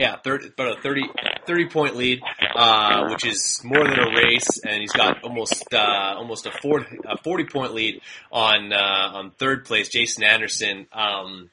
Yeah, 0.00 0.16
30, 0.16 0.46
about 0.46 0.78
a 0.78 0.80
30, 0.80 1.02
30 1.46 1.68
point 1.68 1.94
lead, 1.94 2.22
uh, 2.56 3.08
which 3.10 3.26
is 3.26 3.60
more 3.62 3.84
than 3.84 4.00
a 4.00 4.16
race, 4.16 4.48
and 4.64 4.80
he's 4.80 4.92
got 4.92 5.22
almost 5.22 5.74
uh, 5.74 6.14
almost 6.16 6.46
a 6.46 6.52
40, 6.62 7.00
a 7.04 7.18
40 7.18 7.44
point 7.44 7.74
lead 7.74 8.00
on 8.32 8.72
uh, 8.72 9.10
on 9.12 9.30
third 9.32 9.66
place, 9.66 9.90
Jason 9.90 10.24
Anderson. 10.24 10.86
Um, 10.90 11.50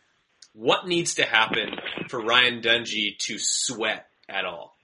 what 0.53 0.87
needs 0.87 1.15
to 1.15 1.23
happen 1.23 1.71
for 2.07 2.21
Ryan 2.21 2.61
Dungey 2.61 3.17
to 3.17 3.37
sweat 3.37 4.07
at 4.29 4.45
all? 4.45 4.77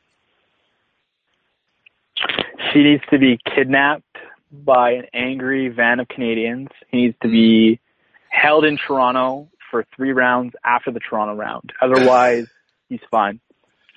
She 2.74 2.84
needs 2.84 3.03
to 3.11 3.18
be 3.18 3.39
kidnapped 3.55 4.18
by 4.51 4.91
an 4.91 5.05
angry 5.14 5.70
van 5.70 6.01
of 6.01 6.09
Canadians. 6.09 6.68
He 6.89 7.03
needs 7.03 7.16
to 7.22 7.30
be 7.30 7.80
held 8.28 8.66
in 8.66 8.76
Toronto 8.76 9.47
for 9.72 9.86
three 9.95 10.11
rounds 10.11 10.53
after 10.66 10.91
the 10.91 10.99
Toronto 10.99 11.36
round. 11.36 11.72
Otherwise, 11.82 12.47
he's 12.89 12.99
fine. 13.09 13.39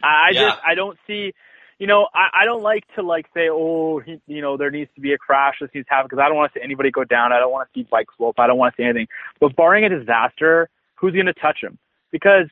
I, 0.02 0.06
I 0.06 0.30
Yeah. 0.32 0.40
just 0.48 0.58
I 0.66 0.74
don't 0.74 0.98
see. 1.06 1.32
You 1.78 1.86
know, 1.86 2.08
I, 2.14 2.42
I 2.42 2.44
don't 2.46 2.62
like 2.62 2.84
to 2.94 3.02
like 3.02 3.26
say, 3.34 3.48
oh, 3.50 3.98
he, 4.00 4.18
you 4.26 4.40
know, 4.40 4.56
there 4.56 4.70
needs 4.70 4.90
to 4.94 5.00
be 5.02 5.12
a 5.12 5.18
crash. 5.18 5.56
This 5.60 5.68
needs 5.74 5.86
to 5.88 5.92
happen 5.94 6.06
because 6.08 6.22
I 6.24 6.28
don't 6.28 6.36
want 6.36 6.52
to 6.54 6.58
see 6.58 6.64
anybody 6.64 6.90
go 6.90 7.04
down. 7.04 7.32
I 7.34 7.38
don't 7.38 7.52
want 7.52 7.68
to 7.68 7.78
see 7.78 7.86
bike 7.90 8.06
slope. 8.16 8.36
I 8.38 8.46
don't 8.46 8.56
want 8.56 8.74
to 8.74 8.80
see 8.80 8.84
anything. 8.84 9.08
But 9.40 9.54
barring 9.56 9.84
a 9.84 9.90
disaster, 9.90 10.70
who's 10.94 11.12
going 11.12 11.26
to 11.26 11.34
touch 11.34 11.58
him? 11.62 11.76
Because, 12.10 12.46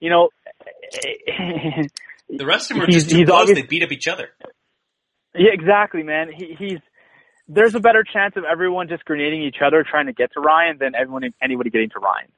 you 0.00 0.08
know, 0.08 0.30
The 2.28 2.46
rest 2.46 2.70
of 2.70 2.76
them 2.76 2.84
are 2.84 2.86
He's- 2.86 3.04
just 3.04 3.10
too 3.14 3.24
close. 3.26 3.52
They 3.52 3.62
beat 3.62 3.82
up 3.82 3.92
each 3.92 4.08
other. 4.08 4.30
Yeah, 5.34 5.50
exactly, 5.52 6.02
man. 6.02 6.30
He, 6.32 6.54
he's 6.58 6.78
there's 7.48 7.74
a 7.74 7.80
better 7.80 8.04
chance 8.04 8.34
of 8.36 8.44
everyone 8.50 8.88
just 8.88 9.04
grenading 9.04 9.42
each 9.42 9.56
other 9.64 9.84
trying 9.88 10.06
to 10.06 10.12
get 10.12 10.32
to 10.32 10.40
Ryan 10.40 10.78
than 10.78 10.94
everyone 10.94 11.24
anybody 11.42 11.68
getting 11.70 11.90
to 11.90 11.98
Ryan. 11.98 12.28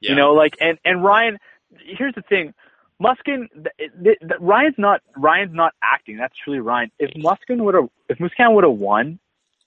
Yeah. 0.00 0.10
You 0.10 0.16
know, 0.16 0.32
like 0.32 0.54
and 0.60 0.78
and 0.84 1.02
Ryan. 1.02 1.38
Here's 1.84 2.14
the 2.14 2.22
thing, 2.22 2.54
Musquin. 3.02 3.48
th- 3.52 3.90
th- 4.02 4.18
th- 4.20 4.40
Ryan's 4.40 4.74
not 4.78 5.02
Ryan's 5.16 5.54
not 5.54 5.72
acting. 5.82 6.16
That's 6.16 6.36
truly 6.36 6.60
Ryan. 6.60 6.90
If 6.98 7.10
Musquin 7.14 7.58
would 7.64 7.74
have 7.74 7.88
if 8.08 8.18
Musquin 8.18 8.54
would 8.54 8.64
have 8.64 8.74
won, 8.74 9.18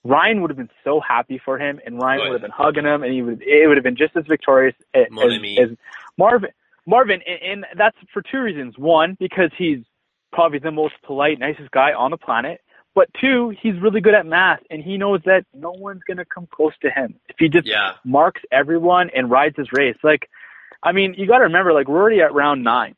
Ryan 0.03 0.41
would 0.41 0.49
have 0.49 0.57
been 0.57 0.69
so 0.83 0.99
happy 0.99 1.39
for 1.43 1.57
him, 1.57 1.79
and 1.85 2.01
Ryan 2.01 2.21
would 2.29 2.33
have 2.33 2.41
been 2.41 2.51
hugging 2.51 2.85
him, 2.85 3.03
and 3.03 3.13
he 3.13 3.21
would 3.21 3.41
it 3.41 3.67
would 3.67 3.77
have 3.77 3.83
been 3.83 3.95
just 3.95 4.15
as 4.17 4.25
victorious 4.27 4.75
as, 4.93 5.05
as, 5.11 5.39
as 5.59 5.77
Marvin. 6.17 6.49
Marvin, 6.87 7.21
and, 7.27 7.41
and 7.41 7.65
that's 7.77 7.95
for 8.11 8.21
two 8.21 8.39
reasons. 8.41 8.77
One, 8.77 9.15
because 9.19 9.51
he's 9.57 9.79
probably 10.33 10.59
the 10.59 10.71
most 10.71 10.95
polite, 11.03 11.39
nicest 11.39 11.71
guy 11.71 11.93
on 11.93 12.11
the 12.11 12.17
planet. 12.17 12.61
But 12.93 13.07
two, 13.21 13.53
he's 13.61 13.79
really 13.79 14.01
good 14.01 14.15
at 14.15 14.25
math, 14.25 14.59
and 14.69 14.83
he 14.83 14.97
knows 14.97 15.21
that 15.25 15.45
no 15.53 15.71
one's 15.71 16.01
gonna 16.05 16.25
come 16.25 16.47
close 16.51 16.73
to 16.81 16.89
him 16.89 17.15
if 17.29 17.37
he 17.39 17.47
just 17.47 17.65
Yeah. 17.67 17.93
marks 18.03 18.41
everyone 18.51 19.09
and 19.15 19.29
rides 19.31 19.55
his 19.55 19.71
race. 19.71 19.95
Like 20.03 20.29
I 20.83 20.91
mean, 20.91 21.13
you 21.17 21.27
got 21.27 21.37
to 21.37 21.43
remember, 21.43 21.73
like 21.73 21.87
we're 21.87 22.01
already 22.01 22.21
at 22.21 22.33
round 22.33 22.63
nine, 22.63 22.95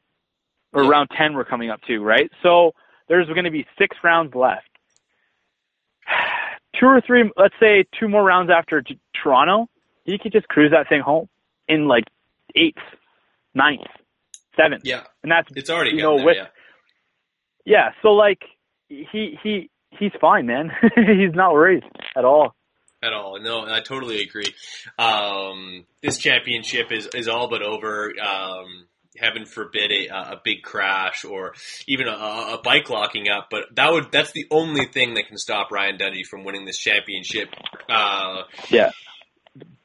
or 0.73 0.83
round 0.83 1.09
ten. 1.17 1.33
We're 1.33 1.45
coming 1.45 1.69
up 1.69 1.81
to, 1.87 1.99
right? 1.99 2.29
So 2.41 2.73
there's 3.07 3.27
going 3.27 3.45
to 3.45 3.51
be 3.51 3.65
six 3.77 3.97
rounds 4.03 4.33
left. 4.35 4.67
Two 6.79 6.87
or 6.87 7.01
three, 7.05 7.29
let's 7.37 7.53
say 7.59 7.85
two 7.99 8.07
more 8.09 8.23
rounds 8.23 8.49
after 8.49 8.81
T- 8.81 8.99
Toronto, 9.21 9.69
he 10.05 10.17
could 10.17 10.31
just 10.31 10.47
cruise 10.47 10.71
that 10.71 10.89
thing 10.89 11.01
home 11.01 11.29
in 11.67 11.87
like 11.87 12.05
eighth, 12.55 12.81
ninth, 13.53 13.81
seventh, 14.59 14.81
Yeah, 14.83 15.03
and 15.21 15.31
that's 15.31 15.47
it's 15.55 15.69
already 15.69 15.91
you 15.91 16.01
know 16.01 16.17
there, 16.17 16.25
with 16.25 16.35
yeah. 16.37 16.47
yeah. 17.65 17.89
So 18.01 18.09
like 18.09 18.39
he 18.87 19.37
he 19.43 19.69
he's 19.91 20.11
fine, 20.19 20.47
man. 20.47 20.71
he's 20.95 21.35
not 21.35 21.53
worried 21.53 21.83
at 22.17 22.25
all. 22.25 22.55
at 23.03 23.13
all. 23.13 23.39
No, 23.39 23.65
I 23.67 23.81
totally 23.81 24.21
agree. 24.23 24.51
Um, 24.97 25.85
this 26.01 26.17
championship 26.17 26.91
is, 26.91 27.07
is 27.13 27.27
all 27.27 27.49
but 27.49 27.61
over. 27.61 28.11
Um, 28.19 28.87
heaven 29.18 29.45
forbid 29.45 29.91
a, 29.91 30.07
a 30.34 30.41
big 30.44 30.64
crash 30.64 31.23
or 31.26 31.53
even 31.88 32.07
a, 32.07 32.11
a 32.11 32.60
bike 32.64 32.90
locking 32.90 33.30
up, 33.30 33.48
but 33.52 33.76
that 33.76 33.91
would 33.91 34.11
that's 34.11 34.31
the 34.31 34.48
only 34.52 34.85
thing 34.85 35.14
that 35.15 35.27
can 35.27 35.38
stop 35.38 35.72
Ryan 35.72 35.98
Dungey 35.98 36.26
from 36.26 36.44
winning 36.44 36.65
this 36.65 36.77
championship. 36.77 37.49
Uh, 37.90 38.44
Yeah. 38.69 38.91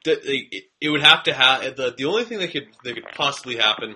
the, 0.03 0.63
it 0.81 0.89
would 0.89 1.01
have 1.03 1.23
to 1.23 1.33
have 1.33 1.75
the 1.75 1.93
the 1.97 2.05
only 2.05 2.23
thing 2.25 2.39
that 2.39 2.51
could 2.51 2.67
that 2.83 2.93
could 2.95 3.05
possibly 3.15 3.57
happen. 3.57 3.95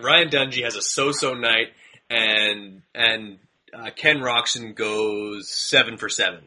Ryan 0.00 0.28
Dungey 0.28 0.64
has 0.64 0.76
a 0.76 0.82
so-so 0.82 1.34
night, 1.34 1.68
and 2.10 2.82
and 2.94 3.38
uh, 3.74 3.90
Ken 3.96 4.18
Roczen 4.18 4.74
goes 4.74 5.50
seven 5.50 5.96
for 5.98 6.08
seven. 6.08 6.40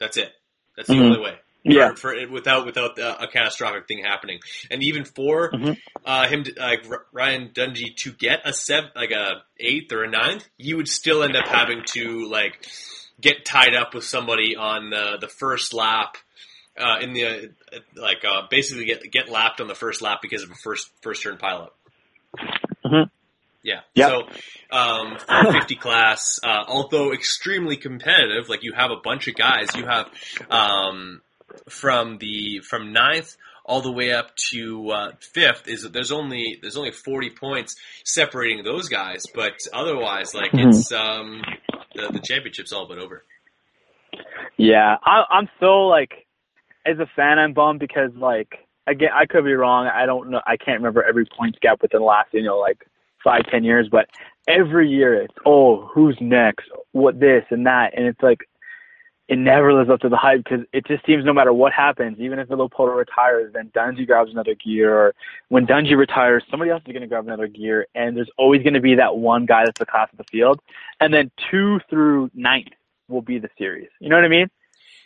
That's 0.00 0.16
it. 0.16 0.32
That's 0.76 0.88
the 0.88 0.94
Mhm. 0.94 1.02
only 1.06 1.20
way. 1.20 1.36
Yeah. 1.64 1.90
For, 1.94 2.14
for 2.14 2.28
without 2.30 2.66
without 2.66 2.98
uh, 2.98 3.16
a 3.20 3.28
catastrophic 3.28 3.86
thing 3.86 4.02
happening, 4.04 4.40
and 4.70 4.82
even 4.82 5.04
for 5.04 5.50
Mhm. 5.52 5.78
uh, 6.04 6.26
him, 6.28 6.44
to, 6.44 6.52
like 6.58 6.84
R- 6.90 7.06
Ryan 7.12 7.50
Dungey, 7.54 7.94
to 7.98 8.12
get 8.12 8.40
a 8.44 8.52
seven, 8.52 8.90
like 8.96 9.12
a 9.12 9.42
eighth 9.60 9.92
or 9.92 10.02
a 10.04 10.10
ninth, 10.10 10.44
you 10.58 10.76
would 10.76 10.88
still 10.88 11.22
end 11.22 11.36
up 11.36 11.46
having 11.46 11.82
to 11.92 12.28
like 12.28 12.66
get 13.20 13.44
tied 13.44 13.74
up 13.74 13.94
with 13.94 14.04
somebody 14.04 14.56
on 14.56 14.90
the 14.90 15.18
the 15.20 15.28
first 15.28 15.72
lap. 15.72 16.16
Uh, 16.76 17.00
in 17.02 17.12
the 17.12 17.26
uh, 17.26 17.78
like 17.96 18.24
uh, 18.24 18.42
basically 18.50 18.86
get 18.86 19.02
get 19.12 19.28
lapped 19.28 19.60
on 19.60 19.68
the 19.68 19.74
first 19.74 20.00
lap 20.02 20.20
because 20.22 20.42
of 20.42 20.50
a 20.50 20.54
first 20.54 20.90
first 21.02 21.22
turn 21.22 21.36
pileup. 21.36 21.70
Mhm. 22.84 23.10
Yeah. 23.62 23.80
Yep. 23.94 24.10
So, 24.10 24.22
um, 24.76 25.18
450 25.18 25.76
class, 25.76 26.40
uh, 26.42 26.64
although 26.66 27.12
extremely 27.12 27.76
competitive, 27.76 28.48
like 28.48 28.64
you 28.64 28.72
have 28.72 28.90
a 28.90 28.96
bunch 28.96 29.28
of 29.28 29.36
guys, 29.36 29.68
you 29.76 29.86
have, 29.86 30.10
um, 30.50 31.22
from 31.68 32.18
the, 32.18 32.60
from 32.60 32.92
ninth 32.92 33.36
all 33.64 33.80
the 33.80 33.92
way 33.92 34.12
up 34.12 34.34
to, 34.50 34.90
uh, 34.90 35.12
fifth 35.20 35.68
is 35.68 35.82
that 35.82 35.92
there's 35.92 36.10
only, 36.12 36.58
there's 36.60 36.76
only 36.76 36.90
40 36.90 37.30
points 37.30 37.76
separating 38.04 38.64
those 38.64 38.88
guys, 38.88 39.22
but 39.34 39.52
otherwise, 39.72 40.34
like, 40.34 40.50
Mhm. 40.52 40.68
it's, 40.68 40.90
um, 40.92 41.42
the, 41.94 42.08
the 42.12 42.20
championship's 42.20 42.72
all 42.72 42.86
but 42.88 42.98
over. 42.98 43.22
Yeah, 44.56 44.96
I, 45.04 45.24
I'm 45.30 45.48
so 45.60 45.86
like, 45.86 46.26
as 46.84 46.98
a 46.98 47.06
fan, 47.16 47.38
I'm 47.38 47.52
bummed 47.52 47.80
because 47.80 48.10
like, 48.16 48.66
again, 48.86 49.10
I 49.14 49.26
could 49.26 49.44
be 49.44 49.52
wrong. 49.54 49.86
I 49.86 50.06
don't 50.06 50.30
know. 50.30 50.40
I 50.46 50.56
can't 50.56 50.78
remember 50.78 51.02
every 51.04 51.26
points 51.26 51.58
gap 51.60 51.80
within 51.82 52.00
the 52.00 52.06
last, 52.06 52.28
you 52.32 52.42
know, 52.42 52.58
like 52.58 52.84
five, 53.24 53.42
ten 53.50 53.64
years. 53.64 53.88
But 53.90 54.08
every 54.48 54.88
year, 54.90 55.22
it's 55.22 55.34
oh, 55.46 55.86
who's 55.94 56.16
next? 56.20 56.66
What 56.92 57.20
this 57.20 57.44
and 57.50 57.66
that, 57.66 57.92
and 57.96 58.06
it's 58.06 58.20
like, 58.22 58.48
it 59.28 59.38
never 59.38 59.72
lives 59.72 59.88
up 59.88 60.00
to 60.00 60.08
the 60.08 60.16
hype 60.16 60.42
because 60.44 60.66
it 60.72 60.86
just 60.86 61.06
seems 61.06 61.24
no 61.24 61.32
matter 61.32 61.52
what 61.52 61.72
happens, 61.72 62.18
even 62.18 62.38
if 62.38 62.48
Villopoto 62.48 62.94
retires, 62.96 63.52
then 63.54 63.70
Dungey 63.74 64.06
grabs 64.06 64.30
another 64.30 64.54
gear, 64.54 64.94
or 64.94 65.14
when 65.48 65.66
Dungey 65.66 65.96
retires, 65.96 66.42
somebody 66.50 66.70
else 66.70 66.82
is 66.86 66.92
going 66.92 67.02
to 67.02 67.06
grab 67.06 67.26
another 67.26 67.46
gear, 67.46 67.86
and 67.94 68.16
there's 68.16 68.30
always 68.36 68.62
going 68.62 68.74
to 68.74 68.80
be 68.80 68.96
that 68.96 69.16
one 69.16 69.46
guy 69.46 69.62
that's 69.64 69.78
the 69.78 69.86
class 69.86 70.08
of 70.12 70.18
the 70.18 70.24
field, 70.24 70.60
and 71.00 71.14
then 71.14 71.30
two 71.50 71.78
through 71.88 72.30
ninth 72.34 72.68
will 73.08 73.22
be 73.22 73.38
the 73.38 73.48
series. 73.58 73.88
You 74.00 74.08
know 74.08 74.16
what 74.16 74.24
I 74.24 74.28
mean? 74.28 74.50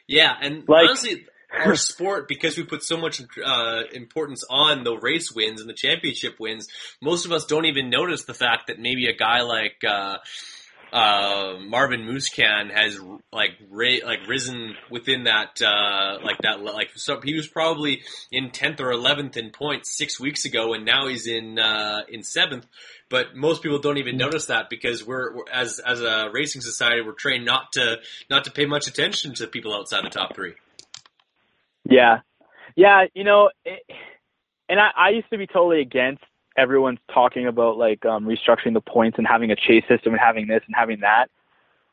Yeah, 0.09 0.34
and 0.40 0.64
Like- 0.68 0.86
honestly, 0.88 1.26
our 1.52 1.76
sport, 1.76 2.26
because 2.26 2.56
we 2.56 2.64
put 2.64 2.82
so 2.82 2.97
much 2.97 3.20
uh, 3.44 3.82
importance 3.93 4.44
on 4.51 4.82
the 4.84 4.97
race 4.97 5.30
wins 5.32 5.60
and 5.60 5.68
the 5.68 5.74
championship 5.74 6.40
wins, 6.40 6.68
most 7.02 7.26
of 7.26 7.32
us 7.32 7.44
don't 7.44 7.66
even 7.66 7.90
notice 7.90 8.24
the 8.24 8.34
fact 8.34 8.68
that 8.68 8.78
maybe 8.78 9.06
a 9.06 9.14
guy 9.16 9.43
like 9.43 9.82
uh, 9.86 10.16
uh, 10.97 11.59
Marvin 11.60 12.06
Musquin 12.06 12.70
has 12.73 12.98
like 13.31 13.51
ra- 13.70 14.02
like 14.02 14.27
risen 14.27 14.74
within 14.90 15.24
that 15.24 15.60
uh, 15.60 16.18
like 16.24 16.39
that 16.39 16.62
like 16.62 16.89
so 16.94 17.20
he 17.20 17.35
was 17.35 17.47
probably 17.47 18.01
in 18.32 18.51
tenth 18.51 18.81
or 18.81 18.90
eleventh 18.93 19.36
in 19.36 19.51
points 19.51 19.94
six 19.94 20.18
weeks 20.18 20.47
ago, 20.47 20.73
and 20.73 20.86
now 20.86 21.06
he's 21.06 21.27
in 21.27 21.59
uh, 21.59 22.01
in 22.09 22.23
seventh. 22.23 22.66
But 23.10 23.36
most 23.36 23.62
people 23.62 23.78
don't 23.78 23.98
even 23.98 24.16
notice 24.16 24.47
that 24.47 24.70
because 24.70 25.06
we're, 25.06 25.36
we're 25.36 25.48
as 25.52 25.81
as 25.81 26.01
a 26.01 26.31
racing 26.32 26.62
society, 26.62 27.02
we're 27.02 27.12
trained 27.12 27.44
not 27.44 27.73
to 27.73 27.97
not 28.31 28.44
to 28.44 28.51
pay 28.51 28.64
much 28.64 28.86
attention 28.86 29.35
to 29.35 29.47
people 29.47 29.74
outside 29.74 30.02
the 30.02 30.09
top 30.09 30.35
three. 30.35 30.55
Yeah, 31.85 32.20
yeah. 32.74 33.05
You 33.12 33.24
know, 33.24 33.51
it, 33.66 33.82
and 34.70 34.81
I, 34.81 34.89
I 34.97 35.10
used 35.10 35.28
to 35.28 35.36
be 35.36 35.47
totally 35.47 35.82
against 35.82 36.24
everyone's 36.57 36.99
talking 37.12 37.47
about 37.47 37.77
like 37.77 38.05
um, 38.07 38.24
restructuring 38.27 38.74
the 38.74 38.81
points 38.81 39.19
and 39.19 39.27
having 39.27 39.51
a 39.51 39.57
chase 39.57 39.85
system 39.89 40.12
and 40.12 40.20
having 40.20 40.47
this 40.47 40.62
and 40.66 40.74
having 40.74 41.01
that. 41.01 41.27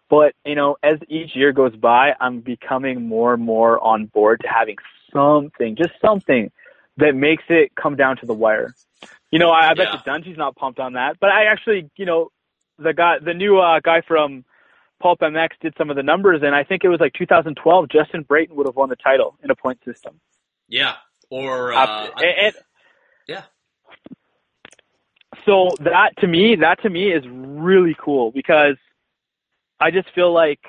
But 0.10 0.34
you 0.46 0.56
know, 0.56 0.78
as 0.84 1.00
each 1.10 1.36
year 1.36 1.52
goes 1.52 1.76
by, 1.76 2.14
I'm 2.20 2.42
becoming 2.42 3.08
more 3.08 3.34
and 3.34 3.44
more 3.44 3.80
on 3.80 4.06
board 4.06 4.42
to 4.42 4.48
having 4.48 4.78
something, 5.12 5.76
just 5.76 5.94
something 6.02 6.52
that 6.98 7.16
makes 7.16 7.44
it 7.50 7.74
come 7.76 7.96
down 7.96 8.18
to 8.18 8.26
the 8.26 8.34
wire. 8.34 8.74
You 9.32 9.40
know, 9.40 9.50
I, 9.50 9.72
I 9.72 9.74
bet 9.74 9.88
Yeah. 9.92 9.98
the 10.04 10.10
Dungey's 10.12 10.38
not 10.38 10.56
pumped 10.56 10.80
on 10.80 10.94
that, 10.94 11.20
but 11.20 11.30
I 11.32 11.46
actually, 11.46 11.90
you 11.96 12.06
know, 12.06 12.30
the 12.78 12.94
guy, 12.94 13.16
the 13.24 13.34
new 13.34 13.60
uh, 13.60 13.80
guy 13.80 14.02
from 14.08 14.46
Pulp 15.02 15.20
MX 15.20 15.50
did 15.62 15.74
some 15.78 15.90
of 15.90 15.96
the 15.96 16.04
numbers, 16.04 16.42
and 16.44 16.56
I 16.56 16.64
think 16.64 16.84
it 16.84 16.90
was 16.90 17.00
like 17.00 17.14
2012. 17.14 17.90
Justin 17.90 18.24
Brayton 18.24 18.56
would 18.56 18.68
have 18.68 18.76
won 18.76 18.90
the 18.90 18.96
title 18.96 19.38
in 19.44 19.50
a 19.50 19.56
point 19.56 19.80
system. 19.84 20.20
Yeah, 20.70 20.94
or 21.30 21.74
uh, 21.74 21.86
Uh, 21.86 22.10
and, 22.18 22.46
and 22.46 22.54
yeah, 23.28 23.44
so 25.46 25.70
that 25.82 26.16
to 26.20 26.28
me, 26.28 26.56
that 26.56 26.82
to 26.84 26.90
me 26.90 27.12
is 27.12 27.24
really 27.28 27.96
cool 28.00 28.32
because 28.32 28.76
I 29.80 29.92
just 29.92 30.10
feel 30.14 30.32
like 30.32 30.60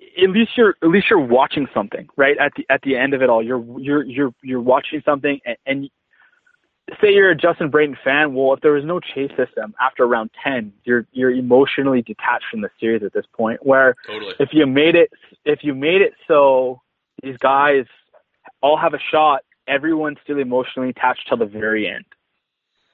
at 0.00 0.30
least 0.30 0.52
you're 0.56 0.76
at 0.82 0.88
least 0.88 1.10
you're 1.10 1.18
watching 1.18 1.66
something, 1.74 2.08
right? 2.16 2.36
At 2.38 2.52
the 2.56 2.66
at 2.70 2.82
the 2.82 2.96
end 2.96 3.14
of 3.14 3.22
it 3.22 3.30
all, 3.30 3.42
you're 3.42 3.64
you're 3.78 4.04
you're 4.04 4.34
you're 4.42 4.60
watching 4.60 5.02
something, 5.04 5.40
and, 5.44 5.56
and 5.66 5.90
say 7.00 7.12
you're 7.12 7.30
a 7.30 7.36
Justin 7.36 7.70
Brayton 7.70 7.96
fan. 8.02 8.34
Well, 8.34 8.54
if 8.54 8.60
there 8.60 8.72
was 8.72 8.84
no 8.84 9.00
chase 9.00 9.30
system 9.36 9.74
after 9.80 10.06
round 10.06 10.30
ten, 10.42 10.72
you're 10.84 11.06
you're 11.12 11.30
emotionally 11.30 12.02
detached 12.02 12.46
from 12.50 12.60
the 12.60 12.70
series 12.80 13.02
at 13.02 13.12
this 13.12 13.26
point. 13.32 13.64
Where 13.64 13.94
totally. 14.06 14.34
if 14.38 14.50
you 14.52 14.66
made 14.66 14.94
it 14.94 15.10
if 15.44 15.62
you 15.62 15.74
made 15.74 16.02
it 16.02 16.14
so 16.26 16.80
these 17.22 17.36
guys 17.38 17.86
all 18.60 18.76
have 18.76 18.94
a 18.94 19.00
shot, 19.10 19.42
everyone's 19.66 20.18
still 20.22 20.38
emotionally 20.38 20.90
attached 20.90 21.28
till 21.28 21.36
the 21.36 21.46
very 21.46 21.88
end. 21.88 22.04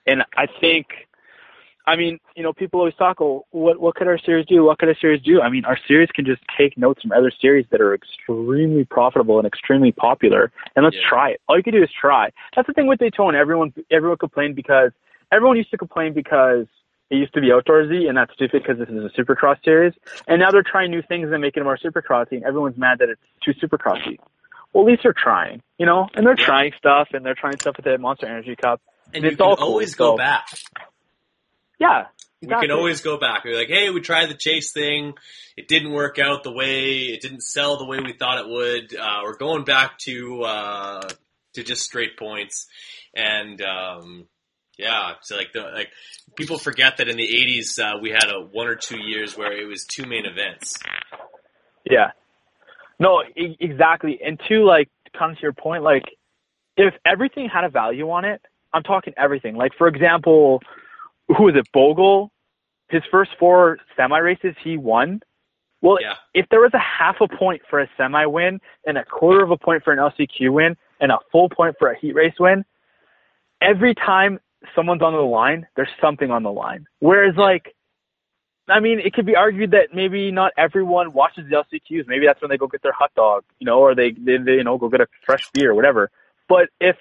And 0.07 0.23
I 0.37 0.47
think 0.61 0.87
I 1.87 1.97
mean, 1.97 2.19
you 2.35 2.43
know, 2.43 2.53
people 2.53 2.81
always 2.81 2.95
talk, 2.95 3.21
oh, 3.21 3.45
what 3.51 3.79
what 3.79 3.95
could 3.95 4.07
our 4.07 4.19
series 4.19 4.47
do? 4.47 4.65
What 4.65 4.79
could 4.79 4.89
our 4.89 4.97
series 4.99 5.23
do? 5.23 5.43
I 5.43 5.51
mean, 5.51 5.65
our 5.67 5.79
series 5.87 6.09
can 6.15 6.25
just 6.25 6.41
take 6.57 6.79
notes 6.79 7.03
from 7.03 7.13
other 7.13 7.31
series 7.31 7.67
that 7.71 7.81
are 7.81 7.95
extremely 7.95 8.85
profitable 8.85 9.39
and 9.39 9.47
extremely 9.47 9.93
popular, 9.93 10.51
and 10.77 10.85
let's 10.85 10.97
Yeah. 10.97 11.09
try 11.09 11.31
it. 11.31 11.41
All 11.47 11.57
you 11.59 11.63
can 11.63 11.75
do 11.75 11.83
is 11.83 11.91
try. 11.93 12.31
That's 12.57 12.67
the 12.67 12.73
thing 12.73 12.87
with 12.87 13.01
Daytona. 13.01 13.37
Everyone 13.37 13.73
everyone 13.91 14.17
complained 14.17 14.57
because 14.57 14.93
everyone 15.31 15.59
used 15.59 15.71
to 15.73 15.79
complain 15.79 16.15
because 16.15 16.67
it 17.11 17.17
used 17.17 17.35
to 17.35 17.43
be 17.43 17.49
outdoorsy, 17.49 18.09
and 18.09 18.17
that's 18.17 18.33
stupid 18.33 18.63
because 18.63 18.79
this 18.79 18.89
is 18.89 19.05
a 19.05 19.11
supercross 19.11 19.63
series. 19.63 19.93
And 20.27 20.41
now 20.41 20.51
they're 20.51 20.63
trying 20.63 20.91
new 20.91 21.03
things 21.03 21.31
and 21.31 21.41
making 21.43 21.61
it 21.61 21.65
more 21.65 21.77
supercrossy, 21.77 22.33
and 22.33 22.45
everyone's 22.45 22.79
mad 22.79 22.99
that 23.01 23.11
it's 23.11 23.21
too 23.45 23.53
supercrossy. 23.53 24.19
Well, 24.75 24.85
at 24.85 24.91
least 24.91 25.03
they're 25.05 25.15
trying, 25.17 25.63
you 25.79 25.87
know, 25.87 26.09
and 26.15 26.27
they're 26.27 26.35
Yeah. 26.39 26.45
trying 26.45 26.73
stuff, 26.77 27.09
and 27.13 27.25
they're 27.25 27.37
trying 27.37 27.59
stuff 27.61 27.77
with 27.77 27.85
the 27.85 27.97
Monster 27.97 28.27
Energy 28.27 28.57
Cup. 28.57 28.81
and 29.15 29.25
it's 29.25 29.33
you 29.33 29.37
can 29.37 29.47
all 29.47 29.57
cool, 29.57 29.67
always 29.69 29.95
go 29.95 30.13
so- 30.13 30.17
back. 30.17 30.47
Yeah, 31.79 32.07
We 32.41 32.47
exactly. 32.49 32.69
can 32.69 32.77
always 32.77 33.01
go 33.01 33.17
back. 33.19 33.45
We're 33.45 33.57
like, 33.57 33.69
hey, 33.69 33.91
we 33.91 34.01
tried 34.01 34.27
the 34.27 34.35
chase 34.35 34.73
thing. 34.73 35.15
It 35.57 35.69
didn't 35.69 35.93
work 35.93 36.19
out 36.19 36.43
the 36.43 36.51
way 36.53 37.03
it 37.13 37.21
didn't 37.21 37.43
sell 37.43 37.77
the 37.79 37.85
way 37.85 38.01
we 38.01 38.13
thought 38.15 38.39
it 38.39 38.49
would. 38.49 38.95
Uh, 38.97 39.21
we're 39.23 39.37
going 39.37 39.65
back 39.65 39.99
to 40.01 40.43
uh, 40.43 41.09
to 41.55 41.63
just 41.63 41.83
straight 41.83 42.17
points, 42.17 42.67
and 43.15 43.61
um, 43.63 44.27
yeah, 44.79 45.15
so 45.23 45.37
like 45.37 45.53
the 45.53 45.61
like 45.63 45.91
people 46.37 46.59
forget 46.59 46.97
that 46.97 47.09
in 47.09 47.17
the 47.17 47.23
'80s 47.29 47.79
uh, 47.79 47.99
we 48.01 48.11
had 48.11 48.29
a 48.31 48.41
one 48.41 48.67
or 48.67 48.75
two 48.75 48.99
years 48.99 49.37
where 49.37 49.53
it 49.53 49.67
was 49.67 49.85
two 49.85 50.07
main 50.07 50.27
events. 50.27 50.77
Yeah. 51.89 52.11
No, 52.99 53.23
e- 53.37 53.57
exactly. 53.61 54.21
And 54.25 54.41
two, 54.49 54.65
like, 54.65 54.89
kind 55.19 55.33
of 55.33 55.39
to 55.39 55.43
your 55.43 55.53
point, 55.53 55.83
like, 55.83 56.05
if 56.77 56.95
everything 57.07 57.49
had 57.49 57.65
a 57.65 57.69
value 57.69 58.11
on 58.11 58.25
it, 58.25 58.41
I'm 58.73 58.83
talking 58.83 59.13
everything. 59.17 59.57
Like, 59.57 59.73
for 59.77 59.87
example, 59.89 60.61
who 61.37 61.49
is 61.49 61.55
it? 61.57 61.67
Bogle, 61.73 62.31
his 62.89 63.03
first 63.11 63.31
four 63.39 63.79
semi 63.97 64.19
races, 64.19 64.55
he 64.63 64.77
won. 64.77 65.21
Well, 65.81 65.99
Yeah. 66.01 66.15
if 66.33 66.49
there 66.49 66.61
was 66.61 66.73
a 66.75 66.79
half 66.79 67.21
a 67.21 67.29
point 67.29 67.63
for 67.69 67.81
a 67.81 67.89
semi 67.97 68.25
win 68.27 68.61
and 68.87 68.99
a 68.99 69.05
quarter 69.05 69.43
of 69.43 69.51
a 69.51 69.57
point 69.57 69.85
for 69.85 69.93
an 69.93 69.99
LCQ 69.99 70.51
win 70.53 70.77
and 71.01 71.13
a 71.13 71.19
full 71.31 71.49
point 71.49 71.77
for 71.79 71.91
a 71.91 71.99
heat 71.99 72.15
race 72.15 72.35
win, 72.41 72.65
every 73.61 73.95
time 73.95 74.41
someone's 74.75 75.03
on 75.03 75.13
the 75.13 75.19
line, 75.21 75.67
there's 75.77 75.89
something 76.01 76.31
on 76.31 76.43
the 76.43 76.51
line. 76.53 76.87
Whereas 77.01 77.37
like, 77.37 77.74
I 78.69 78.81
mean, 78.81 78.99
it 78.99 79.13
could 79.13 79.27
be 79.27 79.37
argued 79.37 79.73
that 79.73 79.95
maybe 79.95 80.31
not 80.31 80.53
everyone 80.57 81.13
watches 81.13 81.45
the 81.49 81.57
LCQs. 81.57 82.07
Maybe 82.07 82.27
that's 82.27 82.41
when 82.41 82.51
they 82.51 82.57
go 82.57 82.67
get 82.67 82.83
their 82.83 82.93
hot 82.93 83.13
dog, 83.15 83.45
you 83.59 83.67
know, 83.67 83.79
or 83.79 83.95
they, 83.95 84.13
they, 84.13 84.39
they 84.39 84.53
you 84.53 84.65
know, 84.65 84.79
go 84.79 84.89
get 84.89 85.01
a 85.01 85.07
fresh 85.27 85.51
beer 85.53 85.73
or 85.73 85.75
whatever. 85.75 86.11
But 86.49 86.69
if, 86.81 86.97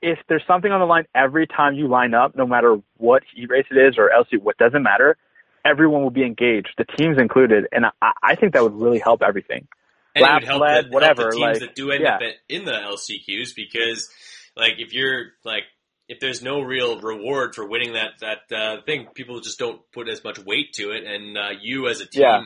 if 0.00 0.18
there's 0.28 0.44
something 0.46 0.70
on 0.70 0.78
the 0.80 0.86
line 0.86 1.06
every 1.14 1.46
time 1.48 1.74
you 1.74 1.88
line 1.88 2.14
up, 2.14 2.36
no 2.36 2.46
matter 2.46 2.76
what 2.98 3.24
heat 3.34 3.50
race 3.50 3.66
it 3.70 3.76
is 3.76 3.96
or 3.98 4.10
LC, 4.10 4.40
what 4.40 4.56
doesn't 4.58 4.82
matter, 4.82 5.16
everyone 5.64 6.02
will 6.02 6.10
be 6.10 6.24
engaged, 6.24 6.68
the 6.78 6.84
teams 6.84 7.18
included, 7.18 7.66
and 7.72 7.86
I, 8.00 8.12
I 8.22 8.34
think 8.36 8.54
that 8.54 8.62
would 8.62 8.74
really 8.74 8.98
help 8.98 9.22
everything. 9.22 9.66
And 10.14 10.22
Lap, 10.22 10.40
would 10.40 10.48
help, 10.48 10.60
sled, 10.60 10.84
the, 10.86 10.90
whatever, 10.90 11.22
help 11.22 11.32
the 11.32 11.36
teams 11.36 11.60
like, 11.60 11.60
that 11.60 11.74
do 11.74 11.90
end 11.90 12.04
yeah. 12.04 12.14
up 12.14 12.20
in 12.48 12.64
the 12.64 12.72
LCQs 12.72 13.54
because, 13.54 14.08
like, 14.56 14.74
if 14.78 14.92
you're 14.92 15.32
like, 15.44 15.64
if 16.08 16.20
there's 16.20 16.42
no 16.42 16.60
real 16.60 17.00
reward 17.00 17.54
for 17.54 17.66
winning 17.66 17.92
that 17.92 18.12
that 18.20 18.56
uh, 18.56 18.82
thing, 18.82 19.06
people 19.14 19.40
just 19.40 19.58
don't 19.58 19.80
put 19.92 20.08
as 20.08 20.24
much 20.24 20.38
weight 20.38 20.72
to 20.74 20.90
it. 20.90 21.04
And 21.04 21.36
uh, 21.36 21.50
you 21.60 21.88
as 21.88 22.00
a 22.00 22.06
team 22.06 22.22
Yeah. 22.22 22.42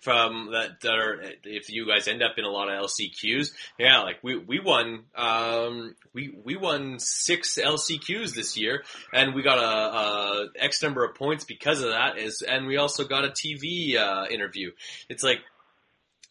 from 0.00 0.52
that, 0.52 0.80
that 0.82 0.94
are, 0.94 1.22
if 1.44 1.68
you 1.68 1.86
guys 1.86 2.08
end 2.08 2.22
up 2.22 2.32
in 2.38 2.44
a 2.44 2.48
lot 2.48 2.70
of 2.70 2.84
LCQs, 2.86 3.50
yeah, 3.78 4.00
like 4.00 4.16
we 4.22 4.38
we 4.38 4.60
won, 4.60 5.04
um, 5.14 5.94
we 6.14 6.32
we 6.44 6.56
won 6.56 6.98
six 6.98 7.58
LCQs 7.58 8.34
this 8.34 8.56
year, 8.56 8.82
and 9.12 9.34
we 9.34 9.42
got 9.42 9.58
a, 9.58 9.62
a 9.62 10.48
X 10.58 10.82
number 10.82 11.04
of 11.04 11.14
points 11.16 11.44
because 11.44 11.82
of 11.82 11.90
that. 11.90 12.16
Is 12.16 12.42
and 12.42 12.66
we 12.66 12.76
also 12.78 13.04
got 13.04 13.24
a 13.24 13.28
TV 13.28 13.96
uh, 13.96 14.26
interview. 14.30 14.70
It's 15.08 15.22
like 15.22 15.40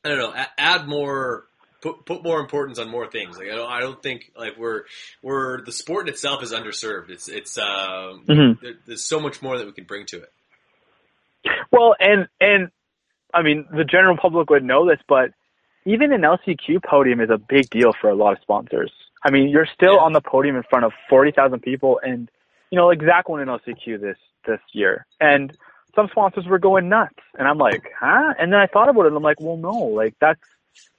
I 0.04 0.10
don't 0.10 0.18
know, 0.18 0.44
add 0.58 0.88
more, 0.88 1.44
put 1.82 2.06
put 2.06 2.24
more 2.24 2.40
importance 2.40 2.80
on 2.80 2.90
more 2.90 3.08
things. 3.10 3.38
Like 3.38 3.48
I 3.52 3.56
don't, 3.56 3.70
I 3.70 3.80
don't 3.80 4.02
think 4.02 4.32
like 4.38 4.58
we're 4.58 4.84
we're 5.22 5.62
the 5.64 5.72
sport 5.72 6.08
in 6.08 6.14
itself 6.14 6.44
is 6.44 6.52
underserved. 6.54 7.10
It's 7.10 7.28
it's 7.28 7.58
uh, 7.58 8.14
Mhm. 8.28 8.60
there, 8.62 8.74
there's 8.86 9.04
so 9.04 9.20
much 9.20 9.42
more 9.42 9.58
that 9.58 9.66
we 9.66 9.72
can 9.74 9.86
bring 9.86 10.06
to 10.08 10.18
it. 10.18 10.32
Well, 11.72 11.96
and 12.00 12.28
and 12.40 12.70
I 13.34 13.42
mean, 13.44 13.66
the 13.72 13.84
general 13.86 14.18
public 14.18 14.50
would 14.50 14.64
know 14.64 14.88
this, 14.88 15.00
but 15.08 15.32
even 15.86 16.12
an 16.12 16.22
LCQ 16.22 16.84
podium 16.84 17.22
is 17.22 17.30
a 17.30 17.38
big 17.38 17.70
deal 17.70 17.92
for 18.00 18.10
a 18.10 18.16
lot 18.16 18.34
of 18.34 18.40
sponsors. 18.42 18.92
I 19.24 19.32
mean, 19.32 19.50
you're 19.50 19.68
still 19.74 20.00
on 20.00 20.14
the 20.14 20.22
podium 20.22 20.56
in 20.56 20.64
front 20.70 20.86
of 20.86 20.92
forty 21.10 21.32
thousand 21.32 21.62
people, 21.62 22.00
and 22.04 22.30
you 22.72 22.78
know, 22.78 22.88
like 22.88 23.02
Zach 23.02 23.30
won 23.30 23.40
an 23.42 23.48
LCQ 23.48 24.00
this 24.02 24.18
this 24.46 24.60
year, 24.74 25.06
and 25.20 25.56
some 25.96 26.08
sponsors 26.12 26.46
were 26.46 26.60
going 26.60 26.88
nuts, 26.90 27.16
and 27.38 27.48
I'm 27.48 27.58
like, 27.58 27.84
huh? 28.00 28.34
And 28.40 28.52
then 28.54 28.60
I 28.60 28.68
thought 28.68 28.90
about 28.90 29.04
it, 29.06 29.08
and 29.08 29.18
I'm 29.18 29.24
like, 29.24 29.40
well, 29.42 29.58
no, 29.58 29.72
like 29.72 30.16
that's 30.20 30.40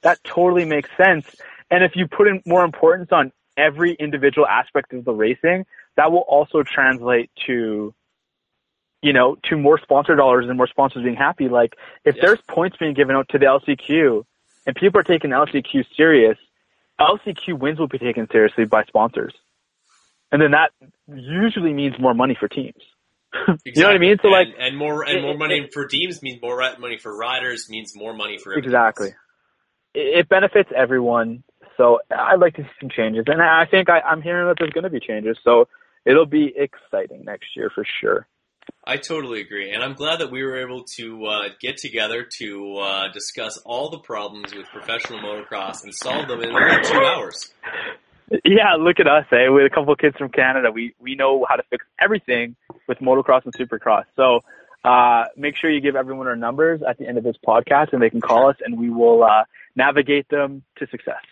that 0.02 0.22
totally 0.24 0.64
makes 0.64 0.88
sense. 0.96 1.26
And 1.70 1.84
if 1.84 1.92
you 1.94 2.06
put 2.06 2.26
in 2.28 2.42
more 2.46 2.64
importance 2.64 3.10
on 3.12 3.32
every 3.56 3.94
individual 3.94 4.46
aspect 4.46 4.92
of 4.92 5.04
the 5.04 5.12
racing, 5.12 5.66
that 5.96 6.10
will 6.10 6.24
also 6.28 6.62
translate 6.62 7.30
to 7.46 7.94
you 9.02 9.14
know, 9.14 9.36
to 9.48 9.56
more 9.56 9.80
sponsor 9.80 10.14
dollars 10.14 10.44
and 10.46 10.58
more 10.58 10.66
sponsors 10.66 11.02
being 11.02 11.16
happy. 11.16 11.48
Like, 11.48 11.74
if 12.04 12.16
there's 12.20 12.38
points 12.46 12.76
being 12.78 12.92
given 12.92 13.16
out 13.16 13.30
to 13.30 13.38
the 13.38 13.46
LCQ 13.46 14.24
and 14.66 14.76
people 14.76 15.00
are 15.00 15.04
taking 15.04 15.30
LCQ 15.30 15.86
serious, 15.96 16.36
LCQ 17.00 17.58
wins 17.58 17.78
will 17.78 17.88
be 17.88 17.96
taken 17.98 18.28
seriously 18.30 18.66
by 18.66 18.84
sponsors. 18.84 19.32
And 20.30 20.40
then 20.42 20.50
that 20.50 20.70
usually 21.08 21.72
means 21.72 21.94
more 21.98 22.12
money 22.12 22.36
for 22.38 22.46
teams. 22.46 22.74
you 23.64 23.80
know 23.82 23.86
what 23.88 23.96
I 23.96 23.98
mean? 23.98 24.18
So 24.20 24.28
like, 24.28 24.48
and, 24.48 24.66
and 24.66 24.76
more 24.76 25.02
and 25.02 25.18
it- 25.18 25.22
more 25.22 25.32
it- 25.32 25.38
money 25.38 25.68
for 25.72 25.86
teams 25.86 26.20
means 26.22 26.42
more 26.42 26.58
money 26.78 26.98
for 26.98 27.16
riders 27.16 27.68
means 27.70 27.92
more 27.96 28.12
money 28.12 28.36
for 28.36 28.52
everyone. 28.52 28.66
exactly. 28.66 29.08
It, 29.94 30.20
it 30.20 30.28
benefits 30.28 30.70
everyone. 30.76 31.42
So 31.76 32.00
I'd 32.10 32.40
like 32.40 32.54
to 32.56 32.62
see 32.62 32.68
some 32.80 32.90
changes. 32.90 33.24
And 33.26 33.40
I 33.40 33.64
think 33.70 33.88
I, 33.88 34.00
I'm 34.00 34.22
hearing 34.22 34.46
that 34.48 34.56
there's 34.58 34.72
going 34.72 34.84
to 34.84 34.90
be 34.90 35.00
changes. 35.00 35.38
So 35.42 35.68
it'll 36.04 36.26
be 36.26 36.52
exciting 36.56 37.24
next 37.24 37.56
year 37.56 37.70
for 37.74 37.84
sure. 38.00 38.26
I 38.84 38.96
totally 38.96 39.40
agree, 39.40 39.72
and 39.72 39.82
I'm 39.82 39.94
glad 39.94 40.20
that 40.20 40.30
we 40.30 40.42
were 40.42 40.60
able 40.60 40.84
to 40.96 41.24
uh, 41.26 41.48
get 41.60 41.76
together 41.76 42.26
to 42.38 42.76
uh, 42.76 43.08
discuss 43.12 43.58
all 43.58 43.90
the 43.90 43.98
problems 43.98 44.54
with 44.54 44.66
professional 44.66 45.18
motocross 45.18 45.82
and 45.82 45.94
solve 45.94 46.28
them 46.28 46.40
in 46.40 46.50
two 46.84 47.00
hours. 47.00 47.52
Yeah, 48.44 48.74
look 48.78 49.00
at 49.00 49.08
us, 49.08 49.26
eh? 49.32 49.48
With 49.48 49.66
a 49.66 49.70
couple 49.70 49.92
of 49.92 49.98
kids 49.98 50.16
from 50.16 50.28
Canada, 50.30 50.70
we 50.72 50.94
we 51.00 51.16
know 51.16 51.44
how 51.48 51.56
to 51.56 51.64
fix 51.68 51.84
everything 52.00 52.54
with 52.86 52.98
motocross 52.98 53.44
and 53.44 53.52
supercross. 53.54 54.04
So 54.14 54.40
uh, 54.84 55.24
make 55.36 55.56
sure 55.56 55.70
you 55.70 55.80
give 55.80 55.96
everyone 55.96 56.26
our 56.26 56.36
numbers 56.36 56.80
at 56.88 56.98
the 56.98 57.06
end 57.06 57.18
of 57.18 57.24
this 57.24 57.36
podcast, 57.46 57.92
and 57.92 58.02
they 58.02 58.10
can 58.10 58.20
call 58.20 58.50
us, 58.50 58.56
and 58.64 58.78
we 58.78 58.90
will 58.90 59.22
uh, 59.22 59.44
navigate 59.76 60.28
them 60.28 60.62
to 60.78 60.86
success. 60.88 61.22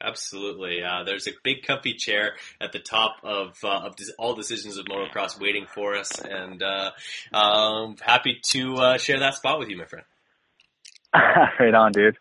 Absolutely. 0.00 0.82
Uh, 0.82 1.02
there's 1.04 1.26
a 1.26 1.32
big 1.42 1.64
comfy 1.66 1.94
chair 1.94 2.36
at 2.60 2.72
the 2.72 2.78
top 2.78 3.16
of, 3.24 3.56
uh, 3.64 3.86
of 3.86 3.96
all 4.18 4.34
decisions 4.34 4.76
of 4.76 4.86
motocross 4.86 5.40
waiting 5.40 5.66
for 5.66 5.96
us, 5.96 6.20
and 6.20 6.62
uh, 6.62 6.90
um, 7.32 7.96
happy 8.00 8.40
to 8.50 8.74
uh, 8.76 8.98
share 8.98 9.20
that 9.20 9.34
spot 9.34 9.58
with 9.58 9.68
you, 9.68 9.76
my 9.76 9.86
friend. 9.86 10.06
right 11.14 11.74
on, 11.74 11.92
dude. 11.92 12.16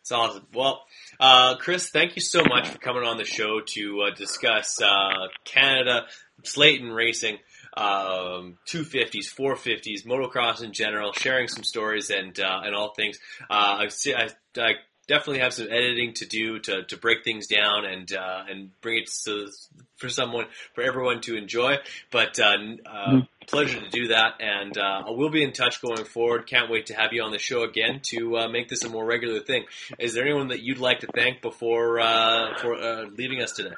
It's 0.00 0.12
awesome. 0.12 0.46
Well, 0.54 0.82
uh, 1.20 1.56
Chris, 1.56 1.90
thank 1.90 2.16
you 2.16 2.22
so 2.22 2.42
much 2.42 2.66
for 2.68 2.78
coming 2.78 3.04
on 3.04 3.18
the 3.18 3.24
show 3.24 3.60
to 3.74 4.02
uh, 4.02 4.14
discuss 4.14 4.80
uh, 4.80 5.28
Canada, 5.44 6.06
Slayton 6.44 6.90
racing, 6.90 7.36
um, 7.78 8.58
250s, 8.66 9.32
450s, 9.34 10.04
motocross 10.04 10.62
in 10.62 10.72
general, 10.72 11.12
sharing 11.12 11.46
some 11.48 11.62
stories 11.62 12.10
and 12.10 12.38
uh, 12.40 12.60
and 12.64 12.74
all 12.74 12.92
things. 12.94 13.18
Uh, 13.48 13.78
I, 13.84 13.88
see- 13.88 14.14
I, 14.14 14.28
I 14.56 14.72
definitely 15.06 15.38
have 15.40 15.54
some 15.54 15.66
editing 15.68 16.12
to 16.14 16.26
do 16.26 16.58
to, 16.58 16.84
to 16.84 16.96
break 16.96 17.24
things 17.24 17.46
down 17.46 17.84
and 17.84 18.12
uh, 18.12 18.42
and 18.48 18.70
bring 18.80 18.98
it 18.98 19.10
to, 19.24 19.48
for 19.96 20.08
someone 20.08 20.46
for 20.74 20.82
everyone 20.82 21.20
to 21.22 21.36
enjoy. 21.36 21.76
But 22.10 22.38
uh, 22.40 22.56
uh, 22.84 23.20
pleasure 23.46 23.80
to 23.80 23.88
do 23.90 24.08
that, 24.08 24.34
and 24.40 24.76
uh, 24.76 25.04
we'll 25.06 25.30
be 25.30 25.42
in 25.44 25.52
touch 25.52 25.80
going 25.80 26.04
forward. 26.04 26.46
Can't 26.46 26.70
wait 26.70 26.86
to 26.86 26.94
have 26.94 27.12
you 27.12 27.22
on 27.22 27.30
the 27.32 27.38
show 27.38 27.62
again 27.62 28.00
to 28.10 28.38
uh, 28.38 28.48
make 28.48 28.68
this 28.68 28.84
a 28.84 28.88
more 28.88 29.04
regular 29.06 29.40
thing. 29.40 29.64
Is 29.98 30.14
there 30.14 30.24
anyone 30.24 30.48
that 30.48 30.62
you'd 30.62 30.78
like 30.78 31.00
to 31.00 31.08
thank 31.14 31.42
before 31.42 32.00
uh, 32.00 32.58
for 32.58 32.74
uh, 32.74 33.04
leaving 33.16 33.40
us 33.40 33.52
today? 33.52 33.74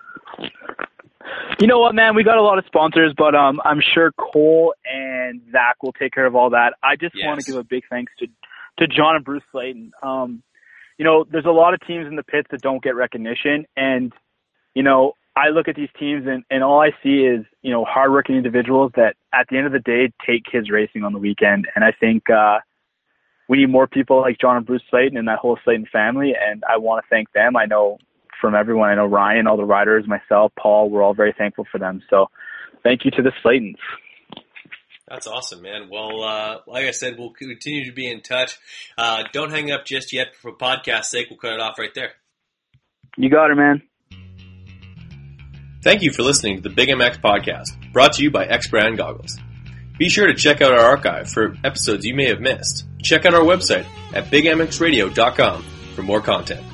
You 1.60 1.66
know 1.66 1.78
what, 1.78 1.94
man? 1.94 2.14
We 2.16 2.24
got 2.24 2.38
a 2.38 2.42
lot 2.42 2.56
of 2.56 2.64
sponsors, 2.64 3.12
but 3.14 3.34
um, 3.34 3.60
I'm 3.66 3.82
sure 3.82 4.12
Cole 4.12 4.72
and 4.90 5.42
Zach 5.52 5.82
will 5.82 5.92
take 5.92 6.14
care 6.14 6.24
of 6.24 6.34
all 6.34 6.48
that. 6.50 6.72
I 6.82 6.96
just 6.96 7.14
want 7.22 7.38
to 7.38 7.44
give 7.44 7.56
a 7.56 7.62
big 7.62 7.82
thanks 7.90 8.10
to 8.18 8.28
to 8.78 8.86
John 8.86 9.16
and 9.16 9.22
Bruce 9.22 9.42
Slayton. 9.52 9.92
Um, 10.02 10.42
you 10.96 11.04
know, 11.04 11.26
there's 11.30 11.44
a 11.44 11.50
lot 11.50 11.74
of 11.74 11.80
teams 11.86 12.06
in 12.06 12.16
the 12.16 12.22
pits 12.22 12.48
that 12.50 12.62
don't 12.62 12.82
get 12.82 12.96
recognition, 12.96 13.66
and 13.76 14.10
you 14.74 14.82
know, 14.82 15.12
I 15.36 15.50
look 15.50 15.68
at 15.68 15.76
these 15.76 15.90
teams 15.98 16.26
and, 16.26 16.44
and 16.50 16.64
all 16.64 16.80
I 16.80 16.92
see 17.02 17.26
is 17.26 17.44
you 17.60 17.70
know 17.70 17.84
hardworking 17.84 18.36
individuals 18.36 18.92
that 18.96 19.16
at 19.34 19.46
the 19.50 19.58
end 19.58 19.66
of 19.66 19.72
the 19.72 19.80
day 19.80 20.10
take 20.26 20.44
kids 20.50 20.70
racing 20.70 21.04
on 21.04 21.12
the 21.12 21.18
weekend, 21.18 21.68
and 21.74 21.84
I 21.84 21.92
think 21.92 22.30
uh, 22.30 22.60
we 23.50 23.58
need 23.58 23.68
more 23.68 23.86
people 23.86 24.22
like 24.22 24.38
John 24.40 24.56
and 24.56 24.64
Bruce 24.64 24.82
Slayton 24.88 25.18
and 25.18 25.28
that 25.28 25.40
whole 25.40 25.58
Slayton 25.62 25.88
family, 25.92 26.32
and 26.40 26.64
I 26.66 26.78
want 26.78 27.04
to 27.04 27.08
thank 27.10 27.30
them. 27.32 27.54
I 27.54 27.66
know 27.66 27.98
from 28.40 28.54
everyone. 28.54 28.90
I 28.90 28.94
know 28.94 29.06
Ryan, 29.06 29.46
all 29.46 29.56
the 29.56 29.64
riders, 29.64 30.06
myself, 30.06 30.52
Paul, 30.58 30.90
we're 30.90 31.02
all 31.02 31.14
very 31.14 31.34
thankful 31.36 31.66
for 31.70 31.78
them. 31.78 32.02
So 32.10 32.26
thank 32.82 33.04
you 33.04 33.10
to 33.12 33.22
the 33.22 33.32
Slaytons. 33.44 33.76
That's 35.08 35.26
awesome, 35.26 35.62
man. 35.62 35.88
Well, 35.90 36.22
uh, 36.22 36.58
like 36.68 36.86
I 36.86 36.92
said, 36.92 37.18
we'll 37.18 37.32
continue 37.32 37.84
to 37.86 37.92
be 37.92 38.08
in 38.08 38.22
touch. 38.22 38.58
Uh, 38.96 39.24
don't 39.32 39.50
hang 39.50 39.72
up 39.72 39.84
just 39.84 40.12
yet 40.12 40.36
for 40.36 40.52
podcast 40.52 41.06
sake. 41.06 41.26
We'll 41.28 41.38
cut 41.38 41.52
it 41.52 41.60
off 41.60 41.78
right 41.78 41.92
there. 41.94 42.12
You 43.16 43.28
got 43.28 43.50
it, 43.50 43.56
man. 43.56 43.82
Thank 45.82 46.02
you 46.02 46.12
for 46.12 46.22
listening 46.22 46.56
to 46.56 46.62
the 46.62 46.74
Big 46.74 46.90
MX 46.90 47.20
podcast, 47.20 47.92
brought 47.92 48.12
to 48.14 48.22
you 48.22 48.30
by 48.30 48.44
X 48.46 48.68
Brand 48.68 48.98
Goggles. 48.98 49.36
Be 49.98 50.08
sure 50.08 50.26
to 50.26 50.34
check 50.34 50.62
out 50.62 50.72
our 50.72 50.86
archive 50.86 51.28
for 51.28 51.56
episodes 51.64 52.06
you 52.06 52.14
may 52.14 52.28
have 52.28 52.40
missed. 52.40 52.86
Check 53.02 53.26
out 53.26 53.34
our 53.34 53.42
website 53.42 53.86
at 54.14 54.26
bigmxradio.com 54.26 55.64
for 55.94 56.02
more 56.02 56.20
content. 56.20 56.69